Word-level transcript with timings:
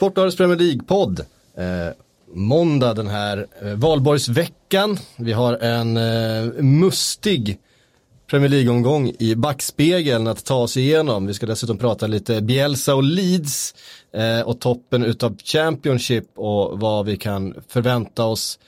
Sportbladets 0.00 0.36
Premier 0.36 0.58
League-podd. 0.58 1.20
Eh, 1.56 1.92
måndag 2.34 2.94
den 2.94 3.06
här 3.06 3.46
eh, 3.62 3.74
valborgsveckan. 3.74 4.98
Vi 5.16 5.32
har 5.32 5.54
en 5.54 5.96
eh, 5.96 6.62
mustig 6.62 7.58
Premier 8.30 8.48
League-omgång 8.48 9.12
i 9.18 9.34
backspegeln 9.34 10.26
att 10.26 10.44
ta 10.44 10.54
oss 10.54 10.76
igenom. 10.76 11.26
Vi 11.26 11.34
ska 11.34 11.46
dessutom 11.46 11.78
prata 11.78 12.06
lite 12.06 12.40
Bielsa 12.40 12.94
och 12.94 13.02
Leeds 13.02 13.74
eh, 14.12 14.40
och 14.40 14.60
toppen 14.60 15.04
utav 15.04 15.36
Championship 15.44 16.24
och 16.34 16.80
vad 16.80 17.06
vi 17.06 17.16
kan 17.16 17.54
förvänta 17.68 18.24
oss 18.24 18.58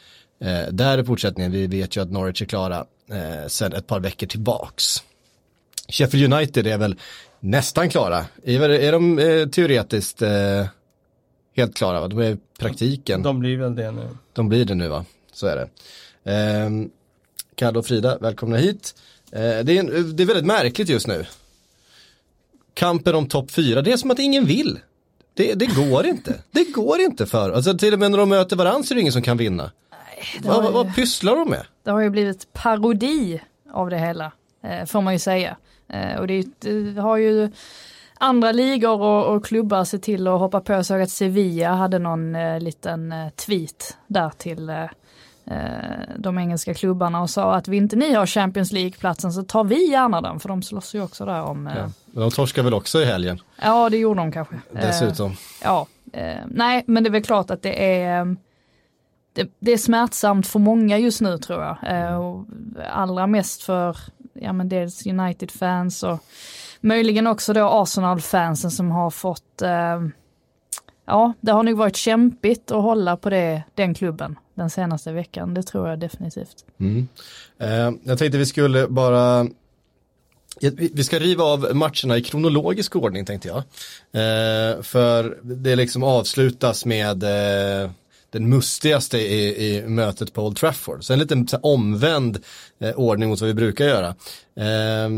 eh, 0.41 0.73
där 0.73 0.99
i 0.99 1.05
fortsättningen. 1.05 1.53
Vi 1.53 1.67
vet 1.67 1.97
ju 1.97 2.03
att 2.03 2.11
Norwich 2.11 2.43
är 2.43 2.47
klara 2.47 2.85
eh, 3.11 3.49
sedan 3.49 3.73
ett 3.73 3.87
par 3.87 4.01
veckor 4.01 4.27
tillbaks. 4.27 5.03
Sheffield 5.89 6.35
United 6.35 6.67
är 6.67 6.79
väl 6.79 6.97
nästan 7.41 7.89
klara. 7.89 8.25
Är, 8.45 8.69
är 8.71 8.93
de 8.93 9.19
eh, 9.19 9.49
teoretiskt 9.49 10.23
eh, 10.23 10.67
helt 11.57 11.75
klara? 11.75 12.01
Va? 12.01 12.09
De 12.09 12.19
är 12.19 12.39
praktiken. 12.59 13.23
De 13.23 13.39
blir 13.39 13.57
väl 13.57 13.75
det 13.75 13.91
nu. 13.91 14.09
De 14.33 14.49
blir 14.49 14.65
det 14.65 14.75
nu 14.75 14.89
va? 14.89 15.05
Så 15.33 15.47
är 15.47 15.57
det. 15.57 15.69
Eh, 16.33 16.71
Kalle 17.55 17.79
och 17.79 17.87
Frida, 17.87 18.19
välkomna 18.19 18.57
hit. 18.57 18.95
Eh, 19.33 19.41
det, 19.41 19.49
är 19.49 19.81
en, 19.81 20.17
det 20.17 20.23
är 20.23 20.27
väldigt 20.27 20.47
märkligt 20.47 20.89
just 20.89 21.07
nu. 21.07 21.27
Kampen 22.75 23.15
om 23.15 23.29
topp 23.29 23.51
fyra, 23.51 23.83
det 23.83 23.93
är 23.93 23.97
som 23.97 24.11
att 24.11 24.19
ingen 24.19 24.45
vill. 24.45 24.79
Det, 25.35 25.55
det 25.55 25.67
går 25.67 26.07
inte. 26.07 26.35
Det 26.51 26.65
går 26.65 27.01
inte 27.01 27.27
för, 27.27 27.51
alltså 27.51 27.79
till 27.79 27.93
och 27.93 27.99
med 27.99 28.11
när 28.11 28.19
de 28.19 28.29
möter 28.29 28.57
varandra 28.57 28.83
så 28.83 28.93
är 28.93 28.95
det 28.95 29.01
ingen 29.01 29.13
som 29.13 29.23
kan 29.23 29.37
vinna. 29.37 29.71
Vad, 30.43 30.63
vad, 30.63 30.73
vad 30.73 30.95
pysslar 30.95 31.37
de 31.37 31.51
med? 31.51 31.67
Det 31.83 31.91
har 31.91 32.01
ju 32.01 32.11
blivit 32.11 32.53
parodi 32.53 33.41
av 33.73 33.91
det 33.91 33.99
hela, 33.99 34.33
eh, 34.65 34.85
får 34.87 35.01
man 35.01 35.13
ju 35.13 35.19
säga. 35.19 35.57
Eh, 35.89 36.21
och 36.21 36.27
det, 36.27 36.47
det 36.61 37.01
har 37.01 37.17
ju 37.17 37.51
andra 38.23 38.53
ligor 38.53 39.01
och, 39.01 39.35
och, 39.35 39.45
klubbar 39.45 39.85
sett 39.85 40.03
till 40.03 40.27
att 40.27 40.41
hoppa 40.41 40.61
på. 40.61 40.73
Jag 40.73 40.87
såg 40.87 41.01
att 41.01 41.11
Sevilla 41.11 41.73
hade 41.73 41.99
någon 41.99 42.35
eh, 42.35 42.61
liten 42.61 43.13
eh, 43.13 43.29
tweet 43.29 43.97
där 44.07 44.31
till 44.31 44.69
eh, 44.69 44.83
eh, 45.47 46.01
de 46.17 46.39
engelska 46.39 46.75
klubbarna 46.75 47.23
och 47.23 47.31
sa 47.31 47.55
att 47.55 47.69
vi 47.69 47.77
inte 47.77 47.97
ni 47.97 48.15
har 48.15 48.27
Champions 48.27 48.73
League-platsen 48.73 49.33
så 49.33 49.43
tar 49.43 49.65
vi 49.65 49.91
gärna 49.91 50.21
den 50.21 50.41
för 50.41 50.49
de 50.49 50.63
slåss 50.63 50.95
ju 50.95 51.03
också 51.03 51.25
där 51.25 51.43
om. 51.43 51.67
Eh, 51.67 51.75
ja. 51.77 51.91
De 52.07 52.31
torskar 52.31 52.63
väl 52.63 52.75
också 52.75 53.01
i 53.01 53.05
helgen? 53.05 53.41
Ja 53.63 53.91
det 53.91 53.97
gjorde 53.97 54.21
de 54.21 54.33
kanske. 54.33 54.55
Dessutom. 54.71 55.33
ja, 55.63 55.87
nej 56.47 56.85
men 56.87 57.03
det 57.03 57.09
är 57.09 57.13
väl 57.13 57.25
klart 57.25 57.51
att 57.51 57.63
det 57.63 58.03
är 58.03 58.37
det, 59.33 59.51
det, 59.59 59.73
är 59.73 59.79
smärtsamt 59.79 60.47
för 60.47 60.59
många 60.59 60.99
just 60.99 61.21
nu 61.21 61.39
tror 61.39 61.63
jag. 61.63 61.77
Eh, 61.87 62.41
allra 62.93 63.27
mest 63.27 63.63
för 63.63 63.97
ja, 64.33 64.53
men 64.53 64.69
dels 64.69 65.07
United-fans 65.07 66.03
och 66.03 66.25
möjligen 66.83 67.27
också 67.27 67.53
då 67.53 67.69
Arsenal-fansen 67.69 68.71
som 68.71 68.91
har 68.91 69.11
fått, 69.11 69.63
eh, 69.63 70.01
ja 71.07 71.33
det 71.41 71.53
har 71.53 71.63
nog 71.63 71.77
varit 71.77 71.97
kämpigt 71.97 72.71
att 72.71 72.83
hålla 72.83 73.17
på 73.17 73.31
det, 73.31 73.63
den 73.75 73.95
klubben 73.95 74.39
den 74.55 74.71
senaste 74.71 75.13
veckan, 75.13 75.55
det 75.55 75.63
tror 75.63 75.89
jag 75.89 75.99
definitivt. 75.99 76.65
Mm. 76.81 77.09
Eh, 77.59 77.91
jag 78.03 78.19
tänkte 78.19 78.39
vi 78.39 78.47
skulle 78.47 78.89
bara 78.89 79.47
vi 80.71 81.05
ska 81.05 81.19
riva 81.19 81.45
av 81.45 81.77
matcherna 81.77 82.17
i 82.17 82.23
kronologisk 82.23 82.97
ordning 82.97 83.25
tänkte 83.25 83.49
jag. 83.49 83.59
Eh, 84.13 84.83
för 84.83 85.39
det 85.43 85.77
liksom 85.77 86.03
avslutas 86.03 86.85
med 86.85 87.23
eh, 87.23 87.91
den 88.31 88.49
mustigaste 88.49 89.19
i, 89.19 89.67
i 89.67 89.83
mötet 89.83 90.33
på 90.33 90.47
Old 90.47 90.57
Trafford. 90.57 91.05
Så 91.05 91.13
en 91.13 91.19
liten 91.19 91.49
så 91.49 91.57
omvänd 91.57 92.39
eh, 92.79 92.95
ordning 92.95 93.29
mot 93.29 93.41
vad 93.41 93.49
vi 93.49 93.55
brukar 93.55 93.85
göra. 93.85 94.09
Eh, 94.57 95.09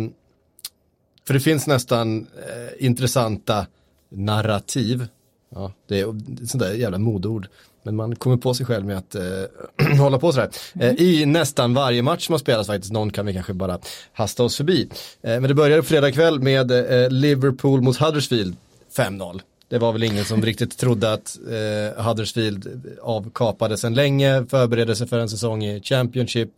för 1.27 1.35
det 1.35 1.41
finns 1.41 1.67
nästan 1.67 2.19
eh, 2.19 2.87
intressanta 2.87 3.67
narrativ. 4.09 5.07
Ja, 5.55 5.73
det 5.89 6.01
är 6.01 6.09
ett 6.43 6.51
sånt 6.51 6.63
där 6.63 6.73
jävla 6.73 6.99
modord. 6.99 7.47
Men 7.83 7.97
man 7.97 8.17
kommer 8.17 8.37
på 8.37 8.55
sig 8.55 8.67
själv 8.67 8.87
med 8.87 8.99
att 8.99 9.15
eh, 9.15 9.23
hålla 9.99 10.19
på 10.19 10.33
sådär. 10.33 10.51
Eh, 10.81 10.93
I 10.93 11.27
nästan 11.27 11.75
varje 11.75 12.03
match 12.03 12.27
som 12.27 12.33
har 12.33 12.39
spelats 12.39 12.67
faktiskt, 12.67 12.93
någon 12.93 13.11
kan 13.11 13.27
vi 13.27 13.33
kanske 13.33 13.53
bara 13.53 13.79
hasta 14.13 14.43
oss 14.43 14.57
förbi. 14.57 14.89
Eh, 15.23 15.31
men 15.41 15.43
det 15.43 15.55
började 15.55 15.83
på 15.83 15.89
fredag 15.89 16.13
kväll 16.13 16.41
med 16.41 16.71
eh, 16.71 17.11
Liverpool 17.11 17.83
mot 17.83 17.97
Huddersfield 17.97 18.57
5-0. 18.97 19.41
Det 19.69 19.79
var 19.79 19.93
väl 19.93 20.03
ingen 20.03 20.25
som 20.25 20.43
riktigt 20.43 20.79
trodde 20.79 21.13
att 21.13 21.39
eh, 21.51 22.05
Huddersfield 22.05 22.93
avkapade 23.03 23.77
sedan 23.77 23.95
länge, 23.95 24.47
förberedde 24.47 24.97
sig 24.97 25.09
för 25.09 25.19
en 25.19 25.29
säsong 25.29 25.65
i 25.65 25.81
Championship. 25.81 26.51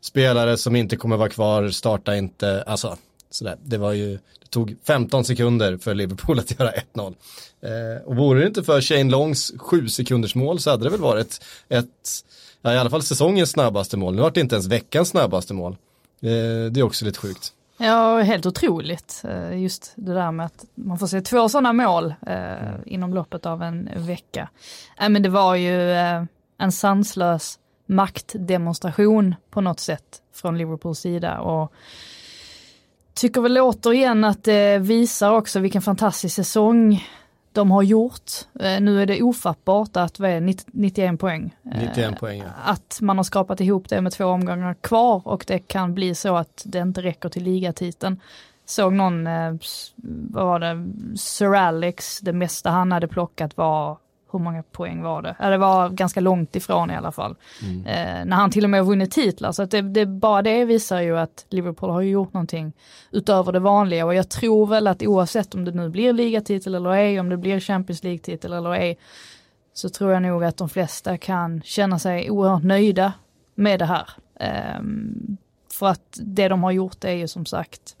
Spelare 0.00 0.56
som 0.56 0.76
inte 0.76 0.96
kommer 0.96 1.16
vara 1.16 1.28
kvar, 1.28 1.68
starta 1.68 2.16
inte, 2.16 2.62
alltså 2.62 2.96
sådär. 3.36 3.56
Det 3.64 3.78
var 3.78 3.92
ju, 3.92 4.12
det 4.12 4.46
tog 4.50 4.76
15 4.84 5.24
sekunder 5.24 5.76
för 5.76 5.94
Liverpool 5.94 6.38
att 6.38 6.58
göra 6.58 6.72
1-0. 6.94 7.14
Eh, 7.60 8.02
och 8.04 8.16
vore 8.16 8.40
det 8.40 8.46
inte 8.46 8.62
för 8.62 8.80
Shane 8.80 9.10
Longs 9.10 9.52
7 9.58 9.88
sekunders 9.88 10.34
mål 10.34 10.60
så 10.60 10.70
hade 10.70 10.84
det 10.84 10.90
väl 10.90 11.00
varit 11.00 11.44
ett, 11.68 12.10
ja, 12.62 12.74
i 12.74 12.78
alla 12.78 12.90
fall 12.90 13.02
säsongens 13.02 13.50
snabbaste 13.50 13.96
mål. 13.96 14.14
Nu 14.14 14.22
har 14.22 14.30
det 14.30 14.40
inte 14.40 14.54
ens 14.54 14.66
veckans 14.66 15.08
snabbaste 15.08 15.54
mål. 15.54 15.72
Eh, 16.20 16.70
det 16.70 16.80
är 16.80 16.82
också 16.82 17.04
lite 17.04 17.18
sjukt. 17.18 17.52
Ja, 17.78 18.20
helt 18.20 18.46
otroligt. 18.46 19.22
Eh, 19.24 19.62
just 19.62 19.92
det 19.96 20.14
där 20.14 20.32
med 20.32 20.46
att 20.46 20.64
man 20.74 20.98
får 20.98 21.06
se 21.06 21.20
två 21.20 21.48
sådana 21.48 21.72
mål 21.72 22.14
eh, 22.26 22.68
mm. 22.68 22.80
inom 22.86 23.14
loppet 23.14 23.46
av 23.46 23.62
en 23.62 23.90
vecka. 23.96 24.48
Äh, 25.00 25.08
men 25.08 25.22
det 25.22 25.28
var 25.28 25.54
ju 25.54 25.92
eh, 25.92 26.24
en 26.58 26.72
sanslös 26.72 27.58
maktdemonstration 27.86 29.34
på 29.50 29.60
något 29.60 29.80
sätt 29.80 30.22
från 30.34 30.58
Liverpools 30.58 30.98
sida. 30.98 31.40
Och 31.40 31.72
tycker 33.16 33.40
väl 33.40 33.58
återigen 33.58 34.24
att 34.24 34.44
det 34.44 34.78
visar 34.78 35.32
också 35.32 35.60
vilken 35.60 35.82
fantastisk 35.82 36.34
säsong 36.34 37.04
de 37.52 37.70
har 37.70 37.82
gjort. 37.82 38.30
Eh, 38.60 38.80
nu 38.80 39.02
är 39.02 39.06
det 39.06 39.22
ofattbart 39.22 39.96
att 39.96 40.18
vad 40.18 40.30
är 40.30 40.40
91 40.66 41.20
poäng. 41.20 41.56
91 41.62 41.98
eh, 41.98 42.14
poäng 42.14 42.38
ja. 42.38 42.72
Att 42.72 42.98
man 43.02 43.16
har 43.16 43.24
skapat 43.24 43.60
ihop 43.60 43.88
det 43.88 44.00
med 44.00 44.12
två 44.12 44.24
omgångar 44.24 44.74
kvar 44.74 45.22
och 45.24 45.44
det 45.46 45.58
kan 45.58 45.94
bli 45.94 46.14
så 46.14 46.36
att 46.36 46.62
det 46.66 46.78
inte 46.78 47.02
räcker 47.02 47.28
till 47.28 47.42
ligatiteln. 47.42 48.20
Såg 48.64 48.92
någon, 48.92 49.26
eh, 49.26 49.54
vad 50.30 50.46
var 50.46 50.58
det, 50.60 50.86
Sir 51.18 51.54
Alex, 51.54 52.20
det 52.20 52.32
mesta 52.32 52.70
han 52.70 52.92
hade 52.92 53.08
plockat 53.08 53.56
var 53.56 53.98
hur 54.32 54.38
många 54.38 54.62
poäng 54.62 55.02
var 55.02 55.22
det? 55.22 55.36
Ja, 55.38 55.50
det 55.50 55.58
var 55.58 55.88
ganska 55.88 56.20
långt 56.20 56.56
ifrån 56.56 56.90
i 56.90 56.96
alla 56.96 57.12
fall. 57.12 57.36
Mm. 57.62 57.86
Eh, 57.86 58.24
när 58.24 58.36
han 58.36 58.50
till 58.50 58.64
och 58.64 58.70
med 58.70 58.84
vunnit 58.84 59.10
titlar, 59.10 59.52
så 59.52 59.62
att 59.62 59.70
det, 59.70 59.80
det, 59.80 60.06
bara 60.06 60.42
det 60.42 60.64
visar 60.64 61.00
ju 61.00 61.18
att 61.18 61.46
Liverpool 61.48 61.90
har 61.90 62.00
gjort 62.00 62.32
någonting 62.32 62.72
utöver 63.10 63.52
det 63.52 63.60
vanliga 63.60 64.06
och 64.06 64.14
jag 64.14 64.28
tror 64.28 64.66
väl 64.66 64.86
att 64.86 65.02
oavsett 65.02 65.54
om 65.54 65.64
det 65.64 65.70
nu 65.70 65.88
blir 65.88 66.12
ligatitel 66.12 66.74
eller 66.74 66.90
ej, 66.90 67.20
om 67.20 67.28
det 67.28 67.36
blir 67.36 67.60
Champions 67.60 68.02
League-titel 68.02 68.52
eller 68.52 68.70
ej, 68.70 68.98
så 69.72 69.88
tror 69.88 70.12
jag 70.12 70.22
nog 70.22 70.44
att 70.44 70.56
de 70.56 70.68
flesta 70.68 71.18
kan 71.18 71.62
känna 71.62 71.98
sig 71.98 72.30
oerhört 72.30 72.62
nöjda 72.62 73.12
med 73.54 73.78
det 73.78 73.86
här. 73.86 74.10
Eh, 74.40 74.80
för 75.72 75.86
att 75.86 76.18
det 76.22 76.48
de 76.48 76.62
har 76.62 76.72
gjort 76.72 77.04
är 77.04 77.12
ju 77.12 77.28
som 77.28 77.46
sagt, 77.46 77.96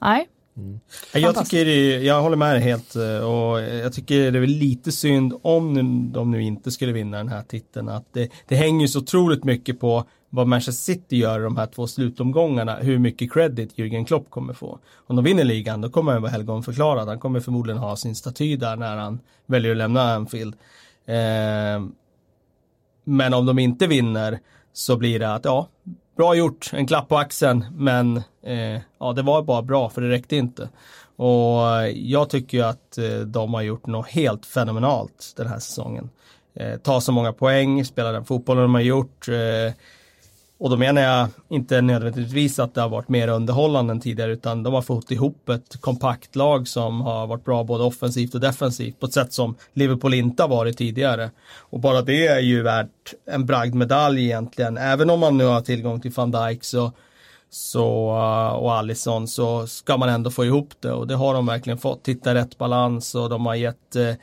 nej, 0.00 0.28
Mm. 0.56 0.80
Jag, 1.14 1.36
tycker, 1.36 1.66
jag 1.98 2.22
håller 2.22 2.36
med 2.36 2.54
dig 2.54 2.62
helt 2.62 2.96
eh, 2.96 3.18
och 3.18 3.60
jag 3.60 3.92
tycker 3.92 4.32
det 4.32 4.38
är 4.38 4.46
lite 4.46 4.92
synd 4.92 5.34
om 5.42 6.12
de 6.12 6.30
nu 6.30 6.42
inte 6.42 6.70
skulle 6.70 6.92
vinna 6.92 7.16
den 7.16 7.28
här 7.28 7.42
titeln. 7.42 7.88
Att 7.88 8.12
det, 8.12 8.30
det 8.48 8.56
hänger 8.56 8.86
så 8.86 8.98
otroligt 8.98 9.44
mycket 9.44 9.80
på 9.80 10.04
vad 10.30 10.46
Manchester 10.46 10.92
City 10.92 11.16
gör 11.16 11.40
i 11.40 11.42
de 11.42 11.56
här 11.56 11.66
två 11.66 11.86
slutomgångarna, 11.86 12.76
hur 12.76 12.98
mycket 12.98 13.32
credit 13.32 13.76
Jürgen 13.76 14.04
Klopp 14.04 14.30
kommer 14.30 14.54
få. 14.54 14.78
Om 15.06 15.16
de 15.16 15.24
vinner 15.24 15.44
ligan 15.44 15.80
då 15.80 15.90
kommer 15.90 16.12
han 16.12 16.22
vara 16.22 16.32
helgonförklarad. 16.32 17.08
Han 17.08 17.18
kommer 17.18 17.40
förmodligen 17.40 17.78
ha 17.78 17.96
sin 17.96 18.14
staty 18.14 18.56
där 18.56 18.76
när 18.76 18.96
han 18.96 19.20
väljer 19.46 19.70
att 19.70 19.76
lämna 19.76 20.14
Anfield. 20.14 20.54
Eh, 21.06 21.86
men 23.04 23.34
om 23.34 23.46
de 23.46 23.58
inte 23.58 23.86
vinner 23.86 24.38
så 24.72 24.96
blir 24.96 25.18
det 25.18 25.34
att 25.34 25.44
ja, 25.44 25.68
bra 26.16 26.34
gjort, 26.34 26.70
en 26.72 26.86
klapp 26.86 27.08
på 27.08 27.18
axeln, 27.18 27.64
men 27.72 28.22
eh, 28.46 28.80
ja, 28.98 29.12
det 29.12 29.22
var 29.22 29.42
bara 29.42 29.62
bra 29.62 29.88
för 29.88 30.00
det 30.00 30.08
räckte 30.08 30.36
inte. 30.36 30.68
Och 31.16 31.80
eh, 31.80 31.86
jag 31.88 32.30
tycker 32.30 32.58
ju 32.58 32.64
att 32.64 32.98
eh, 32.98 33.18
de 33.18 33.54
har 33.54 33.62
gjort 33.62 33.86
något 33.86 34.08
helt 34.08 34.46
fenomenalt 34.46 35.32
den 35.36 35.46
här 35.46 35.58
säsongen. 35.58 36.10
Eh, 36.54 36.76
ta 36.76 37.00
så 37.00 37.12
många 37.12 37.32
poäng, 37.32 37.84
spela 37.84 38.12
den 38.12 38.24
fotbollen 38.24 38.62
de 38.62 38.74
har 38.74 38.80
gjort. 38.80 39.28
Eh, 39.28 39.74
och 40.58 40.70
då 40.70 40.76
menar 40.76 41.02
jag 41.02 41.28
inte 41.48 41.80
nödvändigtvis 41.80 42.58
att 42.58 42.74
det 42.74 42.80
har 42.80 42.88
varit 42.88 43.08
mer 43.08 43.28
underhållande 43.28 43.92
än 43.92 44.00
tidigare 44.00 44.32
utan 44.32 44.62
de 44.62 44.74
har 44.74 44.82
fått 44.82 45.10
ihop 45.10 45.48
ett 45.48 45.80
kompakt 45.80 46.36
lag 46.36 46.68
som 46.68 47.00
har 47.00 47.26
varit 47.26 47.44
bra 47.44 47.64
både 47.64 47.84
offensivt 47.84 48.34
och 48.34 48.40
defensivt 48.40 49.00
på 49.00 49.06
ett 49.06 49.12
sätt 49.12 49.32
som 49.32 49.54
Liverpool 49.72 50.14
inte 50.14 50.42
har 50.42 50.48
varit 50.48 50.78
tidigare. 50.78 51.30
Och 51.58 51.80
bara 51.80 52.02
det 52.02 52.26
är 52.26 52.40
ju 52.40 52.62
värt 52.62 53.14
en 53.26 53.46
bragdmedalj 53.46 54.24
egentligen. 54.24 54.78
Även 54.78 55.10
om 55.10 55.20
man 55.20 55.38
nu 55.38 55.44
har 55.44 55.60
tillgång 55.60 56.00
till 56.00 56.10
van 56.10 56.30
Dijk 56.30 56.64
så, 56.64 56.92
så, 57.50 57.86
och 58.60 58.74
Alisson 58.74 59.28
så 59.28 59.66
ska 59.66 59.96
man 59.96 60.08
ändå 60.08 60.30
få 60.30 60.44
ihop 60.44 60.70
det 60.80 60.92
och 60.92 61.06
det 61.06 61.14
har 61.14 61.34
de 61.34 61.46
verkligen 61.46 61.78
fått. 61.78 62.08
Hitta 62.08 62.34
rätt 62.34 62.58
balans 62.58 63.14
och 63.14 63.28
de 63.28 63.46
har 63.46 63.54
gett 63.54 63.96
eh, 63.96 64.14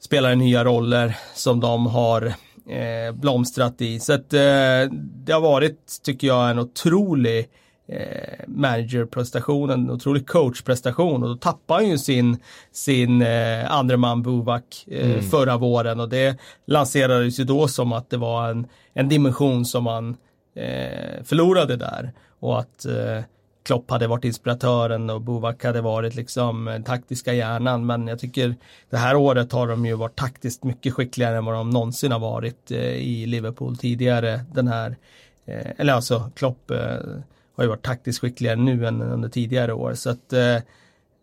spelare 0.00 0.34
nya 0.34 0.64
roller 0.64 1.16
som 1.34 1.60
de 1.60 1.86
har 1.86 2.26
eh, 2.68 3.12
blomstrat 3.12 3.80
i. 3.80 4.00
Så 4.00 4.12
att 4.12 4.32
eh, 4.32 4.92
det 5.24 5.32
har 5.32 5.40
varit, 5.40 6.00
tycker 6.02 6.26
jag, 6.26 6.50
en 6.50 6.58
otrolig 6.58 7.48
eh, 7.88 8.44
managerprestation, 8.46 9.70
en 9.70 9.90
otrolig 9.90 10.26
coachprestation 10.26 11.22
och 11.22 11.28
då 11.28 11.36
tappar 11.36 11.74
han 11.74 11.88
ju 11.88 11.98
sin, 11.98 12.38
sin 12.72 13.22
eh, 13.22 13.72
andre 13.72 13.96
man 13.96 14.22
Buvak 14.22 14.84
eh, 14.86 15.10
mm. 15.10 15.22
förra 15.22 15.56
våren 15.56 16.00
och 16.00 16.08
det 16.08 16.38
lanserades 16.66 17.40
ju 17.40 17.44
då 17.44 17.68
som 17.68 17.92
att 17.92 18.10
det 18.10 18.16
var 18.16 18.50
en, 18.50 18.66
en 18.94 19.08
dimension 19.08 19.64
som 19.64 19.84
man 19.84 20.16
eh, 20.56 21.24
förlorade 21.24 21.76
där 21.76 22.12
och 22.40 22.58
att 22.58 22.84
eh, 22.84 23.22
Klopp 23.62 23.90
hade 23.90 24.06
varit 24.06 24.24
inspiratören 24.24 25.10
och 25.10 25.20
Bovak 25.20 25.64
hade 25.64 25.80
varit 25.80 26.14
liksom 26.14 26.68
eh, 26.68 26.82
taktiska 26.82 27.32
hjärnan. 27.32 27.86
Men 27.86 28.06
jag 28.06 28.18
tycker 28.18 28.54
det 28.90 28.96
här 28.96 29.16
året 29.16 29.52
har 29.52 29.68
de 29.68 29.86
ju 29.86 29.94
varit 29.94 30.16
taktiskt 30.16 30.64
mycket 30.64 30.94
skickligare 30.94 31.36
än 31.36 31.44
vad 31.44 31.54
de 31.54 31.70
någonsin 31.70 32.12
har 32.12 32.18
varit 32.18 32.70
eh, 32.70 32.94
i 32.94 33.26
Liverpool 33.26 33.76
tidigare. 33.76 34.40
Den 34.52 34.68
här, 34.68 34.96
eh, 35.44 35.70
eller 35.76 35.92
alltså 35.92 36.30
Klopp 36.34 36.70
eh, 36.70 36.96
har 37.56 37.64
ju 37.64 37.68
varit 37.68 37.82
taktiskt 37.82 38.20
skickligare 38.20 38.56
nu 38.56 38.86
än 38.86 39.02
under 39.02 39.28
tidigare 39.28 39.72
år. 39.72 39.94
Så 39.94 40.10
att 40.10 40.32
eh, 40.32 40.56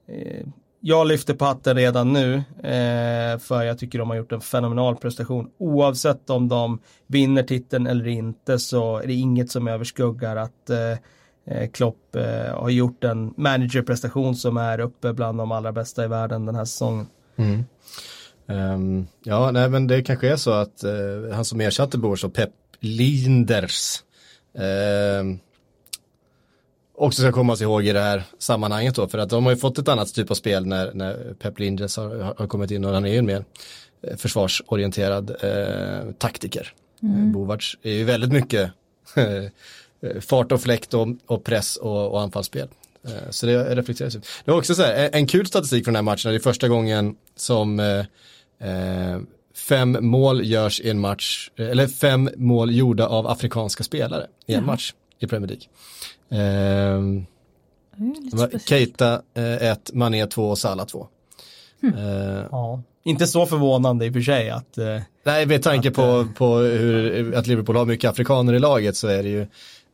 eh, 0.08 0.46
jag 0.80 1.08
lyfter 1.08 1.34
på 1.34 1.46
hatten 1.46 1.76
redan 1.76 2.14
nu 2.14 2.36
eh, 2.64 3.40
för 3.40 3.64
jag 3.64 3.80
tycker 3.80 4.00
de 4.00 4.10
har 4.10 4.18
gjort 4.18 4.32
en 4.32 4.42
fenomenal 4.42 4.96
prestation. 4.96 5.50
Oavsett 5.58 6.30
om 6.30 6.48
de 6.48 6.80
vinner 7.08 7.44
titeln 7.44 7.88
eller 7.88 8.08
inte 8.08 8.60
så 8.60 8.98
är 8.98 9.08
det 9.08 9.14
inget 9.14 9.52
som 9.52 9.68
överskuggar 9.68 10.36
att 10.36 10.70
Eh, 10.70 10.98
eh 11.46 11.70
Klopp 11.70 12.16
eh, 12.16 12.60
har 12.60 12.70
gjort 12.70 13.04
en 13.04 13.34
managerprestation 13.38 14.36
som 14.36 14.58
är 14.58 14.80
uppe 14.80 15.14
bland 15.14 15.38
de 15.38 15.52
allra 15.52 15.72
bästa 15.72 16.06
i 16.06 16.08
världen 16.08 16.46
den 16.46 16.56
här 16.56 16.66
säsongen. 16.66 17.08
Mm. 17.36 17.64
Um, 18.50 19.08
ja, 19.24 19.52
nej 19.52 19.70
men 19.70 19.88
det 19.88 20.02
kanske 20.02 20.32
är 20.32 20.36
så 20.36 20.52
att 20.52 20.84
uh, 20.84 21.34
han 21.34 21.46
som 21.46 21.62
ersatte 21.62 21.98
Bors 21.98 22.24
och 22.24 22.34
Pep 22.34 22.50
Linders 22.80 24.04
uh, 24.56 25.38
också 26.98 27.22
ska 27.22 27.32
komma 27.32 27.56
sig 27.56 27.64
ihåg 27.64 27.86
i 27.86 27.94
det 27.94 28.00
här 28.00 28.24
sammanhanget 28.40 28.96
då, 28.96 29.08
för 29.08 29.18
att 29.18 29.30
de 29.30 29.46
har 29.46 29.52
ju 29.52 29.58
fått 29.58 29.78
ett 29.78 29.88
annat 29.88 30.14
typ 30.14 30.32
av 30.32 30.36
spel 30.36 30.66
när, 30.66 30.94
när 30.94 31.34
Pep 31.40 31.60
Linders 31.60 31.98
har, 31.98 32.36
har 32.38 32.48
kommit 32.48 32.72
in 32.72 32.86
och 32.86 32.94
han 32.94 33.06
är 33.06 33.10
ju 33.10 33.18
en 33.18 33.26
mer 33.26 33.46
försvarsorienterad 34.18 35.30
uh, 35.44 36.12
taktiker. 36.12 36.74
Mm. 37.04 37.32
Bovarts 37.32 37.78
är 37.84 37.92
ju 37.92 38.04
väldigt 38.04 38.32
mycket 38.32 38.72
Eh, 40.02 40.22
fart 40.22 40.52
och 40.52 40.62
fläkt 40.62 40.94
och, 40.94 41.08
och 41.26 41.44
press 41.44 41.76
och, 41.76 42.12
och 42.12 42.22
anfallsspel. 42.22 42.68
Eh, 43.08 43.30
så 43.30 43.46
det 43.46 43.76
reflekteras 43.76 44.16
ju. 44.16 44.20
Det 44.46 44.52
var 44.52 44.58
också 44.58 44.76
så 44.76 44.82
här, 44.82 45.10
en 45.14 45.28
kul 45.28 45.48
statistik 45.48 45.84
från 45.84 45.94
den 45.94 46.06
här 46.06 46.12
matchen, 46.12 46.32
det 46.32 46.38
är 46.38 46.40
första 46.40 46.68
gången 46.68 47.16
som 47.36 47.80
eh, 47.80 48.00
eh, 48.70 49.20
fem 49.56 49.98
mål 50.02 50.46
görs 50.46 50.82
i 50.82 50.90
en 50.90 51.00
match, 51.00 51.52
eller 51.56 51.88
fem 51.88 52.30
mål 52.36 52.76
gjorda 52.76 53.08
av 53.08 53.28
afrikanska 53.28 53.84
spelare 53.84 54.28
i 54.46 54.54
en 54.54 54.60
ja. 54.60 54.66
match 54.66 54.94
i 55.20 55.28
Premier 55.28 55.48
League. 55.48 55.66
Eh, 56.30 57.02
Keita 58.66 59.22
1, 59.34 59.62
eh, 59.62 59.96
Mané 59.96 60.28
2 60.28 60.50
och 60.50 60.58
Salah 60.58 60.86
2. 60.86 61.08
Hmm. 61.82 61.94
Uh, 61.94 62.46
ja. 62.52 62.82
Inte 63.04 63.28
så 63.28 63.46
förvånande 63.46 64.06
i 64.06 64.10
och 64.10 64.14
för 64.14 64.22
sig 64.22 64.50
att... 64.50 64.78
Uh, 64.78 65.00
nej, 65.24 65.46
med 65.46 65.64
tanke 65.64 65.88
att, 65.90 65.94
på, 65.94 66.28
på 66.38 66.58
hur, 66.58 67.36
att 67.36 67.48
Liverpool 67.48 67.76
har 67.76 67.86
mycket 67.86 68.10
afrikaner 68.10 68.54
i 68.54 68.60
laget 68.60 68.96
så 68.96 69.08
är 69.08 69.24
det 69.24 69.30
ju 69.30 69.48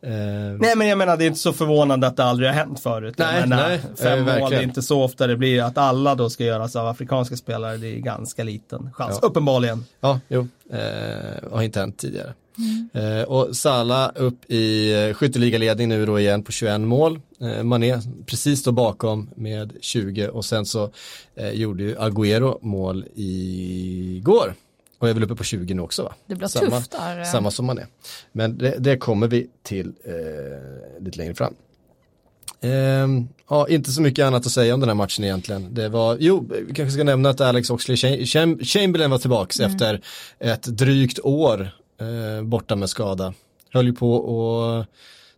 Uh, 0.07 0.59
nej 0.59 0.75
men 0.75 0.88
jag 0.88 0.97
menar 0.97 1.18
det 1.18 1.24
är 1.24 1.27
inte 1.27 1.39
så 1.39 1.53
förvånande 1.53 2.07
att 2.07 2.18
det 2.18 2.24
aldrig 2.24 2.50
har 2.50 2.56
hänt 2.56 2.79
förut. 2.79 3.15
Nej, 3.18 3.39
jag 3.39 3.50
menar, 3.50 3.69
nej, 3.69 3.79
fem 3.97 4.25
mål, 4.25 4.50
det 4.50 4.57
är 4.57 4.62
inte 4.62 4.81
så 4.81 5.03
ofta 5.03 5.27
det 5.27 5.38
blir 5.38 5.63
att 5.63 5.77
alla 5.77 6.15
då 6.15 6.29
ska 6.29 6.44
göras 6.44 6.75
av 6.75 6.88
afrikanska 6.88 7.36
spelare. 7.36 7.77
Det 7.77 7.88
är 7.88 8.00
ganska 8.00 8.44
liten 8.44 8.94
chans, 8.94 9.19
ja. 9.21 9.27
uppenbarligen. 9.27 9.86
Ja, 10.00 10.19
jo, 10.27 10.47
uh, 10.74 11.51
har 11.51 11.62
inte 11.62 11.79
hänt 11.79 11.97
tidigare. 11.97 12.33
Mm. 12.57 12.89
Uh, 12.95 13.23
och 13.23 13.55
Sala 13.55 14.09
upp 14.15 14.51
i 14.51 15.13
skytteligaledning 15.13 15.89
nu 15.89 16.05
då 16.05 16.19
igen 16.19 16.44
på 16.44 16.51
21 16.51 16.81
mål. 16.81 17.19
Uh, 17.41 17.63
Mané 17.63 18.01
precis 18.25 18.63
då 18.63 18.71
bakom 18.71 19.29
med 19.35 19.73
20 19.81 20.27
och 20.27 20.45
sen 20.45 20.65
så 20.65 20.91
gjorde 21.53 21.83
ju 21.83 21.95
Agüero 21.95 22.57
mål 22.61 23.05
igår. 23.15 24.53
Och 25.03 25.09
är 25.09 25.13
väl 25.13 25.23
uppe 25.23 25.35
på 25.35 25.44
20 25.44 25.73
nu 25.73 25.81
också 25.81 26.03
va? 26.03 26.13
Det 26.27 26.35
blir 26.35 26.47
samma, 26.47 26.69
tufft 26.69 26.91
där. 26.91 27.23
Samma 27.23 27.51
som 27.51 27.65
man 27.65 27.77
är. 27.77 27.88
Men 28.31 28.57
det, 28.57 28.75
det 28.79 28.97
kommer 28.97 29.27
vi 29.27 29.47
till 29.63 29.88
eh, 30.03 31.03
lite 31.03 31.17
längre 31.17 31.35
fram. 31.35 31.55
Eh, 32.61 33.07
ja, 33.50 33.67
inte 33.69 33.91
så 33.91 34.01
mycket 34.01 34.25
annat 34.25 34.45
att 34.45 34.51
säga 34.51 34.73
om 34.73 34.79
den 34.79 34.89
här 34.89 34.95
matchen 34.95 35.23
egentligen. 35.23 35.73
Det 35.73 35.89
var, 35.89 36.17
jo, 36.19 36.50
vi 36.67 36.73
kanske 36.73 36.91
ska 36.91 37.03
nämna 37.03 37.29
att 37.29 37.41
Alex 37.41 37.69
Oxley 37.69 37.97
Chamberlain 38.65 39.11
var 39.11 39.17
tillbaks 39.17 39.59
mm. 39.59 39.71
efter 39.71 40.01
ett 40.39 40.63
drygt 40.63 41.19
år 41.19 41.71
eh, 41.98 42.44
borta 42.44 42.75
med 42.75 42.90
skada. 42.90 43.34
Höll 43.74 43.86
ju 43.86 43.94
på 43.94 44.18
att 44.63 44.88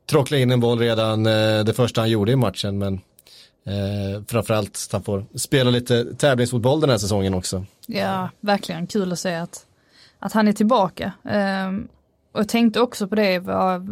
tråckla 0.10 0.38
in 0.38 0.52
en 0.52 0.60
boll 0.60 0.80
redan 0.80 1.26
eh, 1.26 1.64
det 1.64 1.74
första 1.76 2.02
han 2.02 2.10
gjorde 2.10 2.32
i 2.32 2.36
matchen 2.36 2.78
men 2.78 3.02
Eh, 3.68 4.22
framförallt 4.28 4.70
att 4.88 4.92
han 4.92 5.04
får 5.04 5.26
spela 5.36 5.70
lite 5.70 6.16
tävlingsfotboll 6.16 6.82
den 6.82 6.90
här 6.90 6.98
säsongen 6.98 7.34
också. 7.34 7.66
Ja, 7.88 8.30
verkligen 8.40 8.88
kul 8.88 9.12
att 9.12 9.20
se 9.20 9.36
att, 9.36 9.66
att 10.20 10.34
han 10.34 10.48
är 10.48 10.54
tillbaka. 10.54 11.14
Eh, 11.24 11.68
och 12.32 12.40
jag 12.40 12.50
tänkte 12.50 12.82
också 12.82 13.08
på 13.08 13.16
det 13.16 13.42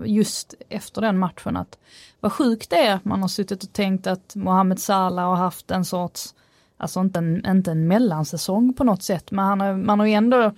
just 0.05 0.53
efter 0.69 1.01
den 1.01 1.19
matchen 1.19 1.57
att 1.57 1.77
vad 2.19 2.33
sjukt 2.33 2.69
det 2.69 2.75
är 2.75 2.95
att 2.95 3.05
man 3.05 3.21
har 3.21 3.27
suttit 3.27 3.63
och 3.63 3.73
tänkt 3.73 4.07
att 4.07 4.35
Mohamed 4.35 4.79
Salah 4.79 5.25
har 5.25 5.35
haft 5.35 5.71
en 5.71 5.85
sorts, 5.85 6.33
alltså 6.77 6.99
inte 6.99 7.19
en, 7.19 7.45
inte 7.45 7.71
en 7.71 7.87
mellansäsong 7.87 8.73
på 8.73 8.83
något 8.83 9.03
sätt, 9.03 9.31
men 9.31 9.45
han 9.45 9.61
har, 9.61 9.73
man 9.73 9.99
har 9.99 10.05
ju 10.05 10.13
ändå 10.13 10.51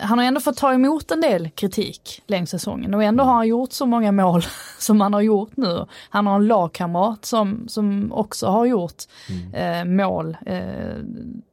han 0.00 0.18
har 0.18 0.24
ändå 0.24 0.40
fått 0.40 0.56
ta 0.56 0.72
emot 0.72 1.10
en 1.10 1.20
del 1.20 1.50
kritik 1.50 2.22
längs 2.26 2.50
säsongen 2.50 2.94
och 2.94 3.02
ändå 3.02 3.24
har 3.24 3.34
han 3.34 3.48
gjort 3.48 3.72
så 3.72 3.86
många 3.86 4.12
mål 4.12 4.42
som 4.78 5.00
han 5.00 5.14
har 5.14 5.20
gjort 5.20 5.56
nu. 5.56 5.86
Han 6.10 6.26
har 6.26 6.36
en 6.36 6.46
lagkamrat 6.46 7.24
som, 7.24 7.68
som 7.68 8.12
också 8.12 8.46
har 8.46 8.66
gjort 8.66 9.02
mm. 9.30 9.54
eh, 9.54 9.96
mål 9.96 10.36
eh, 10.46 10.96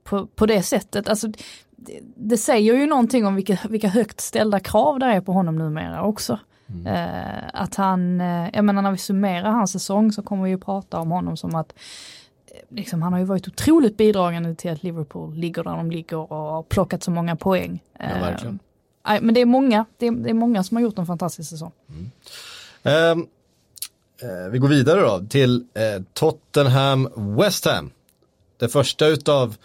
på, 0.04 0.28
på 0.28 0.46
det 0.46 0.64
sättet. 0.64 1.10
Alltså, 1.10 1.28
det, 1.76 2.00
det, 2.16 2.38
säger 2.38 2.76
ju 2.76 2.86
någonting 2.86 3.26
om 3.26 3.36
vilka, 3.36 3.58
vilka 3.70 3.88
högt 3.88 4.22
ställda 4.22 4.60
krav 4.60 5.00
det 5.00 5.06
är 5.06 5.22
på 5.22 5.32
honom 5.32 5.56
numera 5.56 6.04
också. 6.04 6.40
Mm. 6.70 6.88
Eh, 6.88 7.44
att 7.54 7.76
han, 7.76 8.22
eh, 8.22 8.50
jag 8.54 8.66
menar 8.66 8.82
när 8.82 8.92
vi 8.92 8.98
summerar 8.98 9.52
hans 9.52 9.72
säsong 9.72 10.12
så 10.12 10.24
kommer 10.24 10.44
vi 10.44 10.50
ju 10.50 10.58
prata 10.58 11.00
om 11.00 11.12
honom 11.12 11.38
som 11.38 11.56
att 11.56 11.74
liksom, 12.70 13.02
han 13.02 13.14
har 13.14 13.20
ju 13.20 13.26
varit 13.26 13.48
otroligt 13.48 13.98
bidragande 13.98 14.56
till 14.56 14.72
att 14.72 14.84
Liverpool 14.84 15.36
ligger 15.36 15.64
där 15.64 15.72
de 15.72 15.92
ligger 15.92 16.18
och 16.18 16.38
har 16.38 16.64
plockat 16.64 17.04
så 17.04 17.12
många 17.12 17.36
poäng. 17.36 17.84
Ja, 18.00 18.06
verkligen. 18.06 18.60
Uh, 19.10 19.22
men 19.22 19.34
det 19.34 19.42
är 19.42 19.46
många, 19.46 19.86
det 19.98 20.08
är, 20.08 20.12
det 20.12 20.30
är, 20.30 20.34
många 20.34 20.64
som 20.64 20.78
har 20.78 20.82
gjort 20.82 20.98
en 20.98 21.06
fantastisk 21.06 21.50
säsong. 21.50 21.72
Mm. 21.90 23.12
Um, 23.12 23.28
uh, 24.24 24.52
vi 24.52 24.58
går 24.58 24.68
vidare 24.68 25.02
då 25.02 25.26
till 25.30 25.56
uh, 25.56 26.04
Tottenham 26.14 27.10
West 27.38 27.66
Ham. 27.66 27.92
Det 28.60 28.70
första 28.70 29.08
utav 29.08 29.56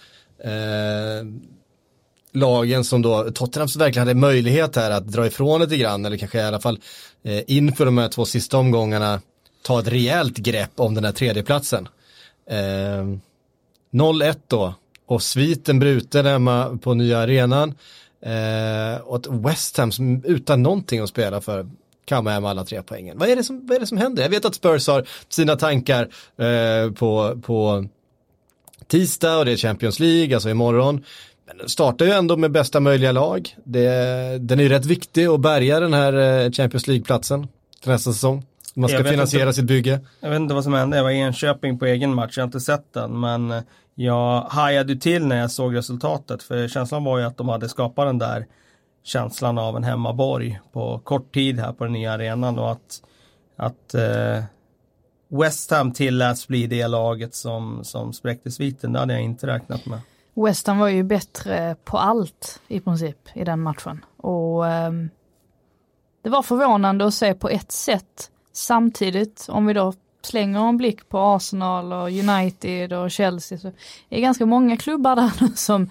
lagen 2.33 2.85
som 2.85 3.03
då, 3.03 3.31
Tottenham 3.31 3.69
verkligen 3.79 4.09
hade 4.09 4.21
möjlighet 4.21 4.77
här 4.77 4.91
att 4.91 5.07
dra 5.07 5.27
ifrån 5.27 5.61
lite 5.61 5.77
grann 5.77 6.05
eller 6.05 6.17
kanske 6.17 6.39
i 6.39 6.43
alla 6.43 6.61
fall 6.61 6.81
inför 7.47 7.85
de 7.85 7.99
här 7.99 8.09
två 8.09 8.25
sista 8.25 8.59
omgångarna 8.59 9.21
ta 9.63 9.81
ett 9.81 9.89
rejält 9.89 10.37
grepp 10.37 10.71
om 10.77 10.95
den 10.95 11.05
här 11.05 11.13
tredjeplatsen. 11.13 11.89
Eh, 12.51 13.05
0-1 13.93 14.37
då 14.47 14.75
och 15.07 15.23
sviten 15.23 15.79
bruten 15.79 16.27
hemma 16.27 16.79
på 16.83 16.95
nya 16.95 17.19
arenan. 17.19 17.75
Eh, 18.23 19.01
och 19.01 19.17
ett 19.17 19.27
West 19.27 19.77
Ham 19.77 19.93
som 19.93 20.25
utan 20.25 20.63
någonting 20.63 21.01
att 21.01 21.09
spela 21.09 21.41
för 21.41 21.69
kammar 22.05 22.33
hem 22.33 22.45
alla 22.45 22.65
tre 22.65 22.83
poängen. 22.83 23.19
Vad 23.19 23.29
är, 23.29 23.37
det 23.37 23.45
som, 23.45 23.67
vad 23.67 23.77
är 23.77 23.81
det 23.81 23.87
som 23.87 23.99
händer? 23.99 24.23
Jag 24.23 24.31
vet 24.31 24.45
att 24.45 24.55
Spurs 24.55 24.89
har 24.89 25.09
sina 25.29 25.57
tankar 25.57 26.09
eh, 26.37 26.93
på, 26.93 27.41
på 27.43 27.85
tisdag 28.87 29.39
och 29.39 29.45
det 29.45 29.53
är 29.53 29.57
Champions 29.57 30.01
League, 30.01 30.37
alltså 30.37 30.51
imorgon. 30.51 31.05
Men 31.47 31.59
den 31.59 31.69
startar 31.69 32.07
ju 32.07 32.13
ändå 32.13 32.37
med 32.37 32.51
bästa 32.51 32.81
möjliga 32.81 33.13
lag. 33.13 33.57
Det, 33.65 33.89
den 34.41 34.59
är 34.59 34.63
ju 34.63 34.69
rätt 34.69 34.87
viktig 34.87 35.27
att 35.27 35.41
bärga 35.41 35.81
den 35.81 35.95
här 35.95 36.13
eh, 36.13 36.51
Champions 36.51 36.87
League-platsen 36.87 37.49
till 37.83 37.91
nästa 37.91 38.13
säsong. 38.13 38.45
Man 38.81 38.89
ska 38.89 39.05
finansiera 39.05 39.43
inte, 39.43 39.53
sitt 39.53 39.65
bygge. 39.65 40.01
Jag 40.21 40.31
vet 40.31 40.37
inte 40.37 40.55
vad 40.55 40.65
som 40.65 40.73
hände, 40.73 40.97
jag 40.97 41.05
var 41.05 41.11
i 41.11 41.19
Enköping 41.21 41.79
på 41.79 41.87
egen 41.87 42.15
match, 42.15 42.37
jag 42.37 42.43
har 42.43 42.47
inte 42.47 42.61
sett 42.61 42.93
den, 42.93 43.21
men 43.21 43.63
jag 43.95 44.41
hajade 44.41 44.97
till 44.97 45.27
när 45.27 45.37
jag 45.37 45.51
såg 45.51 45.77
resultatet, 45.77 46.43
för 46.43 46.69
känslan 46.69 47.05
var 47.05 47.19
ju 47.19 47.25
att 47.25 47.37
de 47.37 47.49
hade 47.49 47.69
skapat 47.69 48.07
den 48.07 48.19
där 48.19 48.47
känslan 49.05 49.59
av 49.59 49.77
en 49.77 49.85
hemmaborg 49.85 50.61
på 50.73 50.99
kort 50.99 51.35
tid 51.35 51.61
här 51.61 51.73
på 51.73 51.85
den 51.85 51.93
nya 51.93 52.13
arenan 52.13 52.59
och 52.59 52.71
att, 52.71 53.03
att 53.57 53.95
eh, 53.95 54.45
West 55.29 55.71
Ham 55.71 55.93
tilläts 55.93 56.49
bli 56.49 56.67
det 56.67 56.89
laget 56.89 57.35
som, 57.35 57.85
som 57.85 58.13
spräckte 58.13 58.51
sviten, 58.51 58.93
det 58.93 58.99
hade 58.99 59.13
jag 59.13 59.23
inte 59.23 59.47
räknat 59.47 59.87
med. 59.87 60.01
West 60.35 60.67
Ham 60.67 60.79
var 60.79 60.89
ju 60.89 61.03
bättre 61.03 61.77
på 61.85 61.99
allt 61.99 62.61
i 62.69 62.81
princip 62.81 63.29
i 63.35 63.45
den 63.45 63.61
matchen. 63.61 64.05
Och 64.17 64.67
eh, 64.67 64.93
det 66.23 66.31
var 66.31 66.43
förvånande 66.43 67.07
att 67.07 67.15
se 67.15 67.35
på 67.35 67.49
ett 67.49 67.73
sätt 67.73 68.31
Samtidigt, 68.59 69.47
om 69.49 69.67
vi 69.67 69.73
då 69.73 69.93
slänger 70.23 70.69
en 70.69 70.77
blick 70.77 71.09
på 71.09 71.19
Arsenal 71.19 71.93
och 71.93 72.09
United 72.09 72.93
och 72.93 73.11
Chelsea 73.11 73.59
så 73.59 73.69
är 73.69 73.73
det 74.09 74.21
ganska 74.21 74.47
många 74.47 74.77
klubbar 74.77 75.17
där 75.17 75.57
som 75.57 75.91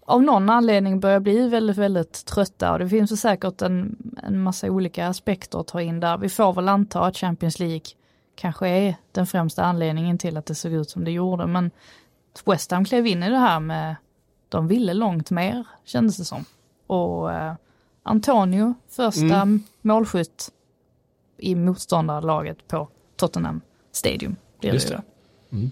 av 0.00 0.22
någon 0.22 0.50
anledning 0.50 1.00
börjar 1.00 1.20
bli 1.20 1.48
väldigt, 1.48 1.76
väldigt 1.76 2.24
trötta 2.24 2.72
och 2.72 2.78
det 2.78 2.88
finns 2.88 3.20
säkert 3.20 3.62
en, 3.62 3.96
en 4.22 4.42
massa 4.42 4.70
olika 4.70 5.08
aspekter 5.08 5.60
att 5.60 5.66
ta 5.66 5.80
in 5.80 6.00
där. 6.00 6.18
Vi 6.18 6.28
får 6.28 6.52
väl 6.52 6.68
anta 6.68 7.00
att 7.00 7.16
Champions 7.16 7.58
League 7.58 7.86
kanske 8.34 8.68
är 8.68 8.94
den 9.12 9.26
främsta 9.26 9.64
anledningen 9.64 10.18
till 10.18 10.36
att 10.36 10.46
det 10.46 10.54
såg 10.54 10.72
ut 10.72 10.90
som 10.90 11.04
det 11.04 11.10
gjorde. 11.10 11.46
Men 11.46 11.70
West 12.44 12.70
Ham 12.70 12.84
klev 12.84 13.06
in 13.06 13.22
i 13.22 13.30
det 13.30 13.38
här 13.38 13.60
med, 13.60 13.96
de 14.48 14.68
ville 14.68 14.94
långt 14.94 15.30
mer 15.30 15.66
kändes 15.84 16.16
det 16.16 16.24
som. 16.24 16.44
Och 16.86 17.32
eh, 17.32 17.54
Antonio, 18.02 18.74
första 18.88 19.36
mm. 19.36 19.62
målskytt 19.82 20.50
i 21.42 21.54
motståndarlaget 21.54 22.68
på 22.68 22.88
Tottenham 23.16 23.60
Stadium. 23.92 24.36
Blir 24.60 24.72
Just 24.72 24.88
det. 24.88 25.02
det. 25.50 25.56
Mm. 25.56 25.70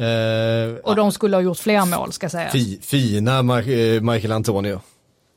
Eh, 0.00 0.76
och 0.76 0.96
de 0.96 1.12
skulle 1.12 1.36
ha 1.36 1.42
gjort 1.42 1.58
fler 1.58 1.86
mål 1.86 2.12
ska 2.12 2.28
sägas. 2.28 2.52
Fi, 2.52 2.78
fina 2.82 3.38
eh, 3.38 4.00
Michael 4.00 4.32
Antonio. 4.32 4.80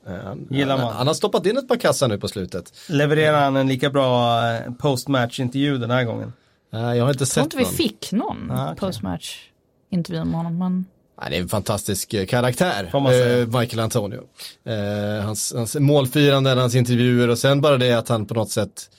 Eh, 0.06 0.14
han, 0.24 0.48
Gillar 0.50 0.78
man. 0.78 0.94
han 0.94 1.06
har 1.06 1.14
stoppat 1.14 1.46
in 1.46 1.58
ett 1.58 1.68
par 1.68 1.76
kassar 1.76 2.08
nu 2.08 2.18
på 2.18 2.28
slutet. 2.28 2.72
Levererar 2.88 3.40
han 3.40 3.56
en 3.56 3.68
lika 3.68 3.90
bra 3.90 4.40
postmatch-intervju 4.78 5.78
den 5.78 5.90
här 5.90 6.04
gången? 6.04 6.32
Nej, 6.70 6.98
jag 6.98 7.04
har 7.04 7.12
inte 7.12 7.26
sett 7.26 7.36
någon. 7.36 7.44
Jag 7.44 7.50
tror 7.50 7.60
inte 7.62 7.82
vi 7.82 7.88
fick 7.88 8.12
någon 8.12 8.50
ah, 8.50 8.72
okay. 8.72 8.76
postmatch-intervju 8.76 10.24
med 10.24 10.34
honom. 10.34 10.58
Men... 10.58 10.84
Ja, 11.20 11.28
det 11.30 11.36
är 11.36 11.40
en 11.40 11.48
fantastisk 11.48 12.28
karaktär, 12.28 12.90
eh, 12.94 13.60
Michael 13.60 13.80
Antonio. 13.80 14.22
Eh, 14.64 15.24
hans, 15.24 15.52
hans 15.56 15.76
målfirande, 15.76 16.50
hans 16.50 16.74
intervjuer 16.74 17.28
och 17.28 17.38
sen 17.38 17.60
bara 17.60 17.76
det 17.76 17.92
att 17.92 18.08
han 18.08 18.26
på 18.26 18.34
något 18.34 18.50
sätt 18.50 18.90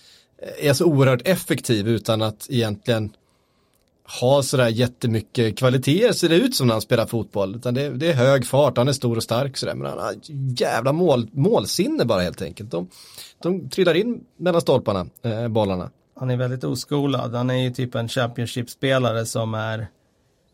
är 0.59 0.73
så 0.73 0.85
oerhört 0.85 1.27
effektiv 1.27 1.87
utan 1.87 2.21
att 2.21 2.47
egentligen 2.49 3.13
ha 4.21 4.43
sådär 4.43 4.67
jättemycket 4.67 5.57
kvaliteter 5.57 6.13
ser 6.13 6.29
det 6.29 6.35
ut 6.35 6.55
som 6.55 6.67
när 6.67 6.73
han 6.73 6.81
spelar 6.81 7.05
fotboll. 7.05 7.55
Utan 7.55 7.73
det, 7.73 7.89
det 7.89 8.07
är 8.07 8.13
hög 8.13 8.45
fart, 8.45 8.77
han 8.77 8.87
är 8.87 8.93
stor 8.93 9.17
och 9.17 9.23
stark 9.23 9.57
sådär. 9.57 9.75
Men 9.75 9.87
han 9.87 9.99
har 9.99 10.13
jävla 10.59 10.93
mål, 10.93 11.27
målsinne 11.31 12.05
bara 12.05 12.21
helt 12.21 12.41
enkelt. 12.41 12.71
De, 12.71 12.87
de 13.41 13.69
trillar 13.69 13.93
in 13.93 14.23
mellan 14.37 14.61
stolparna, 14.61 15.07
eh, 15.21 15.47
bollarna. 15.47 15.89
Han 16.19 16.29
är 16.29 16.37
väldigt 16.37 16.63
oskolad. 16.63 17.35
Han 17.35 17.49
är 17.49 17.63
ju 17.63 17.71
typ 17.71 17.95
en 17.95 18.09
Championship-spelare 18.09 19.25
som 19.25 19.53
är 19.53 19.87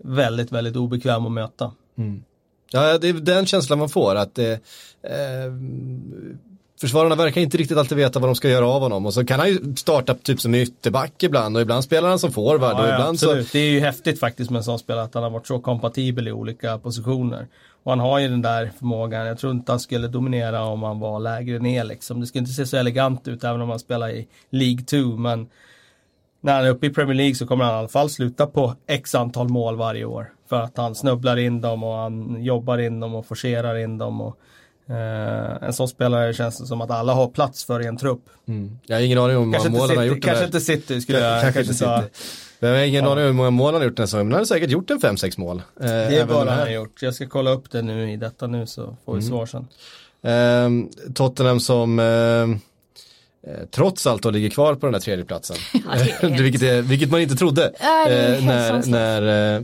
väldigt, 0.03 0.51
väldigt 0.51 0.75
obekväm 0.75 1.25
att 1.25 1.31
möta. 1.31 1.71
Mm. 1.97 2.23
Ja, 2.71 2.97
det 2.97 3.09
är 3.09 3.13
den 3.13 3.45
känslan 3.45 3.79
man 3.79 3.89
får 3.89 4.15
att 4.15 4.35
det, 4.35 4.51
eh, 5.03 5.51
försvararna 6.81 7.15
verkar 7.15 7.41
inte 7.41 7.57
riktigt 7.57 7.77
alltid 7.77 7.97
veta 7.97 8.19
vad 8.19 8.29
de 8.29 8.35
ska 8.35 8.49
göra 8.49 8.67
av 8.67 8.81
honom 8.81 9.05
och 9.05 9.13
så 9.13 9.25
kan 9.25 9.39
han 9.39 9.49
ju 9.49 9.75
starta 9.75 10.13
typ 10.13 10.41
som 10.41 10.55
ytterback 10.55 11.23
ibland 11.23 11.55
och 11.55 11.61
ibland 11.61 11.83
spelar 11.83 12.09
han 12.09 12.19
som 12.19 12.31
forward 12.31 12.61
ja, 12.61 12.81
och 12.81 12.87
ibland 12.87 13.09
absolut. 13.09 13.47
så. 13.47 13.57
Det 13.57 13.63
är 13.63 13.69
ju 13.69 13.79
häftigt 13.79 14.19
faktiskt 14.19 14.51
med 14.51 14.57
en 14.57 14.63
sån 14.63 14.79
spelare 14.79 15.03
att 15.03 15.13
han 15.13 15.23
har 15.23 15.29
varit 15.29 15.47
så 15.47 15.59
kompatibel 15.59 16.27
i 16.27 16.31
olika 16.31 16.77
positioner. 16.77 17.47
Och 17.83 17.91
han 17.91 17.99
har 17.99 18.19
ju 18.19 18.27
den 18.27 18.41
där 18.41 18.71
förmågan, 18.79 19.27
jag 19.27 19.39
tror 19.39 19.53
inte 19.53 19.71
han 19.71 19.79
skulle 19.79 20.07
dominera 20.07 20.63
om 20.63 20.83
han 20.83 20.99
var 20.99 21.19
lägre 21.19 21.59
ner 21.59 21.83
liksom. 21.83 22.19
Det 22.19 22.27
skulle 22.27 22.39
inte 22.39 22.53
se 22.53 22.65
så 22.65 22.77
elegant 22.77 23.27
ut 23.27 23.43
även 23.43 23.61
om 23.61 23.69
han 23.69 23.79
spelar 23.79 24.09
i 24.09 24.27
League 24.49 24.83
2 24.85 24.97
men 24.97 25.49
när 26.41 26.55
han 26.55 26.65
är 26.65 26.69
uppe 26.69 26.85
i 26.85 26.89
Premier 26.89 27.15
League 27.15 27.35
så 27.35 27.47
kommer 27.47 27.65
han 27.65 27.73
i 27.73 27.77
alla 27.77 27.87
fall 27.87 28.09
sluta 28.09 28.47
på 28.47 28.75
x 28.87 29.15
antal 29.15 29.49
mål 29.49 29.75
varje 29.75 30.05
år. 30.05 30.33
För 30.49 30.61
att 30.61 30.77
han 30.77 30.95
snubblar 30.95 31.37
in 31.37 31.61
dem 31.61 31.83
och 31.83 31.95
han 31.95 32.43
jobbar 32.43 32.77
in 32.77 32.99
dem 32.99 33.15
och 33.15 33.25
forcerar 33.25 33.77
in 33.77 33.97
dem. 33.97 34.21
Och 34.21 34.39
Uh, 34.91 35.63
en 35.63 35.73
sån 35.73 35.87
spelare 35.87 36.33
känns 36.33 36.57
det 36.57 36.65
som 36.65 36.81
att 36.81 36.91
alla 36.91 37.13
har 37.13 37.27
plats 37.27 37.63
för 37.63 37.83
i 37.83 37.85
en 37.85 37.97
trupp. 37.97 38.21
Mm. 38.47 38.79
Jag 38.85 38.95
har 38.95 39.01
ingen 39.01 39.17
aning 39.17 39.37
om 39.37 39.53
hur 39.53 39.59
många 39.59 39.79
mål 39.79 39.89
han 39.89 39.97
har 39.97 40.03
gjort. 40.03 40.23
Kanske 40.23 40.45
inte 40.45 40.59
City 40.59 41.01
skulle 41.01 41.19
jag 41.19 41.41
kanske 41.41 41.61
inte 41.61 41.73
säga. 41.73 42.03
Jag 42.59 42.69
har 42.69 42.77
ingen 42.77 43.05
ja. 43.05 43.11
aning 43.11 43.23
om 43.23 43.27
hur 43.27 43.33
många 43.33 43.49
mål 43.49 43.73
han 43.73 43.81
har 43.81 43.87
gjort 43.87 43.97
den 43.97 44.07
säsongen, 44.07 44.27
men 44.27 44.33
han 44.33 44.39
har 44.39 44.45
säkert 44.45 44.69
gjort 44.69 44.89
en 44.89 44.99
5-6 44.99 45.39
mål. 45.39 45.57
Uh, 45.57 45.63
det 45.87 45.91
är 45.91 46.25
vad 46.25 46.47
han 46.47 46.59
har 46.59 46.69
gjort. 46.69 47.01
Jag 47.01 47.15
ska 47.15 47.27
kolla 47.27 47.51
upp 47.51 47.71
det 47.71 47.81
nu 47.81 48.11
i 48.11 48.17
detta 48.17 48.47
nu 48.47 48.67
så 48.67 48.97
får 49.05 49.15
vi 49.15 49.27
mm. 49.27 49.29
svar 49.29 49.45
sen. 49.45 49.67
Uh, 50.31 51.13
Tottenham 51.13 51.59
som 51.59 51.99
uh, 51.99 52.57
trots 53.71 54.07
allt 54.07 54.23
då 54.23 54.29
ligger 54.29 54.49
kvar 54.49 54.75
på 54.75 54.85
den 54.85 54.93
där 54.93 54.99
tredje 54.99 55.25
platsen. 55.25 55.57
Ja, 56.21 56.27
vilket, 56.29 56.61
är, 56.61 56.81
vilket 56.81 57.11
man 57.11 57.21
inte 57.21 57.35
trodde 57.35 57.73
när, 57.81 58.87
när 58.87 59.63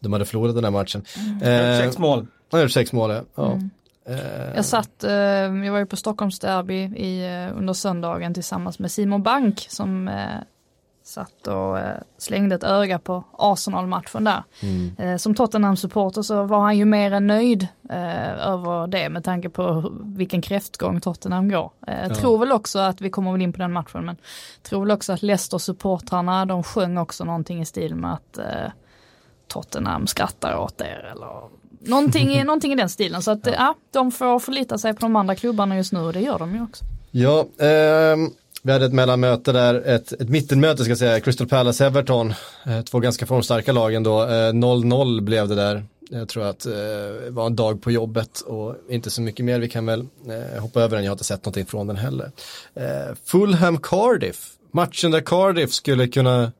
de 0.00 0.12
hade 0.12 0.24
förlorat 0.24 0.54
den 0.54 0.64
här 0.64 0.70
matchen. 0.70 1.04
Mm. 1.42 1.84
sex 1.84 1.98
mål. 1.98 2.18
Han 2.50 2.58
har 2.58 2.62
gjort 2.62 2.72
sex 2.72 2.92
mål, 2.92 3.10
ja. 3.34 3.52
Mm. 3.52 3.70
Eh, 4.04 4.54
jag 4.54 4.64
satt, 4.64 5.04
eh, 5.04 5.12
jag 5.12 5.72
var 5.72 5.78
ju 5.78 5.86
på 5.86 5.96
Stockholms 5.96 6.38
derby 6.38 6.82
i, 6.82 7.26
eh, 7.26 7.58
under 7.58 7.72
söndagen 7.72 8.34
tillsammans 8.34 8.78
med 8.78 8.90
Simon 8.90 9.22
Bank 9.22 9.66
som 9.70 10.10
satt 11.02 11.46
och 11.46 11.78
slängde 12.18 12.54
ett 12.54 12.64
öga 12.64 12.98
på 12.98 13.24
Arsenal-matchen 13.32 14.24
där. 14.24 14.44
Mm. 14.62 15.18
Som 15.18 15.34
Tottenham-supporter 15.34 16.22
så 16.22 16.44
var 16.44 16.60
han 16.60 16.78
ju 16.78 16.84
mer 16.84 17.12
än 17.12 17.26
nöjd 17.26 17.66
över 18.38 18.86
det 18.86 19.08
med 19.08 19.24
tanke 19.24 19.48
på 19.48 19.92
vilken 20.02 20.42
kräftgång 20.42 21.00
Tottenham 21.00 21.48
går. 21.48 21.70
Jag 21.86 22.10
ja. 22.10 22.14
tror 22.14 22.38
väl 22.38 22.52
också 22.52 22.78
att, 22.78 23.00
vi 23.00 23.10
kommer 23.10 23.32
väl 23.32 23.42
in 23.42 23.52
på 23.52 23.58
den 23.58 23.72
matchen, 23.72 24.04
men 24.04 24.16
tror 24.62 24.80
väl 24.80 24.90
också 24.90 25.12
att 25.12 25.22
Leicester-supportrarna, 25.22 26.44
de 26.46 26.62
sjöng 26.62 26.98
också 26.98 27.24
någonting 27.24 27.60
i 27.60 27.66
stil 27.66 27.94
med 27.94 28.12
att 28.12 28.38
Tottenham 29.48 30.06
skrattar 30.06 30.56
åt 30.56 30.80
er 30.80 31.10
eller 31.12 31.59
någonting, 31.80 32.44
någonting 32.44 32.72
i 32.72 32.76
den 32.76 32.88
stilen. 32.88 33.22
Så 33.22 33.30
att 33.30 33.46
ja. 33.46 33.74
de 33.90 34.12
får 34.12 34.38
förlita 34.38 34.78
sig 34.78 34.94
på 34.94 35.00
de 35.00 35.16
andra 35.16 35.34
klubbarna 35.34 35.76
just 35.76 35.92
nu 35.92 36.00
och 36.00 36.12
det 36.12 36.20
gör 36.20 36.38
de 36.38 36.54
ju 36.54 36.62
också. 36.62 36.84
Ja, 37.10 37.40
eh, 37.40 38.16
vi 38.62 38.72
hade 38.72 38.86
ett 38.86 38.92
mellanmöte 38.92 39.52
där, 39.52 39.74
ett, 39.74 40.12
ett 40.12 40.28
mittenmöte 40.28 40.82
ska 40.82 40.90
jag 40.90 40.98
säga, 40.98 41.20
Crystal 41.20 41.46
Palace-Everton, 41.46 42.34
eh, 42.66 42.82
två 42.82 43.00
ganska 43.00 43.26
formstarka 43.26 43.72
lag 43.72 43.94
ändå, 43.94 44.20
0-0 44.20 45.18
eh, 45.18 45.24
blev 45.24 45.48
det 45.48 45.54
där. 45.54 45.84
Jag 46.10 46.28
tror 46.28 46.44
att 46.44 46.66
eh, 46.66 46.72
det 46.72 47.30
var 47.30 47.46
en 47.46 47.56
dag 47.56 47.82
på 47.82 47.90
jobbet 47.90 48.40
och 48.40 48.76
inte 48.88 49.10
så 49.10 49.22
mycket 49.22 49.44
mer. 49.44 49.58
Vi 49.58 49.68
kan 49.68 49.86
väl 49.86 50.00
eh, 50.00 50.62
hoppa 50.62 50.80
över 50.80 50.96
den, 50.96 51.04
jag 51.04 51.10
har 51.10 51.14
inte 51.14 51.24
sett 51.24 51.44
någonting 51.44 51.66
från 51.66 51.86
den 51.86 51.96
heller. 51.96 52.30
Eh, 52.74 53.14
Fulham 53.24 53.78
Cardiff, 53.78 54.52
matchen 54.72 55.10
där 55.10 55.20
Cardiff 55.20 55.72
skulle 55.72 56.08
kunna 56.08 56.52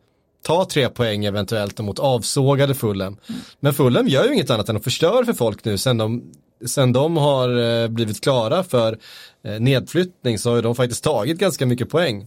ta 0.43 0.65
tre 0.65 0.89
poäng 0.89 1.25
eventuellt 1.25 1.79
mot 1.79 1.99
avsågade 1.99 2.75
Fulham. 2.75 3.17
Mm. 3.29 3.41
Men 3.61 3.75
Fulham 3.75 4.09
gör 4.09 4.25
ju 4.25 4.35
inget 4.35 4.51
annat 4.51 4.69
än 4.69 4.77
att 4.77 4.85
förstöra 4.85 5.25
för 5.25 5.33
folk 5.33 5.65
nu 5.65 5.79
sen 5.79 5.99
de, 5.99 6.33
sen 6.67 6.93
de 6.93 7.17
har 7.17 7.83
eh, 7.83 7.89
blivit 7.89 8.21
klara 8.21 8.63
för 8.63 8.99
eh, 9.45 9.61
nedflyttning 9.61 10.39
så 10.39 10.55
har 10.55 10.63
de 10.63 10.75
faktiskt 10.75 11.05
tagit 11.05 11.39
ganska 11.39 11.67
mycket 11.67 11.91
poäng. 11.91 12.27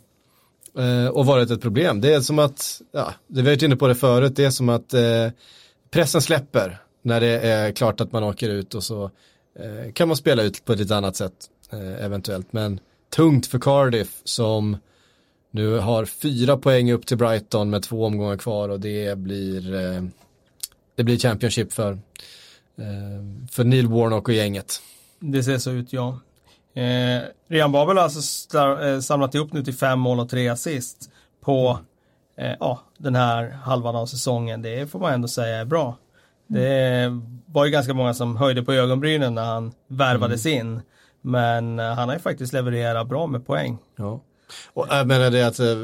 Eh, 0.77 1.07
och 1.07 1.25
varit 1.25 1.51
ett 1.51 1.61
problem. 1.61 2.01
Det 2.01 2.13
är 2.13 2.21
som 2.21 2.39
att, 2.39 2.81
ja, 2.91 3.13
det 3.27 3.41
vi 3.41 3.41
har 3.41 3.55
varit 3.55 3.61
inne 3.61 3.75
på 3.75 3.87
det 3.87 3.95
förut, 3.95 4.35
det 4.35 4.45
är 4.45 4.49
som 4.49 4.69
att 4.69 4.93
pressen 5.91 6.21
släpper 6.21 6.81
när 7.01 7.21
det 7.21 7.39
är 7.39 7.71
klart 7.71 8.01
att 8.01 8.11
man 8.11 8.23
åker 8.23 8.49
ut 8.49 8.75
och 8.75 8.83
så 8.83 9.11
kan 9.93 10.07
man 10.07 10.17
spela 10.17 10.43
ut 10.43 10.65
på 10.65 10.73
ett 10.73 10.79
lite 10.79 10.95
annat 10.95 11.15
sätt 11.15 11.33
eventuellt. 11.99 12.53
Men 12.53 12.79
tungt 13.15 13.47
för 13.47 13.59
Cardiff 13.59 14.21
som 14.23 14.77
nu 15.53 15.77
har 15.77 16.05
fyra 16.05 16.57
poäng 16.57 16.91
upp 16.91 17.05
till 17.05 17.17
Brighton 17.17 17.69
med 17.69 17.83
två 17.83 18.05
omgångar 18.05 18.37
kvar 18.37 18.69
och 18.69 18.79
det 18.79 19.17
blir, 19.17 19.75
eh, 19.75 20.03
det 20.95 21.03
blir 21.03 21.17
Championship 21.17 21.73
för, 21.73 21.91
eh, 21.91 23.47
för 23.51 23.63
Neil 23.63 23.87
Warnock 23.87 24.27
och 24.27 24.33
gänget. 24.33 24.81
Det 25.19 25.43
ser 25.43 25.57
så 25.57 25.71
ut, 25.71 25.93
ja. 25.93 26.19
Eh, 26.75 27.21
Rian 27.47 27.71
Babel 27.71 27.97
har 27.97 28.03
alltså 28.03 28.57
eh, 28.57 28.99
samlat 28.99 29.35
ihop 29.35 29.53
nu 29.53 29.63
till 29.63 29.73
fem 29.73 29.99
mål 29.99 30.19
och 30.19 30.29
tre 30.29 30.49
assist 30.49 31.11
på 31.41 31.79
eh, 32.37 32.53
ja, 32.59 32.79
den 32.97 33.15
här 33.15 33.49
halvan 33.49 33.95
av 33.95 34.05
säsongen. 34.05 34.61
Det 34.61 34.91
får 34.91 34.99
man 34.99 35.13
ändå 35.13 35.27
säga 35.27 35.57
är 35.57 35.65
bra. 35.65 35.97
Det 36.47 37.21
var 37.45 37.65
ju 37.65 37.71
ganska 37.71 37.93
många 37.93 38.13
som 38.13 38.37
höjde 38.37 38.63
på 38.63 38.73
ögonbrynen 38.73 39.35
när 39.35 39.45
han 39.45 39.73
värvades 39.87 40.45
mm. 40.45 40.59
in. 40.59 40.81
Men 41.21 41.79
han 41.79 42.07
har 42.07 42.15
ju 42.15 42.19
faktiskt 42.21 42.53
levererat 42.53 43.07
bra 43.07 43.27
med 43.27 43.47
poäng. 43.47 43.77
Ja. 43.95 44.21
Och 44.73 44.87
jag 44.89 45.07
menar 45.07 45.31
det 45.31 45.47
att 45.47 45.59
eh, 45.59 45.77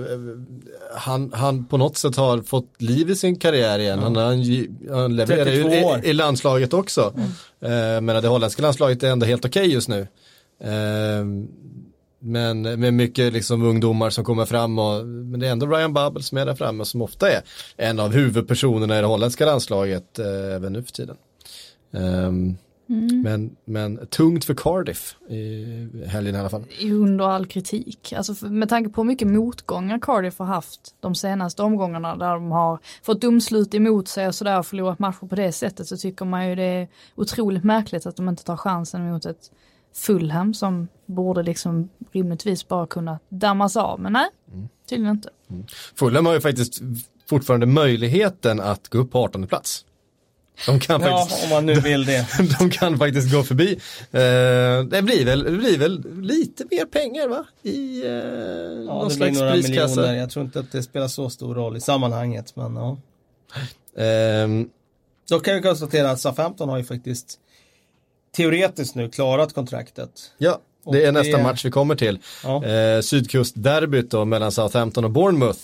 han, 0.95 1.31
han 1.33 1.65
på 1.65 1.77
något 1.77 1.97
sätt 1.97 2.15
har 2.15 2.41
fått 2.41 2.81
liv 2.81 3.09
i 3.09 3.15
sin 3.15 3.35
karriär 3.35 3.79
igen. 3.79 3.99
Han, 3.99 4.15
han, 4.15 4.43
han 4.91 5.15
levererar 5.15 5.51
ju 5.51 6.05
i, 6.05 6.09
i, 6.09 6.13
landslaget 6.13 6.73
också. 6.73 7.13
Mm. 7.15 7.95
Eh, 7.95 8.01
men 8.01 8.21
det 8.21 8.27
holländska 8.27 8.61
landslaget 8.61 9.03
är 9.03 9.11
ändå 9.11 9.25
helt 9.25 9.45
okej 9.45 9.61
okay 9.61 9.73
just 9.73 9.88
nu. 9.88 10.07
Eh, 10.63 11.25
men 12.19 12.61
med 12.61 12.93
mycket 12.93 13.33
liksom 13.33 13.63
ungdomar 13.63 14.09
som 14.09 14.23
kommer 14.23 14.45
fram 14.45 14.79
och 14.79 15.05
men 15.05 15.39
det 15.39 15.47
är 15.47 15.51
ändå 15.51 15.67
Ryan 15.67 15.93
Babel 15.93 16.23
som 16.23 16.38
är 16.38 16.45
där 16.45 16.55
framme 16.55 16.85
som 16.85 17.01
ofta 17.01 17.31
är 17.31 17.41
en 17.77 17.99
av 17.99 18.11
huvudpersonerna 18.11 18.97
i 18.97 19.01
det 19.01 19.07
holländska 19.07 19.45
landslaget 19.45 20.19
eh, 20.19 20.55
även 20.55 20.73
nu 20.73 20.83
för 20.83 20.91
tiden. 20.91 21.15
Um, 21.91 22.57
Mm. 22.89 23.22
Men, 23.22 23.55
men 23.65 24.08
tungt 24.08 24.46
för 24.46 24.53
Cardiff 24.53 25.15
i 25.29 26.05
helgen 26.08 26.36
i 26.36 26.39
alla 26.39 26.50
fall. 26.50 26.65
Under 26.84 27.25
all 27.25 27.46
kritik. 27.46 28.13
Alltså 28.17 28.48
med 28.48 28.69
tanke 28.69 28.89
på 28.89 29.01
hur 29.01 29.08
mycket 29.08 29.27
motgångar 29.27 30.00
Cardiff 30.00 30.39
har 30.39 30.46
haft 30.46 30.96
de 31.00 31.15
senaste 31.15 31.63
omgångarna 31.63 32.15
där 32.15 32.34
de 32.34 32.51
har 32.51 32.79
fått 33.03 33.22
domslut 33.22 33.75
emot 33.75 34.08
sig 34.08 34.27
och 34.27 34.36
sådär 34.36 34.60
och 34.60 34.65
förlorat 34.65 35.00
matcher 35.00 35.27
på 35.27 35.36
det 35.36 35.51
sättet 35.51 35.88
så 35.88 35.98
tycker 35.98 36.25
man 36.25 36.50
ju 36.50 36.55
det 36.55 36.63
är 36.63 36.88
otroligt 37.15 37.63
märkligt 37.63 38.05
att 38.05 38.15
de 38.15 38.29
inte 38.29 38.43
tar 38.43 38.58
chansen 38.58 39.12
mot 39.12 39.25
ett 39.25 39.51
Fulham 39.93 40.53
som 40.53 40.88
borde 41.05 41.43
liksom 41.43 41.89
rimligtvis 42.12 42.67
bara 42.67 42.88
kunna 42.88 43.19
dammas 43.29 43.77
av. 43.77 44.00
Men 44.00 44.13
nej, 44.13 44.29
mm. 44.53 44.69
tydligen 44.89 45.15
inte. 45.15 45.29
Mm. 45.50 45.65
Fulham 45.96 46.25
har 46.25 46.34
ju 46.34 46.41
faktiskt 46.41 46.81
fortfarande 47.29 47.65
möjligheten 47.65 48.60
att 48.60 48.88
gå 48.88 48.98
upp 48.98 49.12
på 49.12 49.19
18 49.19 49.48
plats. 49.48 49.86
De 50.65 50.79
kan, 50.79 51.01
Ja, 51.01 51.17
faktiskt, 51.17 51.43
om 51.43 51.49
man 51.49 51.65
nu 51.65 51.73
vill 51.73 52.05
det. 52.05 52.27
de 52.59 52.69
kan 52.69 52.97
faktiskt 52.97 53.31
gå 53.31 53.43
förbi. 53.43 53.71
Eh, 54.11 54.19
det, 54.83 55.01
blir 55.03 55.25
väl, 55.25 55.43
det 55.43 55.51
blir 55.51 55.77
väl 55.77 56.21
lite 56.21 56.65
mer 56.71 56.85
pengar 56.85 57.27
va? 57.27 57.45
I 57.63 58.05
eh, 58.05 58.11
Ja, 58.11 58.93
någon 58.93 59.11
slags 59.11 59.39
några 59.39 59.51
priskassa. 59.51 59.95
miljoner. 60.01 60.13
Jag 60.19 60.29
tror 60.29 60.45
inte 60.45 60.59
att 60.59 60.71
det 60.71 60.83
spelar 60.83 61.07
så 61.07 61.29
stor 61.29 61.55
roll 61.55 61.77
i 61.77 61.81
sammanhanget, 61.81 62.55
men 62.55 62.75
ja. 62.75 62.97
Ehm, 63.97 64.69
Då 65.29 65.39
kan 65.39 65.55
vi 65.55 65.61
konstatera 65.61 66.11
att 66.11 66.19
Southampton 66.21 66.69
har 66.69 66.77
ju 66.77 66.83
faktiskt 66.83 67.39
teoretiskt 68.37 68.95
nu 68.95 69.09
klarat 69.09 69.53
kontraktet. 69.53 70.09
ja, 70.37 70.59
det 70.91 71.05
är 71.05 71.11
nästa 71.11 71.43
match 71.43 71.65
vi 71.65 71.71
kommer 71.71 71.95
till. 71.95 72.19
Ja. 72.43 72.65
Eh, 72.65 73.01
Sydkustderbyt 73.01 74.11
då 74.11 74.25
mellan 74.25 74.51
Southampton 74.51 75.03
och 75.05 75.11
Bournemouth. 75.11 75.59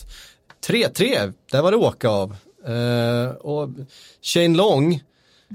3-3, 0.68 1.34
där 1.52 1.62
var 1.62 1.72
det 1.72 1.78
åka 1.78 2.10
av. 2.10 2.36
Eh, 2.68 3.36
och 3.36 3.70
Shane 4.22 4.58
Long, 4.58 5.02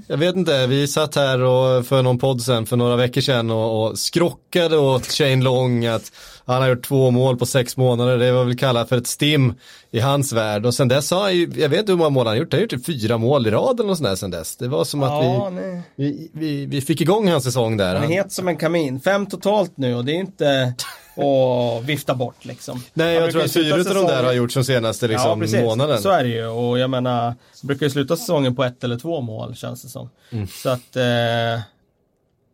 jag 0.07 0.17
vet 0.17 0.35
inte, 0.35 0.67
vi 0.67 0.87
satt 0.87 1.15
här 1.15 1.41
och 1.41 1.85
för 1.85 2.01
någon 2.01 2.19
podd 2.19 2.41
sen 2.41 2.65
för 2.65 2.77
några 2.77 2.95
veckor 2.95 3.21
sedan 3.21 3.51
och, 3.51 3.83
och 3.83 3.99
skrockade 3.99 4.77
åt 4.77 5.05
Shane 5.05 5.43
Long 5.43 5.85
att 5.85 6.11
han 6.45 6.61
har 6.61 6.69
gjort 6.69 6.85
två 6.85 7.11
mål 7.11 7.37
på 7.37 7.45
sex 7.45 7.77
månader, 7.77 8.17
det 8.17 8.31
var 8.31 8.43
väl 8.43 8.57
kallat 8.57 8.89
för 8.89 8.97
ett 8.97 9.07
stim 9.07 9.53
i 9.91 9.99
hans 9.99 10.33
värld 10.33 10.65
och 10.65 10.73
sen 10.73 10.87
dess 10.87 11.11
har 11.11 11.21
han 11.21 11.35
ju, 11.35 11.51
jag 11.55 11.69
vet 11.69 11.79
inte 11.79 11.91
hur 11.91 11.97
många 11.97 12.09
mål 12.09 12.27
han 12.27 12.35
har 12.35 12.39
gjort, 12.39 12.53
han 12.53 12.57
har 12.57 12.61
gjort 12.61 12.69
typ 12.69 12.85
fyra 12.85 13.17
mål 13.17 13.47
i 13.47 13.51
rad 13.51 13.79
eller 13.79 13.87
något 13.87 13.97
sånt 13.97 14.09
där 14.09 14.15
sen 14.15 14.31
dess. 14.31 14.55
Det 14.55 14.67
var 14.67 14.83
som 14.83 15.03
att 15.03 15.11
Ja, 15.11 15.49
vi, 15.49 15.81
vi, 15.95 16.29
vi, 16.33 16.65
vi 16.65 16.81
fick 16.81 17.01
igång 17.01 17.27
hans 17.27 17.43
säsong 17.43 17.77
där. 17.77 17.95
Han 17.95 18.03
är 18.03 18.07
het 18.07 18.31
som 18.31 18.47
en 18.47 18.57
kamin. 18.57 18.99
Fem 18.99 19.25
totalt 19.25 19.77
nu 19.77 19.95
och 19.95 20.05
det 20.05 20.11
är 20.11 20.19
inte 20.19 20.73
att 21.15 21.83
vifta 21.83 22.15
bort 22.15 22.45
liksom. 22.45 22.83
Nej, 22.93 23.15
jag 23.15 23.31
tror 23.31 23.43
att 23.43 23.53
fyra 23.53 23.75
av 23.75 23.83
de 23.83 24.05
där 24.05 24.23
har 24.23 24.33
gjort 24.33 24.51
som 24.51 24.63
senaste 24.63 25.07
liksom, 25.07 25.45
månaden. 25.63 25.99
Så 26.01 26.09
är 26.09 26.23
det 26.23 26.29
ju 26.29 26.47
och 26.47 26.79
jag 26.79 26.89
menar, 26.89 27.35
brukar 27.63 27.85
ju 27.85 27.89
sluta 27.89 28.17
säsongen 28.17 28.55
på 28.55 28.63
ett 28.63 28.83
eller 28.83 28.97
två 28.97 29.21
mål 29.21 29.55
känns 29.55 29.81
det 29.81 29.89
som. 29.89 30.09
Mm. 30.31 30.47
Så 30.47 30.69
att 30.69 30.95
eh, 30.95 31.61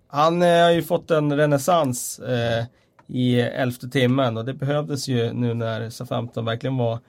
han 0.08 0.42
eh, 0.42 0.64
har 0.64 0.72
ju 0.72 0.84
fått 0.84 1.12
en 1.12 1.38
renässans 1.38 2.20
eh, 2.20 2.66
i 3.08 3.40
elfte 3.40 3.90
timmen 3.90 4.38
och 4.38 4.46
det 4.46 4.54
behövdes 4.54 5.08
ju 5.08 5.34
nu 5.34 5.54
när 5.54 5.90
Southampton 5.90 6.46
verkligen 6.46 6.78
var 6.78 7.00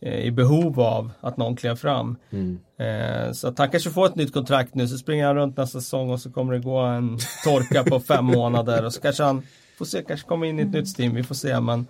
eh, 0.00 0.20
i 0.20 0.30
behov 0.30 0.80
av 0.80 1.10
att 1.20 1.36
någon 1.36 1.56
klev 1.56 1.76
fram. 1.76 2.16
Mm. 2.30 2.58
Eh, 2.78 3.32
så 3.32 3.48
att 3.48 3.58
han 3.58 3.70
kanske 3.70 3.90
får 3.90 4.06
ett 4.06 4.16
nytt 4.16 4.32
kontrakt 4.32 4.74
nu 4.74 4.88
så 4.88 4.98
springer 4.98 5.26
han 5.26 5.36
runt 5.36 5.56
nästa 5.56 5.80
säsong 5.80 6.10
och 6.10 6.20
så 6.20 6.30
kommer 6.30 6.52
det 6.52 6.58
gå 6.58 6.78
en 6.78 7.18
torka 7.44 7.84
på 7.84 8.00
fem 8.00 8.24
månader 8.24 8.84
och 8.84 8.94
så 8.94 9.00
kanske 9.00 9.22
han 9.22 9.42
får 9.76 9.84
se, 9.84 10.02
kanske 10.02 10.28
kommer 10.28 10.46
in 10.46 10.58
i 10.58 10.62
ett 10.62 10.72
nytt 10.72 10.96
team, 10.96 11.14
vi 11.14 11.22
får 11.22 11.34
se 11.34 11.60
men 11.60 11.86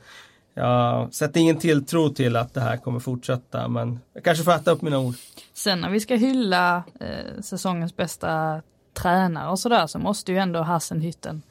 jag 0.55 1.15
sätter 1.15 1.41
ingen 1.41 1.59
tilltro 1.59 2.09
till 2.09 2.37
att 2.37 2.55
det 2.55 2.61
här 2.61 2.77
kommer 2.77 3.01
fortsätta 3.01 3.69
men 3.69 4.01
jag 4.13 4.25
kanske 4.25 4.45
får 4.45 4.53
äta 4.53 4.71
upp 4.71 4.83
mina 4.83 4.99
ord. 4.99 5.15
Sen 5.53 5.81
när 5.81 5.91
vi 5.91 6.01
ska 6.01 6.15
hylla 6.15 6.83
eh, 7.01 7.41
säsongens 7.41 7.97
bästa 7.97 8.63
tränare 8.95 9.51
och 9.51 9.59
sådär 9.59 9.87
så 9.87 9.99
måste 9.99 10.33
ju 10.33 10.39
ändå 10.39 10.63
Hassenhytten 10.63 11.43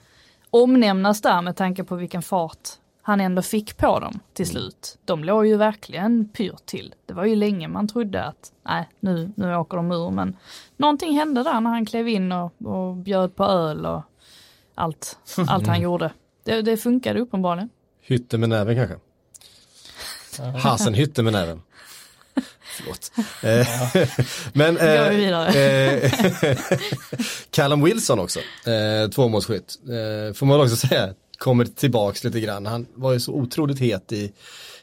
omnämnas 0.49 1.21
där 1.21 1.41
med 1.41 1.55
tanke 1.55 1.83
på 1.83 1.95
vilken 1.95 2.21
fart 2.21 2.69
han 3.01 3.21
ändå 3.21 3.41
fick 3.41 3.77
på 3.77 3.99
dem 3.99 4.19
till 4.33 4.47
slut. 4.47 4.97
De 5.05 5.23
låg 5.23 5.47
ju 5.47 5.57
verkligen 5.57 6.29
pyrt 6.29 6.65
till. 6.65 6.93
Det 7.05 7.13
var 7.13 7.25
ju 7.25 7.35
länge 7.35 7.67
man 7.67 7.87
trodde 7.87 8.23
att 8.23 8.51
nej, 8.63 8.89
nu, 8.99 9.31
nu 9.35 9.55
åker 9.55 9.77
de 9.77 9.91
ur 9.91 10.09
men 10.09 10.37
någonting 10.77 11.17
hände 11.17 11.43
där 11.43 11.61
när 11.61 11.69
han 11.69 11.85
klev 11.85 12.07
in 12.07 12.31
och, 12.31 12.53
och 12.65 12.95
bjöd 12.95 13.35
på 13.35 13.43
öl 13.43 13.85
och 13.85 14.01
allt, 14.75 15.19
allt 15.47 15.67
han 15.67 15.81
gjorde. 15.81 16.11
Det, 16.43 16.61
det 16.61 16.77
funkade 16.77 17.19
uppenbarligen. 17.19 17.69
Hytte 18.01 18.37
med 18.37 18.49
näven 18.49 18.75
kanske. 18.75 18.95
Hasenhytte 20.59 21.23
med 21.23 21.33
näven. 21.33 21.61
Förlåt. 22.77 23.11
Eh, 23.43 23.67
Men 24.53 24.75
vidare. 25.15 25.53
eh, 26.01 26.11
Callum 27.51 27.83
Wilson 27.83 28.19
också, 28.19 28.39
eh, 28.39 29.09
tvåmålsskytt. 29.09 29.79
Eh, 29.85 30.33
får 30.33 30.45
man 30.45 30.57
väl 30.57 30.65
också 30.71 30.87
säga, 30.87 31.13
kommer 31.37 31.65
tillbaks 31.65 32.23
lite 32.23 32.39
grann. 32.39 32.65
Han 32.65 32.85
var 32.93 33.13
ju 33.13 33.19
så 33.19 33.33
otroligt 33.33 33.79
het 33.79 34.11
i, 34.11 34.31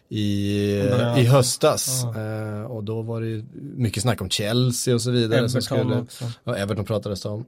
i, 0.09 0.87
Ja. 0.91 1.19
i 1.19 1.25
höstas. 1.25 2.05
Eh, 2.05 2.63
och 2.63 2.85
då 2.85 3.03
var 3.03 3.21
det 3.21 3.27
ju 3.27 3.45
mycket 3.77 4.03
snack 4.03 4.21
om 4.21 4.31
Chelsea 4.31 4.95
och 4.95 5.03
så 5.03 5.11
vidare. 5.11 5.49
som 5.49 5.59
Everton 5.59 5.63
skulle, 5.63 6.01
också. 6.01 6.25
Ja, 6.45 6.57
Everton 6.57 6.85
pratades 6.85 7.23
det 7.23 7.29
om. 7.29 7.45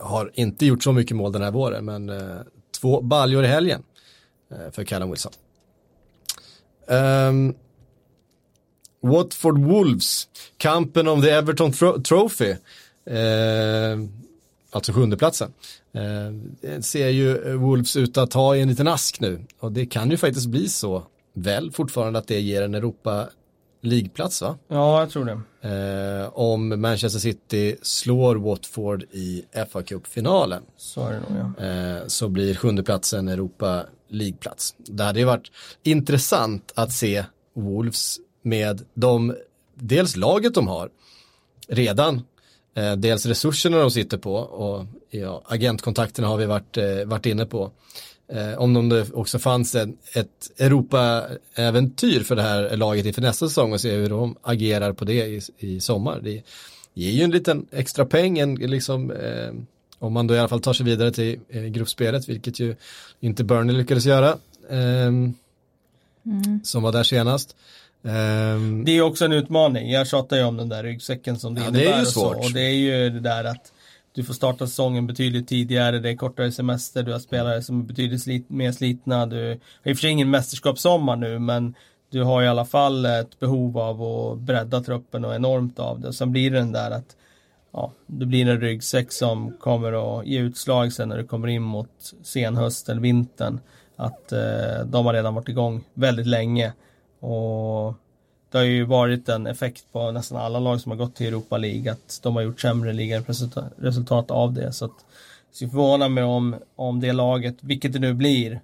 Har 0.00 0.30
inte 0.34 0.66
gjort 0.66 0.82
så 0.82 0.92
mycket 0.92 1.16
mål 1.16 1.32
den 1.32 1.42
här 1.42 1.50
våren, 1.50 1.84
men 1.84 2.08
eh, 2.08 2.36
två 2.80 3.00
baljor 3.00 3.44
i 3.44 3.46
helgen 3.46 3.82
eh, 4.50 4.72
för 4.72 4.84
Callum 4.84 5.10
Wilson. 5.10 5.32
Um, 6.86 7.54
Watford 9.00 9.58
Wolves, 9.58 10.28
kampen 10.56 11.08
om 11.08 11.22
the 11.22 11.30
Everton 11.30 11.72
Tro- 11.72 12.02
Trophy, 12.02 12.50
eh, 13.06 13.98
alltså 14.70 14.92
sjundeplatsen. 14.92 15.52
Eh, 15.92 16.80
ser 16.80 17.08
ju 17.08 17.56
Wolves 17.56 17.96
ut 17.96 18.16
att 18.16 18.32
ha 18.32 18.56
i 18.56 18.60
en 18.60 18.68
liten 18.68 18.88
ask 18.88 19.20
nu 19.20 19.40
och 19.60 19.72
det 19.72 19.86
kan 19.86 20.10
ju 20.10 20.16
faktiskt 20.16 20.46
bli 20.46 20.68
så 20.68 21.02
väl 21.32 21.72
fortfarande 21.72 22.18
att 22.18 22.28
det 22.28 22.40
ger 22.40 22.62
en 22.62 22.74
Europa 22.74 23.28
League-plats 23.80 24.42
va? 24.42 24.58
Ja, 24.68 25.00
jag 25.00 25.10
tror 25.10 25.24
det. 25.24 25.40
eh, 25.68 26.28
om 26.32 26.80
Manchester 26.80 27.20
City 27.20 27.76
slår 27.82 28.36
Watford 28.36 29.02
i 29.02 29.44
fa 29.72 29.82
Cup-finalen 29.82 30.62
Så 30.76 31.06
är 31.06 31.12
det 31.12 31.20
nog 31.20 31.54
ja. 31.58 31.64
eh, 31.64 32.06
så 32.06 32.28
blir 32.28 32.54
sjundeplatsen 32.54 33.28
Europa 33.28 33.84
League-plats. 34.08 34.74
Det 34.78 35.04
hade 35.04 35.18
ju 35.18 35.24
varit 35.24 35.50
intressant 35.82 36.72
att 36.74 36.92
se 36.92 37.24
Wolves 37.54 38.18
med 38.42 38.84
de, 38.94 39.36
dels 39.74 40.16
laget 40.16 40.54
de 40.54 40.68
har 40.68 40.90
redan, 41.68 42.22
eh, 42.74 42.92
dels 42.92 43.26
resurserna 43.26 43.78
de 43.78 43.90
sitter 43.90 44.18
på 44.18 44.34
och 44.34 44.86
ja, 45.10 45.42
agentkontakterna 45.46 46.28
har 46.28 46.36
vi 46.36 46.46
varit, 46.46 46.76
eh, 46.76 47.04
varit 47.06 47.26
inne 47.26 47.46
på. 47.46 47.70
Eh, 48.32 48.58
om 48.58 48.74
de 48.74 48.88
det 48.88 49.10
också 49.12 49.38
fanns 49.38 49.74
en, 49.74 49.96
ett 50.14 50.50
Europa-äventyr 50.58 52.20
för 52.22 52.36
det 52.36 52.42
här 52.42 52.76
laget 52.76 53.06
inför 53.06 53.22
nästa 53.22 53.48
säsong 53.48 53.72
och 53.72 53.80
se 53.80 53.90
hur 53.96 54.08
de 54.08 54.36
agerar 54.42 54.92
på 54.92 55.04
det 55.04 55.26
i, 55.26 55.40
i 55.58 55.80
sommar. 55.80 56.20
Det 56.22 56.42
ger 56.94 57.10
ju 57.10 57.22
en 57.22 57.30
liten 57.30 57.66
extra 57.72 58.04
peng, 58.06 58.38
en, 58.38 58.54
liksom, 58.54 59.10
eh, 59.10 59.50
om 59.98 60.12
man 60.12 60.26
då 60.26 60.34
i 60.34 60.38
alla 60.38 60.48
fall 60.48 60.60
tar 60.60 60.72
sig 60.72 60.86
vidare 60.86 61.10
till 61.12 61.40
eh, 61.48 61.62
gruppspelet, 61.62 62.28
vilket 62.28 62.60
ju 62.60 62.76
inte 63.20 63.44
Burnley 63.44 63.76
lyckades 63.76 64.06
göra, 64.06 64.36
ehm, 64.70 65.34
som 66.64 66.82
var 66.82 66.92
där 66.92 67.02
senast. 67.02 67.56
Ehm, 68.04 68.84
Det 68.84 68.92
är 68.92 69.02
också 69.02 69.24
en 69.24 69.32
utmaning. 69.32 69.90
Jag 69.90 70.06
tjatar 70.08 70.36
ju 70.36 70.42
om 70.44 70.56
den 70.56 70.68
där 70.68 70.82
ryggsäcken 70.82 71.38
som 71.38 71.54
det 71.54 71.60
Ja, 71.64 71.70
det 71.70 71.78
är 71.78 71.82
innebär 71.82 71.96
ju 71.98 72.02
och 72.06 72.12
så. 72.12 72.20
svårt. 72.20 72.36
Och 72.36 72.52
det 72.52 72.60
är 72.60 72.74
ju 72.74 73.10
det 73.10 73.20
där 73.20 73.44
att 73.44 73.72
du 74.18 74.24
får 74.24 74.34
starta 74.34 74.66
säsongen 74.66 75.06
betydligt 75.06 75.48
tidigare, 75.48 75.98
det 75.98 76.10
är 76.10 76.16
kortare 76.16 76.52
semester, 76.52 77.02
du 77.02 77.12
har 77.12 77.18
spelare 77.18 77.62
som 77.62 77.80
är 77.80 77.84
betydligt 77.84 78.22
slit, 78.22 78.50
mer 78.50 78.72
slitna, 78.72 79.26
du 79.26 79.36
har 79.36 79.90
i 79.90 79.92
och 79.92 79.96
för 79.96 80.00
sig 80.00 80.10
ingen 80.10 80.30
mästerskapssommar 80.30 81.16
nu 81.16 81.38
men 81.38 81.74
du 82.10 82.22
har 82.22 82.42
i 82.42 82.48
alla 82.48 82.64
fall 82.64 83.06
ett 83.06 83.38
behov 83.38 83.78
av 83.78 84.02
att 84.02 84.38
bredda 84.38 84.80
truppen 84.80 85.24
och 85.24 85.34
enormt 85.34 85.78
av 85.78 86.00
det. 86.00 86.12
Sen 86.12 86.32
blir 86.32 86.50
det 86.50 86.58
den 86.58 86.72
där 86.72 86.90
att 86.90 87.16
ja, 87.72 87.92
det 88.06 88.26
blir 88.26 88.48
en 88.48 88.60
ryggsäck 88.60 89.12
som 89.12 89.52
kommer 89.60 90.18
att 90.18 90.26
ge 90.26 90.38
utslag 90.38 90.92
sen 90.92 91.08
när 91.08 91.18
du 91.18 91.24
kommer 91.24 91.48
in 91.48 91.62
mot 91.62 92.14
senhöst 92.22 92.88
eller 92.88 93.00
vintern. 93.00 93.60
Att 93.96 94.32
eh, 94.32 94.84
de 94.86 95.06
har 95.06 95.12
redan 95.12 95.34
varit 95.34 95.48
igång 95.48 95.84
väldigt 95.94 96.26
länge. 96.26 96.72
Och 97.20 97.94
det 98.50 98.58
har 98.58 98.64
ju 98.64 98.84
varit 98.84 99.28
en 99.28 99.46
effekt 99.46 99.84
på 99.92 100.10
nästan 100.10 100.38
alla 100.38 100.58
lag 100.58 100.80
som 100.80 100.90
har 100.92 100.96
gått 100.96 101.14
till 101.14 101.26
Europa 101.26 101.56
League 101.56 101.92
att 101.92 102.20
de 102.22 102.36
har 102.36 102.42
gjort 102.42 102.60
sämre 102.60 102.92
ligaresultat 102.92 103.72
resultat 103.76 104.30
av 104.30 104.52
det. 104.52 104.72
Så 104.72 104.84
att 104.84 105.04
så 105.52 105.64
jag 105.64 105.70
förvånar 105.70 106.08
mig 106.08 106.24
om, 106.24 106.56
om 106.76 107.00
det 107.00 107.12
laget, 107.12 107.56
vilket 107.60 107.92
det 107.92 107.98
nu 107.98 108.14
blir, 108.14 108.60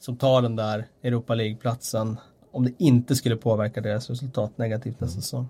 som 0.00 0.16
tar 0.16 0.42
den 0.42 0.56
där 0.56 0.86
Europa 1.02 1.34
League-platsen, 1.34 2.16
om 2.50 2.64
det 2.64 2.72
inte 2.78 3.16
skulle 3.16 3.36
påverka 3.36 3.80
deras 3.80 4.10
resultat 4.10 4.58
negativt 4.58 5.00
nästa 5.00 5.20
säsong. 5.20 5.48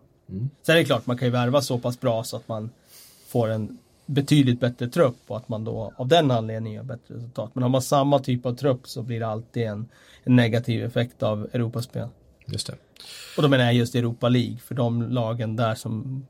Sen 0.62 0.74
är 0.74 0.78
det 0.78 0.84
klart, 0.84 1.06
man 1.06 1.18
kan 1.18 1.28
ju 1.28 1.32
värva 1.32 1.60
så 1.60 1.78
pass 1.78 2.00
bra 2.00 2.24
så 2.24 2.36
att 2.36 2.48
man 2.48 2.70
får 3.26 3.48
en 3.48 3.78
betydligt 4.06 4.60
bättre 4.60 4.88
trupp 4.88 5.16
och 5.26 5.36
att 5.36 5.48
man 5.48 5.64
då 5.64 5.92
av 5.96 6.08
den 6.08 6.30
anledningen 6.30 6.76
gör 6.76 6.82
bättre 6.82 7.14
resultat. 7.14 7.50
Men 7.54 7.62
har 7.62 7.70
man 7.70 7.82
samma 7.82 8.18
typ 8.18 8.46
av 8.46 8.54
trupp 8.54 8.88
så 8.88 9.02
blir 9.02 9.20
det 9.20 9.26
alltid 9.26 9.62
en, 9.62 9.88
en 10.24 10.36
negativ 10.36 10.84
effekt 10.84 11.22
av 11.22 11.48
Europaspel. 11.52 12.08
just 12.46 12.66
det. 12.66 12.74
Och 13.36 13.42
då 13.42 13.48
menar 13.48 13.64
jag 13.64 13.74
just 13.74 13.94
Europa 13.94 14.28
League, 14.28 14.56
för 14.66 14.74
de 14.74 15.02
lagen 15.02 15.56
där 15.56 15.74
som 15.74 16.26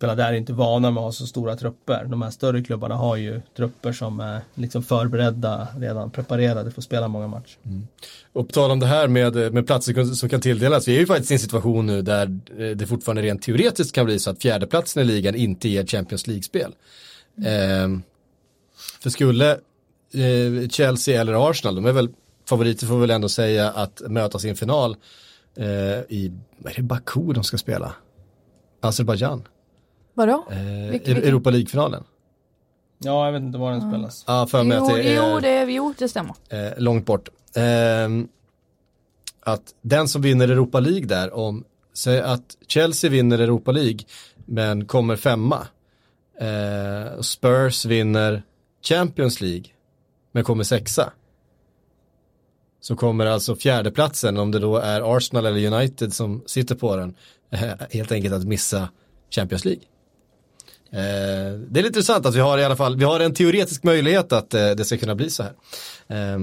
spelar 0.00 0.16
där 0.16 0.32
är 0.32 0.36
inte 0.36 0.52
vana 0.52 0.90
med 0.90 1.00
att 1.00 1.04
ha 1.04 1.12
så 1.12 1.26
stora 1.26 1.56
trupper. 1.56 2.04
De 2.04 2.22
här 2.22 2.30
större 2.30 2.62
klubbarna 2.62 2.94
har 2.94 3.16
ju 3.16 3.40
trupper 3.56 3.92
som 3.92 4.20
är 4.20 4.40
liksom 4.54 4.82
förberedda, 4.82 5.68
redan 5.78 6.10
preparerade 6.10 6.70
för 6.70 6.80
att 6.80 6.84
spela 6.84 7.08
många 7.08 7.26
matcher. 7.26 7.56
Mm. 7.64 7.86
Och 8.32 8.48
på 8.48 8.52
tal 8.52 8.70
om 8.70 8.80
det 8.80 8.86
här 8.86 9.08
med, 9.08 9.52
med 9.52 9.66
platser 9.66 10.14
som 10.14 10.28
kan 10.28 10.40
tilldelas, 10.40 10.88
vi 10.88 10.96
är 10.96 11.00
ju 11.00 11.06
faktiskt 11.06 11.30
i 11.30 11.34
en 11.34 11.40
situation 11.40 11.86
nu 11.86 12.02
där 12.02 12.38
eh, 12.58 12.76
det 12.76 12.86
fortfarande 12.86 13.22
rent 13.22 13.42
teoretiskt 13.42 13.94
kan 13.94 14.06
bli 14.06 14.18
så 14.18 14.30
att 14.30 14.42
fjärdeplatsen 14.42 15.02
i 15.02 15.06
ligan 15.06 15.34
inte 15.34 15.68
ger 15.68 15.86
Champions 15.86 16.26
League-spel. 16.26 16.74
Ehm, 17.44 18.02
för 19.00 19.10
skulle 19.10 19.50
eh, 19.50 20.68
Chelsea 20.70 21.20
eller 21.20 21.50
Arsenal, 21.50 21.74
de 21.74 21.86
är 21.86 21.92
väl 21.92 22.08
favoriter 22.48 22.86
får 22.86 22.94
vi 22.94 23.00
väl 23.00 23.10
ändå 23.10 23.28
säga 23.28 23.70
att 23.70 24.02
mötas 24.08 24.44
i 24.44 24.48
en 24.48 24.56
final 24.56 24.96
i, 26.08 26.32
vad 26.58 26.72
är 26.72 26.76
det 26.76 26.82
Baku 26.82 27.32
de 27.32 27.44
ska 27.44 27.58
spela? 27.58 27.92
Azerbajdzjan. 28.80 29.48
Vadå? 30.14 30.44
Eh, 30.50 30.90
Vilken-? 30.90 31.16
Europa 31.16 31.50
League-finalen. 31.50 32.04
Ja, 32.98 33.24
jag 33.26 33.32
vet 33.32 33.42
inte 33.42 33.58
var 33.58 33.70
den 33.70 33.80
spelas. 33.90 34.24
Ja, 34.26 34.46
för 34.46 34.64
mig 34.64 34.76
Jo, 34.78 34.84
att 34.84 34.94
det 34.94 35.02
är 35.16 35.32
jo, 35.32 35.40
det, 35.40 35.72
jo, 35.72 35.94
det 35.98 36.08
stämmer. 36.08 36.34
eh, 36.48 36.72
långt 36.78 37.06
bort. 37.06 37.28
Ehm, 37.54 38.28
att 39.40 39.74
den 39.82 40.08
som 40.08 40.22
vinner 40.22 40.48
Europa 40.48 40.80
League 40.80 41.06
där, 41.06 41.34
om, 41.34 41.64
säg 41.94 42.20
att 42.20 42.56
Chelsea 42.66 43.10
vinner 43.10 43.38
Europa 43.38 43.72
League 43.72 43.98
men 44.46 44.84
kommer 44.86 45.16
femma. 45.16 45.66
Eh, 46.40 47.20
Spurs 47.20 47.84
vinner 47.84 48.42
Champions 48.82 49.40
League 49.40 49.64
men 50.32 50.44
kommer 50.44 50.64
sexa. 50.64 51.12
Så 52.80 52.96
kommer 52.96 53.26
alltså 53.26 53.56
fjärdeplatsen, 53.56 54.36
om 54.36 54.50
det 54.50 54.58
då 54.58 54.76
är 54.76 55.16
Arsenal 55.16 55.46
eller 55.46 55.72
United 55.72 56.12
som 56.14 56.42
sitter 56.46 56.74
på 56.74 56.96
den, 56.96 57.14
eh, 57.50 57.60
helt 57.90 58.12
enkelt 58.12 58.34
att 58.34 58.44
missa 58.44 58.88
Champions 59.30 59.64
League. 59.64 59.82
Eh, 60.92 61.58
det 61.58 61.80
är 61.80 61.82
lite 61.82 61.86
intressant 61.86 62.26
att 62.26 62.34
vi 62.34 62.40
har 62.40 62.58
i 62.58 62.64
alla 62.64 62.76
fall, 62.76 62.96
vi 62.96 63.04
har 63.04 63.20
en 63.20 63.34
teoretisk 63.34 63.82
möjlighet 63.82 64.32
att 64.32 64.54
eh, 64.54 64.70
det 64.70 64.84
ska 64.84 64.96
kunna 64.96 65.14
bli 65.14 65.30
så 65.30 65.42
här. 65.42 65.52
Eh, 66.08 66.38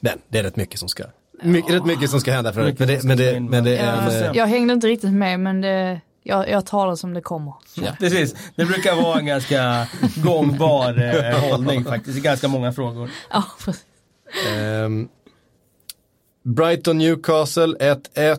men 0.00 0.18
det 0.28 0.38
är 0.38 0.42
rätt 0.42 0.56
mycket 0.56 0.80
som 0.80 0.88
ska, 0.88 1.04
mycket, 1.42 1.74
rätt 1.74 1.84
mycket 1.84 2.10
som 2.10 2.20
ska 2.20 2.32
hända 2.32 2.52
för 2.52 2.64
Mycket 2.64 2.78
men 2.78 2.88
det, 2.88 3.04
men 3.04 3.16
det, 3.18 3.40
men 3.40 3.64
det 3.64 3.76
är 3.78 3.86
Ja, 3.86 4.26
en, 4.26 4.34
Jag 4.34 4.46
hängde 4.46 4.74
inte 4.74 4.86
riktigt 4.86 5.12
med 5.12 5.40
men 5.40 5.60
det, 5.60 6.00
jag, 6.22 6.50
jag 6.50 6.66
det 6.90 6.96
som 6.96 7.14
det 7.14 7.20
kommer. 7.20 7.54
ja. 7.74 7.92
Precis, 7.98 8.34
det 8.56 8.64
brukar 8.64 8.96
vara 8.96 9.18
en 9.18 9.26
ganska 9.26 9.86
gångbar 10.16 11.02
eh, 11.02 11.50
hållning 11.50 11.84
faktiskt 11.84 12.18
i 12.18 12.20
ganska 12.20 12.48
många 12.48 12.72
frågor. 12.72 13.10
Ja, 13.30 13.44
precis. 13.64 13.84
Ehm, 14.56 15.08
Brighton 16.44 16.98
Newcastle 16.98 17.76
1-1. 18.14 18.38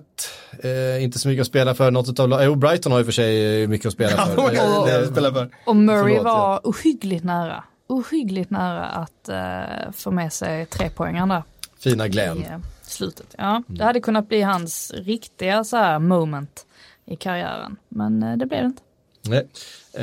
Eh, 0.64 1.04
inte 1.04 1.20
så 1.20 1.28
mycket 1.28 1.42
att 1.42 1.48
spela 1.48 1.76
för 1.76 1.92
något 1.92 2.10
utav 2.10 2.42
Jo, 2.44 2.56
Brighton 2.56 2.92
har 2.92 3.00
ju 3.00 3.06
för 3.06 3.12
sig 3.12 3.64
eh, 3.64 3.68
mycket 3.68 3.88
att 3.88 3.94
spela 3.94 4.26
för. 4.26 4.54
Ja, 4.54 4.90
Eh. 4.90 5.48
Och 5.66 5.76
Murray 5.76 6.02
Förlåt, 6.18 6.24
var 6.24 6.60
ohyggligt 6.64 7.24
nära. 7.24 7.64
Ohyggligt 7.88 8.50
nära 8.50 8.86
att 8.86 9.30
eh, 9.30 9.92
få 9.94 10.12
med 10.12 10.34
sig 10.34 10.66
tre 10.66 10.90
poängen 10.96 11.30
där 11.30 11.44
Fina 11.80 12.06
i 12.06 12.10
Glenn. 12.10 12.44
eh, 12.44 12.60
slutet. 12.82 13.36
Ja, 13.38 13.64
det 13.68 13.84
hade 13.84 14.00
kunnat 14.00 14.28
bli 14.28 14.42
hans 14.42 14.94
riktiga 14.98 15.64
så 15.64 15.78
här 15.78 16.00
moment 16.00 16.66
i 17.06 17.16
karriären. 17.16 17.76
Men 17.90 18.24
eh, 18.24 18.38
det 18.38 18.46
blev 18.46 18.62
det 18.62 18.66
inte. 18.66 18.82
Nej. 19.28 19.48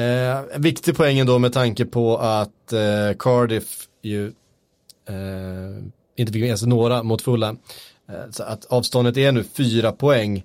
Eh, 0.04 0.40
viktig 0.58 0.96
poäng 0.96 1.18
ändå 1.18 1.38
med 1.38 1.52
tanke 1.52 1.84
på 1.84 2.18
att 2.18 2.72
eh, 2.72 3.16
Cardiff 3.18 3.88
ju 4.02 4.26
eh, 5.08 5.14
inte 6.16 6.32
fick 6.32 6.42
med 6.42 6.58
sig 6.58 6.68
några 6.68 7.02
mot 7.02 7.22
fulla. 7.22 7.56
Eh, 8.12 8.30
så 8.30 8.42
att 8.42 8.64
avståndet 8.64 9.16
är 9.16 9.32
nu 9.32 9.44
fyra 9.44 9.92
poäng 9.92 10.44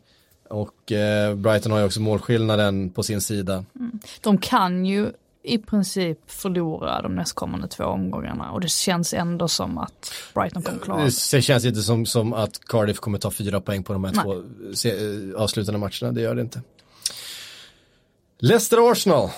och 0.49 0.91
eh, 0.91 1.35
Brighton 1.35 1.71
har 1.71 1.79
ju 1.79 1.85
också 1.85 2.01
målskillnaden 2.01 2.89
på 2.89 3.03
sin 3.03 3.21
sida. 3.21 3.65
De 4.21 4.37
kan 4.37 4.85
ju 4.85 5.11
i 5.43 5.57
princip 5.57 6.19
förlora 6.27 7.01
de 7.01 7.15
nästkommande 7.15 7.67
två 7.67 7.83
omgångarna 7.83 8.51
och 8.51 8.61
det 8.61 8.69
känns 8.69 9.13
ändå 9.13 9.47
som 9.47 9.77
att 9.77 10.13
Brighton 10.33 10.63
kommer 10.63 10.79
klara 10.79 11.03
det. 11.03 11.31
Det 11.31 11.41
känns 11.41 11.65
inte 11.65 11.81
som, 11.81 12.05
som 12.05 12.33
att 12.33 12.65
Cardiff 12.65 12.99
kommer 12.99 13.17
ta 13.17 13.31
fyra 13.31 13.61
poäng 13.61 13.83
på 13.83 13.93
de 13.93 14.03
här 14.03 14.13
Nej. 14.13 14.23
två 14.23 14.33
eh, 14.89 15.41
avslutande 15.41 15.79
matcherna, 15.79 16.11
det 16.11 16.21
gör 16.21 16.35
det 16.35 16.41
inte. 16.41 16.61
Leicester-Arsenal. 18.39 19.29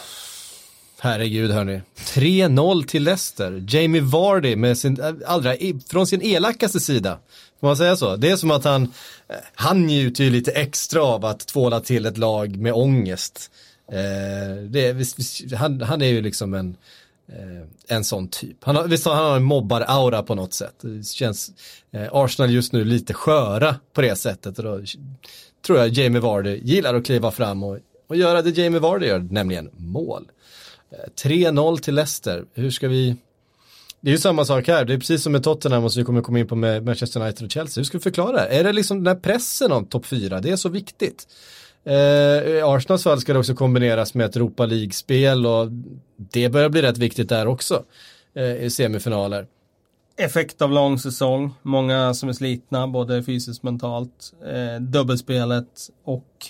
Herregud 1.02 1.52
hörni. 1.52 1.82
3-0 1.96 2.86
till 2.86 3.04
Leicester. 3.04 3.66
Jamie 3.68 4.02
Vardy 4.02 4.56
med 4.56 4.78
sin, 4.78 5.02
eh, 5.02 5.14
allra, 5.26 5.56
från 5.90 6.08
sin 6.08 6.22
elakaste 6.22 6.80
sida. 6.80 7.20
Får 7.60 7.68
man 7.68 7.78
säga 7.78 7.96
så? 7.96 8.16
Det 8.16 8.30
är 8.30 8.36
som 8.36 8.52
att 8.52 8.64
han, 8.64 8.84
eh, 9.28 9.36
han 9.56 9.88
njuter 9.88 10.24
ju 10.24 10.30
lite 10.30 10.52
extra 10.52 11.04
av 11.04 11.26
att 11.26 11.48
tvåla 11.48 11.80
till 11.80 12.06
ett 12.06 12.18
lag 12.18 12.58
med 12.58 12.74
ångest. 12.74 13.52
Eh, 13.92 14.64
det, 14.64 14.94
visst, 14.94 15.20
visst, 15.20 15.54
han, 15.54 15.82
han 15.82 16.02
är 16.02 16.08
ju 16.08 16.22
liksom 16.22 16.54
en, 16.54 16.78
eh, 17.28 17.96
en 17.96 18.04
sån 18.04 18.28
typ. 18.28 18.64
Han 18.64 18.76
har, 18.76 18.88
visst 18.88 19.06
har 19.06 19.16
han 19.16 19.36
en 19.36 19.44
mobbar-aura 19.44 20.24
på 20.24 20.36
något 20.36 20.54
sätt. 20.54 20.76
Det 20.82 21.08
känns 21.08 21.52
eh, 21.92 22.08
Arsenal 22.12 22.52
just 22.52 22.74
nu 22.74 22.84
lite 22.84 23.14
sköra 23.14 23.76
på 23.94 24.02
det 24.02 24.16
sättet. 24.16 24.58
Och 24.58 24.64
då 24.64 24.82
tror 25.66 25.80
jag 25.80 25.88
Jamie 25.90 26.22
Vardy 26.22 26.62
gillar 26.64 26.94
att 26.94 27.06
kliva 27.06 27.32
fram 27.32 27.64
och, 27.64 27.78
och 28.08 28.16
göra 28.16 28.42
det 28.42 28.58
Jamie 28.58 28.80
Vardy 28.80 29.06
gör, 29.06 29.20
nämligen 29.20 29.70
mål. 29.78 30.28
3-0 31.24 31.78
till 31.78 31.96
Leicester. 31.96 32.46
Hur 32.54 32.72
ska 32.72 32.88
vi... 32.88 33.16
Det 34.02 34.10
är 34.10 34.12
ju 34.12 34.18
samma 34.18 34.46
sak 34.46 34.68
här, 34.68 34.86
det 34.86 34.94
är 34.94 34.98
precis 34.98 35.24
som 35.24 35.32
med 35.32 35.44
Tottenham 35.44 35.84
och 35.84 35.94
så 35.94 36.00
vi 36.00 36.06
kommer 36.06 36.22
komma 36.22 36.40
in 36.40 36.48
på 36.48 36.56
med 36.56 36.86
Manchester 36.86 37.22
United 37.22 37.46
och 37.46 37.52
Chelsea. 37.52 37.82
Hur 37.82 37.86
ska 37.86 37.98
vi 37.98 38.02
förklara 38.02 38.32
det? 38.32 38.48
Är 38.48 38.64
det 38.64 38.74
liksom 38.74 39.04
den 39.04 39.16
här 39.16 39.22
pressen 39.22 39.72
om 39.72 39.86
topp 39.86 40.06
4, 40.06 40.40
det 40.40 40.52
är 40.52 40.56
så 40.56 40.70
viktigt? 40.70 41.28
Eh, 41.84 41.96
I 41.96 42.62
Arsenals 42.66 43.04
fall 43.04 43.22
ska 43.22 43.34
det 43.34 43.40
också 43.40 43.56
kombineras 43.56 44.14
med 44.14 44.26
ett 44.26 44.36
Europa 44.36 44.66
League-spel 44.66 45.46
och 45.46 45.68
det 46.18 46.50
börjar 46.50 46.70
bli 46.70 46.82
rätt 46.82 46.98
viktigt 46.98 47.30
där 47.30 47.48
också 47.48 47.84
eh, 48.34 48.64
i 48.64 48.70
semifinaler. 48.70 49.48
Effekt 50.18 50.62
av 50.62 50.72
lång 50.72 51.00
säsong, 51.00 51.54
många 51.62 52.14
som 52.14 52.30
är 52.30 52.34
slitna 52.34 52.88
både 52.88 53.24
fysiskt 53.24 53.60
och 53.60 53.66
mentalt. 53.66 54.34
Eh, 54.46 54.82
dubbelspelet 54.82 55.90
och 56.04 56.46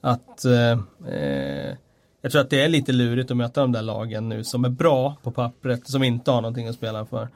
att 0.00 0.44
eh, 0.44 0.70
eh, 1.14 1.76
jag 2.28 2.32
tror 2.32 2.42
att 2.42 2.50
det 2.50 2.64
är 2.64 2.68
lite 2.68 2.92
lurigt 2.92 3.30
att 3.30 3.36
möta 3.36 3.60
de 3.60 3.72
där 3.72 3.82
lagen 3.82 4.28
nu 4.28 4.44
som 4.44 4.64
är 4.64 4.68
bra 4.68 5.16
på 5.22 5.30
pappret, 5.30 5.88
som 5.88 6.02
inte 6.02 6.30
har 6.30 6.40
någonting 6.40 6.68
att 6.68 6.74
spela 6.74 7.06
för. 7.06 7.28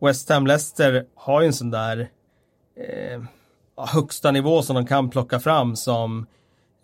West 0.00 0.28
Ham 0.28 0.46
Leicester 0.46 1.04
har 1.14 1.40
ju 1.40 1.46
en 1.46 1.52
sån 1.52 1.70
där 1.70 2.08
eh, 2.76 3.22
högsta 3.76 4.30
nivå 4.30 4.62
som 4.62 4.76
de 4.76 4.86
kan 4.86 5.10
plocka 5.10 5.40
fram 5.40 5.76
som 5.76 6.26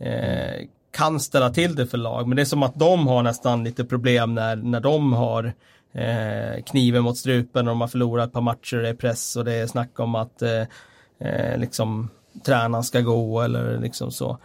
eh, 0.00 0.66
kan 0.90 1.20
ställa 1.20 1.50
till 1.50 1.74
det 1.74 1.86
för 1.86 1.98
lag. 1.98 2.28
Men 2.28 2.36
det 2.36 2.42
är 2.42 2.46
som 2.46 2.62
att 2.62 2.74
de 2.74 3.06
har 3.06 3.22
nästan 3.22 3.64
lite 3.64 3.84
problem 3.84 4.34
när, 4.34 4.56
när 4.56 4.80
de 4.80 5.12
har 5.12 5.52
eh, 5.92 6.62
kniven 6.66 7.02
mot 7.02 7.18
strupen 7.18 7.68
och 7.68 7.72
de 7.72 7.80
har 7.80 7.88
förlorat 7.88 8.26
ett 8.26 8.32
par 8.32 8.40
matcher, 8.40 8.76
det 8.76 8.88
är 8.88 8.94
press 8.94 9.36
och 9.36 9.44
det 9.44 9.54
är 9.54 9.66
snack 9.66 10.00
om 10.00 10.14
att 10.14 10.42
eh, 10.42 10.62
eh, 11.18 11.58
liksom 11.58 12.10
tränaren 12.46 12.84
ska 12.84 13.00
gå 13.00 13.40
eller 13.40 13.78
liksom 13.78 14.10
så. 14.10 14.38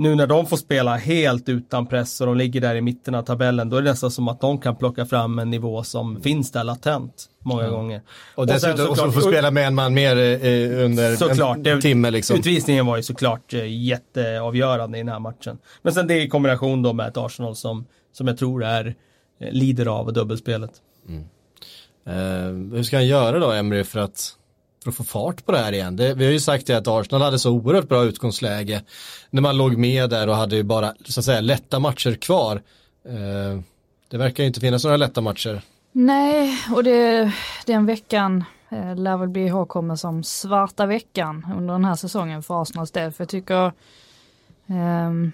Nu 0.00 0.14
när 0.14 0.26
de 0.26 0.46
får 0.46 0.56
spela 0.56 0.96
helt 0.96 1.48
utan 1.48 1.86
press 1.86 2.20
och 2.20 2.26
de 2.26 2.36
ligger 2.36 2.60
där 2.60 2.74
i 2.74 2.80
mitten 2.80 3.14
av 3.14 3.22
tabellen, 3.22 3.68
då 3.70 3.76
är 3.76 3.82
det 3.82 3.90
nästan 3.90 4.10
som 4.10 4.28
att 4.28 4.40
de 4.40 4.58
kan 4.60 4.76
plocka 4.76 5.06
fram 5.06 5.38
en 5.38 5.50
nivå 5.50 5.82
som 5.82 6.20
finns 6.22 6.52
där 6.52 6.64
latent 6.64 7.26
många 7.44 7.68
gånger. 7.68 8.02
Och 8.34 8.46
dessutom 8.46 8.72
och 8.72 8.78
så 8.78 8.94
såklart- 8.94 9.14
få 9.14 9.20
spela 9.20 9.50
med 9.50 9.66
en 9.66 9.74
man 9.74 9.94
mer 9.94 10.16
eh, 10.16 10.84
under 10.84 11.16
Såklart, 11.16 11.56
en 11.56 11.62
det- 11.62 11.80
timme 11.80 12.10
liksom. 12.10 12.36
Utvisningen 12.36 12.86
var 12.86 12.96
ju 12.96 13.02
såklart 13.02 13.54
eh, 13.54 13.82
jätteavgörande 13.84 14.98
i 14.98 15.00
den 15.00 15.08
här 15.08 15.18
matchen. 15.18 15.58
Men 15.82 15.92
sen 15.94 16.06
det 16.06 16.22
i 16.22 16.28
kombination 16.28 16.82
då 16.82 16.92
med 16.92 17.08
ett 17.08 17.16
Arsenal 17.16 17.56
som, 17.56 17.86
som 18.12 18.26
jag 18.28 18.38
tror 18.38 18.64
är 18.64 18.94
eh, 19.40 19.52
lider 19.52 19.86
av 19.86 20.12
dubbelspelet. 20.12 20.70
Eh, 22.06 22.14
hur 22.72 22.82
ska 22.82 22.96
han 22.96 23.06
göra 23.06 23.38
då, 23.38 23.52
Emry, 23.52 23.84
för 23.84 24.00
att, 24.00 24.32
för 24.92 25.02
att 25.02 25.08
få 25.08 25.20
fart 25.20 25.46
på 25.46 25.52
det 25.52 25.58
här 25.58 25.72
igen? 25.72 25.96
Det, 25.96 26.14
vi 26.14 26.24
har 26.24 26.32
ju 26.32 26.40
sagt 26.40 26.66
det 26.66 26.74
att 26.74 26.88
Arsenal 26.88 27.22
hade 27.22 27.38
så 27.38 27.52
oerhört 27.52 27.88
bra 27.88 28.04
utgångsläge 28.04 28.82
när 29.30 29.42
man 29.42 29.56
låg 29.56 29.76
med 29.76 30.10
där 30.10 30.28
och 30.28 30.36
hade 30.36 30.56
ju 30.56 30.62
bara, 30.62 30.94
så 31.04 31.20
att 31.20 31.24
säga, 31.24 31.40
lätta 31.40 31.78
matcher 31.78 32.14
kvar. 32.14 32.62
Eh, 33.08 33.60
det 34.08 34.18
verkar 34.18 34.42
ju 34.42 34.46
inte 34.46 34.60
finnas 34.60 34.84
några 34.84 34.96
lätta 34.96 35.20
matcher. 35.20 35.62
Nej, 35.92 36.58
och 36.74 36.84
det, 36.84 37.32
den 37.66 37.86
veckan 37.86 38.44
eh, 38.68 38.96
lär 38.96 39.16
väl 39.16 39.28
bli 39.28 39.46
ihågkommen 39.46 39.98
som 39.98 40.24
svarta 40.24 40.86
veckan 40.86 41.46
under 41.56 41.74
den 41.74 41.84
här 41.84 41.94
säsongen 41.94 42.42
för 42.42 42.62
Arsenals 42.62 42.90
del. 42.90 43.12
För 43.12 43.22
jag 43.24 43.28
tycker, 43.28 43.72
så 44.66 45.30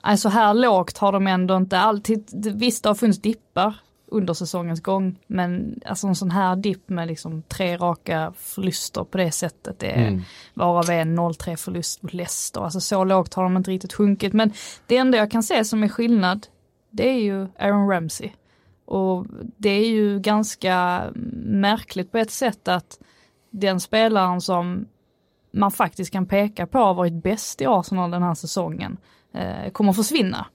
alltså 0.00 0.28
här 0.28 0.54
lågt 0.54 0.98
har 0.98 1.12
de 1.12 1.26
ändå 1.26 1.56
inte 1.56 1.78
alltid, 1.78 2.52
visst 2.56 2.82
det 2.82 2.88
har 2.88 2.94
funnits 2.94 3.20
dippar 3.20 3.74
under 4.10 4.34
säsongens 4.34 4.80
gång, 4.80 5.18
men 5.26 5.80
alltså 5.86 6.06
en 6.06 6.14
sån 6.14 6.30
här 6.30 6.56
dipp 6.56 6.88
med 6.88 7.08
liksom 7.08 7.42
tre 7.42 7.76
raka 7.76 8.32
förluster 8.36 9.04
på 9.04 9.18
det 9.18 9.30
sättet, 9.30 9.78
det 9.78 9.90
är 9.90 10.08
Mm. 10.08 10.22
varav 10.54 10.90
en 10.90 11.14
0-3 11.18 11.56
förlust 11.56 12.02
mot 12.02 12.12
Leicester. 12.12 12.60
Alltså 12.60 12.80
så 12.80 13.04
lågt 13.04 13.34
har 13.34 13.42
de 13.42 13.56
inte 13.56 13.70
riktigt 13.70 13.92
sjunkit, 13.92 14.32
men 14.32 14.52
det 14.86 14.96
enda 14.96 15.18
jag 15.18 15.30
kan 15.30 15.42
se 15.42 15.64
som 15.64 15.84
är 15.84 15.88
skillnad, 15.88 16.46
det 16.90 17.08
är 17.08 17.20
ju 17.20 17.46
Aaron 17.58 17.90
Ramsey. 17.90 18.30
Och 18.84 19.26
det 19.56 19.70
är 19.70 19.88
ju 19.88 20.20
ganska 20.20 21.04
märkligt 21.44 22.12
på 22.12 22.18
ett 22.18 22.30
sätt 22.30 22.68
att 22.68 22.98
den 23.50 23.80
spelaren 23.80 24.40
som 24.40 24.86
man 25.50 25.70
faktiskt 25.70 26.12
kan 26.12 26.26
peka 26.26 26.66
på 26.66 26.78
har 26.78 26.94
varit 26.94 27.22
bäst 27.22 27.60
i 27.60 27.66
Arsenal 27.66 28.10
den 28.10 28.22
här 28.22 28.34
säsongen 28.34 28.96
eh, 29.34 29.70
kommer 29.72 29.92
försvinna. 29.92 30.46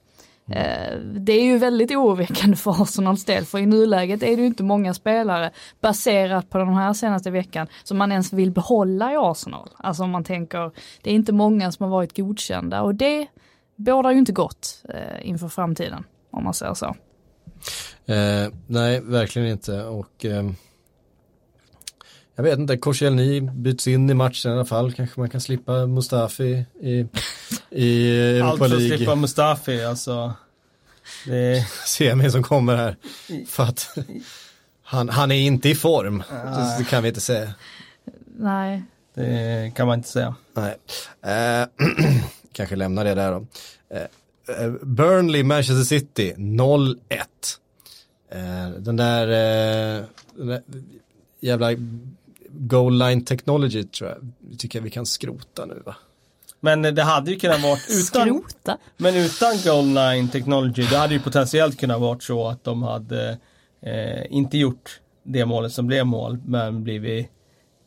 Eh, 0.50 0.98
det 0.98 1.32
är 1.32 1.44
ju 1.44 1.58
väldigt 1.58 1.90
oroväckande 1.90 2.56
för 2.56 2.82
Arsenals 2.82 3.24
del 3.24 3.44
för 3.44 3.58
i 3.58 3.66
nuläget 3.66 4.22
är 4.22 4.36
det 4.36 4.42
ju 4.42 4.46
inte 4.46 4.62
många 4.62 4.94
spelare 4.94 5.50
baserat 5.80 6.50
på 6.50 6.58
den 6.58 6.74
här 6.74 6.92
senaste 6.92 7.30
veckan 7.30 7.66
som 7.84 7.98
man 7.98 8.12
ens 8.12 8.32
vill 8.32 8.50
behålla 8.50 9.12
i 9.12 9.16
Arsenal. 9.16 9.68
Alltså 9.76 10.02
om 10.02 10.10
man 10.10 10.24
tänker, 10.24 10.72
det 11.02 11.10
är 11.10 11.14
inte 11.14 11.32
många 11.32 11.72
som 11.72 11.84
har 11.84 11.90
varit 11.90 12.16
godkända 12.16 12.82
och 12.82 12.94
det 12.94 13.26
bådar 13.76 14.10
ju 14.10 14.18
inte 14.18 14.32
gott 14.32 14.82
eh, 14.88 15.28
inför 15.28 15.48
framtiden 15.48 16.04
om 16.30 16.44
man 16.44 16.54
säger 16.54 16.74
så. 16.74 16.86
Eh, 18.06 18.52
nej, 18.66 19.00
verkligen 19.00 19.48
inte. 19.48 19.84
Och 19.84 20.24
ehm, 20.24 20.54
jag 22.36 22.44
vet 22.44 22.58
inte, 22.58 22.76
Korselny 22.76 23.40
byts 23.40 23.86
in 23.88 24.10
i 24.10 24.14
matchen 24.14 24.50
i 24.50 24.54
alla 24.54 24.64
fall. 24.64 24.92
Kanske 24.92 25.20
man 25.20 25.30
kan 25.30 25.40
slippa 25.40 25.86
Mustafi 25.86 26.64
i, 26.80 27.06
i 27.70 28.40
Allt 28.40 28.52
Europa 28.52 28.56
för 28.58 28.64
att 28.64 28.70
League. 28.70 28.96
slippa 28.96 29.14
Mustafi, 29.14 29.84
alltså. 29.84 30.34
Det, 31.26 31.66
Semi 31.86 32.30
som 32.30 32.42
kommer 32.42 32.76
här. 32.76 32.96
För 33.46 33.62
att 33.62 33.98
han, 34.82 35.08
han 35.08 35.30
är 35.32 35.40
inte 35.40 35.68
i 35.68 35.74
form. 35.74 36.22
Det, 36.30 36.76
det 36.78 36.84
kan 36.84 37.02
vi 37.02 37.08
inte 37.08 37.20
säga. 37.20 37.54
Nej, 38.38 38.82
det 39.14 39.72
kan 39.76 39.86
man 39.86 39.98
inte 39.98 40.08
säga. 40.08 40.34
Nej. 40.54 40.76
Eh, 41.22 41.66
kanske 42.52 42.76
lämnar 42.76 43.04
det 43.04 43.14
där 43.14 43.32
då. 43.32 43.46
Eh, 43.96 44.64
eh, 44.64 44.70
Burnley, 44.82 45.42
Manchester 45.44 45.84
City, 45.84 46.34
0-1. 46.36 46.96
Eh, 48.30 48.70
den 48.78 48.96
där, 48.96 49.28
eh, 49.28 50.04
den 50.36 50.46
där 50.46 50.62
jävla 51.40 51.68
goal 52.58 52.98
line 52.98 53.24
technology 53.24 53.84
tror 53.84 54.10
jag, 54.10 54.58
tycker 54.58 54.78
jag 54.78 54.84
vi 54.84 54.90
kan 54.90 55.06
skrota 55.06 55.64
nu 55.66 55.82
va. 55.86 55.96
Men 56.60 56.82
det 56.82 57.02
hade 57.02 57.30
ju 57.30 57.38
kunnat 57.38 57.62
vara 57.62 57.78
utan, 57.88 58.28
skrota. 58.28 58.78
men 58.96 59.16
utan 59.16 59.52
goal 59.64 59.86
line 59.86 60.28
technology, 60.28 60.82
det 60.90 60.96
hade 60.96 61.14
ju 61.14 61.20
potentiellt 61.20 61.80
kunnat 61.80 62.00
vara 62.00 62.20
så 62.20 62.48
att 62.48 62.64
de 62.64 62.82
hade 62.82 63.38
eh, 63.82 64.22
inte 64.30 64.58
gjort 64.58 65.00
det 65.22 65.44
målet 65.44 65.72
som 65.72 65.86
blev 65.86 66.06
mål, 66.06 66.38
men 66.46 66.84
blivit 66.84 67.28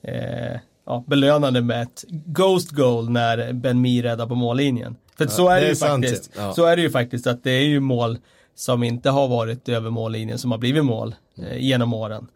eh, 0.04 0.60
ja, 0.86 1.04
belönade 1.08 1.62
med 1.62 1.82
ett 1.82 2.04
ghost 2.10 2.72
goal 2.72 3.10
när 3.10 3.54
Ben 3.54 3.82
Mee 3.82 4.04
räddar 4.04 4.28
på 4.28 4.36
mållinjen. 4.36 4.96
För 5.18 5.26
Ja, 5.26 5.30
så 5.32 5.50
är 5.50 5.56
det, 5.56 5.62
det 5.62 5.66
är 5.66 5.70
ju 5.70 5.76
sant, 5.76 6.06
faktiskt. 6.06 6.32
ja. 6.38 6.54
Så 6.54 6.66
är 6.66 6.76
det 6.76 6.82
ju 6.82 6.90
faktiskt 6.90 7.28
att 7.28 7.44
det 7.44 7.52
är 7.52 7.64
ju 7.64 7.80
mål 7.80 8.18
som 8.56 8.84
inte 8.84 9.10
har 9.10 9.28
varit 9.28 9.70
över 9.70 9.90
mållinjen 9.90 10.38
som 10.38 10.52
har 10.52 10.58
blivit 10.58 10.86
mål 10.86 11.16
eh, 11.38 11.58
genom 11.58 11.94
åren. 11.94 12.28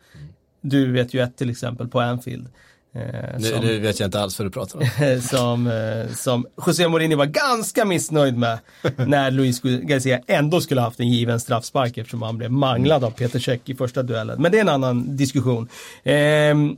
Du 0.62 0.92
vet 0.92 1.14
ju 1.14 1.22
ett 1.24 1.38
till 1.38 1.50
exempel 1.50 1.88
på 1.88 2.00
Anfield. 2.02 2.48
Eh, 2.96 3.40
som- 3.40 3.66
nu 3.66 3.80
vet 3.80 4.00
jag 4.00 4.08
inte 4.08 4.20
alls 4.22 4.40
vad 4.40 4.46
du 4.46 4.52
pratar 4.52 4.80
om. 4.80 5.22
som, 5.22 5.68
eh, 5.68 6.14
som 6.16 6.46
José 6.68 6.88
Mourinho 6.88 7.18
var 7.18 7.26
ganska 7.26 7.86
missnöjd 7.86 8.38
med 8.38 8.60
när 9.08 9.32
Luis 9.32 9.62
Garcia 9.62 10.20
ändå 10.28 10.62
skulle 10.62 10.82
haft 10.82 11.00
en 11.00 11.08
given 11.10 11.40
straffspark 11.40 11.98
eftersom 11.98 12.22
han 12.22 12.38
blev 12.38 12.52
manglad 12.52 13.04
av 13.04 13.12
Peter 13.12 13.40
Cech 13.40 13.60
i 13.66 13.76
första 13.76 14.04
duellen. 14.04 14.42
Men 14.42 14.52
det 14.52 14.58
är 14.58 14.62
en 14.62 14.70
annan 14.70 15.18
diskussion. 15.18 15.68
Ehm, 16.04 16.76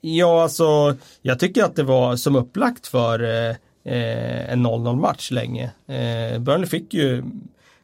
ja, 0.00 0.42
alltså 0.42 0.96
jag 1.22 1.38
tycker 1.38 1.64
att 1.64 1.76
det 1.76 1.82
var 1.82 2.16
som 2.16 2.36
upplagt 2.36 2.86
för 2.86 3.22
eh, 3.22 3.56
eh, 3.84 4.52
en 4.52 4.66
0-0 4.66 4.96
match 5.00 5.30
länge. 5.30 5.64
Eh, 5.88 6.38
Burnley 6.38 6.66
fick 6.68 6.94
ju 6.94 7.24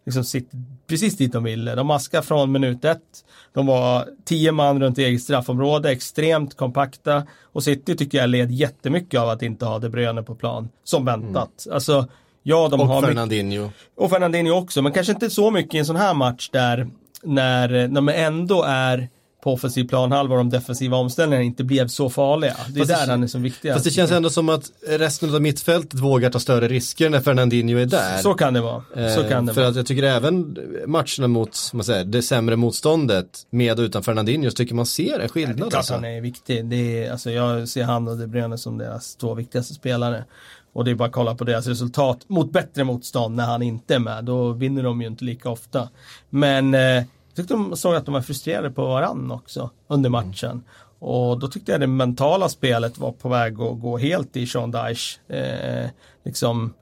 liksom 0.08 0.24
sitt, 0.24 0.50
precis 0.86 1.16
dit 1.16 1.32
de 1.32 1.44
ville. 1.44 1.74
De 1.74 1.86
maskade 1.86 2.26
från 2.26 2.52
minut 2.52 2.84
ett. 2.84 3.24
De 3.52 3.66
var 3.66 4.08
tio 4.24 4.52
man 4.52 4.80
runt 4.80 4.98
eget 4.98 5.22
straffområde, 5.22 5.90
extremt 5.90 6.56
kompakta. 6.56 7.26
Och 7.42 7.64
City 7.64 7.96
tycker 7.96 8.18
jag 8.18 8.30
led 8.30 8.50
jättemycket 8.50 9.20
av 9.20 9.28
att 9.28 9.42
inte 9.42 9.66
ha 9.66 9.78
De 9.78 9.88
Bruyne 9.88 10.22
på 10.22 10.34
plan, 10.34 10.68
som 10.84 11.04
väntat. 11.04 11.66
Alltså, 11.72 12.06
ja, 12.42 12.68
de 12.68 12.80
har 12.80 12.86
Och 12.86 13.02
mycket, 13.02 13.08
Fernandinho. 13.08 13.70
och 13.96 14.10
Fernandinho 14.10 14.52
också, 14.52 14.82
men 14.82 14.92
kanske 14.92 15.12
inte 15.12 15.30
så 15.30 15.50
mycket 15.50 15.74
i 15.74 15.78
en 15.78 15.86
sån 15.86 15.96
här 15.96 16.14
match 16.14 16.50
där 16.52 16.88
när 17.22 17.88
de 17.88 18.08
ändå 18.08 18.62
är 18.62 19.08
på 19.42 19.52
offensiv 19.52 19.84
planhalva 19.88 20.34
och 20.34 20.38
de 20.38 20.50
defensiva 20.50 20.96
omställningarna 20.96 21.44
inte 21.44 21.64
blev 21.64 21.88
så 21.88 22.10
farliga. 22.10 22.56
Det 22.68 22.80
är 22.80 22.84
Fast 22.84 22.88
det 22.88 22.94
där 22.94 23.06
kän- 23.06 23.10
han 23.10 23.22
är 23.22 23.26
så 23.26 23.38
viktig. 23.38 23.72
Fast 23.72 23.84
det 23.84 23.90
känns 23.90 24.10
ändå 24.10 24.30
som 24.30 24.48
att 24.48 24.70
resten 24.88 25.34
av 25.34 25.42
mittfältet 25.42 26.00
vågar 26.00 26.30
ta 26.30 26.38
större 26.40 26.68
risker 26.68 27.10
när 27.10 27.20
Fernandinho 27.20 27.78
är 27.78 27.86
där. 27.86 28.18
Så 28.18 28.34
kan 28.34 28.54
det 28.54 28.60
vara. 28.60 28.82
Så 28.94 29.00
Eh, 29.22 29.28
kan 29.28 29.46
det 29.46 29.54
för 29.54 29.60
vara. 29.60 29.70
att 29.70 29.76
jag 29.76 29.86
tycker 29.86 30.02
även 30.02 30.58
matcherna 30.86 31.26
mot 31.28 31.58
man 31.72 31.84
säger, 31.84 32.04
det 32.04 32.22
sämre 32.22 32.56
motståndet 32.56 33.46
med 33.50 33.78
och 33.78 33.82
utan 33.82 34.02
Fernandinho 34.02 34.50
så 34.50 34.54
tycker 34.54 34.74
man 34.74 34.86
ser 34.86 35.12
en 35.12 35.18
Det 35.18 35.24
är 35.24 35.28
skillnad. 35.28 35.56
klart 35.58 35.74
Alltså. 35.74 35.94
han 35.94 36.04
är 36.04 36.20
viktig. 36.20 36.64
Det 36.66 37.04
är, 37.06 37.12
alltså 37.12 37.30
jag 37.30 37.68
ser 37.68 37.84
han 37.84 38.08
och 38.08 38.16
De 38.18 38.26
Bruyne 38.26 38.58
som 38.58 38.78
deras 38.78 39.16
två 39.16 39.34
viktigaste 39.34 39.74
spelare. 39.74 40.24
Och 40.72 40.84
det 40.84 40.90
är 40.90 40.94
bara 40.94 41.08
att 41.08 41.12
kolla 41.14 41.34
på 41.34 41.44
deras 41.44 41.66
resultat 41.66 42.18
mot 42.28 42.52
bättre 42.52 42.84
motstånd 42.84 43.36
när 43.36 43.46
han 43.46 43.62
inte 43.62 43.94
är 43.94 43.98
med. 43.98 44.24
Då 44.24 44.52
vinner 44.52 44.82
de 44.82 45.00
ju 45.00 45.06
inte 45.06 45.24
lika 45.24 45.50
ofta. 45.50 45.88
Men 46.30 46.74
eh, 46.74 47.02
tyckte 47.38 47.54
de 47.54 47.76
såg 47.76 47.94
att 47.94 48.04
de 48.04 48.14
var 48.14 48.20
frustrerade 48.20 48.70
på 48.70 48.86
varann 48.86 49.30
också 49.30 49.70
under 49.88 50.10
matchen. 50.10 50.64
Och 50.98 51.38
då 51.38 51.48
tyckte 51.48 51.72
jag 51.72 51.80
det 51.80 51.86
mentala 51.86 52.48
spelet 52.48 52.98
var 52.98 53.12
på 53.12 53.28
väg 53.28 53.60
att 53.60 53.80
gå 53.80 53.98
helt 53.98 54.36
i 54.36 54.46
Sean 54.46 54.70
Dyche 54.70 55.18
eh, 55.28 55.90
liksom, 56.24 56.74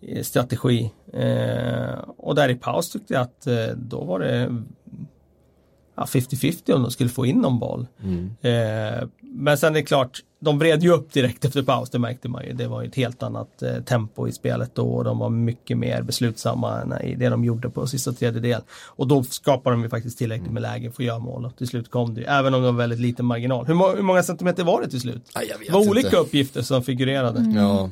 eh, 0.00 0.22
strategi. 0.22 0.90
Eh, 1.12 1.98
och 2.16 2.34
där 2.34 2.48
i 2.48 2.54
paus 2.54 2.90
tyckte 2.90 3.14
jag 3.14 3.22
att 3.22 3.46
eh, 3.46 3.66
då 3.76 4.04
var 4.04 4.20
det 4.20 4.62
ja, 5.94 6.04
50-50 6.04 6.72
om 6.72 6.82
de 6.82 6.90
skulle 6.90 7.10
få 7.10 7.26
in 7.26 7.36
någon 7.36 7.58
boll. 7.58 7.86
Eh, 8.40 9.08
men 9.20 9.58
sen 9.58 9.72
är 9.72 9.80
det 9.80 9.82
klart, 9.82 10.20
de 10.40 10.58
vred 10.58 10.82
ju 10.82 10.90
upp 10.92 11.12
direkt 11.12 11.44
efter 11.44 11.62
paus, 11.62 11.90
det 11.90 11.98
märkte 11.98 12.28
man 12.28 12.44
ju. 12.44 12.52
Det 12.52 12.66
var 12.66 12.82
ju 12.82 12.88
ett 12.88 12.94
helt 12.94 13.22
annat 13.22 13.62
eh, 13.62 13.82
tempo 13.82 14.28
i 14.28 14.32
spelet 14.32 14.70
då 14.74 14.88
och 14.88 15.04
de 15.04 15.18
var 15.18 15.30
mycket 15.30 15.78
mer 15.78 16.02
beslutsamma 16.02 16.80
än 16.80 17.02
i 17.02 17.14
det 17.14 17.28
de 17.28 17.44
gjorde 17.44 17.70
på 17.70 17.86
sista 17.86 18.12
tredjedel. 18.12 18.60
Och 18.86 19.06
då 19.06 19.22
skapade 19.22 19.76
de 19.76 19.82
ju 19.82 19.88
faktiskt 19.88 20.18
tillräckligt 20.18 20.52
med 20.52 20.62
lägen 20.62 20.92
för 20.92 21.02
att 21.02 21.06
göra 21.06 21.18
mål 21.18 21.44
och 21.44 21.56
till 21.56 21.66
slut 21.68 21.90
kom 21.90 22.14
det 22.14 22.20
ju, 22.20 22.26
även 22.26 22.54
om 22.54 22.60
det 22.62 22.66
var 22.70 22.78
väldigt 22.78 23.00
liten 23.00 23.26
marginal. 23.26 23.66
Hur, 23.66 23.74
må- 23.74 23.94
hur 23.94 24.02
många 24.02 24.22
centimeter 24.22 24.64
var 24.64 24.82
det 24.82 24.88
till 24.90 25.00
slut? 25.00 25.22
Vet 25.40 25.48
Det 25.66 25.72
var 25.72 25.80
inte. 25.80 25.90
olika 25.90 26.16
uppgifter 26.16 26.62
som 26.62 26.82
figurerade. 26.82 27.52
Ja. 27.56 27.90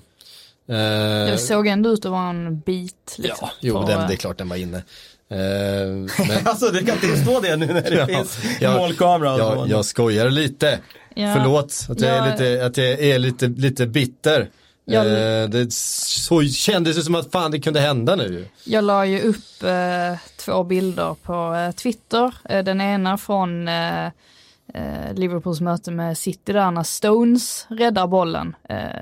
Det 0.66 1.30
Eh, 1.32 1.36
såg 1.36 1.66
ändå 1.66 1.90
ut 1.90 2.04
att 2.04 2.10
vara 2.10 2.28
en 2.30 2.60
bit. 2.60 3.16
Liksom, 3.18 3.36
ja, 3.40 3.50
jo, 3.60 3.74
på, 3.74 3.86
den, 3.88 4.06
det 4.08 4.14
är 4.14 4.16
klart 4.16 4.38
den 4.38 4.48
var 4.48 4.56
inne. 4.56 4.76
Eh, 4.76 5.36
men, 5.38 6.10
Alltså 6.44 6.66
det 6.70 6.82
kan 6.82 6.94
inte 6.94 7.16
stå 7.22 7.40
det 7.40 7.56
nu 7.56 7.66
när 7.66 7.82
det 7.82 7.94
Ja, 7.94 8.06
finns 8.06 8.38
ja, 8.60 8.76
målkamera 8.76 9.38
jag, 9.38 9.68
jag 9.68 9.84
skojar 9.84 10.30
lite. 10.30 10.78
Ja. 11.18 11.34
Förlåt 11.34 11.86
att 11.90 12.00
jag 12.00 12.10
är 12.10 12.16
Ja. 12.16 12.32
lite, 12.32 12.66
att 12.66 12.76
jag 12.76 12.86
är 12.88 13.18
lite, 13.18 13.46
lite 13.46 13.86
bitter. 13.86 14.48
Jag- 14.84 15.06
Eh, 15.42 15.48
det 15.48 15.72
så 15.72 16.42
kändes 16.44 16.96
det 16.96 17.02
som 17.02 17.14
att 17.14 17.32
fan 17.32 17.50
det 17.50 17.60
kunde 17.60 17.80
hända 17.80 18.16
nu. 18.16 18.46
Jag 18.64 18.84
la 18.84 19.06
ju 19.06 19.20
upp 19.22 19.62
eh, 19.62 20.18
två 20.38 20.64
bilder 20.64 21.16
på 21.22 21.54
eh, 21.54 21.70
Twitter. 21.72 22.34
Eh, 22.44 22.64
den 22.64 22.80
ena 22.80 23.18
från 23.18 23.68
eh, 23.68 24.06
eh, 24.74 25.14
Liverpools 25.14 25.60
möte 25.60 25.90
med 25.90 26.18
City 26.18 26.52
där 26.52 26.70
när 26.70 26.82
Stones 26.82 27.66
räddar 27.70 28.06
bollen. 28.06 28.56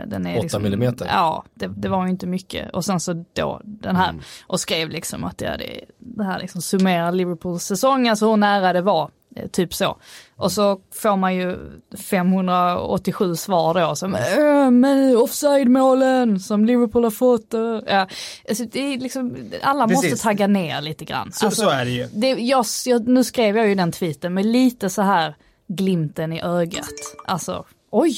Den 0.07 0.27
är 0.27 0.33
Åtta 0.35 0.43
liksom, 0.43 0.63
millimeter. 0.63 1.07
Ja, 1.13 1.45
det, 1.55 1.67
det 1.77 1.89
var 1.89 2.05
ju 2.05 2.11
inte 2.11 2.27
mycket. 2.27 2.71
Och 2.71 2.85
sen 2.85 3.01
så 3.01 3.25
då 3.33 3.61
den 3.65 3.97
här 3.97 4.11
Mm. 4.11 4.23
och 4.47 4.61
skrev 4.61 4.89
liksom 4.89 5.25
att 5.25 5.41
ja, 5.41 5.57
det, 5.57 5.81
det 5.99 6.25
här 6.25 6.41
liksom 6.41 6.63
summerar 6.63 7.13
Liverpools 7.13 7.65
säsong, 7.65 8.09
alltså 8.09 8.31
hur 8.31 8.37
nära 8.37 8.73
det 8.73 8.83
var. 8.83 9.11
Eh, 9.37 9.47
Typ 9.47 9.75
så. 9.75 9.97
Och 10.37 10.53
så 10.53 10.81
får 10.93 11.17
man 11.17 11.35
ju 11.35 11.57
587 11.99 13.37
svar 13.37 13.75
då 13.89 13.97
som 13.97 14.15
äh, 14.15 14.71
men 14.71 15.17
offside-målen 15.17 16.41
som 16.41 16.65
Liverpool 16.65 17.05
har 17.05 17.11
fått. 17.11 17.55
eh." 17.55 17.61
Ja, 17.87 18.09
alltså 18.49 18.65
det 18.65 18.81
är 18.81 18.99
liksom, 18.99 19.37
alla 19.63 19.89
Precis. 19.89 20.11
måste 20.11 20.23
tagga 20.25 20.47
ner 20.47 20.81
lite 20.81 21.05
grann. 21.05 21.33
Så, 21.33 21.47
Alltså, 21.47 21.63
så 21.63 21.71
är 21.71 21.85
det 21.85 21.91
ju. 21.91 22.09
det, 22.13 22.29
jag, 22.29 22.65
jag, 22.87 23.09
nu 23.09 23.25
skrev 23.25 23.57
jag 23.57 23.69
ju 23.69 23.75
den 23.75 23.93
tweeten 23.93 24.35
med 24.35 24.47
lite 24.47 24.91
så 24.91 25.03
här 25.03 25.35
glimten 25.69 26.33
i 26.33 26.43
ögat. 26.43 26.91
Alltså, 27.27 27.65
oj, 27.91 28.17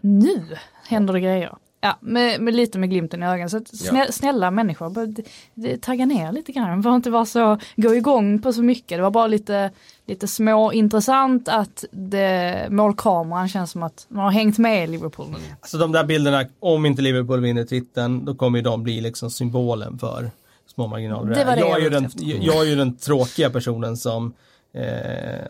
nu 0.00 0.44
händer 0.88 1.14
det 1.14 1.20
grejer. 1.20 1.54
Ja, 1.80 1.96
med, 2.00 2.40
med 2.40 2.54
lite 2.54 2.78
med 2.78 2.90
glimten 2.90 3.22
i 3.22 3.26
ögat. 3.26 3.50
Så 3.50 3.56
att 3.56 3.68
snä, 3.68 4.12
snälla 4.12 4.50
människor, 4.50 4.90
bara, 4.90 5.78
tagga 5.80 6.06
ner 6.06 6.32
lite 6.32 6.52
grann. 6.52 6.82
Får 6.82 6.96
inte 6.96 7.10
vara 7.10 7.24
så, 7.24 7.58
gå 7.76 7.94
igång 7.94 8.42
på 8.42 8.52
så 8.52 8.62
mycket. 8.62 8.98
Det 8.98 9.02
var 9.02 9.10
bara 9.10 9.26
lite, 9.26 9.70
lite 10.06 10.28
små 10.28 10.72
intressant 10.72 11.48
att 11.48 11.84
det, 11.90 12.66
målkameran 12.70 13.48
känns 13.48 13.70
som 13.70 13.82
att 13.82 14.06
man 14.08 14.24
har 14.24 14.30
hängt 14.30 14.58
med 14.58 14.84
i 14.84 14.86
Liverpool 14.86 15.26
nu. 15.30 15.38
Alltså 15.60 15.78
de 15.78 15.92
där 15.92 16.04
bilderna, 16.04 16.44
om 16.60 16.86
inte 16.86 17.02
Liverpool 17.02 17.40
vinner 17.40 17.64
titeln, 17.64 18.24
då 18.24 18.34
kommer 18.34 18.58
ju 18.58 18.62
de 18.62 18.82
bli 18.82 19.00
liksom 19.00 19.30
symbolen 19.30 19.98
för 19.98 20.30
små 20.74 20.86
marginaler. 20.86 21.34
Det 21.34 21.44
var 21.44 21.56
det 21.56 21.60
jag, 21.60 21.68
är 21.68 21.72
jag 21.72 21.80
ju 21.80 21.90
var 21.90 22.00
den, 22.00 22.10
jag 22.42 22.62
är 22.62 22.70
ju 22.70 22.76
den 22.76 22.96
tråkiga 22.96 23.50
personen 23.50 23.96
som, 23.96 24.32
eh, 24.74 24.82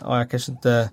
ja 0.01 0.19
jag 0.19 0.31
kanske 0.31 0.53
inte 0.53 0.91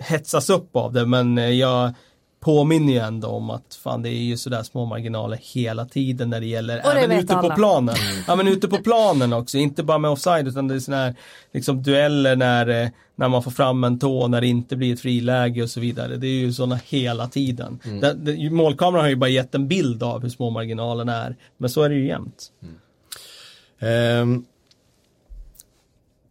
hetsas 0.00 0.50
upp 0.50 0.76
av 0.76 0.92
det, 0.92 1.06
men 1.06 1.38
eh, 1.38 1.50
jag 1.50 1.92
påminner 2.40 2.92
ju 2.92 2.98
ändå 2.98 3.28
om 3.28 3.50
att 3.50 3.78
fan 3.82 4.02
det 4.02 4.08
är 4.08 4.22
ju 4.22 4.36
sådär 4.36 4.62
små 4.62 4.84
marginaler 4.86 5.38
hela 5.42 5.84
tiden 5.84 6.30
när 6.30 6.40
det 6.40 6.46
gäller, 6.46 6.76
Och 6.86 6.94
det 6.94 7.00
även 7.00 7.18
ute 7.18 7.34
på 7.34 7.38
alla. 7.38 7.54
planen. 7.54 7.94
Ja 8.26 8.36
men 8.36 8.48
ute 8.48 8.68
på 8.68 8.76
planen 8.76 9.32
också, 9.32 9.58
inte 9.58 9.82
bara 9.82 9.98
med 9.98 10.10
offside 10.10 10.48
utan 10.48 10.68
det 10.68 10.74
är 10.74 10.78
sådana 10.78 11.02
här 11.02 11.14
liksom 11.52 11.82
dueller 11.82 12.36
när, 12.36 12.82
eh, 12.82 12.88
när 13.16 13.28
man 13.28 13.42
får 13.42 13.50
fram 13.50 13.84
en 13.84 13.98
tå, 13.98 14.28
när 14.28 14.40
det 14.40 14.46
inte 14.46 14.76
blir 14.76 14.92
ett 14.94 15.00
friläge 15.00 15.62
och 15.62 15.70
så 15.70 15.80
vidare. 15.80 16.16
Det 16.16 16.26
är 16.26 16.40
ju 16.40 16.52
sådana 16.52 16.80
hela 16.88 17.26
tiden. 17.28 17.78
Det, 18.00 18.14
det, 18.14 18.50
målkameran 18.50 19.04
har 19.04 19.10
ju 19.10 19.16
bara 19.16 19.30
gett 19.30 19.54
en 19.54 19.68
bild 19.68 20.02
av 20.02 20.22
hur 20.22 20.28
små 20.28 20.50
marginalerna 20.50 21.14
är, 21.24 21.36
men 21.56 21.70
så 21.70 21.82
är 21.82 21.88
det 21.88 21.94
ju 21.94 22.06
jämt. 22.06 22.52
Ehm, 23.80 24.44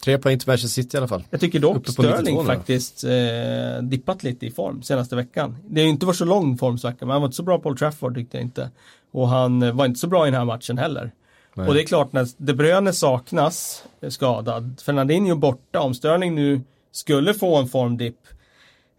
tre 0.03 0.17
poäng 0.17 0.39
till 0.39 0.47
Manchester 0.47 0.81
City 0.81 0.97
i 0.97 0.97
alla 0.97 1.07
fall. 1.07 1.23
Jag 1.29 1.39
tycker 1.39 1.59
dock 1.59 1.77
Uppe 1.77 1.93
på 1.93 2.01
92 2.01 2.17
Sterling 2.17 2.45
faktiskt 2.45 3.03
eh, 3.03 3.83
dippat 3.83 4.23
lite 4.23 4.45
i 4.45 4.51
form 4.51 4.83
senaste 4.83 5.15
veckan. 5.15 5.57
Det 5.67 5.81
har 5.81 5.85
ju 5.85 5.89
inte 5.89 6.05
varit 6.05 6.17
så 6.17 6.25
lång 6.25 6.57
formsvacka, 6.57 7.05
men 7.05 7.09
han 7.09 7.21
var 7.21 7.27
inte 7.27 7.35
så 7.35 7.43
bra 7.43 7.59
på 7.59 7.69
Old 7.69 7.79
Trafford 7.79 8.15
tyckte 8.15 8.37
jag 8.37 8.43
inte. 8.43 8.69
Och 9.11 9.27
han 9.27 9.63
eh, 9.63 9.71
var 9.71 9.85
inte 9.85 9.99
så 9.99 10.07
bra 10.07 10.27
i 10.27 10.31
den 10.31 10.39
här 10.39 10.45
matchen 10.45 10.77
heller. 10.77 11.11
Nej. 11.53 11.67
Och 11.67 11.73
det 11.73 11.81
är 11.81 11.85
klart 11.85 12.13
när 12.13 12.27
De 12.37 12.53
Bruyne 12.53 12.93
saknas 12.93 13.83
eh, 14.01 14.09
skadad, 14.09 14.81
Fernandinho 14.85 15.35
borta, 15.35 15.79
om 15.79 15.93
Sterling 15.93 16.35
nu 16.35 16.61
skulle 16.91 17.33
få 17.33 17.55
en 17.55 17.67
formdipp 17.67 18.19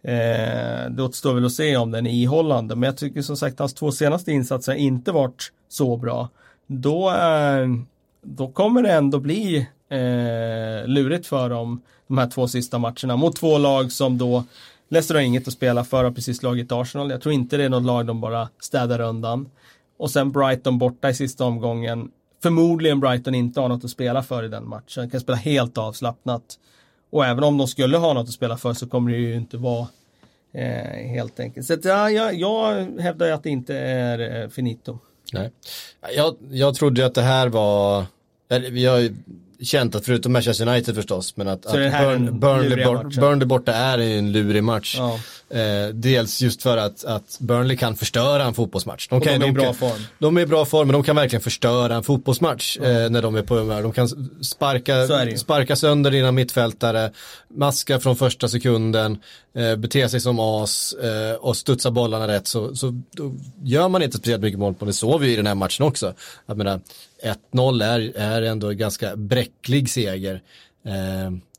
eh, 0.03 0.89
det 0.89 1.03
återstår 1.03 1.33
väl 1.33 1.45
att 1.45 1.51
se 1.51 1.77
om 1.77 1.91
den 1.91 2.07
är 2.07 2.13
ihållande, 2.13 2.75
men 2.75 2.87
jag 2.87 2.97
tycker 2.97 3.21
som 3.21 3.37
sagt 3.37 3.59
hans 3.59 3.73
två 3.73 3.91
senaste 3.91 4.31
insatser 4.31 4.73
inte 4.73 5.11
varit 5.11 5.51
så 5.69 5.97
bra. 5.97 6.29
Då, 6.67 7.09
eh, 7.09 7.67
då 8.21 8.47
kommer 8.47 8.83
det 8.83 8.91
ändå 8.91 9.19
bli 9.19 9.67
eh, 9.89 10.87
lurigt 10.87 11.27
för 11.27 11.49
dem 11.49 11.81
de 12.07 12.17
här 12.17 12.27
två 12.27 12.47
sista 12.47 12.77
matcherna 12.77 13.15
mot 13.15 13.35
två 13.35 13.57
lag 13.57 13.91
som 13.91 14.17
då 14.17 14.43
Leicester 14.89 15.15
har 15.15 15.21
inget 15.21 15.47
att 15.47 15.53
spela 15.53 15.83
för, 15.83 16.03
har 16.03 16.11
precis 16.11 16.37
slagit 16.37 16.71
Arsenal. 16.71 17.11
Jag 17.11 17.21
tror 17.21 17.33
inte 17.33 17.57
det 17.57 17.63
är 17.63 17.69
något 17.69 17.83
lag 17.83 18.05
de 18.05 18.21
bara 18.21 18.49
städar 18.59 19.01
undan. 19.01 19.49
Och 19.97 20.11
sen 20.11 20.31
Brighton 20.31 20.77
borta 20.79 21.09
i 21.09 21.13
sista 21.13 21.45
omgången. 21.45 22.11
Förmodligen 22.43 22.99
Brighton 22.99 23.35
inte 23.35 23.59
har 23.59 23.69
något 23.69 23.83
att 23.83 23.89
spela 23.89 24.23
för 24.23 24.43
i 24.43 24.47
den 24.47 24.69
matchen. 24.69 25.03
De 25.03 25.09
kan 25.09 25.19
spela 25.19 25.37
helt 25.37 25.77
avslappnat. 25.77 26.59
Och 27.09 27.25
även 27.25 27.43
om 27.43 27.57
de 27.57 27.67
skulle 27.67 27.97
ha 27.97 28.13
något 28.13 28.27
att 28.27 28.33
spela 28.33 28.57
för 28.57 28.73
så 28.73 28.87
kommer 28.87 29.11
det 29.11 29.17
ju 29.17 29.35
inte 29.35 29.57
vara 29.57 29.87
eh, 30.53 31.09
helt 31.09 31.39
enkelt. 31.39 31.65
Så 31.65 31.73
att, 31.73 31.85
ja, 31.85 32.09
jag, 32.09 32.35
jag 32.35 32.85
hävdar 32.99 33.31
att 33.31 33.43
det 33.43 33.49
inte 33.49 33.77
är 33.77 34.43
eh, 34.43 34.49
finito. 34.49 34.99
Nej. 35.33 35.51
Jag, 36.15 36.35
jag 36.49 36.75
trodde 36.75 37.05
att 37.05 37.15
det 37.15 37.21
här 37.21 37.47
var, 37.47 38.05
vi 38.49 39.13
känt 39.63 39.95
att 39.95 40.05
förutom 40.05 40.33
Manchester 40.33 40.67
United 40.67 40.95
förstås, 40.95 41.37
men 41.37 41.47
att, 41.47 41.65
att 41.65 41.73
Burn, 41.73 42.39
Burnley, 42.39 42.85
bort, 42.85 43.15
Burnley 43.15 43.45
borta 43.45 43.73
är 43.73 43.97
en 43.97 44.31
lurig 44.31 44.63
match. 44.63 44.95
Ja. 44.97 45.19
Eh, 45.51 45.87
dels 45.93 46.41
just 46.41 46.61
för 46.61 46.77
att, 46.77 47.05
att 47.05 47.37
Burnley 47.39 47.77
kan 47.77 47.95
förstöra 47.95 48.43
en 48.43 48.53
fotbollsmatch. 48.53 49.07
De, 49.07 49.21
kan, 49.21 49.39
de 49.39 49.45
är 49.45 49.49
i 49.49 49.51
bra 49.51 49.63
kan, 49.63 49.73
form. 49.73 50.01
De 50.19 50.37
är 50.37 50.41
i 50.41 50.45
bra 50.45 50.65
form, 50.65 50.87
men 50.87 50.93
de 50.93 51.03
kan 51.03 51.15
verkligen 51.15 51.41
förstöra 51.41 51.95
en 51.95 52.03
fotbollsmatch 52.03 52.77
mm. 52.77 53.03
eh, 53.03 53.09
när 53.09 53.21
de 53.21 53.35
är 53.35 53.41
på 53.41 53.55
humör. 53.55 53.83
De 53.83 53.91
kan 53.91 54.07
sparka, 54.41 55.07
sparka 55.37 55.75
sönder 55.75 56.11
dina 56.11 56.31
mittfältare, 56.31 57.11
maska 57.47 57.99
från 57.99 58.15
första 58.15 58.47
sekunden, 58.47 59.17
eh, 59.55 59.75
bete 59.75 60.09
sig 60.09 60.19
som 60.19 60.39
as 60.39 60.93
eh, 60.93 61.35
och 61.35 61.57
studsa 61.57 61.91
bollarna 61.91 62.27
rätt. 62.27 62.47
Så, 62.47 62.75
så 62.75 63.01
gör 63.63 63.89
man 63.89 64.01
inte 64.01 64.17
speciellt 64.17 64.41
mycket 64.41 64.59
mål 64.59 64.73
på 64.73 64.85
det. 64.85 64.93
såg 64.93 65.21
vi 65.21 65.33
i 65.33 65.35
den 65.35 65.47
här 65.47 65.55
matchen 65.55 65.85
också. 65.85 66.13
Jag 66.45 66.57
menar, 66.57 66.81
1-0 67.53 67.83
är, 67.83 68.11
är 68.15 68.41
ändå 68.41 68.69
en 68.69 68.77
ganska 68.77 69.15
bräcklig 69.15 69.89
seger. 69.89 70.41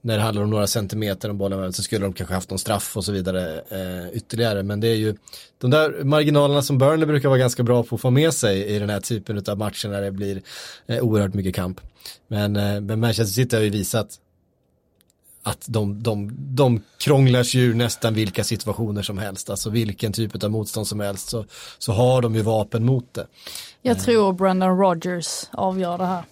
Eh, 0.02 0.06
när 0.06 0.16
det 0.16 0.22
handlar 0.22 0.42
om 0.42 0.50
några 0.50 0.66
centimeter 0.66 1.30
om 1.30 1.38
bollen 1.38 1.72
så 1.72 1.82
skulle 1.82 2.06
de 2.06 2.12
kanske 2.12 2.34
haft 2.34 2.50
någon 2.50 2.58
straff 2.58 2.96
och 2.96 3.04
så 3.04 3.12
vidare 3.12 3.60
eh, 3.68 4.16
ytterligare. 4.16 4.62
Men 4.62 4.80
det 4.80 4.88
är 4.88 4.94
ju 4.94 5.16
de 5.58 5.70
där 5.70 6.04
marginalerna 6.04 6.62
som 6.62 6.78
Burnley 6.78 7.06
brukar 7.06 7.28
vara 7.28 7.38
ganska 7.38 7.62
bra 7.62 7.82
på 7.82 7.94
att 7.94 8.00
få 8.00 8.10
med 8.10 8.34
sig 8.34 8.64
i 8.64 8.78
den 8.78 8.90
här 8.90 9.00
typen 9.00 9.44
av 9.48 9.58
matcher 9.58 9.88
när 9.88 10.02
det 10.02 10.10
blir 10.10 10.42
eh, 10.86 11.00
oerhört 11.00 11.34
mycket 11.34 11.54
kamp. 11.54 11.80
Men, 12.28 12.56
eh, 12.56 12.80
men 12.80 13.00
Manchester 13.00 13.42
City 13.42 13.56
har 13.56 13.62
ju 13.62 13.70
visat 13.70 14.18
att 15.42 15.64
de, 15.68 16.02
de, 16.02 16.32
de 16.36 16.82
krånglar 16.98 17.42
sig 17.42 17.60
ur 17.60 17.74
nästan 17.74 18.14
vilka 18.14 18.44
situationer 18.44 19.02
som 19.02 19.18
helst, 19.18 19.50
alltså 19.50 19.70
vilken 19.70 20.12
typ 20.12 20.44
av 20.44 20.50
motstånd 20.50 20.86
som 20.86 21.00
helst 21.00 21.28
så, 21.28 21.44
så 21.78 21.92
har 21.92 22.22
de 22.22 22.34
ju 22.34 22.42
vapen 22.42 22.84
mot 22.84 23.14
det. 23.14 23.26
Jag 23.82 24.00
tror 24.00 24.32
Brendan 24.32 24.78
Rodgers 24.78 25.44
avgör 25.52 25.98
det 25.98 26.06
här. 26.06 26.24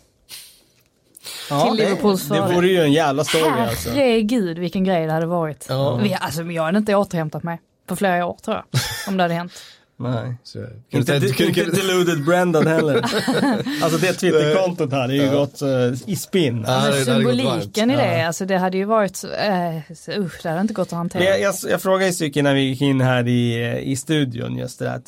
Ja, 1.51 1.69
till 1.69 1.85
Liverpools 1.85 2.29
det, 2.29 2.35
det 2.35 2.55
vore 2.55 2.69
ju 2.69 2.81
en 2.81 2.93
jävla 2.93 3.25
story 3.25 3.61
alltså. 3.61 3.91
Herregud 3.91 4.59
vilken 4.59 4.85
grej 4.85 5.07
det 5.07 5.12
hade 5.12 5.27
varit. 5.27 5.67
Ja. 5.69 5.97
Vi, 5.97 6.17
alltså, 6.21 6.43
jag 6.43 6.62
hade 6.62 6.79
inte 6.79 6.95
återhämtat 6.95 7.43
mig 7.43 7.61
på 7.87 7.97
flera 7.97 8.27
år 8.27 8.37
tror 8.45 8.57
jag. 8.57 8.81
Om 9.09 9.17
det 9.17 9.23
hade 9.23 9.35
hänt. 9.35 9.53
Nej. 10.01 10.37
Så, 10.43 10.59
inte, 10.91 11.17
inte, 11.17 11.45
inte 11.45 11.64
deluded 11.64 12.25
Brendan 12.25 12.67
heller. 12.67 12.97
alltså 13.83 13.99
det 13.99 14.12
Twitterkontot 14.12 14.93
hade 14.93 15.14
ju 15.14 15.23
ja. 15.23 15.33
gått 15.33 15.62
uh, 15.62 15.95
i 16.07 16.17
spinn. 16.17 16.64
Alltså, 16.67 17.05
symboliken 17.05 17.91
i 17.91 17.97
det, 17.97 18.27
alltså 18.27 18.45
det 18.45 18.59
hade 18.59 18.77
ju 18.77 18.85
varit, 18.85 19.25
uh, 19.25 20.19
usch, 20.19 20.43
det 20.43 20.49
hade 20.49 20.61
inte 20.61 20.75
gått 20.75 20.88
att 20.88 20.93
hantera. 20.93 21.25
Jag, 21.25 21.41
jag, 21.41 21.55
jag 21.69 21.83
frågade 21.83 22.07
ju 22.07 22.12
Stycken 22.12 22.45
när 22.45 22.55
vi 22.55 22.61
gick 22.61 22.81
in 22.81 23.01
här 23.01 23.29
i, 23.29 23.79
i 23.79 23.97
studion 23.97 24.57
just 24.57 24.79
det 24.79 24.85
där. 24.85 25.01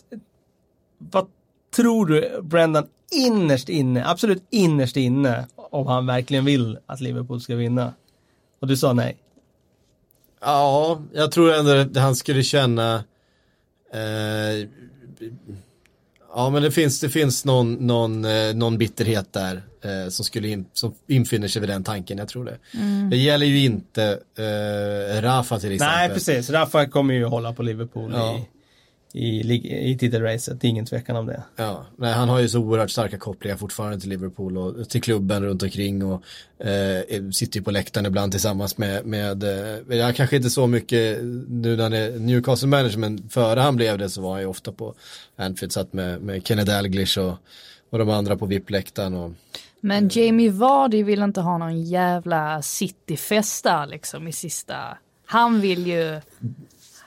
Vad 0.99 1.27
tror 1.75 2.07
du 2.07 2.41
Brendan 2.43 2.87
innerst 3.13 3.69
inne, 3.69 4.09
absolut 4.09 4.43
innerst 4.51 4.97
inne, 4.97 5.47
om 5.57 5.87
han 5.87 6.07
verkligen 6.07 6.45
vill 6.45 6.79
att 6.87 7.01
Liverpool 7.01 7.41
ska 7.41 7.57
vinna? 7.57 7.95
Och 8.61 8.67
du 8.67 8.77
sa 8.77 8.93
nej. 8.93 9.17
Ja, 10.41 11.03
jag 11.13 11.33
tror 11.33 11.55
ändå 11.55 11.71
att 11.71 11.97
han 11.97 12.17
skulle 12.17 12.43
känna 12.43 12.95
eh, 13.93 14.69
Ja 16.35 16.51
men 16.51 16.63
det 16.63 16.71
finns, 16.71 17.01
det 17.01 17.09
finns 17.09 17.45
någon, 17.45 17.75
någon, 17.75 18.25
eh, 18.25 18.55
någon 18.55 18.79
bitterhet 18.79 19.33
där 19.33 19.63
eh, 19.83 20.09
som, 20.09 20.25
skulle 20.25 20.49
in, 20.49 20.67
som 20.73 20.95
infinner 21.07 21.49
sig 21.49 21.61
vid 21.61 21.69
den 21.69 21.85
tanken, 21.85 22.19
jag 22.19 22.29
tror 22.29 22.45
det. 22.45 22.59
Mm. 22.75 23.11
Det 23.11 23.17
gäller 23.17 23.47
ju 23.47 23.65
inte 23.65 24.19
eh, 24.39 25.23
Rafa 25.23 25.59
till 25.59 25.73
exempel. 25.73 25.97
Nej 25.97 26.09
precis, 26.09 26.51
Rafa 26.51 26.87
kommer 26.87 27.15
ju 27.15 27.25
hålla 27.25 27.53
på 27.53 27.63
Liverpool 27.63 28.13
ja. 28.15 28.39
i 28.39 28.60
i, 29.13 29.91
i 29.91 29.99
titelracet, 29.99 30.65
ingen 30.65 30.87
tvekan 30.87 31.17
om 31.17 31.27
det. 31.27 31.43
Ja, 31.57 31.87
nej, 31.97 32.13
han 32.13 32.29
har 32.29 32.41
ju 32.41 32.49
så 32.49 32.59
oerhört 32.59 32.91
starka 32.91 33.19
kopplingar 33.19 33.57
fortfarande 33.57 34.01
till 34.01 34.09
Liverpool 34.09 34.59
och 34.59 34.89
till 34.89 35.03
klubben 35.03 35.45
runt 35.45 35.63
omkring 35.63 36.05
och 36.05 36.23
eh, 36.67 37.31
sitter 37.33 37.59
ju 37.59 37.65
på 37.65 37.71
läktaren 37.71 38.07
ibland 38.07 38.33
tillsammans 38.33 38.79
med, 38.79 39.07
med 39.07 39.43
eh, 39.43 39.97
jag 39.99 40.17
kanske 40.17 40.37
inte 40.37 40.51
så 40.51 40.67
mycket 40.67 41.19
nu 41.49 41.77
när 41.77 41.83
han 41.83 41.93
är 41.93 42.19
Newcastle 42.19 42.69
manager 42.69 42.99
men 42.99 43.29
före 43.29 43.61
han 43.61 43.77
blev 43.77 43.99
det 43.99 44.11
så 44.11 44.23
var 44.23 44.33
han 44.33 44.41
ju 44.41 44.47
ofta 44.47 44.73
på 44.73 44.95
Anfield, 45.37 45.73
satt 45.73 45.93
med, 45.93 46.21
med 46.21 46.47
Kenny 46.47 46.65
Dalglish 46.65 47.19
och, 47.19 47.35
och 47.91 47.99
de 47.99 48.11
andra 48.11 48.37
på 48.37 48.47
VIP-läktaren 48.47 49.15
och 49.15 49.33
men 49.83 50.09
Jamie 50.13 50.51
Vardy 50.51 51.03
vill 51.03 51.23
inte 51.23 51.41
ha 51.41 51.59
någon 51.59 51.83
jävla 51.83 52.63
cityfest 52.63 53.65
där 53.65 53.87
liksom 53.87 54.29
i 54.29 54.33
sista 54.33 54.99
han 55.31 55.61
vill 55.61 55.87
ju 55.87 56.21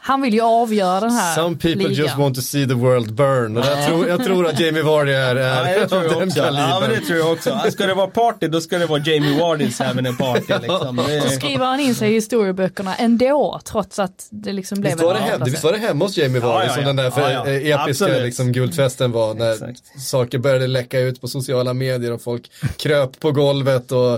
han 0.06 0.22
vill 0.22 0.34
ju 0.34 0.42
avgöra 0.42 1.00
den 1.00 1.12
här 1.12 1.36
Some 1.36 1.56
people 1.56 1.88
ligan. 1.88 1.94
just 1.94 2.18
want 2.18 2.36
to 2.36 2.42
see 2.42 2.68
the 2.68 2.74
world 2.74 3.14
burn. 3.14 3.58
Och 3.58 3.66
jag, 3.66 3.88
tror, 3.88 4.08
jag 4.08 4.24
tror 4.24 4.48
att 4.48 4.60
Jamie 4.60 4.84
Vardy 4.84 5.12
är, 5.12 5.36
är 5.36 5.80
ja, 5.80 5.88
tror 5.88 6.04
jag 6.04 6.24
också. 6.24 6.40
Ja, 6.40 6.78
men 6.82 6.90
det 6.90 7.00
tror 7.00 7.20
jag 7.20 7.32
också. 7.32 7.60
Ska 7.72 7.86
det 7.86 7.94
vara 7.94 8.08
party, 8.08 8.48
då 8.48 8.62
ska 8.62 8.78
det 8.78 8.86
vara 8.86 9.00
Jamie 9.00 9.42
Vardy's 9.42 9.84
having 9.84 10.08
a 10.08 10.16
party. 10.20 10.54
Liksom. 10.62 10.96
Det... 10.96 11.22
Så 11.22 11.30
skriver 11.30 11.66
han 11.66 11.80
in 11.80 11.96
sig 11.96 12.12
i 12.12 12.14
historieböckerna 12.14 12.96
ändå, 12.96 13.62
trots 13.66 14.00
att 14.00 14.28
det 14.30 14.54
liksom 14.54 14.82
blev 14.82 14.92
visst 14.92 15.04
var, 15.04 15.14
det 15.14 15.20
hem, 15.20 15.42
visst 15.46 15.64
var 15.64 15.72
det 15.72 15.78
hemma 15.78 16.06
hos 16.06 16.18
Jamie 16.18 16.42
Vardy 16.42 16.66
ja, 16.66 16.70
ja, 16.70 16.76
som 16.76 16.84
den 16.84 16.96
där 16.96 17.12
för, 17.12 17.48
episka 17.48 18.08
liksom, 18.08 18.52
guldfesten 18.52 19.12
var, 19.12 19.34
när 19.34 19.54
Exakt. 19.54 20.02
saker 20.02 20.38
började 20.38 20.68
läcka 20.68 21.00
ut 21.00 21.22
på 21.22 21.28
sociala 21.28 21.74
medier 21.74 22.12
och 22.12 22.22
folk 22.22 22.52
kröp 22.78 23.20
på 23.20 23.32
golvet 23.32 23.92
och, 23.92 24.14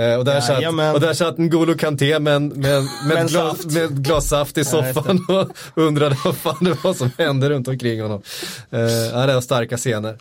eh, 0.00 0.14
och, 0.18 0.24
där, 0.24 0.40
satt, 0.40 0.94
och 0.94 1.00
där 1.00 1.12
satt 1.12 1.36
N'Golo 1.36 1.78
Kanté 1.78 2.18
med, 2.18 2.42
med, 2.42 2.82
med, 3.08 3.28
glas, 3.28 3.66
med 3.66 4.04
glas 4.04 4.28
saft 4.28 4.58
i 4.58 4.64
soffan 4.64 5.03
han 5.28 5.46
och 5.74 5.82
undrade 5.82 6.16
vad 6.24 6.36
fan 6.36 6.56
det 6.60 6.84
var 6.84 6.94
som 6.94 7.10
hände 7.18 7.50
runt 7.50 7.68
omkring 7.68 8.02
honom. 8.02 8.22
Uh, 8.72 8.80
ja, 8.80 9.26
det 9.26 9.34
var 9.34 9.40
starka 9.40 9.76
scener. 9.76 10.18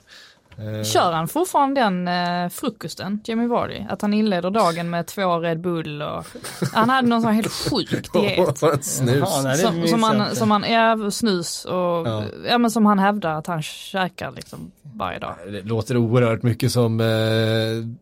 Uh, 0.59 0.83
Kör 0.83 1.11
han 1.11 1.27
fortfarande 1.27 1.81
den 1.81 2.07
uh, 2.07 2.49
frukosten, 2.49 3.19
Jamie 3.23 3.47
Vardy? 3.47 3.81
Att 3.89 4.01
han 4.01 4.13
inleder 4.13 4.49
dagen 4.49 4.89
med 4.89 5.07
två 5.07 5.39
Red 5.39 5.59
Bull 5.59 6.01
och 6.01 6.25
han 6.73 6.89
hade 6.89 7.07
någon 7.07 7.21
sån 7.21 7.33
helt 7.33 7.51
sjuk 7.51 7.89
diet. 8.13 8.57
snus. 8.81 9.29
Som, 9.61 9.87
som, 9.87 10.03
han, 10.03 10.35
som 10.35 10.51
han, 10.51 10.63
ja 10.71 11.11
snus 11.11 11.65
och 11.65 11.73
ja. 12.07 12.23
ja. 12.47 12.57
men 12.57 12.71
som 12.71 12.85
han 12.85 12.99
hävdar 12.99 13.37
att 13.37 13.47
han 13.47 13.61
käkar 13.61 14.31
liksom 14.31 14.71
varje 14.93 15.19
dag. 15.19 15.35
Det 15.51 15.61
låter 15.61 15.97
oerhört 15.97 16.43
mycket 16.43 16.71
som 16.71 16.99
eh, 16.99 17.07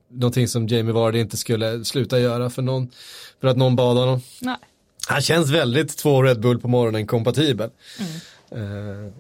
någonting 0.07 0.47
som 0.47 0.67
Jamie 0.67 0.93
Vardy 0.93 1.19
inte 1.19 1.37
skulle 1.37 1.85
sluta 1.85 2.19
göra 2.19 2.49
för 2.49 2.61
någon, 2.61 2.89
för 3.41 3.47
att 3.47 3.57
någon 3.57 3.75
bad 3.75 3.97
honom. 3.97 4.21
Nej. 4.41 4.55
Han 5.07 5.21
känns 5.21 5.49
väldigt 5.49 5.97
två 5.97 6.23
Red 6.23 6.39
Bull 6.39 6.59
på 6.59 6.67
morgonen 6.67 7.07
kompatibel. 7.07 7.69
Mm. 7.99 9.05
Uh, 9.05 9.11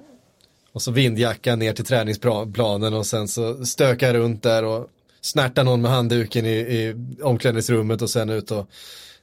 och 0.71 0.81
så 0.81 0.91
vindjacka 0.91 1.55
ner 1.55 1.73
till 1.73 1.85
träningsplanen 1.85 2.93
och 2.93 3.05
sen 3.05 3.27
så 3.27 3.65
stöka 3.65 4.13
runt 4.13 4.43
där 4.43 4.63
och 4.63 4.87
snärta 5.21 5.63
någon 5.63 5.81
med 5.81 5.91
handduken 5.91 6.45
i, 6.45 6.57
i 6.57 6.95
omklädningsrummet 7.21 8.01
och 8.01 8.09
sen 8.09 8.29
ut 8.29 8.51
och 8.51 8.67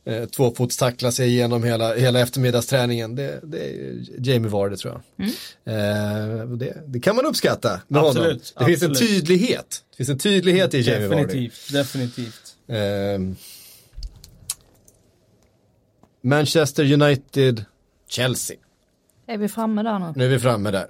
eh, 0.04 0.24
tvåfotstackla 0.24 1.12
sig 1.12 1.28
igenom 1.28 1.64
hela, 1.64 1.94
hela 1.94 2.20
eftermiddagsträningen. 2.20 3.14
Det, 3.14 3.40
det 3.42 3.58
är 3.58 4.04
Jamie 4.18 4.50
Vardy 4.50 4.76
tror 4.76 4.92
jag. 4.92 5.26
Mm. 5.26 5.34
Eh, 5.64 6.46
det, 6.46 6.82
det, 6.86 7.00
kan 7.00 7.16
man 7.16 7.26
uppskatta 7.26 7.80
med 7.88 8.02
absolut, 8.02 8.24
honom. 8.24 8.38
Det 8.38 8.52
absolut. 8.54 8.80
finns 8.80 9.00
en 9.00 9.06
tydlighet. 9.08 9.82
Det 9.90 9.96
finns 9.96 10.08
en 10.08 10.18
tydlighet 10.18 10.74
i 10.74 10.80
Jamie 10.80 11.08
definitivt, 11.08 11.72
Vardy. 11.72 11.78
Definitivt. 11.78 12.54
Eh, 12.68 12.76
Manchester 16.20 16.92
United, 16.92 17.64
Chelsea. 18.08 18.56
Är 19.26 19.38
vi 19.38 19.48
framme 19.48 19.82
där 19.82 19.98
nu? 19.98 20.12
Nu 20.16 20.24
är 20.24 20.28
vi 20.28 20.38
framme 20.38 20.70
där. 20.70 20.88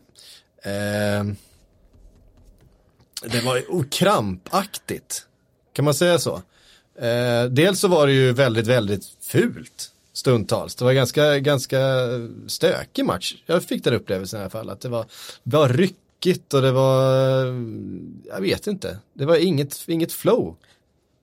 Eh, 0.62 1.24
det 3.22 3.45
var 3.45 3.91
krampaktigt. 3.91 5.26
Kan 5.72 5.85
man 5.85 5.95
säga 5.95 6.18
så? 6.18 6.43
Eh, 6.99 7.45
dels 7.51 7.81
så 7.81 7.89
var 7.89 8.07
det 8.07 8.12
ju 8.12 8.33
väldigt, 8.33 8.66
väldigt 8.66 9.05
fult 9.20 9.93
stundtals. 10.12 10.74
Det 10.74 10.85
var 10.85 10.93
ganska, 10.93 11.39
ganska 11.39 11.79
stökig 12.47 13.05
match. 13.05 13.35
Jag 13.47 13.62
fick 13.62 13.85
den 13.85 13.95
upplevelsen 13.95 14.39
i 14.39 14.43
alla 14.43 14.51
fall. 14.51 14.70
Att 14.70 14.81
det 14.81 14.89
var, 14.89 15.07
det 15.43 15.57
var 15.57 15.68
ryckigt 15.68 16.55
och 16.55 16.62
det 16.62 16.72
var, 16.72 17.45
jag 18.29 18.41
vet 18.41 18.66
inte. 18.66 18.99
Det 19.12 19.26
var 19.26 19.37
inget, 19.37 19.89
inget 19.89 20.12
flow. 20.12 20.57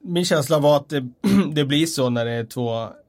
Min 0.02 0.26
känsla 0.26 0.60
var 0.60 0.78
att 0.78 0.90
det, 0.90 1.10
det 1.54 1.66
blir 1.66 1.86
så 1.86 2.10
när 2.10 2.26
det 2.26 2.32
är 2.32 2.46
två 2.46 2.90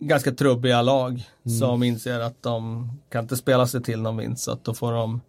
ganska 0.00 0.32
trubbiga 0.32 0.82
lag 0.82 1.22
som 1.60 1.82
inser 1.82 2.20
att 2.20 2.42
de 2.42 2.88
kan 3.08 3.24
inte 3.24 3.36
spela 3.36 3.66
sig 3.66 3.82
till 3.82 4.00
någon 4.00 4.16
vinst. 4.16 4.44
Så 4.44 4.52
att 4.52 4.64
då 4.64 4.74
får 4.74 4.92
de 4.92 5.20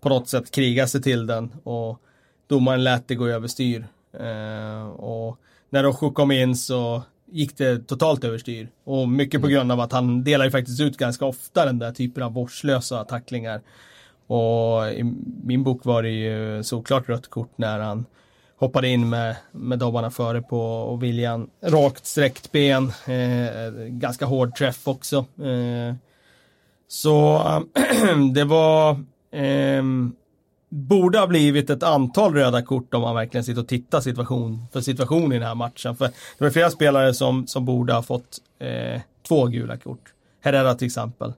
på 0.00 0.08
något 0.08 0.28
sätt 0.28 0.50
kriga 0.50 0.86
sig 0.86 1.02
till 1.02 1.26
den 1.26 1.52
och 1.62 2.00
domaren 2.46 2.84
lät 2.84 3.08
det 3.08 3.14
gå 3.14 3.28
överstyr. 3.28 3.86
Eh, 4.12 4.88
och 4.88 5.38
när 5.70 5.82
Rojo 5.82 6.10
kom 6.10 6.30
in 6.30 6.56
så 6.56 7.02
gick 7.30 7.56
det 7.56 7.86
totalt 7.86 8.24
överstyr. 8.24 8.68
Och 8.84 9.08
mycket 9.08 9.40
på 9.40 9.48
grund 9.48 9.72
av 9.72 9.80
att 9.80 9.92
han 9.92 10.24
delar 10.24 10.44
ju 10.44 10.50
faktiskt 10.50 10.80
ut 10.80 10.96
ganska 10.96 11.24
ofta 11.24 11.64
den 11.64 11.78
där 11.78 11.92
typen 11.92 12.22
av 12.22 12.32
vårdslösa 12.32 13.04
tacklingar. 13.04 13.60
Och 14.26 14.90
i 14.92 15.14
min 15.44 15.62
bok 15.62 15.84
var 15.84 16.02
det 16.02 16.10
ju 16.10 16.62
såklart 16.62 17.08
rött 17.08 17.30
kort 17.30 17.52
när 17.56 17.78
han 17.78 18.06
hoppade 18.60 18.88
in 18.88 19.08
med, 19.08 19.36
med 19.52 19.78
dobbarna 19.78 20.10
före 20.10 20.42
på 20.42 20.60
och 20.60 21.02
William 21.02 21.50
rakt 21.62 22.06
sträckt 22.06 22.52
ben. 22.52 22.92
Eh, 23.06 23.72
ganska 23.88 24.26
hård 24.26 24.54
träff 24.54 24.88
också. 24.88 25.16
Eh, 25.18 25.94
så 26.88 27.42
det 28.34 28.44
var 28.44 28.90
eh, 29.30 29.82
borde 30.68 31.18
ha 31.18 31.26
blivit 31.26 31.70
ett 31.70 31.82
antal 31.82 32.34
röda 32.34 32.62
kort 32.62 32.94
om 32.94 33.02
man 33.02 33.14
verkligen 33.14 33.44
sitter 33.44 33.60
och 33.60 33.68
tittar 33.68 34.00
situation 34.00 34.66
för 34.72 34.80
situation 34.80 35.32
i 35.32 35.38
den 35.38 35.48
här 35.48 35.54
matchen. 35.54 35.96
För 35.96 36.06
det 36.38 36.44
var 36.44 36.50
flera 36.50 36.70
spelare 36.70 37.14
som, 37.14 37.46
som 37.46 37.64
borde 37.64 37.92
ha 37.92 38.02
fått 38.02 38.38
eh, 38.58 39.00
två 39.28 39.46
gula 39.46 39.76
kort. 39.76 40.12
Herrera 40.40 40.74
till 40.74 40.86
exempel. 40.86 41.32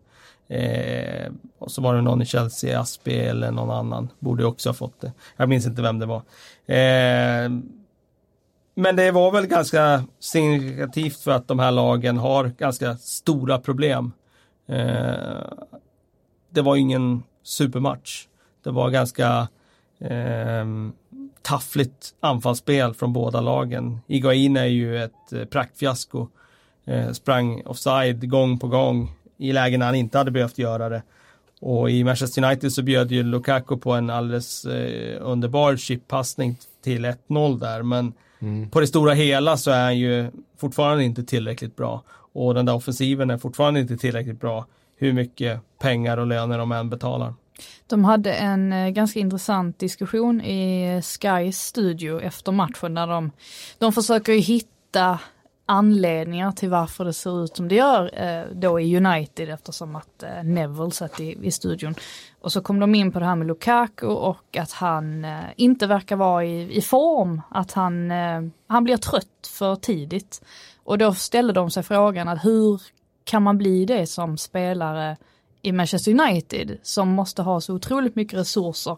Eh, 0.49 1.32
och 1.59 1.70
så 1.70 1.82
var 1.82 1.95
det 1.95 2.03
någon 2.03 2.22
i 2.22 2.26
Chelsea, 2.26 2.80
Aspi 2.80 3.18
eller 3.18 3.51
någon 3.51 3.70
annan. 3.70 4.09
Borde 4.18 4.45
också 4.45 4.68
ha 4.68 4.74
fått 4.74 5.01
det. 5.01 5.12
Jag 5.36 5.49
minns 5.49 5.66
inte 5.66 5.82
vem 5.82 5.99
det 5.99 6.07
var. 6.07 6.22
Eh, 6.66 7.51
men 8.74 8.97
det 8.97 9.11
var 9.11 9.32
väl 9.32 9.47
ganska 9.47 10.05
signifikativt 10.20 11.20
för 11.20 11.30
att 11.30 11.49
de 11.49 11.59
här 11.59 11.70
lagen 11.70 12.18
har 12.18 12.45
ganska 12.59 12.97
stora 12.97 13.59
problem. 13.59 14.12
Eh, 14.68 15.53
det 16.51 16.62
var 16.62 16.76
ingen 16.76 17.22
supermatch. 17.43 18.26
Det 18.64 18.70
var 18.70 18.90
ganska 18.90 19.49
eh, 19.99 20.66
taffligt 21.43 22.14
anfallsspel 22.20 22.95
från 22.95 23.12
båda 23.12 23.40
lagen. 23.40 24.01
Iguain 24.07 24.57
är 24.57 24.64
ju 24.64 25.05
ett 25.05 25.32
eh, 25.32 25.45
praktfiasko. 25.45 26.28
Eh, 26.84 27.12
sprang 27.12 27.62
offside 27.66 28.30
gång 28.30 28.59
på 28.59 28.68
gång 28.68 29.11
i 29.43 29.53
lägen 29.53 29.78
när 29.78 29.86
han 29.86 29.95
inte 29.95 30.18
hade 30.18 30.30
behövt 30.30 30.59
göra 30.59 30.88
det. 30.88 31.03
Och 31.61 31.90
i 31.90 32.05
Manchester 32.05 32.45
United 32.45 32.72
så 32.72 32.82
bjöd 32.82 33.12
ju 33.12 33.22
Lukaku 33.22 33.76
på 33.76 33.93
en 33.93 34.11
alldeles 34.11 34.64
eh, 34.64 35.18
underbar 35.20 35.76
chippassning 35.76 36.57
till 36.84 37.07
1-0 37.07 37.61
där. 37.61 37.82
Men 37.82 38.12
mm. 38.40 38.70
på 38.70 38.80
det 38.80 38.86
stora 38.86 39.12
hela 39.12 39.57
så 39.57 39.70
är 39.70 39.84
han 39.84 39.99
ju 39.99 40.30
fortfarande 40.59 41.05
inte 41.05 41.24
tillräckligt 41.24 41.76
bra. 41.76 42.03
Och 42.32 42.55
den 42.55 42.66
där 42.66 42.74
offensiven 42.74 43.30
är 43.30 43.38
fortfarande 43.38 43.80
inte 43.80 43.97
tillräckligt 43.97 44.40
bra. 44.40 44.66
Hur 44.97 45.12
mycket 45.12 45.61
pengar 45.78 46.16
och 46.16 46.26
löner 46.26 46.59
de 46.59 46.72
än 46.72 46.90
betalar. 46.90 47.34
De 47.86 48.05
hade 48.05 48.32
en 48.32 48.72
eh, 48.72 48.88
ganska 48.88 49.20
intressant 49.20 49.78
diskussion 49.78 50.40
i 50.40 51.03
Skys 51.03 51.59
studio 51.59 52.20
efter 52.20 52.53
matchen 52.53 52.95
där 52.95 53.07
de, 53.07 53.30
de 53.78 53.93
försöker 53.93 54.32
hitta 54.32 55.18
anledningar 55.66 56.52
till 56.52 56.70
varför 56.70 57.04
det 57.04 57.12
ser 57.12 57.44
ut 57.44 57.56
som 57.56 57.68
det 57.68 57.74
gör 57.74 58.10
eh, 58.22 58.44
då 58.54 58.80
i 58.80 58.96
United 58.96 59.48
eftersom 59.48 59.96
att 59.96 60.22
eh, 60.22 60.42
Neville 60.44 60.90
satt 60.90 61.20
i, 61.20 61.46
i 61.46 61.50
studion. 61.50 61.94
Och 62.40 62.52
så 62.52 62.60
kom 62.60 62.80
de 62.80 62.94
in 62.94 63.12
på 63.12 63.18
det 63.18 63.24
här 63.24 63.36
med 63.36 63.46
Lukaku 63.46 64.06
och 64.06 64.56
att 64.56 64.72
han 64.72 65.24
eh, 65.24 65.40
inte 65.56 65.86
verkar 65.86 66.16
vara 66.16 66.44
i, 66.44 66.76
i 66.76 66.82
form, 66.82 67.42
att 67.50 67.72
han, 67.72 68.10
eh, 68.10 68.42
han 68.66 68.84
blir 68.84 68.96
trött 68.96 69.50
för 69.58 69.76
tidigt. 69.76 70.42
Och 70.84 70.98
då 70.98 71.14
ställde 71.14 71.52
de 71.52 71.70
sig 71.70 71.82
frågan 71.82 72.28
att 72.28 72.44
hur 72.44 72.82
kan 73.24 73.42
man 73.42 73.58
bli 73.58 73.84
det 73.84 74.06
som 74.06 74.38
spelare 74.38 75.16
i 75.62 75.72
Manchester 75.72 76.20
United 76.20 76.78
som 76.82 77.08
måste 77.08 77.42
ha 77.42 77.60
så 77.60 77.74
otroligt 77.74 78.16
mycket 78.16 78.38
resurser 78.38 78.96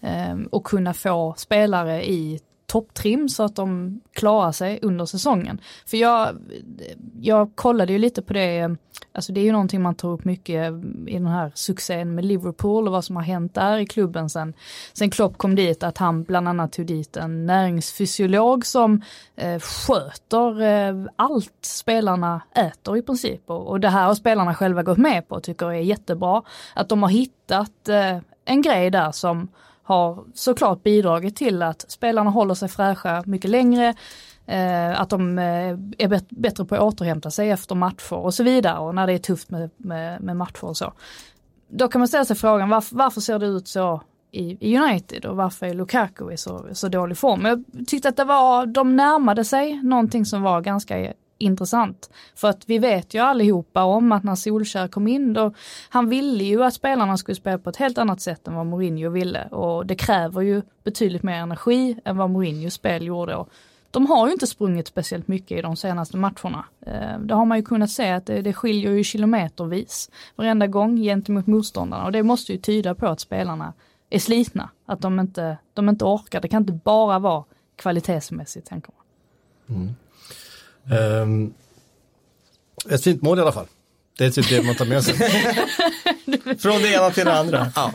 eh, 0.00 0.38
och 0.50 0.64
kunna 0.64 0.94
få 0.94 1.34
spelare 1.36 2.08
i 2.08 2.40
topptrim 2.70 3.28
så 3.28 3.42
att 3.42 3.56
de 3.56 4.00
klarar 4.12 4.52
sig 4.52 4.78
under 4.82 5.06
säsongen. 5.06 5.60
För 5.86 5.96
jag, 5.96 6.36
jag 7.20 7.50
kollade 7.54 7.92
ju 7.92 7.98
lite 7.98 8.22
på 8.22 8.32
det, 8.32 8.76
alltså 9.12 9.32
det 9.32 9.40
är 9.40 9.44
ju 9.44 9.52
någonting 9.52 9.82
man 9.82 9.94
tar 9.94 10.08
upp 10.08 10.24
mycket 10.24 10.72
i 11.06 11.12
den 11.12 11.26
här 11.26 11.52
succén 11.54 12.14
med 12.14 12.24
Liverpool 12.24 12.86
och 12.86 12.92
vad 12.92 13.04
som 13.04 13.16
har 13.16 13.22
hänt 13.22 13.54
där 13.54 13.78
i 13.78 13.86
klubben 13.86 14.30
sen, 14.30 14.54
sen 14.92 15.10
Klopp 15.10 15.38
kom 15.38 15.54
dit, 15.54 15.82
att 15.82 15.98
han 15.98 16.22
bland 16.22 16.48
annat 16.48 16.72
tog 16.72 16.86
dit 16.86 17.16
en 17.16 17.46
näringsfysiolog 17.46 18.66
som 18.66 19.02
eh, 19.36 19.60
sköter 19.60 20.62
eh, 20.62 21.06
allt 21.16 21.58
spelarna 21.60 22.42
äter 22.54 22.96
i 22.96 23.02
princip. 23.02 23.50
Och, 23.50 23.66
och 23.68 23.80
det 23.80 23.88
här 23.88 24.06
har 24.06 24.14
spelarna 24.14 24.54
själva 24.54 24.82
gått 24.82 24.98
med 24.98 25.28
på 25.28 25.34
och 25.34 25.42
tycker 25.42 25.66
är 25.66 25.72
jättebra. 25.72 26.42
Att 26.74 26.88
de 26.88 27.02
har 27.02 27.10
hittat 27.10 27.88
eh, 27.88 28.18
en 28.44 28.62
grej 28.62 28.90
där 28.90 29.12
som 29.12 29.48
har 29.90 30.24
såklart 30.34 30.82
bidragit 30.82 31.36
till 31.36 31.62
att 31.62 31.90
spelarna 31.90 32.30
håller 32.30 32.54
sig 32.54 32.68
fräscha 32.68 33.22
mycket 33.26 33.50
längre, 33.50 33.94
eh, 34.46 35.00
att 35.00 35.10
de 35.10 35.38
eh, 35.38 35.68
är 35.98 36.34
bättre 36.40 36.64
på 36.64 36.74
att 36.74 36.80
återhämta 36.80 37.30
sig 37.30 37.50
efter 37.50 37.74
matcher 37.74 38.14
och 38.14 38.34
så 38.34 38.42
vidare 38.42 38.78
och 38.78 38.94
när 38.94 39.06
det 39.06 39.12
är 39.12 39.18
tufft 39.18 39.50
med, 39.50 39.70
med, 39.76 40.22
med 40.22 40.36
matcher 40.36 40.64
och 40.64 40.76
så. 40.76 40.92
Då 41.68 41.88
kan 41.88 41.98
man 42.00 42.08
ställa 42.08 42.24
sig 42.24 42.36
frågan 42.36 42.68
varför, 42.68 42.96
varför 42.96 43.20
ser 43.20 43.38
det 43.38 43.46
ut 43.46 43.68
så 43.68 44.02
i, 44.30 44.56
i 44.60 44.78
United 44.78 45.24
och 45.24 45.36
varför 45.36 45.66
är 45.66 45.74
Lukaku 45.74 46.32
i 46.32 46.36
så, 46.36 46.66
så 46.72 46.88
dålig 46.88 47.18
form? 47.18 47.44
Jag 47.44 47.64
tyckte 47.86 48.08
att 48.08 48.16
det 48.16 48.24
var, 48.24 48.66
de 48.66 48.96
närmade 48.96 49.44
sig 49.44 49.82
någonting 49.82 50.24
som 50.24 50.42
var 50.42 50.60
ganska 50.60 51.14
intressant. 51.40 52.10
För 52.34 52.48
att 52.48 52.62
vi 52.66 52.78
vet 52.78 53.14
ju 53.14 53.18
allihopa 53.18 53.84
om 53.84 54.12
att 54.12 54.24
när 54.24 54.34
Solskär 54.34 54.88
kom 54.88 55.08
in 55.08 55.32
då, 55.32 55.52
han 55.88 56.08
ville 56.08 56.44
ju 56.44 56.64
att 56.64 56.74
spelarna 56.74 57.16
skulle 57.16 57.36
spela 57.36 57.58
på 57.58 57.70
ett 57.70 57.76
helt 57.76 57.98
annat 57.98 58.20
sätt 58.20 58.48
än 58.48 58.54
vad 58.54 58.66
Mourinho 58.66 59.10
ville 59.10 59.46
och 59.46 59.86
det 59.86 59.94
kräver 59.94 60.40
ju 60.40 60.62
betydligt 60.84 61.22
mer 61.22 61.34
energi 61.34 61.96
än 62.04 62.16
vad 62.16 62.30
Mourinhos 62.30 62.74
spel 62.74 63.06
gjorde. 63.06 63.36
Och 63.36 63.48
de 63.90 64.06
har 64.06 64.26
ju 64.26 64.32
inte 64.32 64.46
sprungit 64.46 64.86
speciellt 64.86 65.28
mycket 65.28 65.58
i 65.58 65.62
de 65.62 65.76
senaste 65.76 66.16
matcherna. 66.16 66.64
Eh, 66.86 67.18
det 67.18 67.34
har 67.34 67.44
man 67.44 67.58
ju 67.58 67.64
kunnat 67.64 67.90
se 67.90 68.10
att 68.10 68.26
det, 68.26 68.42
det 68.42 68.52
skiljer 68.52 68.92
ju 68.92 69.04
kilometervis 69.04 70.10
varenda 70.36 70.66
gång 70.66 70.96
gentemot 70.96 71.46
motståndarna 71.46 72.04
och 72.04 72.12
det 72.12 72.22
måste 72.22 72.52
ju 72.52 72.58
tyda 72.58 72.94
på 72.94 73.06
att 73.06 73.20
spelarna 73.20 73.72
är 74.10 74.18
slitna. 74.18 74.70
Att 74.86 75.00
de 75.00 75.20
inte, 75.20 75.58
de 75.74 75.88
inte 75.88 76.04
orkar. 76.04 76.40
Det 76.40 76.48
kan 76.48 76.62
inte 76.62 76.72
bara 76.72 77.18
vara 77.18 77.44
kvalitetsmässigt 77.76 78.66
tänker 78.66 78.92
man. 78.96 79.76
Mm. 79.76 79.94
Um, 81.22 81.54
ett 82.90 83.04
fint 83.04 83.22
mål 83.22 83.38
i 83.38 83.42
alla 83.42 83.52
fall. 83.52 83.66
Det 84.18 84.26
är 84.26 84.30
typ 84.30 84.48
det 84.48 84.62
man 84.62 84.74
tar 84.74 84.86
med 84.86 85.04
sig. 85.04 85.14
Från 86.58 86.82
det 86.82 86.94
ena 86.94 87.10
till 87.10 87.24
det 87.24 87.38
andra. 87.38 87.72
ja. 87.76 87.92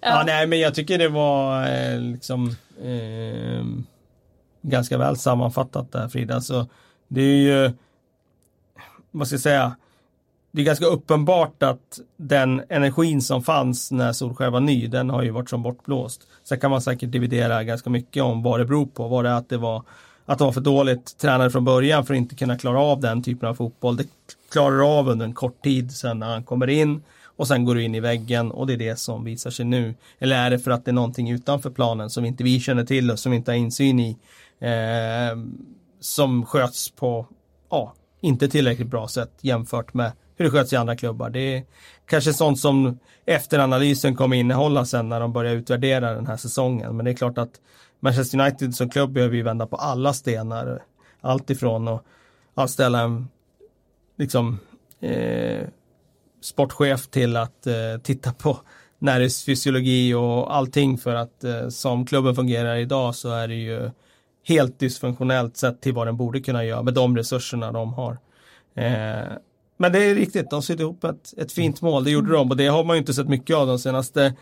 ja. 0.00 0.22
nej 0.26 0.46
men 0.46 0.60
jag 0.60 0.74
tycker 0.74 0.98
det 0.98 1.08
var 1.08 1.66
eh, 1.68 2.00
liksom 2.00 2.48
eh, 2.82 3.64
ganska 4.62 4.98
väl 4.98 5.16
sammanfattat 5.16 5.92
där 5.92 6.08
Frida. 6.08 6.34
Alltså, 6.34 6.66
det 7.08 7.20
är 7.20 7.36
ju, 7.36 7.72
vad 9.10 9.26
ska 9.26 9.34
jag 9.34 9.40
säga, 9.40 9.76
det 10.50 10.60
är 10.60 10.66
ganska 10.66 10.86
uppenbart 10.86 11.62
att 11.62 12.00
den 12.16 12.62
energin 12.68 13.22
som 13.22 13.42
fanns 13.42 13.90
när 13.90 14.12
Solskjaer 14.12 14.50
var 14.50 14.60
ny, 14.60 14.86
den 14.86 15.10
har 15.10 15.22
ju 15.22 15.30
varit 15.30 15.50
som 15.50 15.62
bortblåst. 15.62 16.26
Sen 16.44 16.60
kan 16.60 16.70
man 16.70 16.82
säkert 16.82 17.10
dividera 17.10 17.64
ganska 17.64 17.90
mycket 17.90 18.22
om 18.22 18.42
vad 18.42 18.60
det 18.60 18.64
beror 18.64 18.86
på. 18.86 19.08
Var 19.08 19.22
det 19.22 19.36
att 19.36 19.48
det 19.48 19.56
var 19.56 19.82
att 20.30 20.38
de 20.38 20.44
var 20.44 20.52
för 20.52 20.60
dåligt 20.60 21.18
tränade 21.18 21.50
från 21.50 21.64
början 21.64 22.06
för 22.06 22.14
att 22.14 22.18
inte 22.18 22.34
kunna 22.34 22.58
klara 22.58 22.80
av 22.80 23.00
den 23.00 23.22
typen 23.22 23.48
av 23.48 23.54
fotboll. 23.54 23.96
Det 23.96 24.06
klarar 24.52 24.98
av 24.98 25.08
under 25.08 25.26
en 25.26 25.34
kort 25.34 25.62
tid 25.62 25.92
sen 25.92 26.18
när 26.18 26.26
han 26.28 26.44
kommer 26.44 26.70
in 26.70 27.02
och 27.24 27.48
sen 27.48 27.64
går 27.64 27.74
du 27.74 27.82
in 27.82 27.94
i 27.94 28.00
väggen 28.00 28.50
och 28.50 28.66
det 28.66 28.72
är 28.72 28.76
det 28.76 28.96
som 28.96 29.24
visar 29.24 29.50
sig 29.50 29.64
nu. 29.64 29.94
Eller 30.18 30.36
är 30.36 30.50
det 30.50 30.58
för 30.58 30.70
att 30.70 30.84
det 30.84 30.90
är 30.90 30.92
någonting 30.92 31.30
utanför 31.30 31.70
planen 31.70 32.10
som 32.10 32.24
inte 32.24 32.44
vi 32.44 32.60
känner 32.60 32.84
till 32.84 33.10
och 33.10 33.18
som 33.18 33.32
vi 33.32 33.36
inte 33.36 33.50
har 33.50 33.56
insyn 33.56 34.00
i 34.00 34.16
eh, 34.60 35.38
som 36.00 36.46
sköts 36.46 36.90
på, 36.90 37.26
ja, 37.70 37.94
inte 38.20 38.48
tillräckligt 38.48 38.88
bra 38.88 39.08
sätt 39.08 39.32
jämfört 39.40 39.94
med 39.94 40.12
hur 40.36 40.44
det 40.44 40.50
sköts 40.50 40.72
i 40.72 40.76
andra 40.76 40.96
klubbar. 40.96 41.30
Det 41.30 41.56
är 41.56 41.64
kanske 42.06 42.32
sånt 42.32 42.58
som 42.58 42.98
efteranalysen 43.24 44.16
kommer 44.16 44.36
innehålla 44.36 44.84
sen 44.84 45.08
när 45.08 45.20
de 45.20 45.32
börjar 45.32 45.54
utvärdera 45.54 46.14
den 46.14 46.26
här 46.26 46.36
säsongen. 46.36 46.96
Men 46.96 47.04
det 47.04 47.10
är 47.10 47.14
klart 47.14 47.38
att 47.38 47.60
Manchester 48.00 48.40
United 48.40 48.74
som 48.74 48.90
klubb 48.90 49.12
behöver 49.12 49.36
ju 49.36 49.42
vända 49.42 49.66
på 49.66 49.76
alla 49.76 50.12
stenar. 50.12 50.82
Allt 51.20 51.50
ifrån 51.50 51.88
att 51.88 52.04
anställa 52.54 53.00
en 53.00 53.28
liksom, 54.18 54.58
eh, 55.00 55.68
sportchef 56.40 57.08
till 57.08 57.36
att 57.36 57.66
eh, 57.66 57.74
titta 58.02 58.32
på 58.32 58.58
näringsfysiologi 58.98 60.14
och 60.14 60.56
allting 60.56 60.98
för 60.98 61.14
att 61.14 61.44
eh, 61.44 61.68
som 61.68 62.06
klubben 62.06 62.34
fungerar 62.34 62.76
idag 62.76 63.14
så 63.14 63.30
är 63.30 63.48
det 63.48 63.54
ju 63.54 63.90
helt 64.44 64.78
dysfunktionellt 64.78 65.56
sett 65.56 65.80
till 65.80 65.94
vad 65.94 66.06
den 66.06 66.16
borde 66.16 66.40
kunna 66.40 66.64
göra 66.64 66.82
med 66.82 66.94
de 66.94 67.16
resurserna 67.16 67.72
de 67.72 67.92
har. 67.92 68.18
Eh, 68.74 69.32
men 69.76 69.92
det 69.92 70.04
är 70.04 70.14
riktigt, 70.14 70.50
de 70.50 70.62
sitter 70.62 70.82
ihop 70.82 71.04
ett, 71.04 71.34
ett 71.36 71.52
fint 71.52 71.82
mål, 71.82 72.04
det 72.04 72.10
gjorde 72.10 72.32
de 72.32 72.50
och 72.50 72.56
det 72.56 72.66
har 72.66 72.84
man 72.84 72.96
ju 72.96 72.98
inte 72.98 73.14
sett 73.14 73.28
mycket 73.28 73.56
av 73.56 73.66
de 73.66 73.78
senaste 73.78 74.34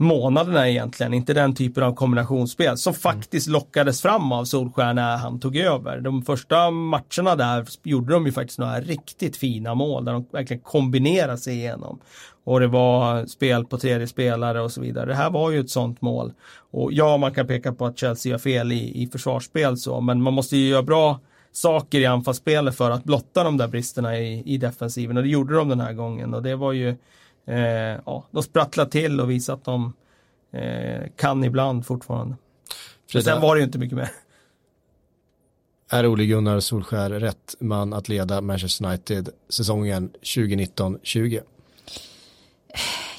månaderna 0.00 0.68
egentligen, 0.68 1.14
inte 1.14 1.34
den 1.34 1.54
typen 1.54 1.82
av 1.82 1.94
kombinationsspel 1.94 2.76
som 2.76 2.94
faktiskt 2.94 3.48
lockades 3.48 4.02
fram 4.02 4.32
av 4.32 4.44
Solskär 4.44 4.94
när 4.94 5.16
han 5.16 5.40
tog 5.40 5.56
över. 5.56 6.00
De 6.00 6.22
första 6.22 6.70
matcherna 6.70 7.36
där 7.36 7.66
gjorde 7.82 8.12
de 8.12 8.26
ju 8.26 8.32
faktiskt 8.32 8.58
några 8.58 8.80
riktigt 8.80 9.36
fina 9.36 9.74
mål 9.74 10.04
där 10.04 10.12
de 10.12 10.26
verkligen 10.32 10.62
kombinerade 10.62 11.38
sig 11.38 11.54
igenom. 11.54 12.00
Och 12.44 12.60
det 12.60 12.66
var 12.66 13.26
spel 13.26 13.64
på 13.64 13.78
tredje 13.78 14.06
spelare 14.06 14.60
och 14.60 14.72
så 14.72 14.80
vidare. 14.80 15.06
Det 15.06 15.14
här 15.14 15.30
var 15.30 15.50
ju 15.50 15.60
ett 15.60 15.70
sånt 15.70 16.00
mål. 16.00 16.32
Och 16.70 16.92
ja, 16.92 17.16
man 17.16 17.34
kan 17.34 17.46
peka 17.46 17.72
på 17.72 17.86
att 17.86 17.98
Chelsea 17.98 18.34
har 18.34 18.38
fel 18.38 18.72
i, 18.72 19.02
i 19.02 19.06
försvarsspel 19.06 19.76
så, 19.76 20.00
men 20.00 20.22
man 20.22 20.34
måste 20.34 20.56
ju 20.56 20.68
göra 20.68 20.82
bra 20.82 21.20
saker 21.52 22.00
i 22.00 22.06
anfallsspelet 22.06 22.76
för 22.76 22.90
att 22.90 23.04
blotta 23.04 23.44
de 23.44 23.56
där 23.56 23.68
bristerna 23.68 24.18
i, 24.18 24.42
i 24.54 24.58
defensiven 24.58 25.16
och 25.16 25.22
det 25.22 25.28
gjorde 25.28 25.54
de 25.54 25.68
den 25.68 25.80
här 25.80 25.92
gången 25.92 26.34
och 26.34 26.42
det 26.42 26.56
var 26.56 26.72
ju 26.72 26.96
eh, 27.46 27.56
ja, 28.06 28.24
de 28.30 28.42
sprattlade 28.42 28.90
till 28.90 29.20
och 29.20 29.30
visade 29.30 29.56
att 29.56 29.64
de 29.64 29.92
eh, 30.52 31.08
kan 31.16 31.44
ibland 31.44 31.86
fortfarande. 31.86 32.36
Frida, 33.08 33.24
sen 33.24 33.40
var 33.40 33.54
det 33.54 33.58
ju 33.58 33.64
inte 33.64 33.78
mycket 33.78 33.96
mer. 33.96 34.10
Är 35.92 36.06
Ole 36.06 36.26
Gunnar 36.26 36.60
Solskär 36.60 37.10
rätt 37.10 37.54
man 37.60 37.92
att 37.92 38.08
leda 38.08 38.40
Manchester 38.40 38.86
United 38.86 39.28
säsongen 39.48 40.10
2019-20? 40.22 41.40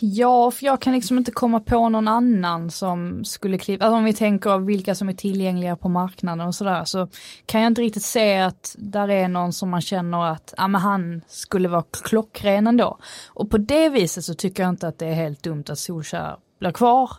Ja, 0.03 0.51
för 0.51 0.65
jag 0.65 0.81
kan 0.81 0.93
liksom 0.93 1.17
inte 1.17 1.31
komma 1.31 1.59
på 1.59 1.89
någon 1.89 2.07
annan 2.07 2.71
som 2.71 3.25
skulle 3.25 3.57
kliva, 3.57 3.85
alltså 3.85 3.97
om 3.97 4.03
vi 4.03 4.13
tänker 4.13 4.57
vilka 4.57 4.95
som 4.95 5.09
är 5.09 5.13
tillgängliga 5.13 5.75
på 5.75 5.89
marknaden 5.89 6.47
och 6.47 6.55
sådär, 6.55 6.85
så 6.85 7.07
kan 7.45 7.61
jag 7.61 7.67
inte 7.71 7.81
riktigt 7.81 8.03
se 8.03 8.39
att 8.39 8.75
där 8.77 9.07
är 9.07 9.27
någon 9.27 9.53
som 9.53 9.69
man 9.69 9.81
känner 9.81 10.25
att, 10.25 10.53
ja 10.57 10.67
men 10.67 10.81
han 10.81 11.21
skulle 11.27 11.67
vara 11.67 11.83
klockren 12.03 12.67
ändå. 12.67 12.97
Och 13.27 13.49
på 13.51 13.57
det 13.57 13.89
viset 13.89 14.25
så 14.25 14.33
tycker 14.33 14.63
jag 14.63 14.69
inte 14.69 14.87
att 14.87 14.99
det 14.99 15.05
är 15.05 15.13
helt 15.13 15.43
dumt 15.43 15.63
att 15.69 15.79
Solskär 15.79 16.35
blir 16.59 16.71
kvar. 16.71 17.11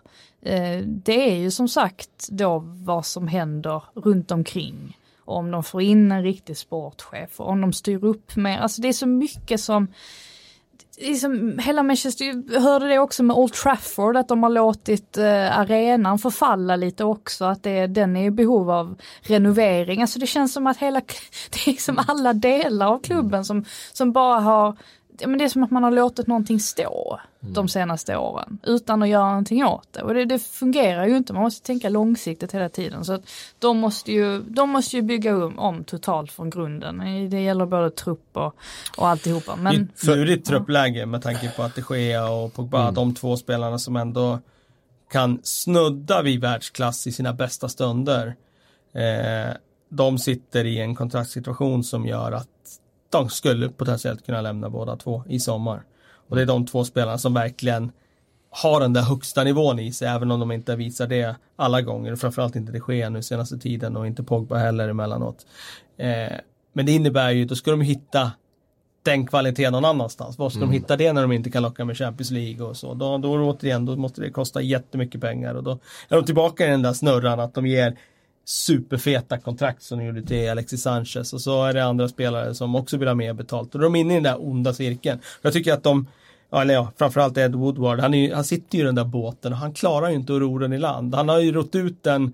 Eh, 0.43 0.78
det 0.87 1.30
är 1.30 1.37
ju 1.37 1.51
som 1.51 1.68
sagt 1.68 2.28
då 2.28 2.59
vad 2.64 3.07
som 3.07 3.28
händer 3.28 3.83
runt 3.95 4.30
omkring. 4.30 4.99
om 5.24 5.51
de 5.51 5.64
får 5.64 5.83
in 5.83 6.12
en 6.12 6.22
riktig 6.22 6.57
sportchef 6.57 7.41
och 7.41 7.49
om 7.49 7.61
de 7.61 7.72
styr 7.72 8.05
upp 8.05 8.37
mer, 8.37 8.59
alltså 8.59 8.83
det 8.83 8.89
är 8.89 8.93
så 8.93 9.07
mycket 9.07 9.61
som 9.61 9.89
liksom, 11.03 11.59
hela 11.59 11.82
Manchester, 11.82 12.24
jag 12.53 12.61
hörde 12.61 12.88
det 12.88 12.98
också 12.98 13.22
med 13.22 13.36
Old 13.36 13.53
Trafford, 13.53 14.16
att 14.16 14.28
de 14.28 14.42
har 14.42 14.50
låtit 14.50 15.16
eh, 15.16 15.59
arenan 15.59 16.18
förfalla 16.18 16.76
lite 16.76 17.05
också, 17.05 17.44
att 17.44 17.62
det, 17.62 17.86
den 17.86 18.16
är 18.16 18.24
i 18.24 18.30
behov 18.30 18.70
av 18.70 18.98
renovering. 19.22 20.03
Alltså 20.03 20.18
det 20.18 20.26
känns 20.26 20.53
som 20.53 20.66
att 20.66 20.76
hela, 20.76 21.00
det 21.50 21.66
är 21.66 21.70
liksom 21.70 22.05
alla 22.07 22.32
delar 22.32 22.86
av 22.86 22.98
klubben 22.98 23.44
som, 23.44 23.64
som 23.92 24.12
bara 24.12 24.40
har 24.40 24.76
ja, 25.23 25.29
men 25.29 25.39
det 25.39 25.45
är 25.45 25.49
som 25.49 25.62
att 25.62 25.70
man 25.70 25.83
har 25.83 25.91
låtit 25.91 26.27
någonting 26.27 26.61
stå 26.61 27.20
mm. 27.41 27.55
de 27.55 27.68
senaste 27.68 28.16
åren 28.16 28.59
utan 28.62 29.03
att 29.03 29.09
göra 29.09 29.29
någonting 29.29 29.64
åt 29.64 29.89
det. 29.91 30.03
Och 30.03 30.14
det, 30.14 30.25
det, 30.25 30.39
fungerar 30.39 31.07
ju 31.07 31.16
inte, 31.16 31.33
man 31.33 31.43
måste 31.43 31.66
tänka 31.66 31.89
långsiktigt 31.89 32.55
hela 32.55 32.68
tiden. 32.68 33.05
Så 33.05 33.12
att 33.12 33.23
de, 33.59 33.79
måste 33.79 34.12
ju, 34.12 34.43
de 34.43 34.70
måste 34.70 34.97
ju 34.97 35.03
bygga 35.03 35.37
om, 35.37 35.59
om 35.59 35.85
totalt 35.85 36.33
från 36.33 36.51
grunden. 36.51 36.99
Det 37.31 37.41
gäller 37.41 37.66
både 37.66 37.91
trupp 37.91 38.29
och, 38.33 38.57
och 38.97 39.09
alltihopa. 39.09 39.57
Men, 39.57 39.91
det 40.01 40.12
är 40.12 40.16
lurigt 40.16 40.47
truppläge 40.47 41.07
med 41.07 41.23
tanke 41.23 41.51
på 41.57 41.62
att 41.62 41.75
det 41.75 41.97
Gea 41.97 42.31
och 42.31 42.55
Pogba, 42.55 42.83
mm. 42.83 42.95
de 42.95 43.14
två 43.14 43.37
spelarna 43.37 43.79
som 43.79 43.97
ändå 43.97 44.39
kan 45.11 45.41
snudda 45.43 46.23
vid 46.23 46.41
världsklass 46.41 47.07
i 47.07 47.12
sina 47.12 47.33
bästa 47.33 47.68
stunder. 47.68 48.37
Eh, 48.95 49.55
de 49.89 50.18
sitter 50.18 50.64
i 50.64 50.81
en 50.81 50.95
kontraktssituation 50.95 51.85
som 51.85 52.07
gör 52.07 52.33
att 52.33 52.49
de 53.12 53.28
skulle 53.28 53.68
potentiellt 53.68 54.26
kunna 54.26 54.40
lämna 54.40 54.70
båda 54.70 54.96
två 54.96 55.24
i 55.28 55.40
sommar. 55.40 55.82
Och 56.28 56.36
det 56.36 56.42
är 56.42 56.46
de 56.46 56.66
två 56.66 56.84
spelarna 56.84 57.18
som 57.18 57.34
verkligen 57.34 57.92
har 58.50 58.80
den 58.80 58.92
där 58.92 59.02
högsta 59.02 59.44
nivån 59.44 59.78
i 59.78 59.92
sig, 59.92 60.08
även 60.08 60.30
om 60.30 60.40
de 60.40 60.52
inte 60.52 60.76
visar 60.76 61.06
det 61.06 61.36
alla 61.56 61.82
gånger. 61.82 62.16
Framförallt 62.16 62.56
inte 62.56 62.72
det 62.72 62.80
sker 62.80 63.10
nu 63.10 63.22
senaste 63.22 63.58
tiden 63.58 63.96
och 63.96 64.06
inte 64.06 64.22
Pogba 64.22 64.56
heller 64.56 64.88
emellanåt. 64.88 65.46
Eh, 65.96 66.38
men 66.72 66.86
det 66.86 66.92
innebär 66.92 67.30
ju, 67.30 67.44
då 67.44 67.54
ska 67.54 67.70
de 67.70 67.80
hitta 67.80 68.32
den 69.02 69.26
kvaliteten 69.26 69.72
någon 69.72 69.84
annanstans. 69.84 70.38
Var 70.38 70.50
ska 70.50 70.58
mm. 70.58 70.70
de 70.70 70.74
hitta 70.74 70.96
det 70.96 71.12
när 71.12 71.22
de 71.22 71.32
inte 71.32 71.50
kan 71.50 71.62
locka 71.62 71.84
med 71.84 71.98
Champions 71.98 72.30
League 72.30 72.66
och 72.66 72.76
så? 72.76 72.94
Då, 72.94 73.18
då 73.18 73.50
återigen, 73.50 73.86
då 73.86 73.96
måste 73.96 74.20
det 74.20 74.30
kosta 74.30 74.62
jättemycket 74.62 75.20
pengar 75.20 75.54
och 75.54 75.62
då 75.62 75.78
är 76.08 76.16
de 76.16 76.24
tillbaka 76.24 76.66
i 76.66 76.70
den 76.70 76.82
där 76.82 76.92
snurran 76.92 77.40
att 77.40 77.54
de 77.54 77.66
ger 77.66 77.98
superfeta 78.45 79.38
kontrakt 79.38 79.82
som 79.82 79.99
de 79.99 80.05
gjorde 80.05 80.22
till 80.22 80.51
Alexis 80.51 80.82
Sanchez 80.82 81.32
och 81.32 81.40
så 81.40 81.64
är 81.64 81.72
det 81.72 81.84
andra 81.84 82.09
spelare 82.09 82.55
som 82.55 82.74
också 82.74 82.97
vill 82.97 83.09
ha 83.09 83.14
mer 83.14 83.32
betalt 83.32 83.74
och 83.74 83.80
de 83.80 83.97
är 83.97 84.01
inne 84.01 84.12
i 84.12 84.16
den 84.16 84.22
där 84.22 84.49
onda 84.49 84.74
cirkeln. 84.74 85.20
Jag 85.43 85.53
tycker 85.53 85.72
att 85.72 85.82
de 85.82 86.07
eller 86.57 86.74
ja, 86.74 86.93
framförallt 86.99 87.38
Ed 87.38 87.55
Woodward, 87.55 88.01
han, 88.01 88.14
är, 88.14 88.34
han 88.34 88.45
sitter 88.45 88.78
ju 88.78 88.82
i 88.82 88.86
den 88.86 88.95
där 88.95 89.05
båten 89.05 89.53
och 89.53 89.59
han 89.59 89.72
klarar 89.72 90.09
ju 90.09 90.14
inte 90.14 90.34
att 90.34 90.40
ro 90.40 90.59
den 90.59 90.72
i 90.72 90.78
land. 90.78 91.14
Han 91.14 91.28
har 91.28 91.40
ju 91.40 91.53
rott 91.53 91.74
ut 91.74 92.03
den 92.03 92.32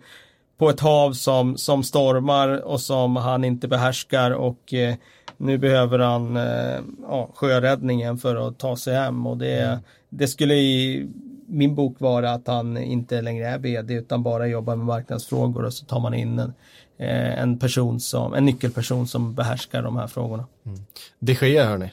på 0.58 0.70
ett 0.70 0.80
hav 0.80 1.12
som, 1.12 1.56
som 1.56 1.82
stormar 1.82 2.48
och 2.48 2.80
som 2.80 3.16
han 3.16 3.44
inte 3.44 3.68
behärskar 3.68 4.30
och 4.30 4.74
eh, 4.74 4.94
nu 5.36 5.58
behöver 5.58 5.98
han 5.98 6.36
eh, 6.36 6.80
ja, 7.02 7.30
sjöräddningen 7.34 8.18
för 8.18 8.48
att 8.48 8.58
ta 8.58 8.76
sig 8.76 8.94
hem 8.94 9.26
och 9.26 9.36
det, 9.36 9.62
mm. 9.62 9.78
det 10.08 10.28
skulle 10.28 10.54
i, 10.54 11.08
min 11.48 11.74
bok 11.74 12.00
var 12.00 12.22
att 12.22 12.46
han 12.46 12.76
inte 12.76 13.22
längre 13.22 13.48
är 13.48 13.58
vd 13.58 13.94
utan 13.94 14.22
bara 14.22 14.46
jobbar 14.46 14.76
med 14.76 14.86
marknadsfrågor 14.86 15.64
och 15.64 15.74
så 15.74 15.84
tar 15.84 16.00
man 16.00 16.14
in 16.14 16.38
en, 16.38 16.52
eh, 16.98 17.42
en 17.42 17.58
person 17.58 18.00
som, 18.00 18.34
en 18.34 18.44
nyckelperson 18.44 19.08
som 19.08 19.34
behärskar 19.34 19.82
de 19.82 19.96
här 19.96 20.06
frågorna. 20.06 20.46
Mm. 20.66 20.78
Det 21.18 21.34
sker 21.34 21.64
hörni. 21.64 21.90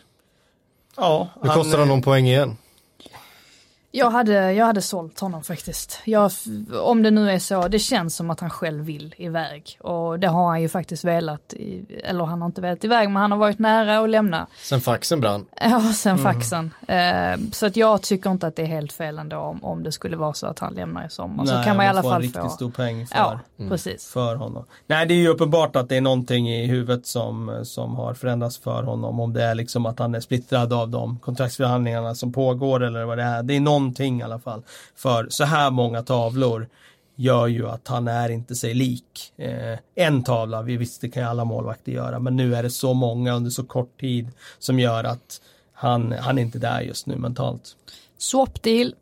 Ja. 0.98 1.28
Nu 1.44 1.50
kostar 1.50 1.80
han 1.80 1.88
någon 1.88 2.02
poäng 2.02 2.28
igen. 2.28 2.58
Jag 3.98 4.12
hade, 4.12 4.54
jag 4.54 4.66
hade 4.66 4.82
sålt 4.82 5.20
honom 5.20 5.44
faktiskt. 5.44 6.00
Jag, 6.06 6.32
om 6.82 7.04
det 7.04 7.12
nu 7.12 7.32
är 7.32 7.40
så, 7.40 7.68
det 7.68 7.80
känns 7.80 8.16
som 8.16 8.30
att 8.30 8.40
han 8.40 8.50
själv 8.50 8.86
vill 8.86 9.16
iväg. 9.18 9.78
Och 9.82 10.20
det 10.20 10.28
har 10.28 10.48
han 10.48 10.62
ju 10.62 10.70
faktiskt 10.70 11.04
velat, 11.04 11.54
i, 11.54 11.86
eller 12.04 12.26
han 12.26 12.42
har 12.42 12.46
inte 12.46 12.62
velat 12.62 12.84
iväg, 12.84 13.10
men 13.10 13.22
han 13.22 13.32
har 13.32 13.38
varit 13.38 13.60
nära 13.60 14.00
att 14.00 14.10
lämna. 14.10 14.48
Sen 14.64 14.82
faxen 14.82 15.22
brann. 15.22 15.46
Ja, 15.62 15.94
sen 15.94 16.20
mm. 16.20 16.34
faxen. 16.34 16.74
Eh, 16.88 17.40
så 17.52 17.66
att 17.66 17.76
jag 17.76 18.02
tycker 18.02 18.32
inte 18.32 18.48
att 18.48 18.56
det 18.56 18.62
är 18.62 18.68
helt 18.68 18.94
fel 18.94 19.20
ändå 19.20 19.38
om, 19.38 19.64
om 19.64 19.84
det 19.84 19.92
skulle 19.92 20.18
vara 20.18 20.34
så 20.34 20.48
att 20.48 20.60
han 20.60 20.74
lämnar 20.74 21.06
i 21.06 21.10
sommar. 21.10 21.46
Nej, 21.46 21.58
så 21.58 21.64
kan 21.64 21.78
man 21.78 21.86
i 21.86 21.90
alla 21.90 22.04
fall 22.04 22.12
få. 22.12 22.16
en 22.16 22.22
riktigt 22.22 22.52
stor 22.52 22.72
peng 22.72 23.08
för, 23.08 23.18
ja, 23.18 23.40
mm. 23.60 23.70
precis. 23.70 24.08
för 24.08 24.36
honom. 24.36 24.66
Nej, 24.88 25.06
det 25.06 25.14
är 25.14 25.20
ju 25.20 25.28
uppenbart 25.28 25.76
att 25.76 25.90
det 25.90 25.98
är 25.98 26.02
någonting 26.02 26.50
i 26.50 26.66
huvudet 26.66 27.06
som, 27.06 27.62
som 27.64 27.96
har 27.96 28.14
förändrats 28.14 28.58
för 28.58 28.84
honom. 28.84 29.20
Om 29.20 29.34
det 29.34 29.44
är 29.44 29.56
liksom 29.56 29.86
att 29.86 30.00
han 30.00 30.16
är 30.16 30.20
splittrad 30.20 30.74
av 30.74 30.90
de 30.90 31.20
kontraktsförhandlingarna 31.20 32.16
som 32.16 32.34
pågår 32.34 32.84
eller 32.84 33.06
vad 33.06 33.18
det 33.18 33.24
är. 33.24 33.44
Det 33.44 33.56
är 33.56 33.60
någonting 33.86 34.20
i 34.20 34.24
alla 34.24 34.40
fall. 34.40 34.64
För 34.96 35.28
så 35.30 35.44
här 35.44 35.72
många 35.72 36.04
tavlor 36.04 36.68
gör 37.16 37.48
ju 37.48 37.70
att 37.70 37.88
han 37.88 38.08
är 38.08 38.30
inte 38.30 38.56
sig 38.56 38.74
lik. 38.74 39.34
Eh, 39.38 39.80
en 39.96 40.24
tavla, 40.24 40.62
vi 40.62 40.78
visste 40.78 41.08
det 41.08 41.12
kan 41.12 41.24
ju 41.24 41.30
alla 41.30 41.46
målvakter 41.46 41.92
göra, 41.92 42.20
men 42.20 42.36
nu 42.36 42.56
är 42.56 42.64
det 42.64 42.70
så 42.70 42.94
många 42.94 43.34
under 43.34 43.52
så 43.52 43.64
kort 43.64 44.00
tid 44.00 44.28
som 44.60 44.80
gör 44.80 45.04
att 45.04 45.42
han, 45.74 46.12
han 46.12 46.38
är 46.38 46.42
inte 46.42 46.60
där 46.60 46.82
just 46.82 47.08
nu 47.08 47.16
mentalt. 47.16 47.76
Swap 48.18 48.64
deal, 48.64 48.96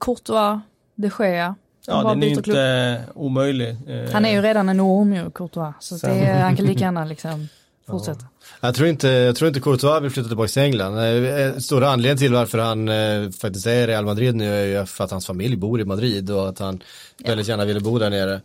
Courtois, 0.00 0.60
de 0.94 1.10
Gea. 1.18 1.54
Ja, 1.86 2.02
den 2.02 2.22
är 2.22 2.26
ju 2.26 2.34
inte 2.34 3.02
omöjlig. 3.14 3.76
Eh, 3.86 4.12
han 4.12 4.24
är 4.24 4.30
ju 4.30 4.42
redan 4.42 4.68
en 4.68 4.80
orm 4.80 5.14
ju, 5.14 5.30
Courtois, 5.30 5.74
så 5.80 6.06
det, 6.06 6.26
han 6.26 6.56
kan 6.56 6.66
lika 6.66 6.80
gärna 6.84 7.04
liksom 7.04 7.48
fortsätta. 7.90 8.20
Ja. 8.20 8.48
Jag 8.60 8.74
tror 8.74 8.88
inte, 8.88 9.08
jag 9.08 9.36
tror 9.36 9.48
inte 9.48 9.60
Courtois 9.60 10.02
vill 10.02 10.10
flytta 10.10 10.28
tillbaka 10.28 10.48
till 10.48 10.62
England. 10.62 10.98
Eh, 10.98 11.56
stora 11.56 11.88
anledningen 11.88 12.18
till 12.18 12.32
varför 12.32 12.58
han 12.58 12.88
eh, 12.88 13.30
faktiskt 13.30 13.66
är 13.66 13.72
i 13.72 13.86
Real 13.86 14.04
Madrid 14.04 14.34
nu 14.34 14.54
är 14.54 14.80
ju 14.80 14.86
för 14.86 15.04
att 15.04 15.10
hans 15.10 15.26
familj 15.26 15.56
bor 15.56 15.80
i 15.80 15.84
Madrid 15.84 16.30
och 16.30 16.48
att 16.48 16.58
han 16.58 16.82
ja. 17.16 17.28
väldigt 17.28 17.48
gärna 17.48 17.64
ville 17.64 17.80
bo 17.80 17.98
där 17.98 18.10
nere. 18.10 18.40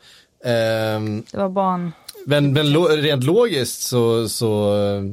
Um, 0.95 1.23
det 1.31 1.37
var 1.37 1.49
bara 1.49 1.73
en... 1.73 1.91
Men, 2.25 2.53
men 2.53 2.71
lo, 2.71 2.87
rent 2.87 3.23
logiskt 3.23 3.81
så, 3.81 4.29
så 4.29 4.77
eh, 4.77 5.03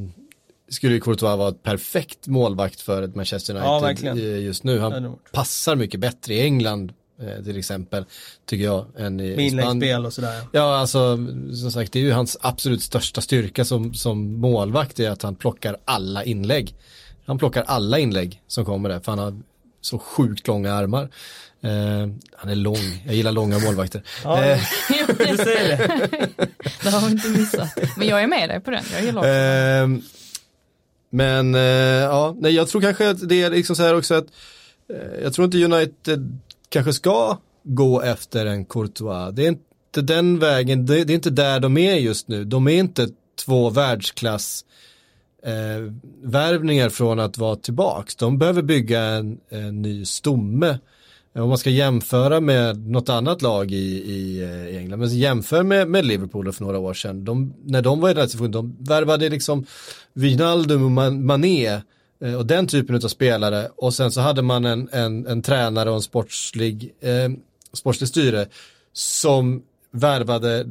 skulle 0.68 0.94
ju 0.94 1.00
Courtois 1.00 1.38
vara 1.38 1.48
ett 1.48 1.62
perfekt 1.62 2.26
målvakt 2.26 2.80
för 2.80 3.02
ett 3.02 3.14
Manchester 3.14 3.54
United 3.54 4.06
ja, 4.06 4.14
just 4.22 4.64
nu. 4.64 4.78
Han 4.78 5.16
passar 5.32 5.76
mycket 5.76 6.00
bättre 6.00 6.34
i 6.34 6.40
England 6.40 6.92
Eh, 6.92 6.99
till 7.44 7.58
exempel, 7.58 8.04
tycker 8.46 8.64
jag. 8.64 8.86
Än 8.98 9.20
i, 9.20 9.46
Inläggsspel 9.46 10.06
och 10.06 10.12
sådär. 10.12 10.42
Ja, 10.52 10.76
alltså 10.76 11.16
som 11.60 11.72
sagt, 11.72 11.92
det 11.92 11.98
är 11.98 12.02
ju 12.02 12.12
hans 12.12 12.36
absolut 12.40 12.82
största 12.82 13.20
styrka 13.20 13.64
som, 13.64 13.94
som 13.94 14.40
målvakt 14.40 15.00
är 15.00 15.10
att 15.10 15.22
han 15.22 15.34
plockar 15.34 15.76
alla 15.84 16.24
inlägg. 16.24 16.74
Han 17.26 17.38
plockar 17.38 17.62
alla 17.66 17.98
inlägg 17.98 18.42
som 18.46 18.64
kommer 18.64 18.88
där, 18.88 19.00
för 19.00 19.12
han 19.12 19.18
har 19.18 19.40
så 19.80 19.98
sjukt 19.98 20.46
långa 20.46 20.74
armar. 20.74 21.08
Eh, 21.62 22.08
han 22.36 22.50
är 22.50 22.54
lång, 22.54 23.02
jag 23.06 23.14
gillar 23.14 23.32
långa 23.32 23.58
målvakter. 23.58 24.02
Ja, 24.24 24.44
eh. 24.44 24.60
du 25.18 25.36
säger 25.36 25.76
det. 25.76 26.08
det 26.82 26.90
har 26.90 27.06
vi 27.06 27.12
inte 27.12 27.28
missat. 27.28 27.68
Men 27.96 28.08
jag 28.08 28.22
är 28.22 28.26
med 28.26 28.48
dig 28.48 28.60
på 28.60 28.70
den, 28.70 28.84
jag 28.92 29.04
gillar 29.04 29.20
också. 29.20 29.30
Eh, 29.30 30.10
men 31.10 31.54
eh, 31.54 31.60
ja, 31.60 32.36
nej, 32.38 32.52
jag 32.52 32.68
tror 32.68 32.80
kanske 32.80 33.10
att 33.10 33.28
det 33.28 33.42
är 33.42 33.50
liksom 33.50 33.76
så 33.76 33.82
här 33.82 33.96
också 33.96 34.14
att 34.14 34.26
eh, 34.92 35.22
jag 35.22 35.34
tror 35.34 35.44
inte 35.44 35.64
United 35.64 36.38
kanske 36.70 36.92
ska 36.92 37.38
gå 37.62 38.02
efter 38.02 38.46
en 38.46 38.64
Courtois. 38.64 39.34
Det 39.34 39.44
är 39.44 39.48
inte 39.48 40.02
den 40.02 40.38
vägen, 40.38 40.86
det, 40.86 41.04
det 41.04 41.12
är 41.12 41.14
inte 41.14 41.30
där 41.30 41.60
de 41.60 41.78
är 41.78 41.94
just 41.94 42.28
nu. 42.28 42.44
De 42.44 42.68
är 42.68 42.78
inte 42.78 43.08
två 43.44 43.70
världsklass 43.70 44.64
eh, 45.42 45.92
värvningar 46.22 46.88
från 46.88 47.20
att 47.20 47.38
vara 47.38 47.56
tillbaks. 47.56 48.16
De 48.16 48.38
behöver 48.38 48.62
bygga 48.62 49.00
en, 49.00 49.38
en 49.48 49.82
ny 49.82 50.04
stomme. 50.04 50.78
Eh, 51.34 51.42
om 51.42 51.48
man 51.48 51.58
ska 51.58 51.70
jämföra 51.70 52.40
med 52.40 52.88
något 52.88 53.08
annat 53.08 53.42
lag 53.42 53.72
i, 53.72 53.76
i, 53.76 54.40
i 54.70 54.76
England, 54.76 55.00
men 55.00 55.08
jämför 55.08 55.62
med, 55.62 55.88
med 55.88 56.04
Liverpool 56.06 56.52
för 56.52 56.64
några 56.64 56.78
år 56.78 56.94
sedan. 56.94 57.24
De, 57.24 57.54
när 57.64 57.82
de 57.82 58.00
var 58.00 58.10
i 58.10 58.14
den 58.14 58.20
här 58.20 58.28
situationen, 58.28 58.52
de 58.52 58.76
värvade 58.84 59.28
liksom 59.28 59.66
Wijnaldum 60.12 60.98
och 60.98 61.12
Mané 61.12 61.80
och 62.38 62.46
den 62.46 62.66
typen 62.66 62.96
av 62.96 63.08
spelare 63.08 63.68
och 63.76 63.94
sen 63.94 64.12
så 64.12 64.20
hade 64.20 64.42
man 64.42 64.64
en, 64.64 64.88
en, 64.92 65.26
en 65.26 65.42
tränare 65.42 65.90
och 65.90 65.96
en 65.96 66.02
sportslig, 66.02 66.94
eh, 67.00 67.30
sportslig 67.72 68.08
styre 68.08 68.46
som 68.92 69.62
värvade 69.92 70.66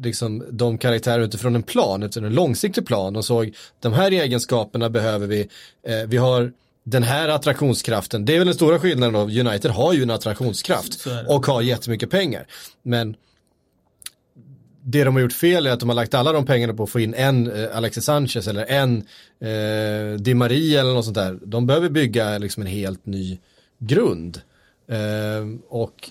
liksom 0.00 0.44
de 0.50 0.78
karaktärer 0.78 1.22
utifrån 1.22 1.56
en 1.56 1.62
plan, 1.62 2.02
utifrån 2.02 2.24
en 2.24 2.34
långsiktig 2.34 2.86
plan 2.86 3.16
och 3.16 3.24
såg 3.24 3.54
de 3.80 3.92
här 3.92 4.10
egenskaperna 4.10 4.90
behöver 4.90 5.26
vi. 5.26 5.48
Eh, 5.86 6.02
vi 6.06 6.16
har 6.16 6.52
den 6.84 7.02
här 7.02 7.28
attraktionskraften, 7.28 8.24
det 8.24 8.34
är 8.34 8.38
väl 8.38 8.46
den 8.46 8.54
stora 8.54 8.78
skillnaden 8.78 9.16
av 9.16 9.28
United 9.28 9.70
har 9.70 9.92
ju 9.92 10.02
en 10.02 10.10
attraktionskraft 10.10 11.06
och 11.28 11.46
har 11.46 11.62
jättemycket 11.62 12.10
pengar. 12.10 12.46
Men 12.82 13.16
det 14.84 15.04
de 15.04 15.14
har 15.14 15.22
gjort 15.22 15.32
fel 15.32 15.66
är 15.66 15.70
att 15.70 15.80
de 15.80 15.88
har 15.88 15.96
lagt 15.96 16.14
alla 16.14 16.32
de 16.32 16.46
pengarna 16.46 16.74
på 16.74 16.82
att 16.82 16.90
få 16.90 17.00
in 17.00 17.14
en 17.14 17.50
eh, 17.50 17.76
Alexis 17.76 18.04
Sanchez 18.04 18.48
eller 18.48 18.66
en 18.66 18.96
eh, 19.40 20.20
Di 20.20 20.34
Maria 20.34 20.80
eller 20.80 20.94
något 20.94 21.04
sånt 21.04 21.14
där. 21.14 21.38
De 21.44 21.66
behöver 21.66 21.88
bygga 21.88 22.38
liksom 22.38 22.62
en 22.62 22.66
helt 22.66 23.06
ny 23.06 23.38
grund. 23.78 24.40
Eh, 24.88 24.98
och 25.68 26.10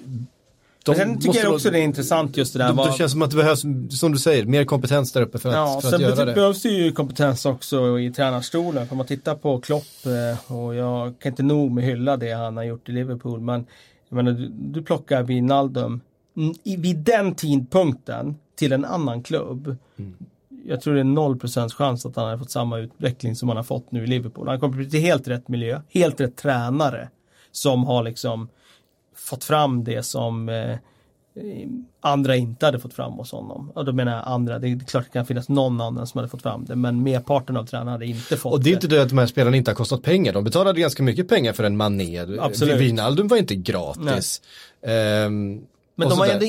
de 0.83 0.95
sen 0.95 1.19
tycker 1.19 1.39
jag 1.39 1.53
också 1.53 1.67
då, 1.67 1.71
det 1.71 1.79
är 1.79 1.83
intressant 1.83 2.37
just 2.37 2.53
det 2.53 2.59
där. 2.59 2.67
Det 2.67 2.73
var... 2.73 2.91
känns 2.91 3.11
som 3.11 3.21
att 3.21 3.31
det 3.31 3.37
behövs, 3.37 3.61
som 3.89 4.11
du 4.11 4.17
säger, 4.17 4.45
mer 4.45 4.65
kompetens 4.65 5.11
där 5.11 5.21
uppe 5.21 5.39
för 5.39 5.49
att, 5.49 5.55
ja, 5.55 5.81
för 5.81 5.95
att 5.95 6.01
göra 6.01 6.25
det. 6.25 6.33
behövs 6.33 6.61
det 6.61 6.69
ju 6.69 6.91
kompetens 6.91 7.45
också 7.45 7.99
i 7.99 8.11
tränarstolen. 8.11 8.87
Om 8.91 8.97
man 8.97 9.07
tittar 9.07 9.35
på 9.35 9.59
Klopp 9.59 10.05
eh, 10.05 10.55
och 10.55 10.75
jag 10.75 11.19
kan 11.19 11.31
inte 11.31 11.43
nog 11.43 11.71
med 11.71 11.83
hylla 11.83 12.17
det 12.17 12.31
han 12.31 12.57
har 12.57 12.63
gjort 12.63 12.89
i 12.89 12.91
Liverpool. 12.91 13.41
Men 13.41 13.65
jag 14.09 14.15
menar, 14.15 14.31
du, 14.31 14.47
du 14.49 14.81
plockar 14.81 15.23
Wijnaldum 15.23 16.01
vid 16.63 16.97
den 16.97 17.35
tidpunkten 17.35 18.35
till 18.55 18.71
en 18.73 18.85
annan 18.85 19.23
klubb. 19.23 19.75
Mm. 19.97 20.15
Jag 20.65 20.81
tror 20.81 20.93
det 20.93 20.99
är 20.99 21.03
0% 21.03 21.69
chans 21.69 22.05
att 22.05 22.15
han 22.15 22.29
har 22.29 22.37
fått 22.37 22.51
samma 22.51 22.77
utveckling 22.77 23.35
som 23.35 23.49
han 23.49 23.57
har 23.57 23.63
fått 23.63 23.91
nu 23.91 24.03
i 24.03 24.07
Liverpool. 24.07 24.47
Han 24.47 24.59
kommer 24.59 24.83
till 24.83 24.99
helt 24.99 25.27
rätt 25.27 25.47
miljö, 25.47 25.81
helt 25.89 26.19
rätt 26.19 26.35
tränare 26.35 27.09
som 27.51 27.83
har 27.83 28.03
liksom 28.03 28.49
fått 29.15 29.43
fram 29.43 29.83
det 29.83 30.03
som 30.03 30.49
eh, 30.49 30.77
andra 32.01 32.35
inte 32.35 32.65
hade 32.65 32.79
fått 32.79 32.93
fram 32.93 33.13
hos 33.13 33.31
honom. 33.31 33.71
Och 33.75 33.85
då 33.85 33.93
menar 33.93 34.11
jag 34.11 34.23
andra, 34.25 34.59
det 34.59 34.67
är 34.67 34.79
klart 34.79 35.03
det 35.03 35.11
kan 35.11 35.25
finnas 35.25 35.49
någon 35.49 35.81
annan 35.81 36.07
som 36.07 36.17
hade 36.17 36.29
fått 36.29 36.41
fram 36.41 36.65
det, 36.65 36.75
men 36.75 37.03
merparten 37.03 37.57
av 37.57 37.65
tränarna 37.65 37.91
hade 37.91 38.05
inte 38.05 38.37
fått 38.37 38.51
det. 38.51 38.55
Och 38.55 38.63
det 38.63 38.69
är 38.69 38.73
inte 38.73 38.87
det 38.87 39.01
att 39.01 39.09
de 39.09 39.17
här 39.17 39.25
spelarna 39.25 39.57
inte 39.57 39.71
har 39.71 39.75
kostat 39.75 40.01
pengar, 40.01 40.33
de 40.33 40.43
betalade 40.43 40.81
ganska 40.81 41.03
mycket 41.03 41.27
pengar 41.27 41.53
för 41.53 41.63
en 41.63 41.77
Mané. 41.77 42.39
Absolut. 42.39 42.81
Wijnaldum 42.81 43.27
var 43.27 43.37
inte 43.37 43.55
gratis. 43.55 44.41
Um, 45.27 45.61
men 46.01 46.09
de 46.09 46.19
har 46.19 46.27
ändå 46.27 46.45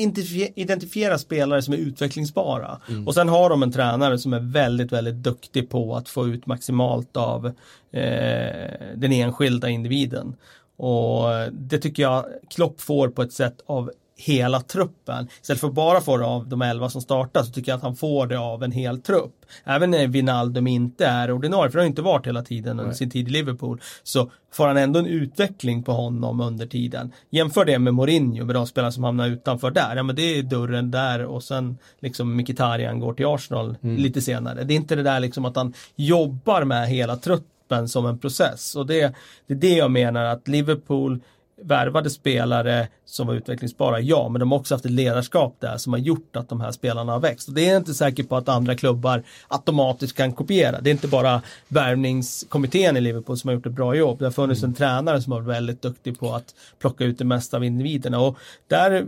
identifierat 0.55 1.21
spelare 1.21 1.61
som 1.61 1.73
är 1.73 1.77
utvecklingsbara. 1.77 2.79
Mm. 2.89 3.07
Och 3.07 3.13
sen 3.13 3.29
har 3.29 3.49
de 3.49 3.63
en 3.63 3.71
tränare 3.71 4.17
som 4.17 4.33
är 4.33 4.39
väldigt, 4.39 4.91
väldigt 4.91 5.15
duktig 5.15 5.69
på 5.69 5.95
att 5.95 6.09
få 6.09 6.27
ut 6.27 6.45
maximalt 6.45 7.17
av 7.17 7.45
eh, 7.91 8.71
den 8.95 9.11
enskilda 9.11 9.69
individen. 9.69 10.35
Och 10.77 11.23
det 11.51 11.77
tycker 11.77 12.03
jag 12.03 12.25
Klopp 12.49 12.81
får 12.81 13.09
på 13.09 13.21
ett 13.21 13.33
sätt 13.33 13.61
av 13.65 13.91
hela 14.23 14.59
truppen. 14.59 15.27
Istället 15.41 15.59
för 15.59 15.67
att 15.67 15.73
bara 15.73 16.01
få 16.01 16.17
det 16.17 16.25
av 16.25 16.47
de 16.47 16.61
elva 16.61 16.89
som 16.89 17.01
startar 17.01 17.43
så 17.43 17.51
tycker 17.51 17.71
jag 17.71 17.77
att 17.77 17.83
han 17.83 17.95
får 17.95 18.27
det 18.27 18.39
av 18.39 18.63
en 18.63 18.71
hel 18.71 19.01
trupp. 19.01 19.45
Även 19.63 19.91
när 19.91 20.07
Wijnaldum 20.07 20.67
inte 20.67 21.05
är 21.05 21.31
ordinarie, 21.31 21.71
för 21.71 21.77
det 21.77 21.83
har 21.83 21.87
inte 21.87 22.01
varit 22.01 22.27
hela 22.27 22.41
tiden 22.41 22.79
under 22.79 22.93
sin 22.93 23.09
tid 23.09 23.27
i 23.27 23.31
Liverpool, 23.31 23.81
så 24.03 24.31
får 24.51 24.67
han 24.67 24.77
ändå 24.77 24.99
en 24.99 25.05
utveckling 25.05 25.83
på 25.83 25.91
honom 25.91 26.41
under 26.41 26.67
tiden. 26.67 27.11
Jämför 27.29 27.65
det 27.65 27.79
med 27.79 27.93
Mourinho, 27.93 28.45
med 28.45 28.55
de 28.55 28.67
spelare 28.67 28.91
som 28.91 29.03
hamnar 29.03 29.27
utanför 29.27 29.71
där. 29.71 29.95
Ja 29.95 30.03
men 30.03 30.15
det 30.15 30.21
är 30.21 30.43
dörren 30.43 30.91
där 30.91 31.25
och 31.25 31.43
sen 31.43 31.77
liksom 31.99 32.37
Mkhitaryan 32.37 32.99
går 32.99 33.13
till 33.13 33.25
Arsenal 33.25 33.77
mm. 33.83 33.95
lite 33.95 34.21
senare. 34.21 34.63
Det 34.63 34.73
är 34.73 34.75
inte 34.75 34.95
det 34.95 35.03
där 35.03 35.19
liksom 35.19 35.45
att 35.45 35.55
han 35.55 35.73
jobbar 35.95 36.63
med 36.63 36.87
hela 36.87 37.15
truppen 37.15 37.89
som 37.89 38.05
en 38.05 38.19
process. 38.19 38.75
Och 38.75 38.85
det, 38.85 39.13
det 39.47 39.53
är 39.53 39.57
det 39.57 39.75
jag 39.75 39.91
menar 39.91 40.23
att 40.23 40.47
Liverpool 40.47 41.19
värvade 41.61 42.09
spelare 42.09 42.87
som 43.05 43.27
var 43.27 43.33
utvecklingsbara, 43.33 43.99
ja, 43.99 44.29
men 44.29 44.39
de 44.39 44.51
har 44.51 44.59
också 44.59 44.73
haft 44.75 44.85
ett 44.85 44.91
ledarskap 44.91 45.55
där 45.59 45.77
som 45.77 45.93
har 45.93 45.99
gjort 45.99 46.35
att 46.35 46.49
de 46.49 46.61
här 46.61 46.71
spelarna 46.71 47.11
har 47.11 47.19
växt. 47.19 47.47
Och 47.47 47.53
det 47.53 47.67
är 47.67 47.71
jag 47.71 47.81
inte 47.81 47.93
säker 47.93 48.23
på 48.23 48.35
att 48.35 48.49
andra 48.49 48.75
klubbar 48.75 49.23
automatiskt 49.47 50.17
kan 50.17 50.33
kopiera. 50.33 50.81
Det 50.81 50.89
är 50.89 50.91
inte 50.91 51.07
bara 51.07 51.41
värvningskommittén 51.67 52.97
i 52.97 53.01
Liverpool 53.01 53.37
som 53.37 53.47
har 53.47 53.55
gjort 53.55 53.65
ett 53.65 53.73
bra 53.73 53.95
jobb. 53.95 54.19
Det 54.19 54.25
har 54.25 54.31
funnits 54.31 54.63
en 54.63 54.73
tränare 54.73 55.21
som 55.21 55.31
har 55.31 55.41
varit 55.41 55.55
väldigt 55.55 55.81
duktig 55.81 56.19
på 56.19 56.35
att 56.35 56.55
plocka 56.79 57.03
ut 57.03 57.17
det 57.17 57.25
mesta 57.25 57.57
av 57.57 57.63
individerna. 57.63 58.19
Och 58.19 58.37
där 58.67 59.05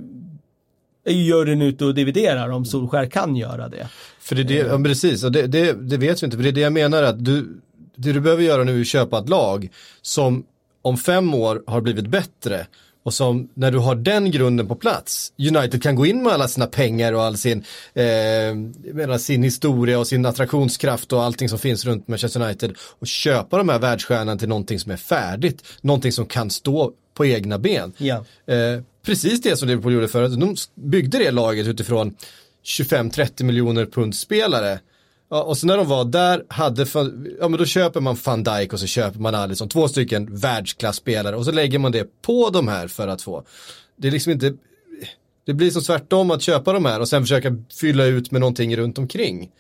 är 1.04 1.14
ju 1.14 1.24
juryn 1.24 1.62
ute 1.62 1.86
och 1.86 1.96
dividerar 1.96 2.50
om 2.50 2.66
Solskär 2.66 3.06
kan 3.06 3.36
göra 3.36 3.70
det. 3.70 3.88
För 4.20 4.36
det 4.36 4.42
är 4.42 4.46
det, 4.46 4.56
ja, 4.56 4.80
precis, 4.84 5.24
och 5.24 5.32
det, 5.32 5.48
det, 5.48 5.74
det 5.74 5.98
vet 5.98 6.24
vi 6.24 6.26
inte, 6.26 6.38
för 6.38 6.44
det 6.44 6.50
är 6.50 6.54
det 6.54 6.62
jag 6.62 6.74
menar 6.74 7.04
att 7.04 7.26
du, 7.26 7.62
det 7.96 8.14
du 8.14 8.20
behöver 8.20 8.44
göra 8.44 8.64
nu 8.64 8.78
är 8.78 8.82
att 8.82 8.88
köpa 8.88 9.20
ett 9.20 9.30
lag 9.30 9.70
som 10.02 10.46
om 10.86 10.98
fem 10.98 11.34
år 11.34 11.64
har 11.68 11.82
blivit 11.82 12.08
bättre 12.08 12.68
och 13.04 13.14
som 13.14 13.50
när 13.54 13.72
du 13.72 13.78
har 13.78 13.96
den 13.96 14.32
grunden 14.32 14.68
på 14.68 14.76
plats, 14.76 15.34
United 15.38 15.84
kan 15.84 15.96
gå 15.96 16.06
in 16.06 16.24
med 16.24 16.34
alla 16.34 16.48
sina 16.48 16.68
pengar 16.68 17.14
och 17.14 17.24
all 17.24 17.38
sin, 17.38 17.64
eh, 17.94 19.18
sin 19.18 19.44
historia 19.44 20.00
och 20.00 20.08
sin 20.08 20.26
attraktionskraft 20.26 21.14
och 21.14 21.24
allting 21.24 21.50
som 21.50 21.60
finns 21.60 21.86
runt 21.86 22.08
Manchester 22.08 22.42
United 22.42 22.76
och 23.00 23.08
köpa 23.08 23.58
de 23.58 23.70
här 23.70 23.80
världsstjärnorna 23.80 24.38
till 24.38 24.50
någonting 24.50 24.80
som 24.80 24.92
är 24.92 24.98
färdigt, 24.98 25.64
någonting 25.82 26.12
som 26.12 26.26
kan 26.26 26.50
stå 26.50 26.92
på 27.14 27.26
egna 27.26 27.60
ben. 27.60 27.94
Ja. 27.98 28.16
Eh, 28.48 28.82
precis 29.06 29.42
det 29.42 29.58
som 29.58 29.68
Liverpool 29.68 29.94
gjorde 29.94 30.08
förut, 30.08 30.40
de 30.40 30.56
byggde 30.76 31.18
det 31.18 31.32
laget 31.32 31.68
utifrån 31.68 32.16
25-30 32.64 33.44
miljoner 33.44 33.86
pund 33.86 34.16
spelare 34.16 34.80
Ja, 35.30 35.44
och 35.44 35.58
så 35.58 35.68
när 35.68 35.78
de 35.78 35.88
var 35.88 36.06
där, 36.06 36.46
hade, 36.50 36.86
ja 37.40 37.48
men 37.48 37.58
då 37.58 37.66
köper 37.66 38.02
man 38.02 38.18
van 38.26 38.44
Dijk 38.44 38.74
och 38.74 38.80
så 38.80 38.88
köper 38.88 39.20
man 39.20 39.36
Alisson, 39.36 39.70
två 39.70 39.88
stycken 39.88 40.36
världsklasspelare 40.36 41.36
och 41.36 41.46
så 41.46 41.52
lägger 41.52 41.80
man 41.80 41.92
det 41.92 42.22
på 42.22 42.50
de 42.50 42.68
här 42.68 42.88
för 42.88 43.08
att 43.08 43.22
få. 43.22 43.44
Det 43.96 44.08
är 44.08 44.12
liksom 44.12 44.32
inte, 44.32 44.54
det 45.46 45.54
blir 45.54 45.72
som 45.72 45.82
tvärtom 45.82 46.32
att 46.32 46.42
köpa 46.42 46.74
de 46.74 46.86
här 46.86 47.00
och 47.00 47.08
sen 47.08 47.24
försöka 47.24 47.58
fylla 47.80 48.06
ut 48.06 48.32
med 48.32 48.42
någonting 48.42 48.78
runt 48.78 48.98
omkring. 48.98 49.52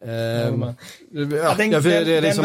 Um, 0.00 0.74
ja, 1.10 1.54
det 1.56 1.64
är 1.64 2.22
det 2.22 2.32
som, 2.32 2.44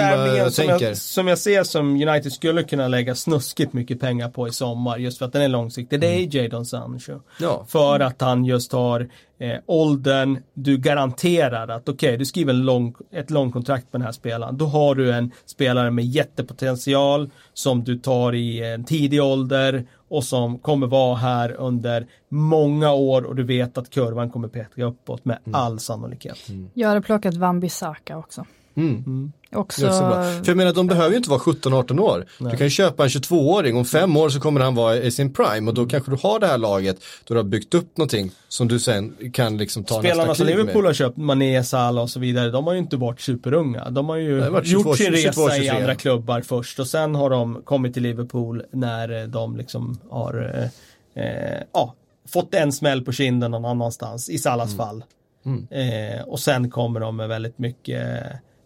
som, 0.52 0.66
jag, 0.68 0.98
som 0.98 1.28
jag 1.28 1.38
ser 1.38 1.64
som 1.64 1.90
United 1.90 2.34
skulle 2.34 2.64
kunna 2.64 2.88
lägga 2.88 3.16
snuskigt 3.16 3.74
mycket 3.74 4.00
pengar 4.00 4.30
på 4.30 4.48
i 4.48 4.52
sommar 4.52 4.98
just 4.98 5.18
för 5.18 5.26
att 5.26 5.34
den 5.34 5.42
är 5.42 5.48
långsiktig. 5.48 6.00
Det 6.00 6.08
är 6.08 6.18
mm. 6.18 6.30
Jadon 6.30 6.66
Sancho. 6.66 7.20
Ja. 7.40 7.66
För 7.70 8.00
att 8.00 8.22
han 8.22 8.46
just 8.46 8.72
har 8.72 9.10
eh, 9.40 9.58
åldern, 9.66 10.38
du 10.54 10.78
garanterar 10.78 11.68
att 11.68 11.90
okej, 11.90 12.10
okay, 12.10 12.18
du 12.18 12.26
skriver 12.26 12.54
en 12.54 12.66
lång, 12.66 12.96
ett 13.12 13.30
långkontrakt 13.30 13.92
på 13.92 13.98
den 13.98 14.06
här 14.06 14.12
spelaren. 14.12 14.58
Då 14.58 14.66
har 14.66 14.96
du 14.96 15.12
en 15.12 15.32
spelare 15.46 15.92
med 15.92 16.06
jättepotential 16.06 17.30
som 17.54 17.84
du 17.84 18.00
tar 18.00 18.36
i 18.36 18.64
en 18.64 18.84
tidig 18.84 19.24
ålder 19.24 19.86
och 20.14 20.24
som 20.24 20.60
kommer 20.60 20.88
vara 20.88 21.16
här 21.16 21.52
under 21.52 22.08
många 22.30 22.94
år 22.94 23.22
och 23.24 23.36
du 23.36 23.44
vet 23.44 23.78
att 23.78 23.90
kurvan 23.90 24.30
kommer 24.30 24.48
peka 24.48 24.84
uppåt 24.84 25.26
med 25.26 25.38
mm. 25.46 25.56
all 25.56 25.80
sannolikhet. 25.80 26.50
Mm. 26.50 26.70
Jag 26.74 26.90
hade 26.90 27.02
plockat 27.02 27.36
Van 27.36 27.60
Bissaka 27.60 28.18
också. 28.18 28.46
Mm. 28.76 29.04
Mm. 29.06 29.32
Också... 29.52 29.82
För 29.82 30.44
jag 30.46 30.58
menar 30.58 30.74
de 30.74 30.88
behöver 30.88 31.10
ju 31.10 31.18
inte 31.18 31.30
vara 31.30 31.40
17-18 31.40 32.00
år. 32.00 32.26
Nej. 32.38 32.52
Du 32.52 32.58
kan 32.58 32.68
ju 32.68 32.72
köpa 32.72 33.04
en 33.04 33.10
22-åring, 33.10 33.78
om 33.78 33.86
fem 33.86 34.18
år 34.18 34.30
så 34.30 34.40
kommer 34.40 34.62
han 34.62 34.76
vara 34.76 34.98
i 34.98 35.12
sin 35.12 35.34
prime 35.34 35.70
och 35.70 35.76
då 35.76 35.86
kanske 35.86 36.12
du 36.12 36.18
har 36.24 36.40
det 36.40 36.48
här 36.48 36.58
laget 36.58 36.98
då 37.24 37.34
du 37.34 37.40
har 37.40 37.44
byggt 37.44 37.74
upp 37.74 37.98
någonting 37.98 38.32
som 38.48 38.68
du 38.68 38.80
sen 38.80 39.16
kan 39.34 39.58
liksom 39.58 39.84
ta 39.84 40.00
Spelarna 40.00 40.26
nästa 40.26 40.44
kliv 40.44 40.56
med. 40.58 40.66
Liverpool 40.66 40.86
har 40.86 40.94
köpt, 40.94 41.18
Mané, 41.18 41.64
Salah 41.64 42.04
och 42.04 42.10
så 42.10 42.20
vidare, 42.20 42.52
de 42.52 42.68
har 42.68 42.74
ju 42.74 42.80
inte 42.80 42.98
varit 42.98 43.22
superunga. 43.22 43.90
De 43.90 44.10
har 44.10 44.16
ju 44.16 44.50
Nej, 44.52 44.66
22, 44.66 44.90
gjort 44.90 44.98
sin 44.98 45.06
22, 45.06 45.18
resa 45.18 45.56
22, 45.56 45.64
i 45.64 45.70
andra 45.70 45.96
klubbar 45.96 46.42
först 46.42 46.80
och 46.80 46.88
sen 46.88 47.16
har 47.16 47.30
de 47.30 47.62
kommit 47.64 47.94
till 47.94 48.04
Liverpool 48.04 48.64
när 48.72 49.28
de 49.28 49.58
liksom 49.58 50.00
har 50.10 50.70
eh, 51.16 51.24
eh, 51.24 51.64
ja, 51.74 51.96
fått 52.28 52.54
en 52.54 52.72
smäll 52.72 53.02
på 53.02 53.12
kinden 53.12 53.52
någon 53.52 53.66
annanstans, 53.66 54.30
i 54.30 54.38
Salahs 54.38 54.74
mm. 54.74 54.78
fall. 54.78 55.04
Mm. 55.46 55.68
Eh, 55.70 56.22
och 56.22 56.40
sen 56.40 56.70
kommer 56.70 57.00
de 57.00 57.16
med 57.16 57.30
väldigt 57.30 57.60
mycket 57.60 58.04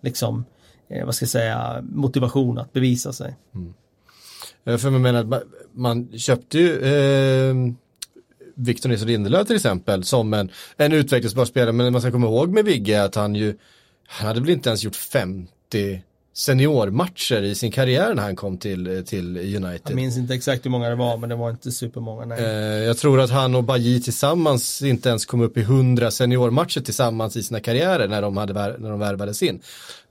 liksom, 0.01 0.45
eh, 0.89 1.05
vad 1.05 1.15
ska 1.15 1.23
jag 1.23 1.29
säga, 1.29 1.83
motivation 1.91 2.57
att 2.57 2.73
bevisa 2.73 3.13
sig. 3.13 3.35
Mm. 3.55 3.73
Eh, 4.65 4.77
för 4.77 4.89
man 4.89 5.01
menar, 5.01 5.23
man, 5.23 5.41
man 5.73 6.17
köpte 6.17 6.57
ju 6.59 6.81
eh, 6.81 7.55
Victor 8.55 8.89
Nilsson 8.89 9.07
Lindelöf 9.07 9.47
till 9.47 9.55
exempel 9.55 10.03
som 10.03 10.33
en, 10.33 10.51
en 10.77 10.93
utvecklingsbar 10.93 11.45
spelare, 11.45 11.71
men 11.71 11.91
man 11.91 12.01
ska 12.01 12.11
komma 12.11 12.27
ihåg 12.27 12.49
med 12.49 12.65
Vigge 12.65 13.03
att 13.03 13.15
han 13.15 13.35
ju, 13.35 13.57
han 14.07 14.27
hade 14.27 14.39
väl 14.39 14.49
inte 14.49 14.69
ens 14.69 14.83
gjort 14.83 14.95
50 14.95 16.01
seniormatcher 16.37 17.43
i 17.43 17.55
sin 17.55 17.71
karriär 17.71 18.13
när 18.13 18.23
han 18.23 18.35
kom 18.35 18.57
till, 18.57 19.03
till 19.05 19.37
United. 19.37 19.81
Jag 19.83 19.95
minns 19.95 20.17
inte 20.17 20.33
exakt 20.33 20.65
hur 20.65 20.69
många 20.69 20.89
det 20.89 20.95
var 20.95 21.17
men 21.17 21.29
det 21.29 21.35
var 21.35 21.49
inte 21.49 21.71
supermånga. 21.71 22.25
Nej. 22.25 22.39
Eh, 22.39 22.83
jag 22.83 22.97
tror 22.97 23.19
att 23.19 23.29
han 23.29 23.55
och 23.55 23.63
Baji 23.63 24.01
tillsammans 24.01 24.81
inte 24.81 25.09
ens 25.09 25.25
kom 25.25 25.41
upp 25.41 25.57
i 25.57 25.63
hundra 25.63 26.11
seniormatcher 26.11 26.81
tillsammans 26.81 27.35
i 27.37 27.43
sina 27.43 27.59
karriärer 27.59 28.07
när 28.07 28.21
de, 28.21 28.37
hade, 28.37 28.53
när 28.77 28.89
de 28.89 28.99
värvades 28.99 29.43
in. 29.43 29.59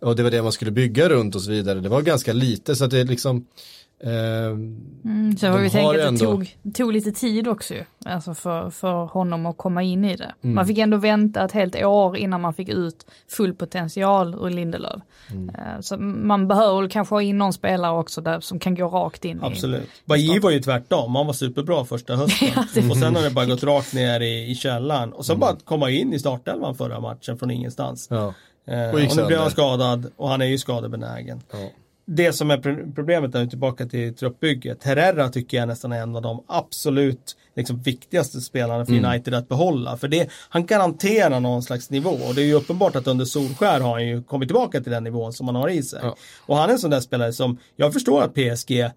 Och 0.01 0.16
det 0.16 0.22
var 0.22 0.31
det 0.31 0.43
man 0.43 0.53
skulle 0.53 0.70
bygga 0.70 1.09
runt 1.09 1.35
och 1.35 1.43
så 1.43 1.51
vidare. 1.51 1.81
Det 1.81 1.89
var 1.89 2.03
ganska 2.03 2.33
lite 2.33 2.77
så 2.77 2.85
att 2.85 2.91
det 2.91 3.05
liksom 3.05 3.47
Eh, 3.47 3.86
mm, 4.01 5.36
så 5.36 5.47
de 5.47 5.62
vi 5.62 5.70
tänka 5.70 5.90
att 5.90 5.97
det 5.97 6.07
ändå... 6.07 6.24
tog, 6.24 6.57
tog 6.74 6.92
lite 6.92 7.12
tid 7.12 7.49
också 7.49 7.74
ju, 7.74 7.84
alltså 8.05 8.34
för, 8.34 8.70
för 8.70 9.05
honom 9.05 9.47
att 9.47 9.57
komma 9.57 9.82
in 9.82 10.05
i 10.05 10.16
det. 10.16 10.34
Mm. 10.42 10.55
Man 10.55 10.66
fick 10.66 10.78
ändå 10.78 10.97
vänta 10.97 11.44
ett 11.44 11.53
helt 11.53 11.76
år 11.76 12.16
innan 12.16 12.40
man 12.40 12.55
fick 12.55 12.68
ut 12.68 13.07
full 13.28 13.55
potential 13.55 14.34
ur 14.34 14.51
Lindelöf. 14.51 15.03
Mm. 15.30 15.49
Eh, 15.49 15.80
så 15.80 15.97
man 15.99 16.49
behöver 16.49 16.88
kanske 16.88 17.14
ha 17.14 17.22
in 17.22 17.38
någon 17.38 17.53
spelare 17.53 17.99
också 17.99 18.20
där 18.20 18.40
som 18.40 18.59
kan 18.59 18.74
gå 18.74 18.88
rakt 18.88 19.24
in. 19.24 19.40
Absolut. 19.42 19.88
Bailly 20.05 20.40
var 20.40 20.51
ju 20.51 20.61
tvärtom, 20.61 21.14
han 21.14 21.26
var 21.26 21.32
superbra 21.32 21.84
första 21.84 22.16
hösten. 22.16 22.49
ja, 22.74 22.90
och 22.90 22.97
sen 22.97 23.16
har 23.16 23.22
det 23.22 23.30
bara 23.30 23.47
gått 23.47 23.64
rakt 23.64 23.94
ner 23.94 24.20
i, 24.20 24.51
i 24.51 24.55
källan. 24.55 25.12
Och 25.12 25.26
sen 25.26 25.36
mm. 25.36 25.40
bara 25.40 25.57
komma 25.64 25.90
in 25.90 26.12
i 26.12 26.18
startelvan 26.18 26.74
förra 26.74 27.01
matchen 27.01 27.38
från 27.38 27.51
ingenstans. 27.51 28.09
Ja. 28.11 28.34
Eh, 28.68 28.88
och, 28.88 28.94
och 28.94 29.16
nu 29.16 29.26
blev 29.26 29.38
han 29.38 29.51
skadad 29.51 30.11
och 30.16 30.28
han 30.28 30.40
är 30.40 30.47
ju 30.47 30.59
skadebenägen. 30.59 31.40
Ja 31.53 31.59
det 32.07 32.32
som 32.32 32.50
är 32.50 32.92
problemet 32.94 33.34
är 33.34 33.46
tillbaka 33.46 33.86
till 33.86 34.14
truppbygget. 34.14 34.84
Herrera 34.84 35.28
tycker 35.28 35.57
jag 35.57 35.68
nästan 35.68 35.92
är 35.92 36.02
en 36.02 36.16
av 36.16 36.22
de 36.22 36.44
absolut 36.46 37.36
liksom, 37.57 37.78
viktigaste 37.78 38.40
spelarna 38.40 38.86
för 38.86 38.92
mm. 38.92 39.04
United 39.04 39.34
att 39.34 39.48
behålla. 39.48 39.96
För 39.96 40.09
det, 40.09 40.30
han 40.48 40.66
garanterar 40.66 41.40
någon 41.40 41.62
slags 41.62 41.90
nivå 41.90 42.11
och 42.11 42.34
det 42.34 42.42
är 42.42 42.46
ju 42.46 42.54
uppenbart 42.54 42.96
att 42.96 43.07
under 43.07 43.24
Solskär 43.24 43.80
har 43.80 43.92
han 43.92 44.07
ju 44.07 44.22
kommit 44.22 44.48
tillbaka 44.48 44.80
till 44.80 44.92
den 44.92 45.04
nivån 45.04 45.32
som 45.32 45.46
han 45.46 45.57
har 45.57 45.68
i 45.68 45.82
sig. 45.82 46.00
Ja. 46.02 46.16
Och 46.46 46.57
han 46.57 46.68
är 46.68 46.72
en 46.72 46.78
sån 46.78 46.90
där 46.90 47.00
spelare 47.00 47.32
som, 47.32 47.59
jag 47.76 47.92
förstår 47.92 48.22
att 48.22 48.34
PSG 48.34 48.80
eh, 48.80 48.90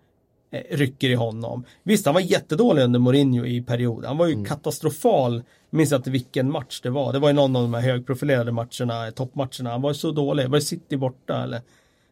rycker 0.72 1.10
i 1.10 1.16
honom. 1.16 1.66
Visst, 1.84 2.06
han 2.06 2.14
var 2.14 2.22
jättedålig 2.22 2.84
under 2.84 3.00
Mourinho 3.00 3.46
i 3.46 3.62
perioden. 3.62 4.08
Han 4.08 4.18
var 4.18 4.28
ju 4.28 4.34
mm. 4.34 4.46
katastrofal. 4.46 5.44
Minns 5.70 5.92
inte 5.92 6.12
vilken 6.12 6.52
match 6.52 6.82
det 6.84 6.90
var. 6.90 7.14
Det 7.14 7.20
var 7.20 7.30
ju 7.30 7.36
någon 7.36 7.56
av 7.56 7.62
de 7.62 7.74
här 7.74 7.82
högprofilerade 7.82 8.52
matcherna, 8.52 9.12
toppmatcherna. 9.12 9.70
Han 9.70 9.82
var 9.82 9.94
så 9.94 10.12
dålig. 10.12 10.50
Var 10.50 10.58
det 10.58 10.62
City 10.62 10.98
borta 10.98 11.44
eller? 11.44 11.62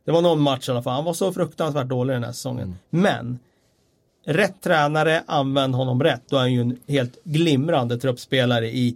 Det 0.08 0.14
var 0.14 0.22
någon 0.22 0.42
match 0.42 0.70
i 0.70 0.72
alla 0.72 0.82
fall. 0.82 0.94
Han 0.94 1.06
var 1.06 1.14
så 1.14 1.34
fruktansvärt 1.34 1.88
dålig 1.88 2.16
den 2.16 2.24
här 2.24 2.32
säsongen. 2.32 2.64
Mm. 2.64 2.78
Men 2.90 3.40
rätt 4.26 4.62
tränare, 4.62 5.24
använd 5.28 5.76
honom 5.76 6.04
rätt. 6.04 6.22
Då 6.30 6.36
är 6.36 6.40
han 6.40 6.54
ju 6.54 6.62
en 6.62 6.80
helt 6.88 7.24
glimrande 7.24 7.98
truppspelare 7.98 8.68
i 8.68 8.96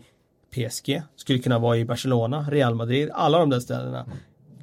PSG. 0.55 1.01
Skulle 1.16 1.39
kunna 1.39 1.59
vara 1.59 1.78
i 1.78 1.86
Barcelona, 1.86 2.47
Real 2.51 2.76
Madrid, 2.76 3.09
alla 3.14 3.39
de 3.39 3.49
där 3.49 3.59
ställena. 3.59 4.05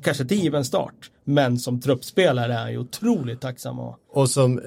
Kanske 0.03 0.23
inte 0.23 0.35
given 0.35 0.65
start, 0.65 1.11
men 1.25 1.59
som 1.59 1.81
truppspelare 1.81 2.55
är 2.55 2.59
han 2.59 2.73
ju 2.73 2.79
otroligt 2.79 3.41
tacksam 3.41 3.81
att 3.81 3.97
Och 4.11 4.31
som, 4.31 4.61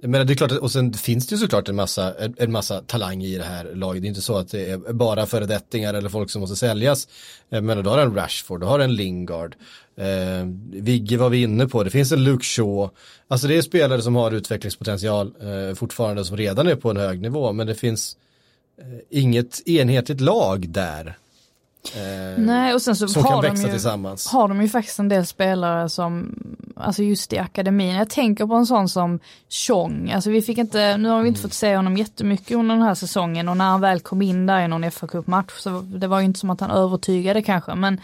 menar 0.00 0.24
det 0.24 0.32
är 0.32 0.34
klart, 0.34 0.52
och 0.52 0.72
sen 0.72 0.92
finns 0.92 1.26
det 1.26 1.34
ju 1.34 1.38
såklart 1.38 1.68
en 1.68 1.76
massa, 1.76 2.14
en 2.36 2.52
massa 2.52 2.80
talang 2.80 3.22
i 3.22 3.38
det 3.38 3.44
här 3.44 3.74
laget. 3.74 4.02
Det 4.02 4.06
är 4.06 4.08
inte 4.08 4.20
så 4.20 4.36
att 4.36 4.48
det 4.48 4.70
är 4.70 4.92
bara 4.92 5.26
föredettingar 5.26 5.94
eller 5.94 6.08
folk 6.08 6.30
som 6.30 6.40
måste 6.40 6.56
säljas. 6.56 7.08
Men 7.48 7.84
då 7.84 7.90
har 7.90 7.98
en 7.98 8.14
Rashford, 8.14 8.60
då 8.60 8.66
har 8.66 8.78
en 8.78 8.94
Lingard, 8.94 9.56
Eh, 9.96 10.46
Vigge 10.70 11.16
var 11.16 11.30
vi 11.30 11.42
inne 11.42 11.66
på, 11.66 11.82
det 11.82 11.90
finns 11.90 12.12
en 12.12 12.24
Luke 12.24 12.44
Shaw. 12.44 12.90
Alltså 13.28 13.48
det 13.48 13.56
är 13.56 13.62
spelare 13.62 14.02
som 14.02 14.14
har 14.14 14.30
utvecklingspotential 14.30 15.32
eh, 15.40 15.74
fortfarande 15.74 16.24
som 16.24 16.36
redan 16.36 16.66
är 16.66 16.76
på 16.76 16.90
en 16.90 16.96
hög 16.96 17.20
nivå 17.20 17.52
men 17.52 17.66
det 17.66 17.74
finns 17.74 18.16
eh, 18.78 19.18
inget 19.20 19.68
enhetligt 19.68 20.20
lag 20.20 20.68
där. 20.68 21.16
Eh, 21.92 22.42
Nej 22.42 22.74
och 22.74 22.82
sen 22.82 22.96
så 22.96 23.20
har 23.20 23.42
de 23.42 23.56
ju, 23.56 23.68
tillsammans. 23.68 24.26
Har 24.26 24.48
de 24.48 24.62
ju 24.62 24.68
faktiskt 24.68 24.98
en 24.98 25.08
del 25.08 25.26
spelare 25.26 25.88
som, 25.88 26.34
alltså 26.76 27.02
just 27.02 27.32
i 27.32 27.38
akademin, 27.38 27.94
jag 27.94 28.10
tänker 28.10 28.46
på 28.46 28.54
en 28.54 28.66
sån 28.66 28.88
som 28.88 29.20
Chong, 29.48 30.10
alltså 30.10 30.30
vi 30.30 30.42
fick 30.42 30.58
inte, 30.58 30.96
nu 30.96 31.08
har 31.08 31.22
vi 31.22 31.28
inte 31.28 31.38
mm. 31.38 31.48
fått 31.48 31.54
se 31.54 31.76
honom 31.76 31.96
jättemycket 31.96 32.56
under 32.56 32.74
den 32.74 32.84
här 32.84 32.94
säsongen 32.94 33.48
och 33.48 33.56
när 33.56 33.64
han 33.64 33.80
väl 33.80 34.00
kom 34.00 34.22
in 34.22 34.46
där 34.46 34.64
i 34.64 34.68
någon 34.68 34.90
fa 34.90 35.06
Cup-match 35.06 35.52
så 35.58 35.80
det 35.80 36.06
var 36.06 36.20
ju 36.20 36.24
inte 36.24 36.40
som 36.40 36.50
att 36.50 36.60
han 36.60 36.70
övertygade 36.70 37.42
kanske 37.42 37.74
men 37.74 38.00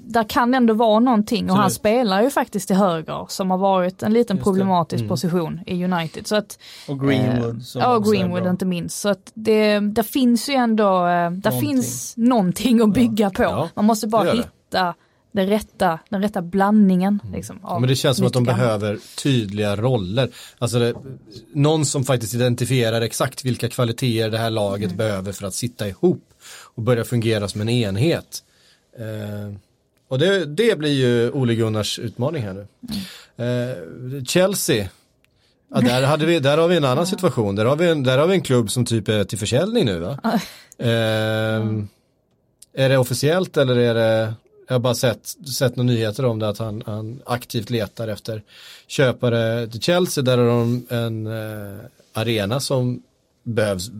där 0.00 0.24
kan 0.24 0.54
ändå 0.54 0.74
vara 0.74 1.00
någonting 1.00 1.44
och 1.44 1.50
Absolut. 1.50 1.62
han 1.62 1.70
spelar 1.70 2.22
ju 2.22 2.30
faktiskt 2.30 2.66
till 2.66 2.76
höger 2.76 3.26
som 3.28 3.50
har 3.50 3.58
varit 3.58 4.02
en 4.02 4.12
liten 4.12 4.38
problematisk 4.38 5.00
mm. 5.00 5.08
position 5.08 5.60
i 5.66 5.84
United. 5.84 6.26
Så 6.26 6.36
att, 6.36 6.58
och 6.88 7.00
Greenwood. 7.00 7.56
Eh, 7.56 7.62
ja, 7.74 7.98
Greenwood 7.98 8.46
inte 8.46 8.64
minst. 8.64 9.00
Så 9.00 9.08
att 9.08 9.32
det, 9.34 9.80
det 9.80 10.02
finns 10.02 10.48
ju 10.48 10.54
ändå, 10.54 11.06
eh, 11.06 11.30
där 11.30 11.60
finns 11.60 12.14
någonting 12.16 12.80
att 12.80 12.94
bygga 12.94 13.24
ja. 13.24 13.30
på. 13.30 13.42
Ja, 13.42 13.68
Man 13.74 13.84
måste 13.84 14.06
bara 14.06 14.32
hitta 14.32 14.94
det 15.32 15.46
rätta, 15.46 15.98
den 16.08 16.22
rätta 16.22 16.42
blandningen. 16.42 17.20
Mm. 17.22 17.34
Liksom, 17.34 17.58
ja, 17.62 17.78
men 17.78 17.88
det 17.88 17.96
känns 17.96 18.16
som 18.16 18.26
att 18.26 18.32
de 18.32 18.44
behöver 18.44 18.98
tydliga 19.22 19.76
roller. 19.76 20.28
Alltså 20.58 20.78
det, 20.78 20.94
någon 21.54 21.86
som 21.86 22.04
faktiskt 22.04 22.34
identifierar 22.34 23.00
exakt 23.00 23.44
vilka 23.44 23.68
kvaliteter 23.68 24.30
det 24.30 24.38
här 24.38 24.50
laget 24.50 24.84
mm. 24.84 24.96
behöver 24.96 25.32
för 25.32 25.46
att 25.46 25.54
sitta 25.54 25.88
ihop 25.88 26.28
och 26.74 26.82
börja 26.82 27.04
fungera 27.04 27.48
som 27.48 27.60
en 27.60 27.68
enhet. 27.68 28.42
Eh, 28.98 29.54
och 30.08 30.18
det, 30.18 30.44
det 30.44 30.78
blir 30.78 30.92
ju 30.92 31.30
Ole 31.30 31.54
Gunnars 31.54 31.98
utmaning 31.98 32.42
här 32.42 32.54
nu. 32.54 32.66
Eh, 33.44 34.24
Chelsea, 34.24 34.88
ja, 35.74 35.80
där, 35.80 36.02
hade 36.02 36.26
vi, 36.26 36.40
där 36.40 36.58
har 36.58 36.68
vi 36.68 36.76
en 36.76 36.84
annan 36.84 37.06
situation. 37.06 37.56
Där 37.56 37.64
har 37.64 37.76
vi 37.76 37.88
en, 37.88 38.02
där 38.02 38.18
har 38.18 38.26
vi 38.26 38.34
en 38.34 38.42
klubb 38.42 38.70
som 38.70 38.84
typ 38.84 39.08
är 39.08 39.24
till 39.24 39.38
försäljning 39.38 39.84
nu 39.84 39.98
va? 39.98 40.18
Eh, 40.78 41.66
är 42.72 42.88
det 42.88 42.98
officiellt 42.98 43.56
eller 43.56 43.76
är 43.76 43.94
det, 43.94 44.34
jag 44.68 44.74
har 44.74 44.80
bara 44.80 44.94
sett, 44.94 45.26
sett 45.58 45.76
några 45.76 45.86
nyheter 45.86 46.24
om 46.24 46.38
det 46.38 46.48
att 46.48 46.58
han, 46.58 46.82
han 46.86 47.22
aktivt 47.26 47.70
letar 47.70 48.08
efter 48.08 48.42
köpare 48.86 49.66
till 49.66 49.80
Chelsea. 49.80 50.24
Där 50.24 50.38
har 50.38 50.46
de 50.46 50.86
en 50.88 51.26
eh, 51.26 51.78
arena 52.12 52.60
som 52.60 53.02
behövs 53.42 53.88
eh, 53.88 53.94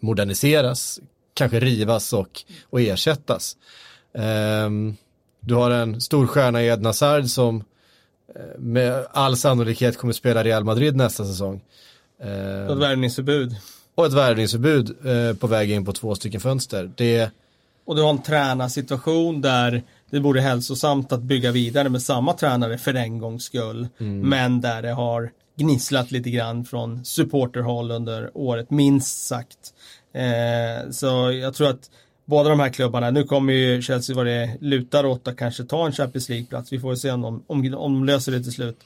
moderniseras, 0.00 1.00
kanske 1.38 1.60
rivas 1.60 2.12
och, 2.12 2.42
och 2.70 2.80
ersättas. 2.80 3.56
Um, 4.12 4.96
du 5.40 5.54
har 5.54 5.70
en 5.70 6.00
stor 6.00 6.26
stjärna 6.26 6.62
i 6.62 6.66
Edna 6.66 6.92
Sard 6.92 7.26
som 7.26 7.56
uh, 7.56 8.58
med 8.58 9.06
all 9.10 9.36
sannolikhet 9.36 9.96
kommer 9.96 10.12
spela 10.12 10.44
Real 10.44 10.64
Madrid 10.64 10.96
nästa 10.96 11.24
säsong. 11.24 11.60
Uh, 12.24 12.66
och 12.66 12.72
ett 12.72 12.78
värvningsförbud. 12.78 13.56
Och 13.94 14.06
ett 14.06 14.12
värvningsförbud 14.12 15.06
uh, 15.06 15.34
på 15.34 15.46
väg 15.46 15.70
in 15.70 15.84
på 15.84 15.92
två 15.92 16.14
stycken 16.14 16.40
fönster. 16.40 16.90
Det... 16.96 17.30
Och 17.84 17.96
du 17.96 18.02
har 18.02 18.10
en 18.10 18.22
tränarsituation 18.22 19.40
där 19.40 19.82
det 20.10 20.18
vore 20.18 20.40
hälsosamt 20.40 21.12
att 21.12 21.22
bygga 21.22 21.52
vidare 21.52 21.88
med 21.88 22.02
samma 22.02 22.32
tränare 22.32 22.78
för 22.78 22.94
en 22.94 23.18
gångs 23.18 23.44
skull. 23.44 23.88
Mm. 23.98 24.20
Men 24.20 24.60
där 24.60 24.82
det 24.82 24.92
har 24.92 25.30
gnisslat 25.56 26.10
lite 26.10 26.30
grann 26.30 26.64
från 26.64 27.04
supporterhåll 27.04 27.90
under 27.90 28.30
året, 28.34 28.70
minst 28.70 29.26
sagt. 29.26 29.74
Eh, 30.12 30.90
så 30.90 31.32
jag 31.32 31.54
tror 31.54 31.70
att 31.70 31.90
båda 32.28 32.48
de 32.48 32.60
här 32.60 32.68
klubbarna, 32.68 33.10
nu 33.10 33.24
kommer 33.24 33.52
ju 33.52 33.82
Chelsea 33.82 34.16
vad 34.16 34.26
det 34.26 34.56
lutar 34.60 35.06
åt 35.06 35.28
att 35.28 35.36
kanske 35.36 35.64
ta 35.64 35.86
en 35.86 35.92
Champions 35.92 36.28
League-plats. 36.28 36.72
Vi 36.72 36.80
får 36.80 36.94
se 36.94 37.10
om 37.10 37.22
de, 37.22 37.42
om, 37.46 37.74
om 37.74 37.94
de 37.94 38.04
löser 38.04 38.32
det 38.32 38.42
till 38.42 38.52
slut. 38.52 38.76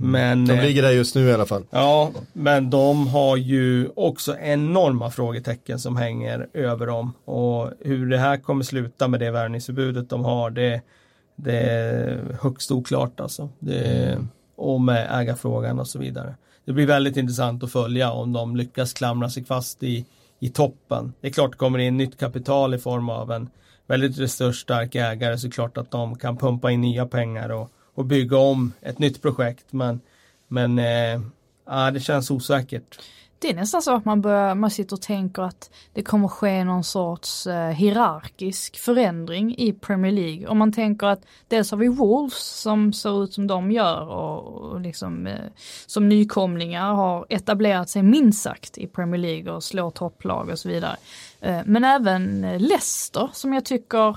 Mm. 0.00 0.10
Men, 0.10 0.46
de 0.46 0.52
eh, 0.52 0.62
ligger 0.62 0.82
där 0.82 0.90
just 0.90 1.14
nu 1.14 1.28
i 1.28 1.32
alla 1.32 1.46
fall. 1.46 1.64
Ja, 1.70 2.10
men 2.32 2.70
de 2.70 3.06
har 3.06 3.36
ju 3.36 3.88
också 3.96 4.36
enorma 4.38 5.10
frågetecken 5.10 5.78
som 5.78 5.96
hänger 5.96 6.48
över 6.52 6.86
dem. 6.86 7.12
Och 7.24 7.70
hur 7.80 8.10
det 8.10 8.18
här 8.18 8.36
kommer 8.36 8.64
sluta 8.64 9.08
med 9.08 9.20
det 9.20 9.30
värvningsförbudet 9.30 10.10
de 10.10 10.24
har, 10.24 10.50
det, 10.50 10.80
det 11.36 11.60
är 11.60 12.38
högst 12.40 12.70
oklart 12.70 13.20
alltså. 13.20 13.48
Det, 13.58 14.12
mm. 14.12 14.28
Och 14.56 14.80
med 14.80 15.08
ägarfrågan 15.10 15.80
och 15.80 15.88
så 15.88 15.98
vidare. 15.98 16.34
Det 16.64 16.72
blir 16.72 16.86
väldigt 16.86 17.16
intressant 17.16 17.64
att 17.64 17.72
följa 17.72 18.12
om 18.12 18.32
de 18.32 18.56
lyckas 18.56 18.92
klamra 18.92 19.30
sig 19.30 19.44
fast 19.44 19.82
i 19.82 20.06
i 20.40 20.48
toppen. 20.48 21.12
Det 21.20 21.28
är 21.28 21.32
klart 21.32 21.50
det 21.50 21.58
kommer 21.58 21.78
in 21.78 21.96
nytt 21.96 22.18
kapital 22.18 22.74
i 22.74 22.78
form 22.78 23.08
av 23.08 23.32
en 23.32 23.50
väldigt 23.86 24.18
resursstark 24.18 24.94
ägare 24.94 25.38
så 25.38 25.50
klart 25.50 25.78
att 25.78 25.90
de 25.90 26.18
kan 26.18 26.36
pumpa 26.36 26.70
in 26.70 26.80
nya 26.80 27.06
pengar 27.06 27.48
och, 27.48 27.70
och 27.94 28.04
bygga 28.04 28.38
om 28.38 28.72
ett 28.80 28.98
nytt 28.98 29.22
projekt 29.22 29.72
men, 29.72 30.00
men 30.48 30.78
eh, 30.78 31.20
ja, 31.66 31.90
det 31.90 32.00
känns 32.00 32.30
osäkert 32.30 32.98
det 33.40 33.50
är 33.50 33.54
nästan 33.54 33.82
så 33.82 33.94
att 33.94 34.04
man, 34.04 34.20
börjar, 34.20 34.54
man 34.54 34.70
sitter 34.70 34.96
och 34.96 35.02
tänker 35.02 35.42
att 35.42 35.70
det 35.92 36.02
kommer 36.02 36.28
ske 36.28 36.64
någon 36.64 36.84
sorts 36.84 37.46
eh, 37.46 37.70
hierarkisk 37.70 38.78
förändring 38.78 39.58
i 39.58 39.72
Premier 39.72 40.12
League. 40.12 40.46
Om 40.46 40.58
man 40.58 40.72
tänker 40.72 41.06
att 41.06 41.22
dels 41.48 41.70
har 41.70 41.78
vi 41.78 41.88
Wolves 41.88 42.60
som 42.60 42.92
ser 42.92 43.24
ut 43.24 43.34
som 43.34 43.46
de 43.46 43.72
gör 43.72 44.08
och, 44.08 44.70
och 44.72 44.80
liksom 44.80 45.26
eh, 45.26 45.34
som 45.86 46.08
nykomlingar 46.08 46.94
har 46.94 47.26
etablerat 47.28 47.88
sig 47.88 48.02
minst 48.02 48.42
sagt 48.42 48.78
i 48.78 48.86
Premier 48.86 49.20
League 49.20 49.52
och 49.52 49.64
slår 49.64 49.90
topplag 49.90 50.48
och 50.48 50.58
så 50.58 50.68
vidare. 50.68 50.96
Eh, 51.40 51.60
men 51.66 51.84
även 51.84 52.44
eh, 52.44 52.60
Leicester 52.60 53.30
som 53.32 53.54
jag 53.54 53.64
tycker 53.64 54.16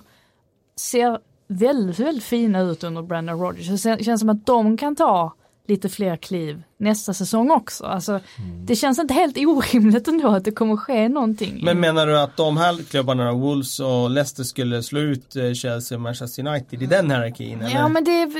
ser 0.75 1.19
väldigt, 1.47 1.99
väldigt 1.99 2.23
fina 2.23 2.61
ut 2.61 2.83
under 2.83 3.01
Brandon 3.01 3.39
Rodgers. 3.39 3.83
Det 3.83 4.03
känns 4.03 4.19
som 4.19 4.29
att 4.29 4.45
de 4.45 4.77
kan 4.77 4.95
ta 4.95 5.33
lite 5.67 5.89
fler 5.89 6.15
kliv 6.15 6.63
nästa 6.77 7.13
säsong 7.13 7.51
också. 7.51 7.85
Alltså, 7.85 8.11
Mm. 8.11 8.65
Det 8.65 8.75
känns 8.75 8.99
inte 8.99 9.13
helt 9.13 9.37
orimligt 9.37 10.07
ändå 10.07 10.27
att 10.27 10.43
det 10.43 10.51
kommer 10.51 10.77
ske 10.77 11.09
någonting. 11.09 11.59
Men 11.63 11.79
menar 11.79 12.07
du 12.07 12.19
att 12.19 12.37
de 12.37 12.57
här 12.57 12.83
klubbarna, 12.89 13.33
Wolves 13.33 13.79
och 13.79 14.09
Leicester 14.09 14.43
skulle 14.43 14.83
slå 14.83 14.99
ut 14.99 15.35
eh, 15.35 15.53
Chelsea 15.53 15.95
och 15.97 16.01
Manchester 16.01 16.47
United 16.47 16.83
i 16.83 16.85
den 16.85 17.11
hierarkin? 17.11 17.61
Eller? 17.61 17.75
Ja 17.75 17.87
men 17.87 18.03
det 18.03 18.11
är, 18.11 18.31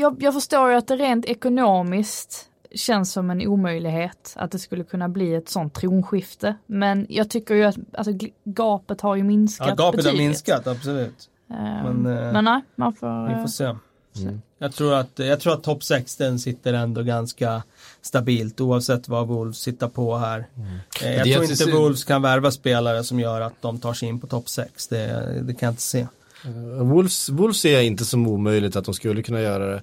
jag, 0.00 0.22
jag 0.22 0.34
förstår 0.34 0.70
ju 0.70 0.76
att 0.76 0.88
det 0.88 0.96
rent 0.96 1.24
ekonomiskt 1.24 2.48
känns 2.74 3.12
som 3.12 3.30
en 3.30 3.46
omöjlighet 3.46 4.32
att 4.36 4.50
det 4.50 4.58
skulle 4.58 4.84
kunna 4.84 5.08
bli 5.08 5.34
ett 5.34 5.48
sånt 5.48 5.74
tronskifte. 5.74 6.54
Men 6.66 7.06
jag 7.08 7.30
tycker 7.30 7.54
ju 7.54 7.64
att 7.64 7.76
alltså, 7.92 8.12
gapet 8.44 9.00
har 9.00 9.16
ju 9.16 9.22
minskat 9.22 9.66
ja, 9.68 9.74
gapet 9.74 9.84
har 9.84 9.92
betydligt. 9.92 10.18
minskat, 10.28 10.66
absolut. 10.66 11.28
Ehm, 11.50 12.02
Men, 12.02 12.16
eh, 12.18 12.32
men 12.32 12.44
nej, 12.44 12.60
man 12.76 12.92
får... 12.92 13.26
Vi 13.28 13.32
eh, 13.34 13.40
får 13.40 13.48
se. 13.48 13.64
Mm. 13.64 14.42
Jag 14.62 14.72
tror 14.72 14.94
att, 14.94 15.10
jag 15.14 15.40
tror 15.40 15.52
att 15.52 15.62
topp 15.62 15.84
6 15.84 16.16
den 16.16 16.38
sitter 16.38 16.72
ändå 16.72 17.02
ganska 17.02 17.62
stabilt 18.02 18.60
oavsett 18.60 19.08
vad 19.08 19.26
Wolves 19.28 19.68
hittar 19.68 19.88
på 19.88 20.16
här. 20.16 20.38
Eh, 20.38 21.12
Jag 21.12 21.12
Mm. 21.12 21.28
Det 21.28 21.34
tror 21.34 21.44
inte 21.50 21.70
Wolves 21.70 22.04
kan 22.04 22.22
värva 22.22 22.50
spelare 22.50 23.04
som 23.04 23.20
gör 23.20 23.40
att 23.40 23.62
de 23.62 23.80
tar 23.80 23.92
sig 23.94 24.08
in 24.08 24.20
på 24.20 24.26
topp 24.26 24.48
6. 24.48 24.88
Det, 24.88 25.06
det 25.42 25.54
kan 25.54 25.66
jag 25.66 25.72
inte 25.72 25.82
se. 25.82 26.00
Eh, 26.44 26.82
Wolves, 26.82 27.28
Wolves 27.28 27.60
ser 27.60 27.72
jag 27.72 27.84
inte 27.84 28.04
som 28.04 28.26
omöjligt 28.28 28.76
att 28.76 28.84
de 28.84 28.94
skulle 28.94 29.22
kunna 29.22 29.40
göra 29.40 29.66
det. 29.66 29.82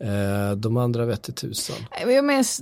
Eh, 0.00 0.56
De 0.56 0.76
andra 0.76 1.04
vette 1.04 1.32
tusan. 1.32 1.76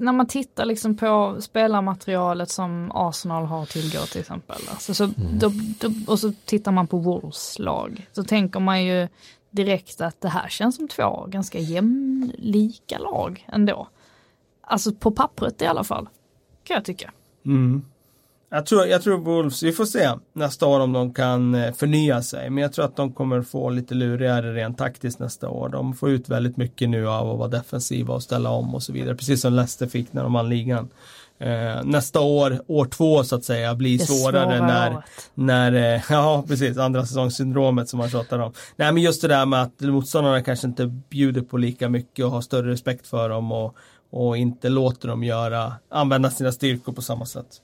När 0.00 0.12
man 0.12 0.26
tittar 0.26 0.64
liksom 0.64 0.96
på 0.96 1.36
spelarmaterialet 1.40 2.50
som 2.50 2.90
Arsenal 2.94 3.44
har 3.44 3.66
tillgå 3.66 3.98
till 3.98 4.20
exempel. 4.20 4.56
Alltså, 4.70 4.94
så, 4.94 5.10
då, 5.40 5.52
då, 5.80 5.92
och 6.06 6.18
så 6.18 6.32
tittar 6.44 6.72
man 6.72 6.86
på 6.86 6.98
Wolves 6.98 7.58
lag. 7.58 8.08
Så 8.12 8.24
tänker 8.24 8.60
man 8.60 8.84
ju 8.84 9.08
direkt 9.54 10.00
att 10.00 10.20
det 10.20 10.28
här 10.28 10.48
känns 10.48 10.76
som 10.76 10.88
två 10.88 11.26
ganska 11.28 11.58
jämlika 11.58 12.98
lag 12.98 13.46
ändå. 13.52 13.88
Alltså 14.60 14.92
på 14.92 15.10
pappret 15.10 15.62
i 15.62 15.66
alla 15.66 15.84
fall. 15.84 16.08
Kan 16.64 16.74
jag 16.74 16.84
tycka. 16.84 17.12
Mm. 17.46 17.84
Jag 18.50 18.66
tror, 18.66 18.86
jag 18.86 19.02
tror 19.02 19.18
Wolves, 19.18 19.62
vi 19.62 19.72
får 19.72 19.84
se 19.84 20.10
nästa 20.32 20.66
år 20.66 20.80
om 20.80 20.92
de 20.92 21.14
kan 21.14 21.54
eh, 21.54 21.72
förnya 21.72 22.22
sig. 22.22 22.50
Men 22.50 22.62
jag 22.62 22.72
tror 22.72 22.84
att 22.84 22.96
de 22.96 23.12
kommer 23.12 23.42
få 23.42 23.70
lite 23.70 23.94
lurigare 23.94 24.54
rent 24.54 24.78
taktiskt 24.78 25.18
nästa 25.18 25.48
år. 25.48 25.68
De 25.68 25.94
får 25.94 26.10
ut 26.10 26.28
väldigt 26.28 26.56
mycket 26.56 26.88
nu 26.88 27.08
av 27.08 27.30
att 27.30 27.38
vara 27.38 27.48
defensiva 27.48 28.14
och 28.14 28.22
ställa 28.22 28.50
om 28.50 28.74
och 28.74 28.82
så 28.82 28.92
vidare. 28.92 29.16
Precis 29.16 29.40
som 29.40 29.52
Leicester 29.52 29.86
fick 29.86 30.12
när 30.12 30.22
de 30.22 30.32
vann 30.32 30.48
ligan. 30.48 30.88
Eh, 31.38 31.84
nästa 31.84 32.20
år, 32.20 32.60
år 32.66 32.86
två 32.86 33.24
så 33.24 33.36
att 33.36 33.44
säga, 33.44 33.74
blir 33.74 33.98
svårare 33.98 34.58
svåra 34.58 34.66
när, 34.66 35.04
när, 35.34 35.94
eh, 35.94 36.02
ja 36.10 36.44
precis, 36.48 36.78
andra 36.78 37.06
säsongssyndromet 37.06 37.88
som 37.88 37.98
man 37.98 38.10
tjatar 38.10 38.38
om. 38.38 38.52
Nej 38.76 38.92
men 38.92 39.02
just 39.02 39.22
det 39.22 39.28
där 39.28 39.46
med 39.46 39.62
att 39.62 39.80
motståndarna 39.80 40.42
kanske 40.42 40.66
inte 40.66 40.86
bjuder 40.86 41.42
på 41.42 41.56
lika 41.56 41.88
mycket 41.88 42.24
och 42.24 42.30
har 42.30 42.40
större 42.40 42.70
respekt 42.70 43.06
för 43.06 43.28
dem 43.28 43.52
och, 43.52 43.76
och 44.10 44.36
inte 44.36 44.68
låter 44.68 45.08
dem 45.08 45.24
göra, 45.24 45.72
använda 45.88 46.30
sina 46.30 46.52
styrkor 46.52 46.92
på 46.92 47.02
samma 47.02 47.26
sätt. 47.26 47.60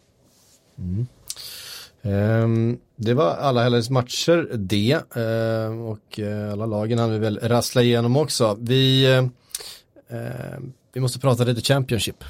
Ehm, 2.02 2.78
Det 2.96 3.14
var 3.14 3.30
alla 3.30 3.62
helgens 3.62 3.90
matcher 3.90 4.48
det 4.56 5.16
ehm, 5.16 5.82
och 5.82 6.18
eh, 6.20 6.52
alla 6.52 6.66
lagen 6.66 6.98
hann 6.98 7.10
vi 7.10 7.18
väl 7.18 7.38
rassla 7.42 7.82
igenom 7.82 8.16
också. 8.16 8.56
Vi, 8.60 9.04
eh, 10.08 10.58
vi 10.92 11.00
måste 11.00 11.18
prata 11.18 11.44
lite 11.44 11.60
Championship 11.60 12.24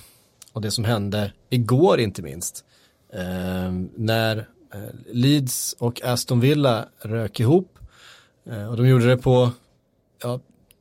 och 0.53 0.61
det 0.61 0.71
som 0.71 0.85
hände 0.85 1.33
igår 1.51 2.01
inte 2.01 2.23
minst. 2.23 2.65
Eh, 3.13 3.73
När 3.97 4.37
eh, 4.75 4.81
Leeds 5.13 5.77
och 5.79 6.03
Aston 6.05 6.41
Villa 6.41 6.89
rök 7.03 7.41
ihop 7.41 7.77
Eh, 8.51 8.67
och 8.67 8.77
de 8.77 8.89
gjorde 8.89 9.07
det 9.07 9.17
på 9.17 9.51
ja, 10.23 10.41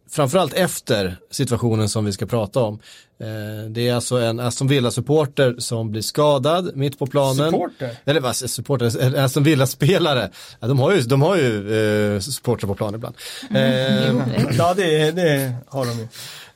framförallt 0.09 0.53
efter 0.53 1.17
situationen 1.31 1.89
som 1.89 2.05
vi 2.05 2.11
ska 2.11 2.25
prata 2.25 2.63
om. 2.63 2.79
Eh, 3.21 3.69
Det 3.69 3.87
är 3.87 3.93
alltså 3.93 4.17
en 4.17 4.39
Aston 4.39 4.67
Villa-supporter 4.67 5.55
som 5.57 5.91
blir 5.91 6.01
skadad 6.01 6.75
mitt 6.75 6.99
på 6.99 7.07
planen. 7.07 7.51
Supporter? 7.51 7.95
Eller 8.05 8.19
vad, 8.19 8.35
supporter, 8.35 9.01
en 9.01 9.15
Aston 9.15 9.43
Villa-spelare. 9.43 10.29
Ja, 10.59 10.67
de 10.67 10.79
har 10.79 10.93
ju, 10.95 11.01
de 11.01 11.21
har 11.21 11.35
ju 11.37 12.13
eh, 12.15 12.19
supporter 12.19 12.67
på 12.67 12.75
plan 12.75 12.95
ibland. 12.95 13.15
Eh, 13.55 14.07
Jo, 14.09 14.21
det- 14.25 14.55
Ja, 14.57 14.73
det, 14.73 15.11
det 15.11 15.53
har 15.67 15.85
de 15.85 15.91
ju. 15.99 16.07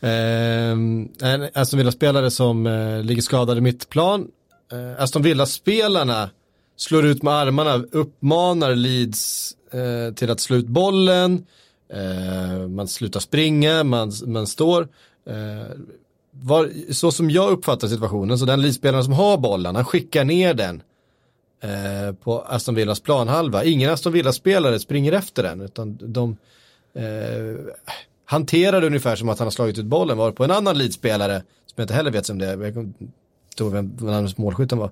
Eh, 0.02 1.32
en 1.34 1.50
Aston 1.54 1.78
Villa-spelare 1.78 2.32
som 2.32 2.68
eh, 2.68 3.04
ligger 3.04 3.22
skadad 3.22 3.58
i 3.58 3.62
mittplan. 3.62 4.28
Eh, 4.72 5.04
Aston 5.04 5.22
Villa-spelarna 5.22 6.30
slår 6.78 7.06
ut 7.06 7.24
med 7.24 7.34
armarna, 7.34 7.84
uppmanar 7.92 8.76
Leeds 8.76 9.54
eh, 9.74 10.14
till 10.16 10.32
att 10.32 10.40
slå 10.40 10.56
ut 10.58 10.68
bollen. 10.68 11.46
Eh, 11.94 12.68
man 12.68 12.88
slutar 12.88 13.20
springa, 13.20 13.84
man, 13.84 14.12
man 14.26 14.48
står. 14.48 14.88
Var, 16.42 16.70
så 16.94 17.12
som 17.12 17.30
jag 17.30 17.52
uppfattar 17.52 17.88
situationen, 17.88 18.40
så 18.40 18.46
den 18.46 18.62
Leeds-spelaren 18.62 19.04
som 19.04 19.14
har 19.14 19.38
bollen, 19.38 19.76
han 19.76 19.86
skickar 19.86 20.24
ner 20.26 20.54
den 20.54 20.84
eh, 21.64 22.16
på 22.16 22.42
Aston 22.42 22.76
Villas 22.76 23.00
planhalva. 23.00 23.64
Ingen 23.64 23.90
Aston 23.90 24.14
Villa-spelare 24.14 24.80
springer 24.80 25.12
efter 25.12 25.44
den, 25.44 25.62
utan 25.62 25.98
de 26.02 26.38
eh, 26.96 27.74
hanterar 28.26 28.82
det 28.82 28.88
ungefär 28.88 29.16
som 29.16 29.30
att 29.30 29.40
han 29.40 29.46
har 29.46 29.52
slagit 29.52 29.78
ut 29.78 29.86
bollen, 29.86 30.18
var 30.18 30.32
på 30.32 30.44
en 30.44 30.52
annan 30.52 30.78
Leeds-spelare, 30.78 31.38
som 31.66 31.74
jag 31.76 31.84
inte 31.84 31.94
heller 31.94 32.12
vet 32.12 32.26
som 32.26 32.40
det 32.40 32.48
är, 32.48 32.64
jag 32.64 32.74
kommer 32.74 32.88
inte 32.88 33.64
ihåg 33.64 33.72
vem 33.72 33.98
vem 33.98 34.08
hans 34.08 34.38
målskytten 34.38 34.78
var, 34.78 34.92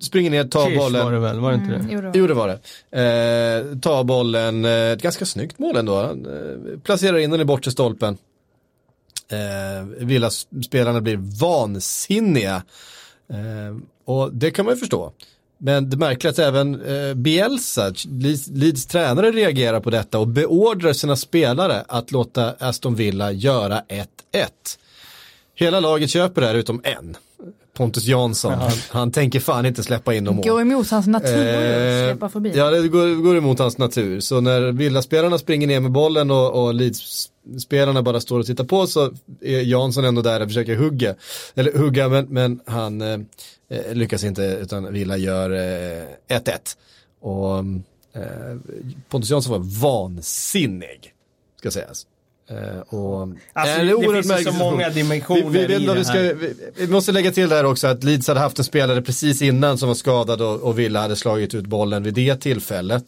springer 0.00 0.30
ner, 0.30 0.44
tar 0.44 0.66
Kish 0.66 0.78
bollen. 0.78 1.04
var 1.04 1.12
det 1.12 1.18
väl, 1.18 1.40
var 1.40 1.50
det 1.50 1.56
inte 1.56 1.70
det? 1.70 1.86
Jo, 1.90 2.00
då. 2.00 2.10
Jo 2.14 2.26
det 2.26 2.34
var 2.34 2.48
det. 2.48 2.54
Eh, 3.00 3.78
tar 3.78 4.04
bollen, 4.04 4.64
eh, 4.64 4.70
ett 4.70 5.02
ganska 5.02 5.26
snyggt 5.26 5.58
mål 5.58 5.76
ändå. 5.76 5.94
Han, 5.96 6.26
eh, 6.26 6.78
placerar 6.80 7.18
in 7.18 7.30
den 7.30 7.40
i 7.40 7.44
bortre 7.44 7.70
stolpen. 7.70 8.18
Eh, 9.30 9.84
Villa-spelarna 9.98 11.00
blir 11.00 11.16
vansinniga. 11.16 12.62
Eh, 13.30 13.76
och 14.04 14.34
det 14.34 14.50
kan 14.50 14.64
man 14.64 14.74
ju 14.74 14.80
förstå. 14.80 15.12
Men 15.58 15.90
det 15.90 15.96
märkliga 15.96 16.30
är 16.30 16.32
att 16.32 16.38
även 16.38 16.80
eh, 16.80 17.14
Bielsa, 17.14 17.92
Leeds, 18.08 18.48
Leeds 18.48 18.86
tränare, 18.86 19.30
reagerar 19.30 19.80
på 19.80 19.90
detta 19.90 20.18
och 20.18 20.28
beordrar 20.28 20.92
sina 20.92 21.16
spelare 21.16 21.84
att 21.88 22.10
låta 22.10 22.54
Aston 22.58 22.94
Villa 22.94 23.32
göra 23.32 23.82
1-1. 23.88 24.06
Hela 25.54 25.80
laget 25.80 26.10
köper 26.10 26.40
det 26.40 26.46
här 26.46 26.54
utom 26.54 26.80
en. 26.84 27.16
Pontus 27.80 28.04
Jansson, 28.04 28.52
han, 28.52 28.72
han 28.88 29.12
tänker 29.12 29.40
fan 29.40 29.66
inte 29.66 29.82
släppa 29.82 30.14
in 30.14 30.24
någon 30.24 30.36
mål. 30.36 30.44
Går 30.44 30.60
emot 30.60 30.90
hans 30.90 31.06
natur 31.06 31.46
Eh, 31.46 32.10
släppa 32.10 32.28
förbi. 32.28 32.52
Ja, 32.54 32.70
det 32.70 32.88
går, 32.88 33.22
går 33.22 33.36
emot 33.36 33.58
hans 33.58 33.78
natur. 33.78 34.20
Så 34.20 34.40
när 34.40 34.72
Villaspelarna 34.72 35.38
springer 35.38 35.66
ner 35.66 35.80
med 35.80 35.90
bollen 35.90 36.30
och, 36.30 36.64
och 36.64 36.74
Leeds-spelarna 36.74 38.02
bara 38.02 38.20
står 38.20 38.38
och 38.38 38.46
tittar 38.46 38.64
på 38.64 38.86
så 38.86 39.12
är 39.40 39.60
Jansson 39.60 40.04
ändå 40.04 40.22
där 40.22 40.40
och 40.40 40.48
försöker 40.48 40.76
hugga. 40.76 41.14
Eller 41.54 41.72
hugga, 41.72 42.08
men, 42.08 42.26
men 42.26 42.60
han 42.66 43.00
eh, 43.00 43.18
eh, 43.68 43.94
lyckas 43.94 44.24
inte 44.24 44.42
utan 44.42 44.92
Villa 44.92 45.16
gör 45.16 45.50
eh, 45.50 46.38
1-1. 46.38 46.50
Och 47.20 47.58
eh, 48.22 48.56
Pontus 49.08 49.30
Jansson 49.30 49.52
var 49.52 49.80
vansinnig, 49.80 51.14
ska 51.58 51.70
sägas. 51.70 52.06
Eh, 52.50 52.80
och 52.80 53.28
Alltså, 53.52 53.82
det 53.84 53.94
oerhört 53.94 54.14
finns 54.14 54.26
så 54.26 54.32
märklig 54.32 54.54
många 54.58 54.88
dimensioner 54.88 55.50
vi, 55.50 55.66
vi, 55.66 55.74
i 55.74 55.86
det 55.86 55.94
vi, 55.94 56.04
ska, 56.04 56.12
här. 56.12 56.34
vi, 56.34 56.54
vi 56.76 56.86
måste 56.86 57.12
lägga 57.12 57.30
till 57.30 57.48
där 57.48 57.64
också 57.64 57.86
att 57.86 58.04
Leeds 58.04 58.28
hade 58.28 58.40
haft 58.40 58.58
en 58.58 58.64
spelare 58.64 59.02
precis 59.02 59.42
innan 59.42 59.78
som 59.78 59.88
var 59.88 59.94
skadad 59.94 60.40
och, 60.42 60.60
och 60.60 60.78
Villa 60.78 61.00
hade 61.00 61.16
slagit 61.16 61.54
ut 61.54 61.66
bollen 61.66 62.02
vid 62.02 62.14
det 62.14 62.36
tillfället. 62.36 63.04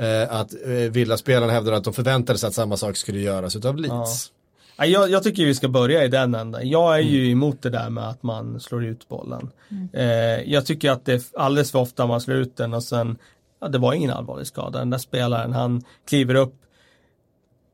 Eh, 0.00 0.36
att 0.36 0.52
eh, 0.64 0.70
Villa-spelarna 0.70 1.52
hävdade 1.52 1.76
att 1.76 1.84
de 1.84 1.92
förväntade 1.92 2.38
sig 2.38 2.46
att 2.46 2.54
samma 2.54 2.76
sak 2.76 2.96
skulle 2.96 3.20
göras 3.20 3.56
utav 3.56 3.76
Leeds. 3.76 4.30
Ja, 4.76 4.86
jag, 4.86 5.10
jag 5.10 5.22
tycker 5.22 5.44
vi 5.44 5.54
ska 5.54 5.68
börja 5.68 6.04
i 6.04 6.08
den 6.08 6.34
änden. 6.34 6.68
Jag 6.68 6.94
är 6.98 7.02
Mm. 7.02 7.14
ju 7.14 7.30
emot 7.30 7.62
det 7.62 7.70
där 7.70 7.90
med 7.90 8.08
att 8.08 8.22
man 8.22 8.60
slår 8.60 8.84
ut 8.84 9.08
bollen. 9.08 9.50
Eh, 9.92 10.04
jag 10.52 10.66
tycker 10.66 10.90
att 10.90 11.04
det 11.04 11.12
är 11.12 11.22
alldeles 11.38 11.70
för 11.72 11.78
ofta 11.78 12.06
man 12.06 12.20
slår 12.20 12.36
ut 12.36 12.56
den 12.56 12.74
och 12.74 12.82
sen, 12.82 13.16
ja, 13.60 13.68
det 13.68 13.78
var 13.78 13.92
ingen 13.92 14.10
allvarlig 14.10 14.46
skada. 14.46 14.78
Den 14.78 14.90
där 14.90 14.98
spelaren, 14.98 15.52
han 15.52 15.82
kliver 16.08 16.34
upp 16.34 16.54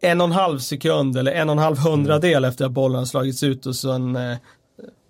en 0.00 0.20
och 0.20 0.26
en 0.26 0.32
halv 0.32 0.58
sekund 0.58 1.16
eller 1.16 1.32
en 1.32 1.48
och 1.48 1.52
en 1.52 1.58
halv 1.58 1.78
hundradel 1.78 2.44
efter 2.44 2.64
att 2.64 2.70
bollen 2.70 2.98
har 2.98 3.04
slagits 3.04 3.42
ut 3.42 3.66
och 3.66 3.76
sen 3.76 4.16
eh, 4.16 4.36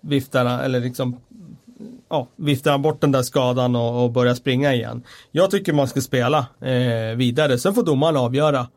viftar 0.01 0.45
han, 0.45 0.59
eller 0.59 0.79
liksom 0.79 1.17
ja, 2.09 2.27
viftar 2.35 2.71
han 2.71 2.81
bort 2.81 3.01
den 3.01 3.11
där 3.11 3.21
skadan 3.21 3.75
och, 3.75 4.03
och 4.03 4.11
börjar 4.11 4.33
springa 4.33 4.73
igen. 4.73 5.03
Jag 5.31 5.51
tycker 5.51 5.73
man 5.73 5.87
ska 5.87 6.01
spela 6.01 6.45
eh, 6.61 7.15
vidare, 7.15 7.57
sen 7.57 7.73
får 7.73 7.83
domaren 7.83 8.17
avgöra 8.17 8.67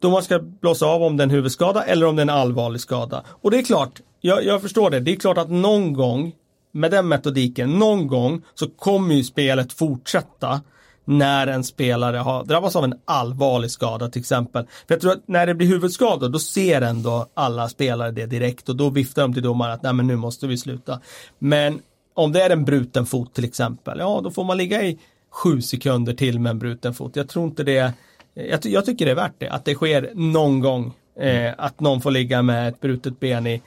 domaren 0.00 0.24
ska 0.24 0.38
blåsa 0.38 0.86
av 0.86 1.02
om 1.02 1.16
det 1.16 1.22
är 1.22 1.24
en 1.24 1.30
huvudskada 1.30 1.84
eller 1.84 2.06
om 2.06 2.16
det 2.16 2.20
är 2.20 2.24
en 2.24 2.30
allvarlig 2.30 2.80
skada. 2.80 3.24
Och 3.28 3.50
det 3.50 3.58
är 3.58 3.62
klart, 3.62 4.00
jag, 4.20 4.44
jag 4.44 4.62
förstår 4.62 4.90
det, 4.90 5.00
det 5.00 5.12
är 5.12 5.16
klart 5.16 5.38
att 5.38 5.50
någon 5.50 5.92
gång 5.92 6.32
med 6.72 6.90
den 6.90 7.08
metodiken, 7.08 7.70
någon 7.70 8.06
gång 8.06 8.42
så 8.54 8.68
kommer 8.68 9.14
ju 9.14 9.24
spelet 9.24 9.72
fortsätta 9.72 10.60
när 11.08 11.46
en 11.46 11.64
spelare 11.64 12.16
har 12.16 12.44
drabbats 12.44 12.76
av 12.76 12.84
en 12.84 12.94
allvarlig 13.04 13.70
skada 13.70 14.08
till 14.08 14.20
exempel. 14.20 14.64
För 14.64 14.94
jag 14.94 15.00
tror 15.00 15.12
att 15.12 15.28
när 15.28 15.46
det 15.46 15.54
blir 15.54 15.66
huvudskador 15.66 16.28
då 16.28 16.38
ser 16.38 16.82
ändå 16.82 17.26
alla 17.34 17.68
spelare 17.68 18.10
det 18.10 18.26
direkt 18.26 18.68
och 18.68 18.76
då 18.76 18.90
viftar 18.90 19.22
de 19.22 19.34
till 19.34 19.42
domaren 19.42 19.72
att 19.72 19.82
nej 19.82 19.92
men 19.92 20.06
nu 20.06 20.16
måste 20.16 20.46
vi 20.46 20.56
sluta. 20.56 21.00
Men 21.38 21.80
om 22.14 22.32
det 22.32 22.42
är 22.42 22.50
en 22.50 22.64
bruten 22.64 23.06
fot 23.06 23.34
till 23.34 23.44
exempel, 23.44 23.98
ja 23.98 24.20
då 24.24 24.30
får 24.30 24.44
man 24.44 24.56
ligga 24.56 24.82
i 24.82 24.98
sju 25.30 25.62
sekunder 25.62 26.14
till 26.14 26.40
med 26.40 26.50
en 26.50 26.58
bruten 26.58 26.94
fot. 26.94 27.16
Jag 27.16 27.28
tror 27.28 27.44
inte 27.44 27.62
det 27.64 27.92
jag, 28.34 28.66
jag 28.66 28.86
tycker 28.86 29.04
det 29.04 29.10
är 29.10 29.16
värt 29.16 29.34
det, 29.38 29.48
att 29.48 29.64
det 29.64 29.74
sker 29.74 30.10
någon 30.14 30.60
gång. 30.60 30.92
Eh, 31.20 31.52
att 31.58 31.80
någon 31.80 32.00
får 32.00 32.10
ligga 32.10 32.42
med 32.42 32.68
ett 32.68 32.80
brutet 32.80 33.20
ben 33.20 33.46
i 33.46 33.62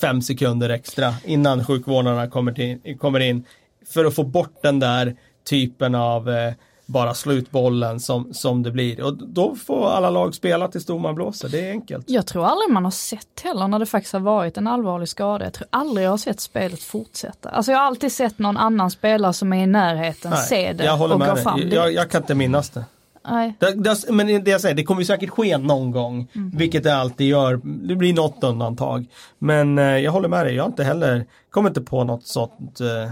fem 0.00 0.22
sekunder 0.22 0.70
extra 0.70 1.14
innan 1.24 1.64
sjukvårdarna 1.64 2.28
kommer, 2.28 2.52
till, 2.52 2.98
kommer 2.98 3.20
in 3.20 3.44
för 3.86 4.04
att 4.04 4.14
få 4.14 4.24
bort 4.24 4.62
den 4.62 4.80
där 4.80 5.16
typen 5.44 5.94
av 5.94 6.30
eh, 6.30 6.52
bara 6.86 7.14
slutbollen 7.14 8.00
som, 8.00 8.34
som 8.34 8.62
det 8.62 8.70
blir. 8.70 9.02
Och 9.02 9.28
då 9.28 9.54
får 9.54 9.90
alla 9.90 10.10
lag 10.10 10.34
spela 10.34 10.68
tills 10.68 10.86
domaren 10.86 11.14
blåser, 11.14 11.48
det 11.48 11.68
är 11.68 11.70
enkelt. 11.70 12.10
Jag 12.10 12.26
tror 12.26 12.46
aldrig 12.46 12.70
man 12.70 12.84
har 12.84 12.90
sett 12.90 13.40
heller 13.44 13.68
när 13.68 13.78
det 13.78 13.86
faktiskt 13.86 14.12
har 14.12 14.20
varit 14.20 14.56
en 14.56 14.66
allvarlig 14.66 15.08
skada. 15.08 15.44
Jag 15.44 15.52
tror 15.52 15.68
aldrig 15.70 16.06
jag 16.06 16.10
har 16.10 16.16
sett 16.18 16.40
spelet 16.40 16.82
fortsätta. 16.82 17.48
Alltså 17.48 17.72
jag 17.72 17.78
har 17.78 17.86
alltid 17.86 18.12
sett 18.12 18.38
någon 18.38 18.56
annan 18.56 18.90
spelare 18.90 19.32
som 19.32 19.52
är 19.52 19.62
i 19.62 19.66
närheten 19.66 20.30
Nej, 20.30 20.46
se 20.46 20.72
det 20.72 20.84
jag 20.84 20.96
håller 20.96 21.14
och 21.14 21.20
med 21.20 21.28
gå 21.28 21.34
dig. 21.34 21.44
fram. 21.44 21.60
Jag, 21.70 21.92
jag 21.92 22.10
kan 22.10 22.22
inte 22.22 22.34
minnas 22.34 22.70
det. 22.70 22.84
Nej. 23.28 23.54
Det, 23.58 23.74
det, 23.74 24.10
men 24.10 24.44
det 24.44 24.50
jag 24.50 24.60
säger, 24.60 24.74
det 24.74 24.84
kommer 24.84 25.00
ju 25.00 25.04
säkert 25.04 25.30
ske 25.30 25.58
någon 25.58 25.90
gång. 25.90 26.28
Mm. 26.34 26.50
Vilket 26.54 26.82
det 26.84 26.96
alltid 26.96 27.28
gör. 27.28 27.60
Det 27.64 27.96
blir 27.96 28.14
något 28.14 28.44
undantag. 28.44 29.06
Men 29.38 29.78
eh, 29.78 29.84
jag 29.84 30.12
håller 30.12 30.28
med 30.28 30.46
dig, 30.46 30.54
jag 30.54 30.62
har 30.62 30.68
inte 30.68 30.84
heller, 30.84 31.26
kommer 31.50 31.70
inte 31.70 31.80
på 31.80 32.04
något 32.04 32.26
sånt 32.26 32.80
eh, 32.80 33.10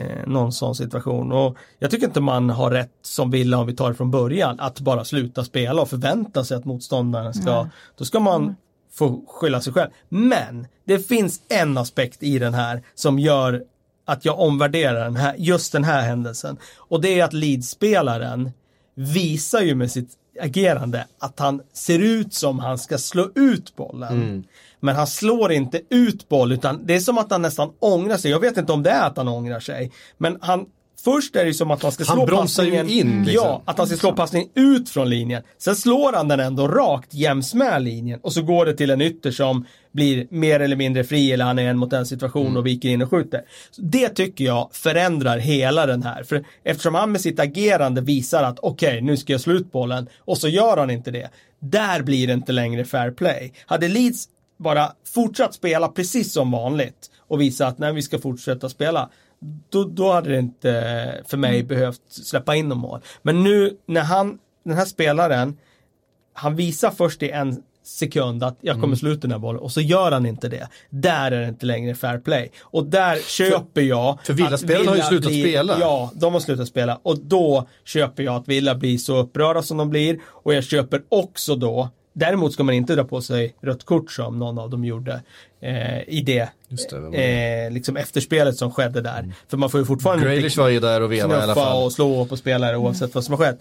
eh, 0.00 0.26
någon 0.26 0.52
sån 0.52 0.74
situation. 0.74 1.32
Och 1.32 1.56
jag 1.78 1.90
tycker 1.90 2.06
inte 2.06 2.20
man 2.20 2.50
har 2.50 2.70
rätt 2.70 2.92
som 3.02 3.30
Villa 3.30 3.58
om 3.58 3.66
vi 3.66 3.76
tar 3.76 3.88
det 3.88 3.94
från 3.94 4.10
början 4.10 4.60
att 4.60 4.80
bara 4.80 5.04
sluta 5.04 5.44
spela 5.44 5.82
och 5.82 5.88
förvänta 5.88 6.44
sig 6.44 6.56
att 6.56 6.64
motståndaren 6.64 7.34
ska, 7.34 7.62
Nej. 7.62 7.70
då 7.96 8.04
ska 8.04 8.20
man 8.20 8.56
få 8.92 9.24
skylla 9.28 9.60
sig 9.60 9.72
själv. 9.72 9.90
Men 10.08 10.66
det 10.84 10.98
finns 10.98 11.40
en 11.48 11.78
aspekt 11.78 12.22
i 12.22 12.38
den 12.38 12.54
här 12.54 12.82
som 12.94 13.18
gör 13.18 13.62
att 14.04 14.24
jag 14.24 14.40
omvärderar 14.40 15.04
den 15.04 15.16
här, 15.16 15.34
just 15.38 15.72
den 15.72 15.84
här 15.84 16.02
händelsen. 16.02 16.56
Och 16.76 17.00
det 17.00 17.20
är 17.20 17.24
att 17.24 17.32
Leeds-spelaren 17.32 18.50
visar 18.94 19.60
ju 19.60 19.74
med 19.74 19.90
sitt 19.90 20.16
agerande 20.40 21.06
att 21.18 21.38
han 21.38 21.62
ser 21.72 21.98
ut 21.98 22.34
som 22.34 22.58
han 22.58 22.78
ska 22.78 22.98
slå 22.98 23.30
ut 23.34 23.76
bollen. 23.76 24.44
Men 24.80 24.96
han 24.96 25.06
slår 25.06 25.52
inte 25.52 25.80
ut 25.90 26.28
boll 26.28 26.52
utan 26.52 26.86
det 26.86 26.94
är 26.94 27.00
som 27.00 27.18
att 27.18 27.30
han 27.30 27.42
nästan 27.42 27.70
ångrar 27.78 28.16
sig. 28.16 28.30
Jag 28.30 28.40
vet 28.40 28.56
inte 28.56 28.72
om 28.72 28.82
det 28.82 28.90
är 28.90 29.06
att 29.06 29.16
han 29.16 29.28
ångrar 29.28 29.60
sig. 29.60 29.92
Men 30.18 30.38
han 30.40 30.66
Först 31.04 31.36
är 31.36 31.44
det 31.44 31.54
som 31.54 31.70
att 31.70 31.82
han 31.82 31.92
ska 31.92 32.04
Han 32.04 32.16
slå 32.16 32.26
bromsar 32.26 32.64
ju 32.64 32.70
passningen, 32.70 33.08
in, 33.16 33.24
liksom. 33.24 33.46
Ja, 33.46 33.62
att 33.64 33.78
han 33.78 33.86
ska 33.86 33.96
slå 33.96 34.12
passningen 34.12 34.48
ut 34.54 34.88
från 34.88 35.10
linjen. 35.10 35.42
Sen 35.58 35.76
slår 35.76 36.12
han 36.12 36.28
den 36.28 36.40
ändå 36.40 36.68
rakt 36.68 37.14
jäms 37.14 37.54
med 37.54 37.82
linjen 37.82 38.20
och 38.22 38.32
så 38.32 38.42
går 38.42 38.66
det 38.66 38.74
till 38.74 38.90
en 38.90 39.00
ytter 39.00 39.30
som 39.30 39.66
blir 39.92 40.26
mer 40.30 40.60
eller 40.60 40.76
mindre 40.76 41.04
fri 41.04 41.32
eller 41.32 41.44
han 41.44 41.58
är 41.58 41.70
en 41.70 41.78
mot 41.78 41.92
en 41.92 42.06
situation 42.06 42.56
och 42.56 42.66
viker 42.66 42.88
in 42.88 43.02
och 43.02 43.10
skjuter. 43.10 43.42
Så 43.70 43.82
det 43.82 44.08
tycker 44.08 44.44
jag 44.44 44.68
förändrar 44.72 45.38
hela 45.38 45.86
den 45.86 46.02
här. 46.02 46.22
För 46.22 46.44
eftersom 46.64 46.94
han 46.94 47.12
med 47.12 47.20
sitt 47.20 47.40
agerande 47.40 48.00
visar 48.00 48.42
att 48.42 48.58
okej, 48.58 49.00
nu 49.00 49.16
ska 49.16 49.32
jag 49.32 49.40
slå 49.40 49.54
ut 49.54 49.72
bollen 49.72 50.08
och 50.18 50.38
så 50.38 50.48
gör 50.48 50.76
han 50.76 50.90
inte 50.90 51.10
det. 51.10 51.30
Där 51.60 52.02
blir 52.02 52.26
det 52.26 52.32
inte 52.32 52.52
längre 52.52 52.84
fair 52.84 53.10
play. 53.10 53.52
Hade 53.66 53.88
Leeds 53.88 54.28
bara 54.60 54.92
fortsatt 55.14 55.54
spela 55.54 55.88
precis 55.88 56.32
som 56.32 56.50
vanligt 56.50 57.10
och 57.18 57.40
visa 57.40 57.66
att 57.66 57.78
när 57.78 57.92
vi 57.92 58.02
ska 58.02 58.18
fortsätta 58.18 58.68
spela 58.68 59.10
då, 59.70 59.84
då 59.84 60.12
hade 60.12 60.30
det 60.30 60.38
inte 60.38 61.22
för 61.26 61.36
mig 61.36 61.62
behövt 61.62 62.02
släppa 62.08 62.56
in 62.56 62.68
någon 62.68 62.78
mål. 62.78 63.00
Men 63.22 63.42
nu 63.42 63.76
när 63.86 64.00
han, 64.00 64.38
den 64.64 64.76
här 64.76 64.84
spelaren, 64.84 65.56
han 66.32 66.56
visar 66.56 66.90
först 66.90 67.22
i 67.22 67.30
en 67.30 67.62
sekund 67.84 68.44
att 68.44 68.58
jag 68.60 68.80
kommer 68.80 68.96
slå 68.96 69.10
ut 69.10 69.22
den 69.22 69.30
här 69.30 69.38
bollen 69.38 69.60
och 69.60 69.72
så 69.72 69.80
gör 69.80 70.12
han 70.12 70.26
inte 70.26 70.48
det. 70.48 70.68
Där 70.90 71.32
är 71.32 71.40
det 71.40 71.48
inte 71.48 71.66
längre 71.66 71.94
fair 71.94 72.18
play. 72.18 72.50
Och 72.60 72.86
där 72.86 73.16
köper 73.16 73.80
jag 73.80 74.18
för 74.24 74.32
Villa-spelarna 74.34 74.90
har 74.90 74.96
ju 74.96 75.02
Villa 75.02 75.08
slutat 75.08 75.30
blir- 75.32 75.42
spela. 75.44 75.76
Ja, 75.80 76.10
de 76.14 76.32
har 76.32 76.40
slutat 76.40 76.68
spela 76.68 77.00
och 77.02 77.18
då 77.18 77.68
köper 77.84 78.22
jag 78.22 78.34
att 78.34 78.48
Villa 78.48 78.74
blir 78.74 78.98
så 78.98 79.16
upprörda 79.16 79.62
som 79.62 79.76
de 79.76 79.90
blir 79.90 80.18
och 80.26 80.54
jag 80.54 80.64
köper 80.64 81.02
också 81.08 81.56
då 81.56 81.88
Däremot 82.12 82.52
ska 82.52 82.62
man 82.64 82.74
inte 82.74 82.94
dra 82.94 83.04
på 83.04 83.20
sig 83.20 83.54
rött 83.60 83.84
kort 83.84 84.12
som 84.12 84.38
någon 84.38 84.58
av 84.58 84.70
dem 84.70 84.84
gjorde 84.84 85.22
eh, 85.60 86.08
i 86.08 86.22
det, 86.26 86.48
Just 86.68 86.90
det, 86.90 87.10
det? 87.10 87.64
eh, 87.66 87.70
liksom 87.70 87.96
efterspelet 87.96 88.56
som 88.56 88.70
skedde 88.70 89.00
där. 89.00 89.32
För 89.48 89.56
man 89.56 89.70
får 89.70 89.80
ju 89.80 89.86
fortfarande 89.86 90.24
Grealish 90.24 90.58
var 90.58 90.68
ju 90.68 90.80
där 90.80 91.00
och 91.00 91.12
vevade 91.12 91.40
i 91.40 91.42
alla 91.42 91.54
fall. 91.54 91.84
och 91.84 91.92
slå 91.92 92.24
på 92.24 92.36
spelare 92.36 92.76
oavsett 92.76 93.14
vad 93.14 93.24
som 93.24 93.32
har 93.34 93.38
skett. 93.38 93.58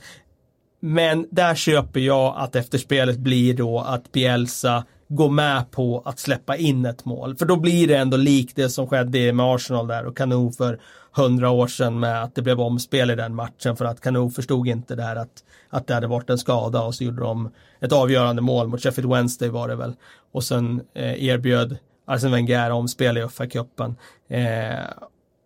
Men 0.81 1.27
där 1.31 1.55
köper 1.55 1.99
jag 1.99 2.33
att 2.37 2.55
efterspelet 2.55 3.17
blir 3.17 3.53
då 3.53 3.79
att 3.79 4.11
Bielsa 4.11 4.83
gå 5.09 5.29
med 5.29 5.71
på 5.71 6.01
att 6.05 6.19
släppa 6.19 6.55
in 6.55 6.85
ett 6.85 7.05
mål. 7.05 7.35
För 7.35 7.45
då 7.45 7.55
blir 7.55 7.87
det 7.87 7.95
ändå 7.95 8.17
likt 8.17 8.55
det 8.55 8.69
som 8.69 8.87
skedde 8.87 9.33
med 9.33 9.45
Arsenal 9.45 9.87
där 9.87 10.05
och 10.05 10.17
Kanu 10.17 10.51
för 10.51 10.79
hundra 11.11 11.49
år 11.49 11.67
sedan 11.67 11.99
med 11.99 12.23
att 12.23 12.35
det 12.35 12.41
blev 12.41 12.61
omspel 12.61 13.11
i 13.11 13.15
den 13.15 13.35
matchen 13.35 13.75
för 13.75 13.85
att 13.85 14.01
Kanu 14.01 14.29
förstod 14.29 14.67
inte 14.67 14.95
där 14.95 15.15
att, 15.15 15.43
att 15.69 15.87
det 15.87 15.93
hade 15.93 16.07
varit 16.07 16.29
en 16.29 16.37
skada 16.37 16.81
och 16.81 16.95
så 16.95 17.03
gjorde 17.03 17.21
de 17.21 17.51
ett 17.79 17.91
avgörande 17.91 18.41
mål 18.41 18.67
mot 18.67 18.83
Sheffield 18.83 19.13
Wednesday 19.13 19.49
var 19.49 19.67
det 19.67 19.75
väl. 19.75 19.93
Och 20.31 20.43
sen 20.43 20.81
eh, 20.93 21.23
erbjöd 21.23 21.77
Arsene 22.05 22.31
Wenger 22.31 22.71
omspel 22.71 23.17
i 23.17 23.21
FA-cupen. 23.21 23.95
Eh, 24.29 24.85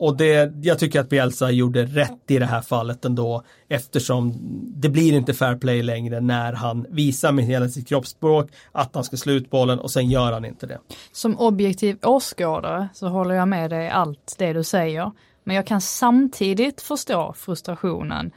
och 0.03 0.17
det, 0.17 0.53
jag 0.61 0.79
tycker 0.79 0.99
att 0.99 1.09
Bielsa 1.09 1.51
gjorde 1.51 1.85
rätt 1.85 2.31
i 2.31 2.39
det 2.39 2.45
här 2.45 2.61
fallet 2.61 3.05
ändå 3.05 3.43
eftersom 3.69 4.33
det 4.75 4.89
blir 4.89 5.13
inte 5.13 5.33
fair 5.33 5.55
play 5.55 5.83
längre 5.83 6.21
när 6.21 6.53
han 6.53 6.85
visar 6.89 7.31
med 7.31 7.45
hela 7.45 7.69
sitt 7.69 7.87
kroppsspråk 7.87 8.51
att 8.71 8.95
han 8.95 9.03
ska 9.03 9.17
slå 9.17 9.33
ut 9.33 9.49
bollen 9.49 9.79
och 9.79 9.91
sen 9.91 10.09
gör 10.09 10.31
han 10.31 10.45
inte 10.45 10.65
det. 10.65 10.79
Som 11.11 11.39
objektiv 11.39 11.97
åskådare 12.01 12.87
så 12.93 13.07
håller 13.07 13.35
jag 13.35 13.47
med 13.47 13.69
dig 13.69 13.89
allt 13.89 14.35
det 14.37 14.53
du 14.53 14.63
säger. 14.63 15.11
Men 15.43 15.55
jag 15.55 15.67
kan 15.67 15.81
samtidigt 15.81 16.81
förstå 16.81 17.33
frustrationen 17.37 18.31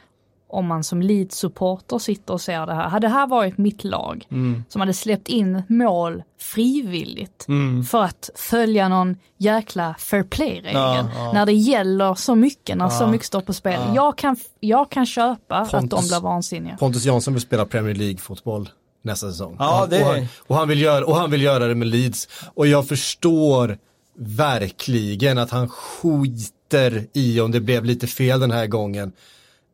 om 0.48 0.66
man 0.66 0.84
som 0.84 1.02
Leeds-supporter 1.02 1.98
sitter 1.98 2.32
och 2.34 2.40
ser 2.40 2.66
det 2.66 2.74
här. 2.74 2.88
Hade 2.88 3.06
det 3.06 3.12
här 3.12 3.26
varit 3.26 3.58
mitt 3.58 3.84
lag 3.84 4.26
som 4.68 4.80
hade 4.80 4.92
släppt 4.94 5.28
in 5.28 5.62
mål 5.68 6.22
frivilligt 6.40 7.46
för 7.90 8.02
att 8.02 8.30
följa 8.34 8.88
någon 8.88 9.16
jäkla 9.38 9.94
fair 9.98 10.22
play-regel. 10.22 10.74
Ja, 10.74 11.08
ja. 11.14 11.32
När 11.32 11.46
det 11.46 11.52
gäller 11.52 12.14
så 12.14 12.34
mycket, 12.34 12.76
när 12.78 12.88
så 12.88 13.04
Ja. 13.04 13.10
mycket 13.10 13.26
står 13.26 13.40
på 13.40 13.52
spel. 13.52 13.80
Jag, 13.94 14.18
kan, 14.18 14.36
jag 14.60 14.90
kan 14.90 15.06
köpa 15.06 15.56
att 15.56 15.70
de 15.70 15.88
Pontus. 15.88 16.08
blir 16.10 16.20
vansinniga. 16.20 16.76
Pontus 16.76 17.04
Jansson 17.04 17.34
vill 17.34 17.42
spela 17.42 17.66
Premier 17.66 17.94
League-fotboll 17.94 18.68
nästa 19.02 19.30
säsong. 19.30 19.56
Ja, 19.58 19.86
det- 19.90 20.00
och, 20.04 20.06
han, 20.14 20.26
och, 20.46 20.56
han 20.56 20.68
vill 20.68 20.80
göra, 20.80 21.04
och 21.06 21.16
han 21.16 21.30
vill 21.30 21.42
göra 21.42 21.66
det 21.66 21.74
med 21.74 21.88
Leeds. 21.88 22.28
Och 22.54 22.66
jag 22.66 22.88
förstår 22.88 23.78
verkligen 24.18 25.38
att 25.38 25.50
han 25.50 25.68
skiter 25.68 27.06
i 27.12 27.40
om 27.40 27.50
det 27.50 27.60
blev 27.60 27.84
lite 27.84 28.06
fel 28.06 28.40
den 28.40 28.50
här 28.50 28.66
gången. 28.66 29.12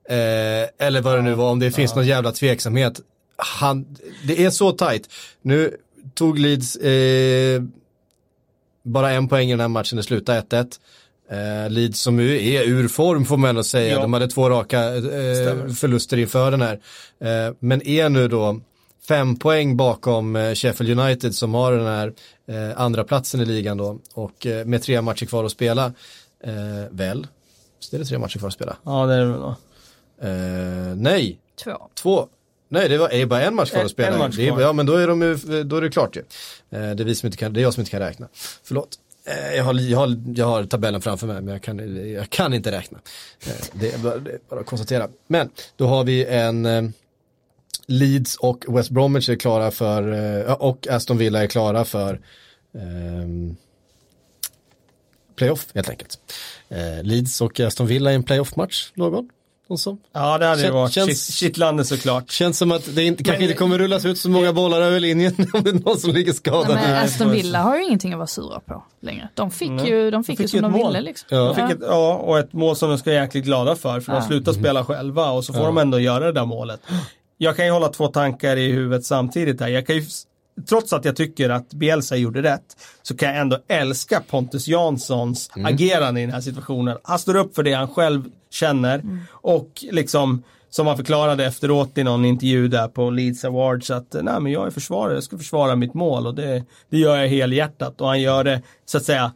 Eh, 0.08 0.86
eller 0.86 1.00
vad 1.00 1.18
det 1.18 1.22
nu 1.22 1.34
var, 1.34 1.50
om 1.50 1.58
det 1.58 1.70
finns 1.70 1.94
någon 1.94 2.06
jävla 2.06 2.32
tveksamhet. 2.32 3.00
Han, 3.36 3.96
det 4.26 4.44
är 4.44 4.50
så 4.50 4.72
tajt. 4.72 5.08
Nu 5.42 5.76
tog 6.14 6.38
Leeds 6.38 6.76
eh, 6.76 7.62
bara 8.82 9.10
en 9.10 9.28
poäng 9.28 9.48
i 9.48 9.52
den 9.52 9.60
här 9.60 9.68
matchen, 9.68 9.96
det 9.96 10.02
slutade 10.02 10.40
1-1. 10.40 10.78
Eh, 11.30 11.70
Leeds 11.70 12.00
som 12.00 12.20
ju 12.20 12.54
är 12.54 12.62
ur 12.62 12.88
form 12.88 13.24
får 13.24 13.36
man 13.36 13.50
ändå 13.50 13.62
säga. 13.64 13.94
Ja. 13.94 14.00
De 14.00 14.12
hade 14.12 14.28
två 14.28 14.50
raka 14.50 14.94
eh, 14.94 15.68
förluster 15.68 16.16
inför 16.16 16.50
den 16.50 16.62
här. 16.62 16.80
Eh, 17.20 17.54
men 17.58 17.86
är 17.86 18.08
nu 18.08 18.28
då 18.28 18.60
fem 19.08 19.36
poäng 19.36 19.76
bakom 19.76 20.36
eh, 20.36 20.54
Sheffield 20.54 21.00
United 21.00 21.34
som 21.34 21.54
har 21.54 21.72
den 21.72 21.86
här 21.86 22.12
eh, 22.48 22.80
andra 22.80 23.04
platsen 23.04 23.40
i 23.40 23.44
ligan 23.44 23.76
då. 23.76 23.98
Och 24.14 24.46
eh, 24.46 24.64
med 24.66 24.82
tre 24.82 25.02
matcher 25.02 25.26
kvar 25.26 25.44
att 25.44 25.52
spela. 25.52 25.92
Eh, 26.44 26.52
väl? 26.90 27.26
Är 27.92 27.98
det 27.98 28.04
tre 28.04 28.18
matcher 28.18 28.38
kvar 28.38 28.48
att 28.48 28.54
spela? 28.54 28.76
Ja, 28.84 29.06
det 29.06 29.14
är 29.14 29.18
det 29.18 29.26
väl 29.26 29.40
då. 29.40 29.56
Eh, 30.22 30.96
nej, 30.96 31.38
Två. 31.64 31.88
två. 31.94 32.28
Nej, 32.68 32.88
det 32.88 32.98
var 32.98 33.08
är 33.08 33.26
bara 33.26 33.42
en 33.42 33.54
match 33.54 33.70
kvar 33.70 33.84
att 33.84 33.90
spela. 33.90 34.12
en 34.12 34.18
match 34.18 34.36
det 34.36 34.46
är, 34.46 34.50
kvar. 34.50 34.60
ja, 34.60 34.72
men 34.72 34.86
då 34.86 34.94
är, 34.96 35.08
de 35.08 35.22
ju, 35.22 35.64
då 35.64 35.76
är 35.76 35.80
det 35.80 35.90
klart 35.90 36.16
ju. 36.16 36.20
Eh, 36.70 36.90
det, 36.94 37.02
är 37.02 37.04
vi 37.04 37.14
som 37.14 37.26
inte 37.26 37.38
kan, 37.38 37.52
det 37.52 37.60
är 37.60 37.62
jag 37.62 37.74
som 37.74 37.80
inte 37.80 37.90
kan 37.90 38.00
räkna. 38.00 38.28
Förlåt. 38.62 38.98
Eh, 39.24 39.56
jag, 39.56 39.64
har, 39.64 39.74
jag, 39.74 39.98
har, 39.98 40.22
jag 40.34 40.46
har 40.46 40.64
tabellen 40.64 41.00
framför 41.00 41.26
mig, 41.26 41.42
men 41.42 41.52
jag 41.52 41.62
kan, 41.62 42.10
jag 42.12 42.30
kan 42.30 42.54
inte 42.54 42.72
räkna. 42.72 42.98
Eh, 43.46 43.52
det, 43.72 43.92
är 43.94 43.98
bara, 43.98 44.16
det 44.16 44.30
är 44.30 44.38
bara 44.48 44.60
att 44.60 44.66
konstatera. 44.66 45.08
Men 45.26 45.50
då 45.76 45.86
har 45.86 46.04
vi 46.04 46.24
en 46.24 46.66
eh, 46.66 46.82
Leeds 47.86 48.36
och 48.36 48.64
West 48.68 48.90
Bromwich 48.90 49.28
är 49.28 49.36
klara 49.36 49.70
för, 49.70 50.12
eh, 50.48 50.52
och 50.52 50.88
Aston 50.88 51.18
Villa 51.18 51.42
är 51.42 51.46
klara 51.46 51.84
för 51.84 52.20
playoff 55.36 55.66
helt 55.74 55.88
enkelt. 55.88 56.18
Eh, 56.68 57.02
Leeds 57.02 57.40
och 57.40 57.60
Aston 57.60 57.86
Villa 57.86 58.12
i 58.12 58.14
en 58.14 58.22
playoff-match, 58.22 58.92
någon? 58.94 59.28
Någon 59.72 59.78
som? 59.78 59.98
Ja, 60.12 60.38
det 60.38 60.46
hade 60.46 60.62
ju 60.62 60.68
Kän- 60.68 60.72
varit 60.72 60.92
känns- 60.92 61.34
kittlande 61.34 61.84
såklart. 61.84 62.30
Känns 62.30 62.58
som 62.58 62.72
att 62.72 62.94
det 62.94 63.04
inte, 63.04 63.24
kanske 63.24 63.42
inte 63.42 63.54
kommer 63.56 63.78
rullas 63.78 64.04
ut 64.04 64.18
så 64.18 64.30
många 64.30 64.52
bollar 64.52 64.80
över 64.80 65.00
linjen 65.00 65.34
om 65.52 65.62
det 65.62 65.70
är 65.70 65.74
någon 65.84 65.98
som 65.98 66.10
ligger 66.10 66.32
skadad. 66.32 66.66
Nej, 66.68 66.76
men 66.82 66.90
Nej, 66.92 67.04
Aston 67.04 67.30
Villa 67.30 67.58
har 67.62 67.76
ju 67.76 67.84
ingenting 67.84 68.12
att 68.12 68.18
vara 68.18 68.26
sura 68.26 68.60
på 68.60 68.84
längre. 69.02 69.28
De 69.34 69.50
fick 69.50 69.70
Nej. 69.70 69.88
ju, 69.90 70.10
de 70.10 70.24
fick 70.24 70.38
De 70.38 70.42
ju 70.42 70.48
fick 70.48 70.50
som 70.50 70.56
ju 70.56 70.62
de 70.62 70.74
ett 70.74 70.80
mål. 70.80 70.92
ville 70.92 71.00
liksom. 71.04 71.26
Ja. 71.30 71.38
De 71.44 71.54
fick 71.54 71.76
ett, 71.76 71.82
ja, 71.88 72.14
och 72.14 72.38
ett 72.38 72.52
mål 72.52 72.76
som 72.76 72.88
de 72.88 72.98
ska 72.98 73.10
vara 73.10 73.20
jäkligt 73.20 73.44
glada 73.44 73.76
för, 73.76 74.00
för 74.00 74.12
Ja. 74.12 74.18
de 74.20 74.26
slutar 74.26 74.52
spela 74.52 74.84
själva 74.84 75.30
och 75.30 75.44
så 75.44 75.52
får 75.52 75.64
de 75.66 75.78
ändå 75.78 75.98
göra 76.00 76.24
det 76.24 76.32
där 76.32 76.44
målet. 76.46 76.80
Jag 77.38 77.56
kan 77.56 77.64
ju 77.66 77.70
hålla 77.72 77.88
två 77.88 78.06
tankar 78.06 78.56
i 78.56 78.72
huvudet 78.72 79.04
samtidigt 79.04 79.60
här. 79.60 79.68
Jag 79.68 79.86
kan 79.86 79.96
ju, 79.96 80.04
trots 80.68 80.92
att 80.92 81.04
jag 81.04 81.16
tycker 81.16 81.50
att 81.50 81.70
Bielsa 81.74 82.16
gjorde 82.16 82.42
rätt, 82.42 82.76
så 83.02 83.16
kan 83.16 83.28
jag 83.28 83.38
ändå 83.38 83.58
älska 83.68 84.22
Pontus 84.30 84.68
Janssons 84.68 85.50
agerande 85.64 86.20
i 86.20 86.24
den 86.24 86.34
här 86.34 86.40
situationen. 86.40 86.96
Han 87.04 87.18
står 87.18 87.36
upp 87.36 87.54
för 87.54 87.62
det 87.62 87.72
han 87.72 87.88
själv 87.88 88.24
känner. 88.52 89.02
Och 89.30 89.84
liksom 89.90 90.42
som 90.70 90.86
han 90.86 90.96
förklarade 90.96 91.44
efteråt 91.44 91.98
i 91.98 92.04
någon 92.04 92.24
intervju 92.24 92.68
där 92.68 92.88
på 92.88 93.10
Leeds 93.10 93.44
Awards 93.44 93.90
att 93.90 94.16
nej 94.22 94.40
men 94.40 94.52
jag 94.52 94.66
är 94.66 94.70
försvarare, 94.70 95.14
jag 95.14 95.24
ska 95.24 95.38
försvara 95.38 95.76
mitt 95.76 95.94
mål. 95.94 96.26
Och 96.26 96.34
det, 96.34 96.64
det 96.88 96.98
gör 96.98 97.16
jag 97.16 97.28
helhjärtat. 97.28 98.00
Och 98.00 98.08
han 98.08 98.20
gör 98.20 98.44
det 98.44 98.62
så 98.84 98.98
att 98.98 99.04
säga 99.04 99.32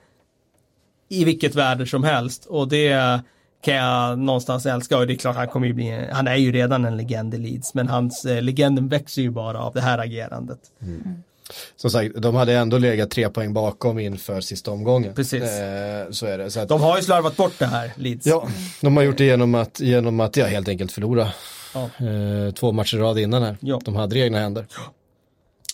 i 1.09 1.25
vilket 1.25 1.55
väder 1.55 1.85
som 1.85 2.05
helst. 2.05 2.47
Och 2.47 2.69
det 2.69 3.21
kan 3.65 3.75
jag 3.75 4.19
någonstans 4.19 4.67
älska. 4.67 4.99
Och 4.99 5.07
det 5.07 5.13
är 5.13 5.17
klart 5.17 5.37
han 5.37 5.49
kommer 5.49 5.67
ju 5.67 5.73
bli, 5.73 6.09
han 6.13 6.29
är 6.29 6.37
ju 6.37 6.53
redan 6.53 6.85
en 6.85 6.97
legend 6.97 7.35
i 7.35 7.39
Leeds. 7.39 7.75
Men 7.75 7.89
hans 7.89 8.25
eh, 8.25 8.43
legenden 8.43 8.89
växer 8.89 9.23
ju 9.23 9.31
bara 9.31 9.61
av 9.61 9.75
det 9.75 9.81
här 9.81 9.99
agerandet. 9.99 10.61
Mm. 10.83 11.23
Som 11.77 11.91
sagt, 11.91 12.15
de 12.17 12.35
hade 12.35 12.55
ändå 12.55 12.79
legat 12.79 13.11
tre 13.11 13.29
poäng 13.29 13.53
bakom 13.53 13.99
inför 13.99 14.41
sista 14.41 14.71
omgången. 14.71 15.15
Precis. 15.15 15.43
Eh, 15.43 16.11
så 16.11 16.27
är 16.27 16.39
det. 16.39 16.51
Så 16.51 16.61
att, 16.61 16.69
de 16.69 16.81
har 16.81 16.97
ju 16.97 17.03
slarvat 17.03 17.37
bort 17.37 17.59
det 17.59 17.67
här, 17.67 17.93
Leeds. 17.97 18.27
Ja, 18.27 18.49
de 18.81 18.97
har 18.97 19.05
gjort 19.05 19.19
det 19.19 19.25
genom 19.25 19.55
att, 19.55 19.81
genom 19.81 20.21
att 20.21 20.37
ja, 20.37 20.47
helt 20.47 20.69
enkelt 20.69 20.93
förlora. 20.93 21.29
Ja. 21.75 21.83
Eh, 22.07 22.55
två 22.55 22.73
matcher 22.73 22.97
i 22.97 23.01
rad 23.01 23.19
innan 23.19 23.43
här. 23.43 23.57
Ja. 23.61 23.81
De 23.85 23.97
hade 23.97 24.19
egna 24.19 24.39
händer. 24.39 24.67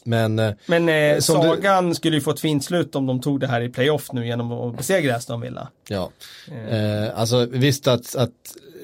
Men, 0.04 0.38
eh, 0.38 0.52
Men 0.66 0.88
eh, 0.88 1.18
som 1.18 1.42
sagan 1.42 1.88
du... 1.88 1.94
skulle 1.94 2.16
ju 2.16 2.20
få 2.20 2.30
ett 2.30 2.40
fint 2.40 2.64
slut 2.64 2.94
om 2.94 3.06
de 3.06 3.20
tog 3.20 3.40
det 3.40 3.46
här 3.46 3.60
i 3.60 3.68
playoff 3.68 4.12
nu 4.12 4.26
genom 4.26 4.52
att 4.52 4.76
besegra 4.76 5.16
Aston 5.16 5.40
Villa. 5.40 5.68
Ja, 5.88 6.10
eh, 6.70 7.20
alltså 7.20 7.46
visst 7.46 7.88
att, 7.88 8.16
att 8.16 8.30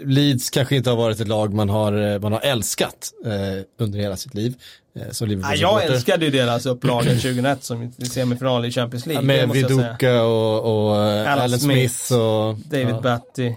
Leeds 0.05 0.51
kanske 0.51 0.77
inte 0.77 0.91
har 0.91 0.97
varit 0.97 1.21
ett 1.21 1.29
lag 1.29 1.55
man 1.55 1.69
har, 1.69 2.13
eh, 2.13 2.21
man 2.21 2.33
har 2.33 2.41
älskat 2.41 3.13
eh, 3.25 3.65
under 3.79 3.99
hela 3.99 4.17
sitt 4.17 4.35
liv. 4.35 4.55
Eh, 4.95 5.05
ja, 5.41 5.55
jag 5.55 5.85
älskade 5.85 6.25
ju 6.25 6.31
deras 6.31 6.67
upplaga 6.67 7.11
2001 7.11 7.65
som 7.65 7.93
semifinal 7.93 8.65
i 8.65 8.71
Champions 8.71 9.07
League. 9.07 9.27
Med 9.27 9.51
Viduka 9.51 10.23
och, 10.23 10.89
och 10.89 10.97
eh, 10.97 11.33
Alan, 11.33 11.39
Alan 11.39 11.59
Smith, 11.59 11.95
Smith, 11.95 12.21
och 12.21 12.57
David 12.59 12.89
ja. 12.89 13.01
Batty, 13.01 13.55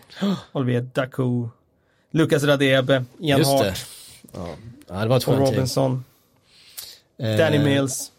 Olivier 0.52 0.88
Dacu, 0.94 1.48
Lucas 2.12 2.44
Radebe, 2.44 3.04
Ian 3.20 3.40
Just 3.40 3.52
Hart. 3.52 3.64
Det. 3.64 3.76
Ja. 4.88 5.02
det 5.02 5.08
var 5.08 5.18
ett 5.18 5.28
och 5.28 5.38
Robinson. 5.38 6.04
Eh, 7.20 7.38
Danny 7.38 7.60
Mills, 7.60 8.12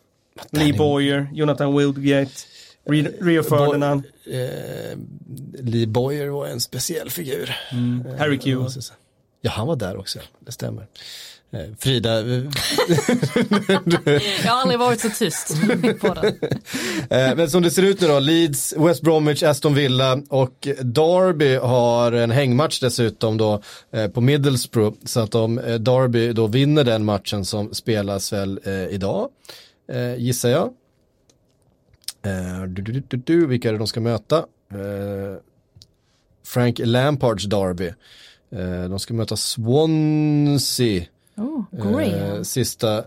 Danny... 0.50 0.64
Lee 0.64 0.78
Boyer, 0.78 1.28
Jonathan 1.32 1.78
Wildgate. 1.78 2.32
Rio 2.84 3.42
Ferdinand. 3.42 4.02
Bo 4.02 4.30
eh, 4.30 4.98
Lee 5.62 5.86
Boyer 5.86 6.28
var 6.28 6.46
en 6.46 6.60
speciell 6.60 7.10
figur. 7.10 7.56
Mm. 7.72 8.18
Harry 8.18 8.38
Q. 8.38 8.66
Ja, 9.40 9.50
han 9.50 9.66
var 9.66 9.76
där 9.76 9.96
också, 9.96 10.18
det 10.40 10.52
stämmer. 10.52 10.86
Eh, 11.54 11.60
Frida. 11.78 12.14
jag 14.44 14.52
har 14.52 14.60
aldrig 14.60 14.78
varit 14.78 15.00
så 15.00 15.08
tyst 15.08 15.60
på 16.00 16.14
det. 16.14 16.34
Eh, 17.10 17.36
men 17.36 17.50
som 17.50 17.62
det 17.62 17.70
ser 17.70 17.82
ut 17.82 18.00
nu 18.00 18.08
då, 18.08 18.18
Leeds, 18.18 18.74
West 18.76 19.02
Bromwich, 19.02 19.42
Aston 19.42 19.74
Villa 19.74 20.22
och 20.28 20.68
Derby 20.82 21.56
har 21.56 22.12
en 22.12 22.30
hängmatch 22.30 22.80
dessutom 22.80 23.38
då 23.38 23.62
eh, 23.90 24.08
på 24.08 24.20
Middlesbrough. 24.20 24.96
Så 25.04 25.20
att 25.20 25.34
om 25.34 25.56
Derby 25.56 26.32
då 26.32 26.46
vinner 26.46 26.84
den 26.84 27.04
matchen 27.04 27.44
som 27.44 27.74
spelas 27.74 28.32
väl 28.32 28.60
idag, 28.90 29.28
gissar 30.16 30.48
jag. 30.48 30.70
Du, 32.68 32.82
du, 32.82 33.00
du, 33.00 33.16
du, 33.16 33.46
vilka 33.46 33.68
är 33.68 33.72
det 33.72 33.78
de 33.78 33.86
ska 33.86 34.00
möta? 34.00 34.46
Frank 36.44 36.80
Lampards 36.84 37.44
Derby. 37.44 37.92
De 38.88 38.98
ska 38.98 39.14
möta 39.14 39.36
Swansea 39.36 41.06
Oh, 41.36 42.02
eh, 42.02 42.42
sista 42.42 43.04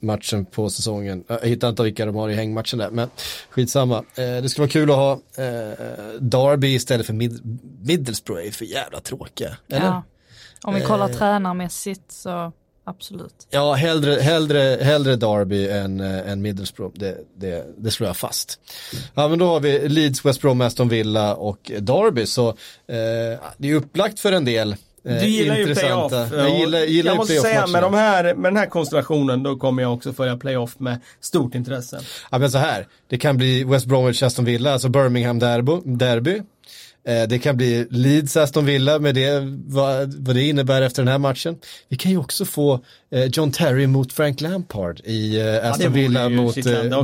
matchen 0.00 0.44
på 0.44 0.70
säsongen. 0.70 1.24
Jag 1.28 1.40
hittar 1.40 1.68
inte 1.68 1.82
vilka 1.82 2.06
de 2.06 2.14
har 2.14 2.28
i 2.28 2.34
hängmatchen 2.34 2.78
där, 2.78 2.90
men 2.90 3.10
skitsamma. 3.50 3.96
Eh, 3.96 4.02
det 4.14 4.48
skulle 4.48 4.62
vara 4.62 4.70
kul 4.70 4.90
att 4.90 4.96
ha 4.96 5.12
eh, 5.12 6.20
Derby 6.20 6.74
istället 6.74 7.06
för 7.06 7.12
Mid 7.12 7.60
Middlesbrough, 7.80 8.46
är 8.46 8.50
för 8.50 8.64
jävla 8.64 9.00
tråkiga. 9.00 9.56
Eller? 9.68 9.86
Ja. 9.86 10.02
Om 10.62 10.74
vi 10.74 10.80
kollar 10.80 11.08
eh, 11.08 11.16
tränarmässigt 11.16 12.12
så 12.12 12.52
absolut. 12.86 13.46
Ja, 13.50 13.74
hellre, 13.74 14.20
hellre, 14.20 14.78
hellre 14.80 15.16
Derby 15.16 15.68
än, 15.68 16.00
äh, 16.00 16.30
än 16.30 16.42
Middlesbrough, 16.42 16.98
det, 16.98 17.18
det, 17.36 17.66
det 17.78 17.90
slår 17.90 18.06
jag 18.06 18.16
fast. 18.16 18.60
Ja, 19.14 19.28
men 19.28 19.38
då 19.38 19.46
har 19.46 19.60
vi 19.60 19.88
Leeds, 19.88 20.24
West 20.24 20.40
Brom, 20.40 20.60
Aston 20.60 20.88
Villa 20.88 21.34
och 21.34 21.70
Derby, 21.80 22.26
så 22.26 22.48
eh, 22.48 22.54
det 23.56 23.70
är 23.70 23.74
upplagt 23.74 24.20
för 24.20 24.32
en 24.32 24.44
del 24.44 24.76
Eh, 25.06 25.20
du 25.20 25.26
gillar 25.26 25.56
ju 25.56 25.74
playoff. 25.74 26.12
Jag, 26.12 26.58
gillar, 26.58 26.78
gillar 26.78 27.10
jag 27.10 27.16
måste 27.16 27.34
säga 27.34 27.66
med, 27.66 27.82
de 27.82 27.94
här, 27.94 28.34
med 28.34 28.52
den 28.52 28.56
här 28.56 28.66
konstellationen 28.66 29.42
då 29.42 29.56
kommer 29.56 29.82
jag 29.82 29.94
också 29.94 30.12
följa 30.12 30.36
playoff 30.36 30.78
med 30.78 31.00
stort 31.20 31.54
intresse. 31.54 32.00
Ja 32.30 32.38
men 32.38 32.50
så 32.50 32.58
här, 32.58 32.86
det 33.08 33.18
kan 33.18 33.36
bli 33.36 33.64
West 33.64 33.86
Bromwich 33.86 34.22
Aston 34.22 34.44
Villa, 34.44 34.72
alltså 34.72 34.88
Birmingham 34.88 35.38
derby. 35.38 35.72
derby. 35.84 36.42
Eh, 37.06 37.28
det 37.28 37.38
kan 37.38 37.56
bli 37.56 37.86
Leeds 37.90 38.36
Aston 38.36 38.64
Villa 38.64 38.98
med 38.98 39.14
det, 39.14 39.40
vad, 39.66 40.14
vad 40.14 40.36
det 40.36 40.42
innebär 40.42 40.82
efter 40.82 41.02
den 41.02 41.12
här 41.12 41.18
matchen. 41.18 41.56
Vi 41.88 41.96
kan 41.96 42.12
ju 42.12 42.18
också 42.18 42.44
få 42.44 42.84
John 43.24 43.52
Terry 43.52 43.86
mot 43.86 44.12
Frank 44.12 44.40
Lampard 44.40 45.00
i 45.04 45.42
Aston 45.42 45.84
ja, 45.84 45.90
Villa 45.90 46.28
mot, 46.28 46.56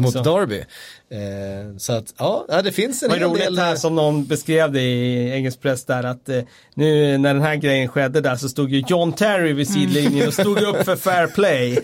mot 0.02 0.24
Derby. 0.24 0.64
Eh, 1.12 1.76
så 1.76 1.92
att 1.92 2.14
ja, 2.18 2.46
det 2.64 2.72
finns 2.72 3.02
en 3.02 3.10
hel 3.10 3.20
roligt 3.20 3.42
del. 3.42 3.58
Här 3.58 3.76
som 3.76 3.94
någon 3.94 4.24
beskrev 4.24 4.72
det 4.72 4.80
i 4.80 5.30
engelsk 5.30 5.60
press 5.60 5.84
där 5.84 6.04
att 6.04 6.28
eh, 6.28 6.40
nu 6.74 7.18
när 7.18 7.34
den 7.34 7.42
här 7.42 7.56
grejen 7.56 7.88
skedde 7.88 8.20
där 8.20 8.36
så 8.36 8.48
stod 8.48 8.70
ju 8.70 8.84
John 8.86 9.12
Terry 9.12 9.52
vid 9.52 9.68
sidlinjen 9.68 10.28
och 10.28 10.34
stod 10.34 10.62
upp 10.62 10.84
för 10.84 10.96
fair 10.96 11.26
play. 11.26 11.78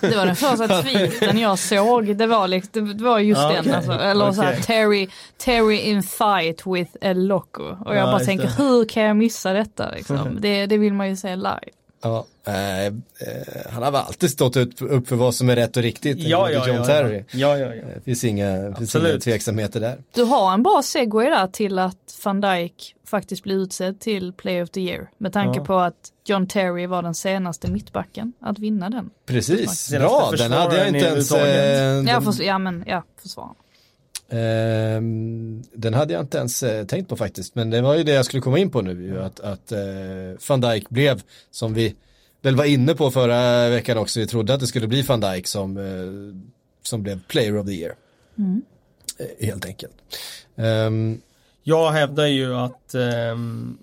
det 0.00 0.16
var 0.16 0.26
den 0.26 0.36
första 0.36 0.82
tweeten 0.82 1.38
jag 1.38 1.58
såg. 1.58 2.16
Det 2.16 2.26
var, 2.26 2.48
liksom, 2.48 2.96
det 2.96 3.04
var 3.04 3.18
just 3.18 3.40
okay. 3.40 3.62
den. 3.62 3.74
Alltså. 3.74 3.92
Eller 3.92 4.24
okay. 4.24 4.36
så 4.36 4.42
här, 4.42 4.56
Terry, 4.56 5.08
Terry 5.36 5.76
in 5.76 6.02
fight 6.02 6.66
with 6.66 6.90
El 7.00 7.26
Loco. 7.26 7.62
Och 7.62 7.96
jag 7.96 8.02
ja, 8.02 8.06
bara 8.06 8.20
tänker, 8.20 8.46
det. 8.46 8.62
hur 8.62 8.84
kan 8.84 9.02
jag 9.02 9.16
missa 9.16 9.52
detta? 9.52 9.90
Liksom? 9.90 10.36
det, 10.40 10.66
det 10.66 10.78
vill 10.78 10.92
man 10.92 11.08
ju 11.08 11.16
se 11.16 11.36
live. 11.36 11.70
Ja, 12.02 12.26
eh, 12.44 12.86
eh, 12.86 12.92
han 13.70 13.82
har 13.82 13.90
väl 13.90 14.00
alltid 14.00 14.30
stått 14.30 14.56
upp, 14.56 14.74
upp 14.80 15.08
för 15.08 15.16
vad 15.16 15.34
som 15.34 15.50
är 15.50 15.56
rätt 15.56 15.76
och 15.76 15.82
riktigt. 15.82 16.18
Ja, 16.18 16.50
ja, 16.50 16.66
John 16.68 16.76
ja, 16.76 16.84
Terry. 16.84 17.24
Ja, 17.30 17.58
ja, 17.58 17.74
ja. 17.74 17.82
Det 17.94 18.00
finns 18.04 18.24
inga, 18.24 18.74
finns 18.78 18.96
inga 18.96 19.18
tveksamheter 19.18 19.80
där. 19.80 19.98
Du 20.14 20.22
har 20.22 20.54
en 20.54 20.62
bra 20.62 20.82
segway 20.84 21.30
där 21.30 21.46
till 21.46 21.78
att 21.78 22.20
van 22.24 22.40
Dijk 22.40 22.94
faktiskt 23.06 23.42
blir 23.42 23.54
utsedd 23.54 24.00
till 24.00 24.32
Play 24.32 24.62
of 24.62 24.70
the 24.70 24.80
Year. 24.80 25.10
Med 25.18 25.32
tanke 25.32 25.58
ja. 25.58 25.64
på 25.64 25.74
att 25.74 26.12
John 26.24 26.46
Terry 26.46 26.86
var 26.86 27.02
den 27.02 27.14
senaste 27.14 27.70
mittbacken 27.70 28.32
att 28.40 28.58
vinna 28.58 28.90
den. 28.90 29.10
Precis, 29.26 29.90
bra, 29.90 30.32
den 30.38 30.52
hade 30.52 30.78
jag 30.78 30.88
inte 30.88 31.06
ens... 31.06 31.32
Äh, 31.32 32.04
ja, 32.08 32.20
förs 32.20 32.40
ja, 32.40 32.58
men 32.58 32.84
ja, 32.86 33.02
försvara. 33.22 33.54
Uh, 34.32 35.00
den 35.72 35.94
hade 35.94 36.12
jag 36.12 36.22
inte 36.22 36.38
ens 36.38 36.62
uh, 36.62 36.84
tänkt 36.84 37.08
på 37.08 37.16
faktiskt, 37.16 37.54
men 37.54 37.70
det 37.70 37.80
var 37.80 37.94
ju 37.94 38.04
det 38.04 38.12
jag 38.12 38.24
skulle 38.24 38.40
komma 38.40 38.58
in 38.58 38.70
på 38.70 38.82
nu, 38.82 39.02
ju, 39.02 39.22
att, 39.22 39.40
att 39.40 39.72
uh, 39.72 40.38
van 40.48 40.60
Dijk 40.60 40.88
blev, 40.88 41.22
som 41.50 41.74
vi 41.74 41.94
väl 42.42 42.56
var 42.56 42.64
inne 42.64 42.94
på 42.94 43.10
förra 43.10 43.68
veckan 43.68 43.98
också, 43.98 44.20
vi 44.20 44.26
trodde 44.26 44.54
att 44.54 44.60
det 44.60 44.66
skulle 44.66 44.86
bli 44.86 45.02
van 45.02 45.20
Dijk 45.20 45.46
som, 45.46 45.78
som 46.82 47.02
blev 47.02 47.20
player 47.22 47.58
of 47.58 47.66
the 47.66 47.72
year. 47.72 47.94
Mm. 48.38 48.62
helt 49.40 49.64
enkelt. 49.66 49.94
Um, 50.54 51.20
jag 51.62 51.90
hävdar 51.90 52.26
ju 52.26 52.54
att 52.54 52.94
um, 53.32 53.78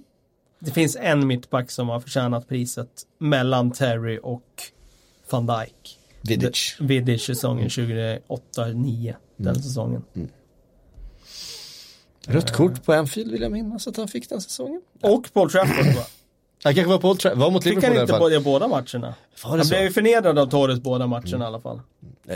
det 0.59 0.71
finns 0.71 0.95
en 0.95 1.27
mittback 1.27 1.71
som 1.71 1.89
har 1.89 1.99
förtjänat 1.99 2.47
priset 2.47 2.89
mellan 3.17 3.71
Terry 3.71 4.19
och 4.23 4.63
van 5.29 5.45
Dijk. 5.45 5.99
Vidic. 6.21 6.75
Vidic 6.79 7.23
säsongen 7.23 7.67
2008-2009 7.67 9.15
den 9.37 9.47
mm. 9.47 9.63
säsongen. 9.63 10.03
Mm. 10.15 10.29
Rött 12.27 12.51
kort 12.51 12.83
på 12.83 12.93
Anfield 12.93 13.31
vill 13.31 13.41
jag 13.41 13.51
minnas 13.51 13.87
att 13.87 13.97
han 13.97 14.07
fick 14.07 14.29
den 14.29 14.41
säsongen. 14.41 14.81
Och 15.01 15.33
Paul 15.33 15.51
Trafford 15.51 15.85
va? 15.85 16.03
Han 16.63 16.75
kanske 16.75 16.89
var 16.89 16.99
på 16.99 17.15
Tra 17.15 17.35
var 17.35 17.51
mot 17.51 17.65
Liverpool 17.65 17.81
Fick 17.81 17.97
han 17.97 18.01
inte 18.01 18.19
båda, 18.19 18.39
båda 18.39 18.67
matcherna? 18.67 19.15
han 19.41 19.67
blev 19.67 19.83
ju 19.83 19.91
förnedrad 19.91 20.39
av 20.39 20.45
Torres 20.49 20.79
båda 20.79 21.07
matcherna 21.07 21.27
mm. 21.27 21.41
i 21.41 21.45
alla 21.45 21.59
fall. 21.61 21.81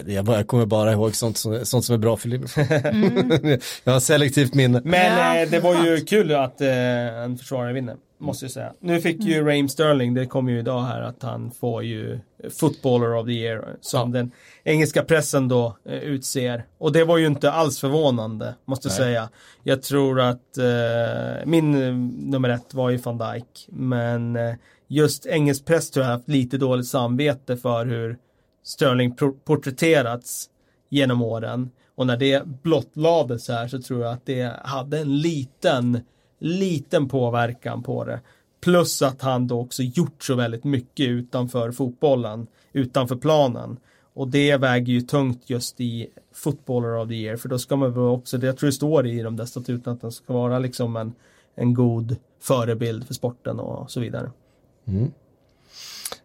Jag, 0.05 0.25
bara, 0.25 0.37
jag 0.37 0.47
kommer 0.47 0.65
bara 0.65 0.91
ihåg 0.91 1.15
sånt 1.15 1.37
som, 1.37 1.65
sånt 1.65 1.85
som 1.85 1.93
är 1.93 1.99
bra 1.99 2.17
för 2.17 2.29
Liverpool. 2.29 2.65
Mm. 2.69 3.59
jag 3.83 3.93
har 3.93 3.99
selektivt 3.99 4.53
minne. 4.53 4.81
Men 4.83 5.17
ja, 5.17 5.41
eh, 5.41 5.49
det 5.49 5.59
var 5.59 5.85
ju 5.85 6.05
kul 6.05 6.35
att 6.35 6.61
eh, 6.61 6.69
en 6.69 7.37
försvarare 7.37 7.73
vinner. 7.73 7.95
Måste 8.19 8.45
jag 8.45 8.51
säga. 8.51 8.73
Nu 8.79 9.01
fick 9.01 9.23
ju 9.23 9.33
mm. 9.33 9.45
Raheem 9.45 9.69
Sterling, 9.69 10.13
det 10.13 10.25
kom 10.25 10.49
ju 10.49 10.59
idag 10.59 10.81
här 10.81 11.01
att 11.01 11.23
han 11.23 11.51
får 11.51 11.83
ju 11.83 12.19
Footballer 12.49 13.15
of 13.15 13.25
the 13.25 13.31
year 13.31 13.77
som 13.81 14.15
ja. 14.15 14.19
den 14.19 14.31
engelska 14.63 15.03
pressen 15.03 15.47
då 15.47 15.77
eh, 15.85 15.93
utser. 15.97 16.65
Och 16.77 16.91
det 16.91 17.03
var 17.03 17.17
ju 17.17 17.25
inte 17.27 17.51
alls 17.51 17.79
förvånande, 17.79 18.55
måste 18.65 18.87
jag 18.87 18.95
säga. 18.95 19.29
Jag 19.63 19.81
tror 19.81 20.19
att 20.19 20.57
eh, 20.57 21.45
min 21.45 21.83
eh, 21.83 21.93
nummer 22.31 22.49
ett 22.49 22.73
var 22.73 22.89
ju 22.89 22.97
van 22.97 23.17
Dijk. 23.17 23.67
Men 23.67 24.35
eh, 24.35 24.55
just 24.87 25.25
engelsk 25.25 25.65
press 25.65 25.91
tror 25.91 26.05
jag 26.05 26.13
haft 26.13 26.29
lite 26.29 26.57
dåligt 26.57 26.87
samvete 26.87 27.57
för 27.57 27.85
hur 27.85 28.17
Sterling 28.63 29.15
porträtterats 29.45 30.49
genom 30.89 31.21
åren. 31.21 31.69
Och 31.95 32.07
när 32.07 32.17
det 32.17 32.45
blottlades 32.45 33.47
här 33.47 33.67
så 33.67 33.81
tror 33.81 34.03
jag 34.03 34.13
att 34.13 34.25
det 34.25 34.53
hade 34.63 34.99
en 34.99 35.17
liten 35.17 36.01
liten 36.39 37.09
påverkan 37.09 37.83
på 37.83 38.03
det. 38.05 38.21
Plus 38.61 39.01
att 39.01 39.21
han 39.21 39.47
då 39.47 39.59
också 39.59 39.83
gjort 39.83 40.23
så 40.23 40.35
väldigt 40.35 40.63
mycket 40.63 41.07
utanför 41.07 41.71
fotbollen, 41.71 42.47
utanför 42.73 43.15
planen. 43.15 43.79
Och 44.13 44.27
det 44.27 44.57
väger 44.57 44.93
ju 44.93 45.01
tungt 45.01 45.49
just 45.49 45.81
i 45.81 46.07
Footballer 46.33 46.97
of 46.97 47.09
the 47.09 47.15
year, 47.15 47.37
för 47.37 47.49
då 47.49 47.59
ska 47.59 47.75
man 47.75 47.93
väl 47.93 48.03
också, 48.03 48.37
jag 48.37 48.57
tror 48.57 48.67
det 48.67 48.73
står 48.73 49.07
i 49.07 49.21
de 49.21 49.35
där 49.35 49.45
statuterna 49.45 49.93
att 49.93 50.01
den 50.01 50.11
ska 50.11 50.33
vara 50.33 50.59
liksom 50.59 50.95
en, 50.95 51.13
en 51.55 51.73
god 51.73 52.15
förebild 52.41 53.07
för 53.07 53.13
sporten 53.13 53.59
och 53.59 53.91
så 53.91 53.99
vidare. 53.99 54.31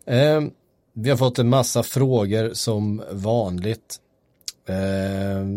Eh, 0.05 0.43
vi 0.93 1.11
har 1.11 1.17
fått 1.17 1.39
en 1.39 1.49
massa 1.49 1.83
frågor 1.83 2.51
som 2.55 3.03
vanligt. 3.13 4.01
Eh, 4.67 4.75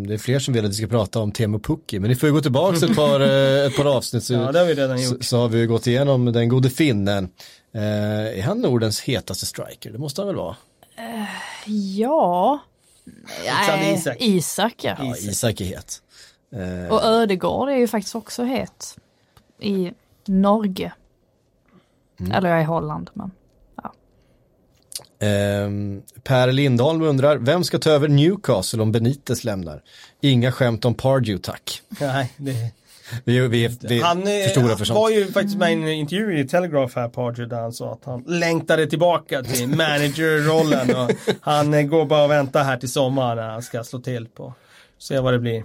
det 0.07 0.13
är 0.13 0.17
fler 0.17 0.39
som 0.39 0.53
vill 0.53 0.65
att 0.65 0.71
vi 0.71 0.75
ska 0.75 0.87
prata 0.87 1.19
om 1.19 1.31
Teemu 1.31 1.59
Pukki, 1.59 1.99
men 1.99 2.09
ni 2.09 2.15
får 2.15 2.29
ju 2.29 2.33
gå 2.33 2.41
tillbaka 2.41 2.85
ett 2.85 2.95
par, 2.95 3.19
eh, 3.19 3.65
ett 3.65 3.75
par 3.75 3.85
avsnitt 3.85 4.23
så, 4.23 4.33
Ja, 4.33 4.51
det 4.51 4.59
har 4.59 4.65
vi 4.65 4.73
redan 4.73 5.01
gjort. 5.01 5.23
så 5.23 5.37
har 5.37 5.47
vi 5.49 5.59
ju 5.59 5.67
gått 5.67 5.87
igenom 5.87 6.25
den 6.31 6.49
gode 6.49 6.69
finnen. 6.69 7.29
Eh, 7.73 7.81
är 8.39 8.41
han 8.41 8.61
Nordens 8.61 9.01
hetaste 9.01 9.45
striker? 9.45 9.91
Det 9.91 9.97
måste 9.97 10.21
han 10.21 10.27
väl 10.27 10.35
vara? 10.35 10.55
Ja. 11.97 12.59
Alexander 13.49 13.85
Nej, 13.85 13.93
Isak. 13.95 14.17
Isak 14.19 14.73
ja. 14.83 14.95
Ja, 14.99 15.15
Isak 15.17 15.61
är 15.61 15.65
het. 15.65 16.01
Eh, 16.51 16.93
Och 16.93 17.03
Ödegård 17.03 17.69
är 17.69 17.75
ju 17.75 17.87
faktiskt 17.87 18.15
också 18.15 18.43
het. 18.43 18.97
I 19.59 19.91
Norge. 20.25 20.93
Eller 22.33 22.49
jag 22.49 22.57
är 22.57 22.61
i 22.61 22.65
Holland 22.65 23.09
men. 23.13 23.31
Ehm, 25.19 26.01
per 26.23 26.51
Lindholm 26.51 27.01
undrar, 27.01 27.37
vem 27.37 27.63
ska 27.63 27.79
ta 27.79 27.89
över 27.89 28.07
Newcastle 28.07 28.81
om 28.81 28.91
Benitez 28.91 29.43
lämnar? 29.43 29.81
Inga 30.21 30.51
skämt 30.51 30.85
om 30.85 30.93
Pardew, 30.93 31.41
tack. 31.41 31.81
Nej, 31.99 32.33
det, 32.37 32.71
Vi, 33.23 33.47
vi, 33.47 33.77
vi 33.81 34.01
han 34.01 34.27
är 34.27 34.57
eh, 34.59 34.77
för 34.77 34.85
sånt. 34.85 34.97
var 34.99 35.09
ju 35.09 35.31
faktiskt 35.31 35.57
med 35.57 35.69
i 35.71 35.73
en 35.73 35.87
intervju 35.87 36.39
i 36.39 36.47
Telegraph 36.47 36.95
här, 36.95 37.07
Pardew, 37.09 37.55
där 37.55 37.61
han 37.61 37.73
sa 37.73 37.93
att 37.93 38.05
han 38.05 38.23
längtade 38.27 38.87
tillbaka 38.87 39.43
till 39.43 39.67
managerrollen 39.67 40.95
och 40.95 41.11
han 41.41 41.73
eh, 41.73 41.81
går 41.81 42.05
bara 42.05 42.23
och 42.23 42.31
väntar 42.31 42.63
här 42.63 42.77
till 42.77 42.91
sommaren 42.91 43.37
när 43.37 43.49
han 43.49 43.61
ska 43.61 43.83
slå 43.83 43.99
till 43.99 44.27
på. 44.27 44.53
Se 44.97 45.19
vad 45.19 45.33
det 45.33 45.39
blir. 45.39 45.63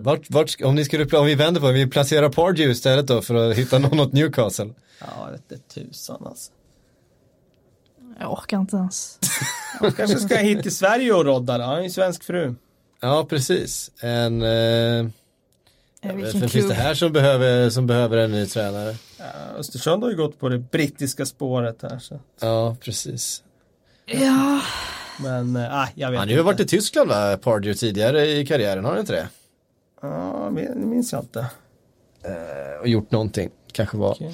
Vart, 0.00 0.30
vart, 0.30 0.50
ska- 0.50 0.66
om, 0.66 0.74
ni 0.74 0.84
skulle, 0.84 1.04
om 1.18 1.26
vi 1.26 1.34
vänder 1.34 1.60
på 1.60 1.66
det, 1.66 1.72
vi 1.72 1.86
placerar 1.86 2.28
Pardew 2.28 2.72
istället 2.72 3.06
då 3.06 3.22
för 3.22 3.34
att 3.50 3.56
hitta 3.56 3.78
någon 3.78 4.00
åt 4.00 4.12
Newcastle. 4.12 4.70
Ja, 5.00 5.28
vet 5.32 5.52
inte 5.52 5.74
tusan 5.74 6.22
alltså. 6.26 6.52
Jag 8.18 8.32
orkar 8.32 8.58
inte 8.60 8.76
ens. 8.76 9.18
Han 9.80 9.92
kanske 9.92 10.18
ska 10.18 10.36
hit 10.36 10.62
till 10.62 10.76
Sverige 10.76 11.12
och 11.12 11.24
rodda 11.24 11.58
då. 11.58 11.64
Han 11.64 11.78
är 11.78 11.82
ju 11.82 11.90
svensk 11.90 12.24
fru. 12.24 12.54
Ja, 13.00 13.26
precis. 13.30 13.90
En, 14.00 14.42
eh, 14.42 15.06
Eh, 16.02 16.08
vem 16.08 16.16
Vilken 16.16 16.48
finns 16.48 16.68
det 16.68 16.74
här 16.74 16.94
som 16.94 17.12
behöver, 17.12 17.70
som 17.70 17.86
behöver 17.86 18.16
en 18.16 18.32
ny 18.32 18.46
tränare? 18.46 18.96
Ja, 19.18 19.24
Östersund 19.58 20.02
har 20.02 20.10
ju 20.10 20.16
gått 20.16 20.40
på 20.40 20.48
det 20.48 20.58
brittiska 20.58 21.26
spåret 21.26 21.82
här 21.82 21.98
så. 21.98 22.20
Ja, 22.40 22.76
precis. 22.80 23.42
Ja, 24.06 24.60
Men, 25.22 25.56
äh, 25.56 25.84
jag 25.94 26.10
vet 26.10 26.18
Han 26.18 26.28
har 26.28 26.36
ju 26.36 26.42
varit 26.42 26.60
i 26.60 26.66
Tyskland 26.66 27.08
va, 27.08 27.36
Pardew 27.36 27.74
tidigare 27.78 28.26
i 28.26 28.46
karriären, 28.46 28.84
har 28.84 28.90
han 28.90 29.00
inte 29.00 29.12
det? 29.12 29.28
Ja, 30.02 30.50
det 30.54 30.74
minns 30.74 31.12
jag 31.12 31.22
inte. 31.22 31.46
Eh, 32.22 32.80
Och 32.80 32.88
gjort 32.88 33.10
någonting, 33.10 33.50
kanske 33.72 33.96
var 33.96 34.10
Okej. 34.10 34.32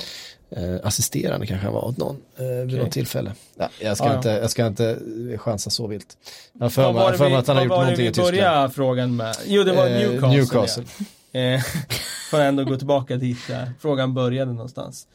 Eh, 0.50 0.76
assisterande 0.82 1.46
kanske 1.46 1.66
han 1.66 1.74
var 1.74 1.84
åt 1.84 1.96
någon 1.96 2.16
eh, 2.36 2.44
vid 2.44 2.64
Okej. 2.66 2.78
något 2.78 2.92
tillfälle. 2.92 3.32
Ja, 3.56 3.68
jag, 3.80 3.96
ska 3.96 4.06
Ja, 4.06 4.10
ja. 4.12 4.16
inte, 4.16 4.28
jag 4.28 4.50
ska 4.50 4.66
inte 4.66 4.98
chansa 5.36 5.70
så 5.70 5.86
vilt. 5.86 6.16
Jag 6.52 6.72
för 6.72 6.82
Vad 6.82 6.94
mig 6.94 7.02
var 7.04 7.12
för 7.12 7.18
det 7.24 7.30
mig 7.30 7.30
vi, 7.30 7.36
att 7.36 7.46
han 7.46 7.56
har 7.56 7.62
vad 7.62 7.64
gjort 7.64 7.70
var 7.70 7.76
det 7.78 7.82
någonting 7.84 8.04
vi 8.04 8.08
i 8.10 8.12
Tyskland. 8.12 8.32
började 8.36 8.70
frågan 8.70 9.16
med? 9.16 9.36
Jo, 9.46 9.62
det 9.62 9.72
var 9.72 9.86
Eh, 9.86 9.92
Newcastle. 9.98 10.28
Newcastle. 10.28 10.84
Ja. 11.32 11.40
Eh, 11.40 11.60
Får 12.30 12.40
ändå 12.40 12.64
gå 12.64 12.76
tillbaka 12.76 13.16
dit 13.16 13.38
där 13.48 13.72
frågan 13.80 14.14
började 14.14 14.52
någonstans. 14.52 15.06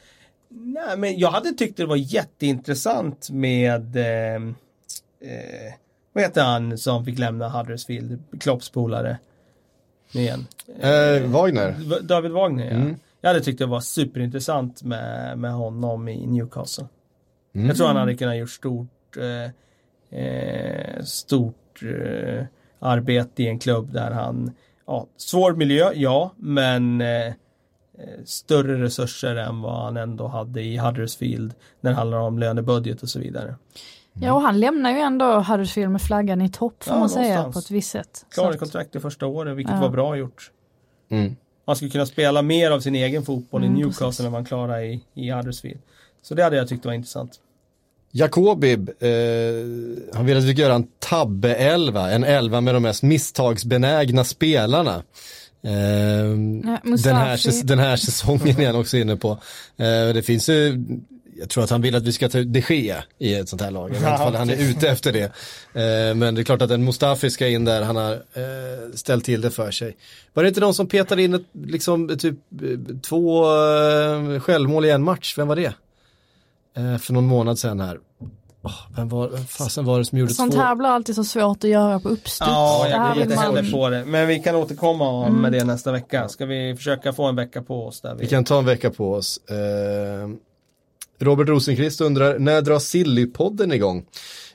Nej, 0.52 0.98
men 0.98 1.20
jag 1.20 1.32
hade 1.32 1.52
tyckt 1.52 1.78
det 1.78 1.86
var 1.86 1.96
jätteintressant 1.96 3.30
med 3.30 3.96
eh, 3.96 4.36
eh, 4.36 5.74
vad 6.14 6.24
heter 6.24 6.44
han 6.44 6.78
som 6.78 7.06
fick 7.06 7.20
lämna 7.20 7.50
Huddersfield, 7.50 8.24
Klopps 8.40 8.70
polare? 8.70 9.18
Igen. 10.12 10.48
Eh, 10.80 11.22
Wagner. 11.30 11.76
David 12.02 12.32
Wagner 12.32 12.66
ja. 12.66 12.72
Mm. 12.72 12.96
Jag 13.22 13.30
hade 13.30 13.42
tyckt 13.42 13.60
det 13.60 13.66
var 13.66 13.80
superintressant 13.80 14.84
med, 14.84 15.38
med 15.38 15.54
honom 15.54 16.08
i 16.08 16.26
Newcastle. 16.28 16.88
Mm. 17.56 17.68
Jag 17.68 17.78
tror 17.78 17.88
han 17.88 17.96
hade 17.98 18.16
kunnat 18.16 18.38
gjort 18.38 18.50
stort 18.50 19.18
eh, 19.18 20.20
eh, 20.20 21.04
stort 21.04 21.82
eh, 21.84 22.46
arbete 22.80 23.44
i 23.44 23.48
en 23.48 23.60
klubb 23.60 23.94
där 23.94 24.12
han 24.12 24.52
ja, 24.88 25.08
svår 25.18 25.54
miljö, 25.54 25.92
ja, 25.96 26.32
men 26.38 27.02
eh, 27.02 27.28
eh, 27.28 27.34
större 28.26 28.84
resurser 28.84 29.36
än 29.36 29.62
vad 29.62 29.84
han 29.84 29.98
ändå 29.98 30.28
hade 30.28 30.62
i 30.62 30.78
Huddersfield 30.78 31.54
när 31.82 31.92
det 31.92 31.98
handlar 31.98 32.18
om 32.18 32.40
lönebudget 32.40 33.04
och 33.04 33.10
så 33.10 33.20
vidare. 33.20 33.56
ja 34.14 34.34
och 34.34 34.42
han 34.42 34.60
lämnar 34.60 34.92
ju 34.92 34.98
ändå 35.00 35.26
Huddersfield 35.40 35.92
med 35.92 36.02
flaggan 36.02 36.42
i 36.42 36.50
topp 36.50 36.84
får 36.84 36.94
Ja, 36.94 37.00
man 37.00 37.10
säga 37.10 37.36
någonstans. 37.36 37.54
på 37.54 37.60
ett 37.60 37.72
visst 37.78 37.92
sätt. 37.92 38.26
Klarade 38.34 38.54
att- 38.54 38.60
kontrakt 38.60 38.92
det 38.94 39.00
första 39.00 39.26
året, 39.28 39.58
vilket 39.58 39.76
Ja. 39.76 39.82
var 39.82 39.90
bra 39.90 40.16
gjort. 40.18 40.52
Mm. 41.10 41.36
Han 41.70 41.76
skulle 41.76 41.92
kunna 41.92 42.06
spela 42.06 42.42
mer 42.42 42.72
av 42.72 42.80
sin 42.80 42.96
egen 42.96 43.26
fotboll 43.26 43.64
Mm, 43.64 43.76
i 43.76 43.80
Newcastle 43.80 44.06
precis. 44.08 44.20
än 44.20 44.32
vad 44.32 44.34
han 44.42 44.46
klarade 44.46 44.86
i, 44.86 45.00
i 45.14 45.30
Huddersfield. 45.32 45.80
Så 46.22 46.36
det 46.36 46.44
hade 46.44 46.56
jag 46.56 46.68
tyckt 46.68 46.86
var 46.86 46.94
intressant. 46.94 47.32
Jakobib, 48.12 48.90
eh, 49.00 49.10
han 50.14 50.26
vill 50.26 50.38
att 50.38 50.44
vi 50.44 50.54
ska 50.54 50.62
göra 50.62 50.74
en 50.76 50.88
tabbe-elva, 51.00 52.12
en 52.12 52.24
elva 52.24 52.62
med 52.62 52.74
de 52.76 52.84
mest 52.84 53.04
misstagsbenägna 53.04 54.24
spelarna. 54.24 54.96
Eh, 55.62 55.72
den, 55.72 56.78
Mustafi. 56.84 57.16
här, 57.16 57.64
den 57.64 57.80
här 57.80 57.96
säsongen 57.98 58.60
är 58.60 58.66
han 58.66 58.76
också 58.76 58.98
inne 58.98 59.16
på. 59.16 59.30
Eh, 59.78 60.14
det 60.14 60.24
finns 60.26 60.50
ju, 60.50 60.86
jag 61.40 61.50
tror 61.50 61.64
att 61.64 61.70
han 61.70 61.82
vill 61.82 61.96
att 61.96 62.04
vi 62.04 62.12
ska 62.14 62.30
ta 62.30 62.38
ut 62.38 62.54
de 62.54 62.60
Gea 62.70 63.04
i 63.18 63.34
ett 63.36 63.50
sånt 63.50 63.62
här 63.62 63.72
lag. 63.72 63.90
Jag 63.90 64.00
vet 64.00 64.12
inte 64.12 64.24
om 64.24 64.36
han 64.36 64.50
är 64.50 64.70
ute 64.70 64.90
efter 64.90 65.14
det. 65.14 65.24
Eh, 65.74 66.16
men 66.16 66.36
det 66.36 66.42
är 66.42 66.44
klart 66.44 66.62
att 66.62 66.72
en 66.72 66.86
Mustafi 66.86 67.30
ska 67.30 67.48
in 67.48 67.66
där, 67.66 67.82
han 67.82 67.96
har 67.96 68.12
eh, 68.14 68.94
ställt 68.94 69.26
till 69.26 69.42
det 69.42 69.52
för 69.52 69.72
sig. 69.72 69.98
Var 70.34 70.44
det 70.44 70.50
inte 70.50 70.62
någon 70.62 70.74
som 70.74 70.88
petade 70.88 71.24
in 71.24 71.34
ett, 71.34 71.46
liksom, 71.64 72.18
typ 72.18 72.36
eh, 72.62 72.96
två 73.10 73.46
eh, 73.46 74.40
självmål 74.40 74.86
i 74.86 74.90
en 74.90 75.04
match? 75.04 75.38
Vem 75.38 75.48
var 75.48 75.56
det? 75.56 75.74
Eh, 76.78 76.98
för 76.98 77.14
någon 77.14 77.26
månad 77.26 77.60
sedan 77.60 77.80
här. 77.80 77.98
Åh, 78.62 78.72
vem 78.96 79.10
var, 79.10 79.30
vem 79.30 79.46
fasen 79.46 79.86
var 79.86 80.00
det 80.00 80.06
som 80.06 80.18
gjorde 80.18 80.34
Sånt 80.34 80.54
två? 80.54 80.60
här 80.60 80.76
blir 80.76 80.90
alltid 80.90 81.16
så 81.16 81.24
svårt 81.24 81.64
att 81.64 81.70
göra 81.70 82.00
på 82.00 82.10
uppstuds. 82.10 82.40
Ja, 82.40 82.88
jag 82.90 83.16
vet 83.16 83.24
inte 83.24 83.36
man... 83.36 83.56
heller 83.56 83.72
på 83.72 83.90
det. 83.90 84.06
Men 84.06 84.28
vi 84.28 84.40
kan 84.40 84.56
återkomma 84.56 85.10
om 85.10 85.26
Mm. 85.28 85.42
med 85.42 85.52
det 85.52 85.64
nästa 85.64 85.92
vecka. 85.92 86.30
Ska 86.30 86.46
vi 86.46 86.76
försöka 86.76 87.14
få 87.14 87.26
en 87.26 87.36
vecka 87.36 87.62
på 87.62 87.88
oss 87.88 88.02
där 88.02 88.16
vi... 88.16 88.22
Vi 88.22 88.28
kan 88.30 88.44
ta 88.44 88.60
en 88.60 88.66
vecka 88.66 88.90
på 88.90 89.14
oss. 89.14 89.38
Eh, 89.50 90.30
Robert 91.20 91.50
Rosenqvist 91.50 92.02
undrar, 92.02 92.40
när 92.40 92.62
drar 92.62 92.80
Sillypodden 92.80 93.72
igång? 93.72 94.06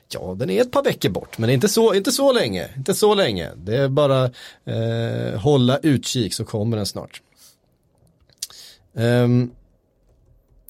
Ja, 0.07 0.35
den 0.39 0.49
är 0.49 0.61
ett 0.61 0.71
par 0.71 0.83
veckor 0.83 1.09
bort, 1.09 1.37
men 1.37 1.49
inte 1.49 1.67
så, 1.67 1.93
inte 1.93 2.11
så 2.11 2.33
länge. 2.33 2.69
Inte 2.77 2.93
så 2.93 3.15
länge. 3.15 3.49
Det 3.55 3.77
är 3.77 3.89
bara 3.89 4.23
eh, 4.65 5.39
hålla 5.39 5.77
utkik 5.77 6.33
så 6.33 6.45
kommer 6.45 6.77
den 6.77 6.85
snart. 6.85 7.21
Ehm, 8.95 9.51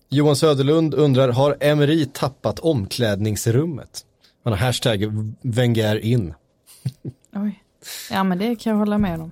Johan 0.09 0.35
Söderlund 0.35 0.93
undrar, 0.93 1.29
har 1.29 1.57
Emery 1.59 2.05
tappat 2.05 2.59
omklädningsrummet? 2.59 4.05
Han 4.43 4.53
har 4.53 4.57
hashtag 4.57 5.11
Wenger 5.41 5.95
in. 5.95 6.33
Oj. 7.35 7.63
Ja 8.11 8.23
men 8.23 8.37
det 8.37 8.55
kan 8.55 8.71
jag 8.71 8.77
hålla 8.77 8.97
med 8.97 9.21
om. 9.21 9.31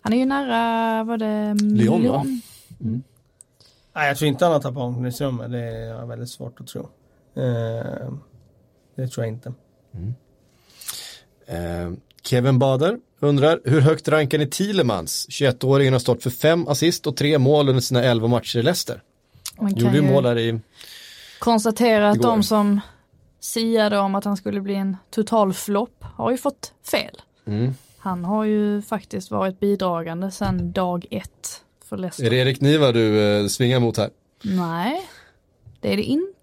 Han 0.00 0.12
är 0.12 0.16
ju 0.16 0.26
nära, 0.26 1.04
vad 1.04 1.18
det 1.18 1.54
Lyon, 1.54 2.08
va? 2.08 2.26
Nej, 3.98 4.08
jag 4.08 4.16
tror 4.16 4.28
inte 4.28 4.44
han 4.44 4.52
har 4.52 4.60
tappat 4.60 4.82
omklädningsrummet. 4.82 5.52
Det 5.52 5.58
är 5.58 6.06
väldigt 6.06 6.28
svårt 6.28 6.60
att 6.60 6.66
tro. 6.66 6.80
Eh, 7.34 8.12
det 8.96 9.08
tror 9.08 9.26
jag 9.26 9.28
inte. 9.28 9.52
Eh, 11.46 11.90
Kevin 12.22 12.58
Bader 12.58 12.98
undrar, 13.20 13.60
hur 13.64 13.80
högt 13.80 14.08
rankar 14.08 14.38
ni 14.38 14.46
Thielemans? 14.46 15.26
21-åringen 15.30 15.92
har 15.92 16.00
stått 16.00 16.22
för 16.22 16.30
fem 16.30 16.68
assist 16.68 17.06
och 17.06 17.16
tre 17.16 17.38
mål 17.38 17.68
under 17.68 17.80
sina 17.80 18.02
11 18.02 18.28
matcher 18.28 18.58
i 18.58 18.62
Leicester. 18.62 19.02
Man 19.60 19.74
kan 19.74 19.84
Gjorde 19.84 19.96
ju 19.96 20.02
ju 20.02 20.10
mål 20.12 20.22
där 20.22 20.38
i, 20.38 20.60
konstatera 21.38 22.10
att 22.10 22.16
Igår. 22.16 22.28
de 22.28 22.42
som 22.42 22.80
siade 23.40 23.98
om 23.98 24.14
att 24.14 24.24
han 24.24 24.36
skulle 24.36 24.60
bli 24.60 24.74
en 24.74 24.96
total 25.10 25.52
flopp 25.52 26.04
har 26.14 26.30
ju 26.30 26.36
fått 26.36 26.72
fel. 26.90 27.22
mm. 27.46 27.74
Han 27.98 28.24
har 28.24 28.44
ju 28.44 28.82
faktiskt 28.82 29.30
varit 29.30 29.60
bidragande 29.60 30.30
sedan 30.30 30.72
dag 30.72 31.06
ett 31.10 31.62
för 31.88 31.96
Leicester. 31.96 32.24
Är 32.24 32.30
det 32.30 32.36
Erik 32.36 32.60
Niva 32.60 32.92
du 32.92 33.20
eh, 33.20 33.46
svingar 33.46 33.80
mot 33.80 33.96
här? 33.96 34.10
Nej, 34.42 35.08
det 35.80 35.92
är 35.92 35.96
det 35.96 36.02
inte 36.02 36.37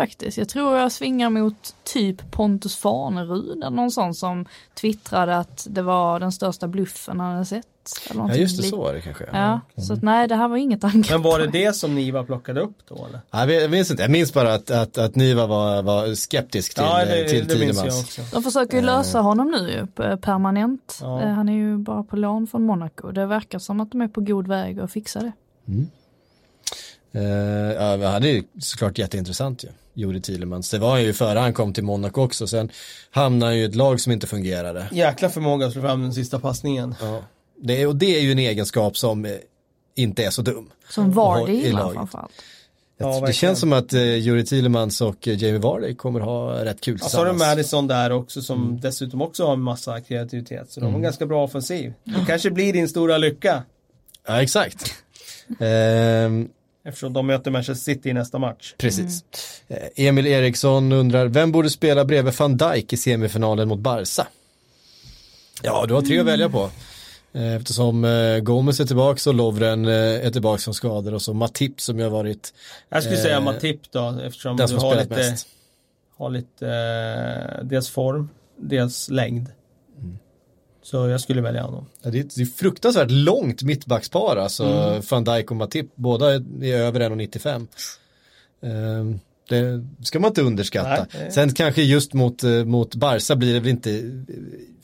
faktiskt. 0.00 0.38
Jag 0.38 0.48
tror 0.48 0.76
jag 0.78 0.92
svingar 0.92 1.30
mot 1.30 1.74
typ 1.84 2.30
Pontus 2.30 2.76
Farnerud 2.76 3.50
eller 3.56 3.70
någon 3.70 3.90
sån 3.90 4.14
som 4.14 4.46
twittrade 4.80 5.36
att 5.36 5.66
det 5.70 5.82
var 5.82 6.20
den 6.20 6.32
största 6.32 6.68
bluffen 6.68 7.20
han 7.20 7.32
hade 7.32 7.44
sett. 7.44 7.66
Eller 8.10 8.28
Ja 8.28 8.34
just 8.34 8.56
det, 8.62 8.68
så 8.68 8.76
var 8.76 8.94
det 8.94 9.00
kanske. 9.00 9.24
Ja, 9.32 9.60
så 9.76 9.92
att, 9.92 10.02
nej 10.02 10.28
det 10.28 10.34
här 10.34 10.48
var 10.48 10.56
inget 10.56 10.84
angrepp. 10.84 11.10
Men 11.10 11.22
var 11.22 11.38
det 11.38 11.46
det 11.46 11.72
som 11.76 11.94
Niva 11.94 12.24
plockade 12.24 12.60
upp 12.60 12.76
då 12.88 13.06
eller? 13.06 13.20
Nej, 13.46 13.54
jag 13.62 13.70
minns 13.70 13.90
inte, 13.90 14.02
jag 14.02 14.10
minns 14.10 14.34
bara 14.34 14.54
att, 14.54 14.70
att, 14.70 14.98
att 14.98 15.14
Niva 15.14 15.46
var, 15.46 15.82
var 15.82 16.14
skeptisk 16.14 16.74
till, 16.74 16.84
ja, 16.84 17.02
eh, 17.02 17.08
det, 17.08 17.28
till 17.28 17.46
det 17.46 17.58
minns 17.58 17.76
jag 17.76 17.84
Thielemans. 17.84 18.02
också. 18.18 18.22
De 18.32 18.42
försöker 18.42 18.76
ju 18.76 18.82
lösa 18.82 19.20
honom 19.20 19.50
nu 19.50 19.70
ju 19.70 19.86
permanent. 20.16 20.98
Ja. 21.02 21.22
Eh, 21.22 21.28
Han 21.28 21.48
är 21.48 21.52
ju 21.52 21.76
bara 21.76 22.02
på 22.02 22.16
lån 22.16 22.46
från 22.46 22.62
Monaco. 22.62 23.10
Det 23.10 23.26
verkar 23.26 23.58
som 23.58 23.80
att 23.80 23.90
de 23.90 24.00
är 24.00 24.08
på 24.08 24.20
god 24.20 24.48
väg 24.48 24.80
att 24.80 24.92
fixa 24.92 25.20
det. 25.20 25.32
Eh, 27.12 27.22
ja, 27.82 27.96
men 27.96 28.12
han 28.12 28.24
är 28.24 28.28
ju 28.28 28.42
såklart 28.60 28.98
jätteintressant 28.98 29.64
ju, 29.64 29.68
Juri 29.94 30.20
Thielemans. 30.20 30.70
Det 30.70 30.78
var 30.78 30.90
han 30.90 31.02
ju 31.02 31.12
före 31.12 31.38
han 31.38 31.52
kom 31.52 31.72
till 31.72 31.84
Monaco 31.84 32.22
också, 32.22 32.46
sen 32.46 32.70
hamnade 33.10 33.50
han 33.50 33.56
ju 33.56 33.62
i 33.62 33.66
ett 33.66 33.74
lag 33.74 34.00
som 34.00 34.12
inte 34.12 34.26
fungerade. 34.26 34.88
Jäkla 34.92 35.28
förmåga 35.30 35.66
att 35.66 35.72
slå 35.72 35.82
fram 35.82 36.02
den 36.02 36.12
sista 36.14 36.40
passningen. 36.40 36.94
Ja. 37.00 37.22
Det, 37.62 37.82
är- 37.82 37.86
och 37.86 37.96
det 37.96 38.16
är 38.16 38.20
ju 38.20 38.32
en 38.32 38.38
egenskap 38.38 38.96
som 38.96 39.24
eh, 39.24 39.32
inte 39.96 40.24
är 40.24 40.30
så 40.30 40.42
dum. 40.42 40.70
Som 40.90 41.12
Vardy 41.12 41.52
i 41.52 41.62
gillar 41.66 41.80
laget. 41.80 41.94
framförallt. 41.94 42.32
Ja, 42.98 43.20
det 43.26 43.32
känns 43.32 43.58
som 43.60 43.72
att 43.72 43.92
eh, 43.92 44.14
Juri 44.16 44.44
Tillemans 44.44 45.00
och 45.00 45.28
eh, 45.28 45.42
Jamie 45.42 45.58
Vardy 45.58 45.94
kommer 45.94 46.20
ha 46.20 46.64
rätt 46.64 46.80
kul 46.80 46.98
Ja, 47.02 47.08
så 47.08 47.18
har 47.18 47.24
du 47.24 47.30
tillsammans. 47.30 47.56
Madison 47.56 47.86
där 47.86 48.12
också 48.12 48.42
som 48.42 48.62
Mm. 48.62 48.80
dessutom 48.80 49.22
också 49.22 49.46
har 49.46 49.52
en 49.52 49.60
massa 49.60 50.00
kreativitet. 50.00 50.70
Så 50.70 50.80
de 50.80 50.86
har 50.86 50.92
en 50.94 51.02
ganska 51.02 51.26
bra 51.26 51.44
offensiv. 51.44 51.92
Det 52.04 52.24
kanske 52.26 52.50
blir 52.50 52.72
din 52.72 52.88
stora 52.88 53.18
lycka. 53.18 53.62
Ja, 54.26 54.42
exakt. 54.42 54.94
Ehm, 55.60 56.48
Eftersom 56.84 57.12
de 57.12 57.26
möter 57.26 57.50
Manchester 57.50 57.92
City 57.94 58.08
i 58.08 58.12
nästa 58.12 58.38
match. 58.38 58.74
precis. 58.78 59.24
Eh, 59.68 60.06
Emil 60.06 60.26
Eriksson 60.26 60.92
undrar, 60.92 61.26
vem 61.26 61.52
borde 61.52 61.70
spela 61.70 62.04
bredvid 62.04 62.34
van 62.34 62.56
Dijk 62.56 62.92
i 62.92 62.96
semifinalen 62.96 63.68
mot 63.68 63.78
Barca? 63.78 64.26
Ja, 65.62 65.86
du 65.86 65.94
har 65.94 66.02
tre 66.02 66.18
att 66.20 66.26
välja 66.26 66.48
på. 66.48 66.70
Eh, 67.32 67.54
Eftersom 67.54 68.04
eh, 68.04 68.38
Gomes 68.38 68.80
är 68.80 68.84
tillbaka 68.84 69.30
och 69.30 69.34
Lovren 69.36 69.84
eh, 69.84 69.94
är 70.26 70.30
tillbaka 70.30 70.58
som 70.58 70.74
skador 70.74 71.14
och 71.14 71.22
så 71.22 71.34
Matip 71.34 71.80
som 71.80 71.98
ju 71.98 72.04
har 72.04 72.10
varit 72.10 72.54
Jag 72.88 73.02
skulle 73.02 73.16
Eh, 73.16 73.22
säga 73.22 73.40
Matip 73.40 73.80
då 73.92 74.20
eftersom 74.26 74.56
du 74.56 74.62
har 74.62 74.96
lite, 74.96 75.14
mest. 75.16 75.46
har 76.18 76.30
lite 76.30 76.68
eh, 76.68 77.64
dels 77.64 77.88
form, 77.90 78.28
dels 78.56 79.08
längd. 79.10 79.46
Mm. 80.92 81.06
Så 81.06 81.12
jag 81.12 81.20
skulle 81.20 81.40
välja 81.40 81.62
honom. 81.62 81.86
Ja, 82.02 82.10
det, 82.10 82.18
är, 82.18 82.26
det 82.36 82.42
är 82.42 82.46
fruktansvärt 82.46 83.10
långt 83.10 83.62
mittbackspar 83.62 84.36
alltså, 84.36 84.64
Mm. 84.64 85.02
van 85.10 85.24
Dijk 85.24 85.50
och 85.50 85.56
Matip, 85.56 85.86
båda 85.94 86.34
är 86.34 86.74
över 86.74 87.00
1,95. 87.00 87.66
Ehm, 88.62 89.20
det 89.48 89.84
ska 90.06 90.20
man 90.20 90.28
inte 90.28 90.42
underskatta. 90.42 91.06
Nej, 91.18 91.30
Sen 91.32 91.52
kanske 91.52 91.82
just 91.82 92.12
mot, 92.12 92.44
eh, 92.44 92.64
mot 92.64 92.94
Barca 92.94 93.36
blir 93.36 93.54
det 93.54 93.60
väl 93.60 93.68
inte 93.68 93.90
eh, 93.98 94.04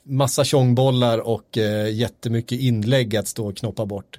massa 0.02 0.44
tjongbollar 0.44 1.18
och 1.18 1.58
eh, 1.58 1.94
jättemycket 1.94 2.60
inlägg 2.60 3.16
att 3.16 3.28
stå 3.28 3.48
och 3.48 3.56
knoppa 3.56 3.86
bort. 3.86 4.18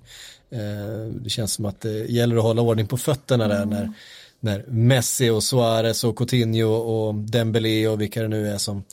Eh, 0.50 1.08
det 1.22 1.30
känns 1.30 1.54
som 1.54 1.66
att 1.66 1.82
det 1.82 2.10
gäller 2.12 2.36
att 2.36 2.44
hålla 2.44 2.62
ordning 2.62 2.88
på 2.88 2.98
fötterna 2.98 3.48
där 3.48 3.66
när, 3.66 3.92
när 4.40 4.66
Messi 4.68 5.30
och 5.30 5.44
Suarez 5.44 6.04
och 6.04 6.18
Coutinho 6.18 6.70
och 6.70 7.16
Dembélé 7.16 7.88
och 7.88 8.02
vilka 8.02 8.22
det 8.22 8.28
nu 8.28 8.48
är 8.50 8.58
som 8.58 8.84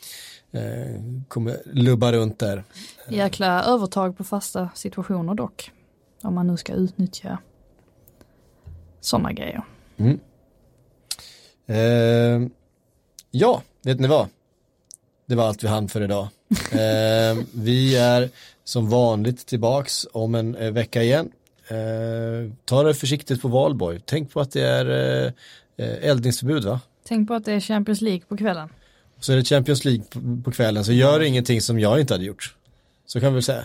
eh, 0.54 1.00
kommer 1.28 1.56
lubba 1.64 2.12
runt 2.12 2.38
där. 2.38 2.64
Jäkla 3.08 3.64
övertag 3.64 4.16
på 4.16 4.24
fasta 4.24 4.70
situationer 4.74 5.34
dock. 5.34 5.70
Om 6.22 6.34
man 6.34 6.46
nu 6.46 6.56
ska 6.56 6.72
utnyttja 6.72 7.38
sådana 9.00 9.32
grejer. 9.32 9.62
Eh, 11.66 12.48
ja, 13.30 13.62
vet 13.82 14.00
ni 14.00 14.08
vad? 14.08 14.28
Det 15.26 15.34
var 15.34 15.48
allt 15.48 15.64
vi 15.64 15.68
hann 15.68 15.88
för 15.88 16.00
idag. 16.00 16.28
Eh, 16.72 17.38
vi 17.54 17.96
är 17.96 18.30
som 18.64 18.90
vanligt 18.90 19.46
tillbaks 19.46 20.06
om 20.12 20.34
en 20.34 20.56
eh, 20.56 20.72
vecka 20.72 21.02
igen. 21.02 21.30
Eh, 21.68 22.52
ta 22.64 22.82
det 22.82 22.94
försiktigt 22.94 23.42
på 23.42 23.48
valborg. 23.48 24.00
Tänk 24.04 24.32
på 24.32 24.40
att 24.40 24.52
det 24.52 24.62
är 24.62 24.86
eh, 24.86 25.32
eh, 25.76 26.10
eldningsförbud 26.10 26.64
va? 26.64 26.80
Tänk 27.04 27.28
på 27.28 27.34
att 27.34 27.44
det 27.44 27.52
är 27.52 27.60
Champions 27.60 28.00
League 28.00 28.20
på 28.28 28.36
kvällen. 28.36 28.68
Så 29.20 29.32
är 29.32 29.36
det 29.36 29.44
Champions 29.44 29.84
League 29.84 30.04
på, 30.10 30.42
på 30.44 30.50
kvällen 30.52 30.84
så 30.84 30.92
gör 30.92 31.20
ingenting 31.22 31.60
som 31.60 31.78
jag 31.78 32.00
inte 32.00 32.14
hade 32.14 32.24
gjort. 32.24 32.54
Så 33.06 33.20
kan 33.20 33.28
vi 33.28 33.34
väl 33.34 33.42
säga. 33.42 33.64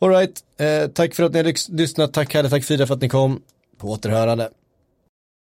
All 0.00 0.10
right, 0.10 0.44
eh, 0.60 0.90
tack 0.90 1.14
för 1.14 1.22
att 1.22 1.32
ni 1.32 1.38
har 1.38 1.44
lys- 1.44 1.68
lyssnat. 1.76 2.12
Tack 2.12 2.28
Kalle, 2.28 2.50
tack 2.50 2.64
Frida 2.64 2.86
för 2.86 2.94
att 2.94 3.00
ni 3.00 3.08
kom. 3.08 3.42
På 3.78 3.90
återhörande. 3.90 4.50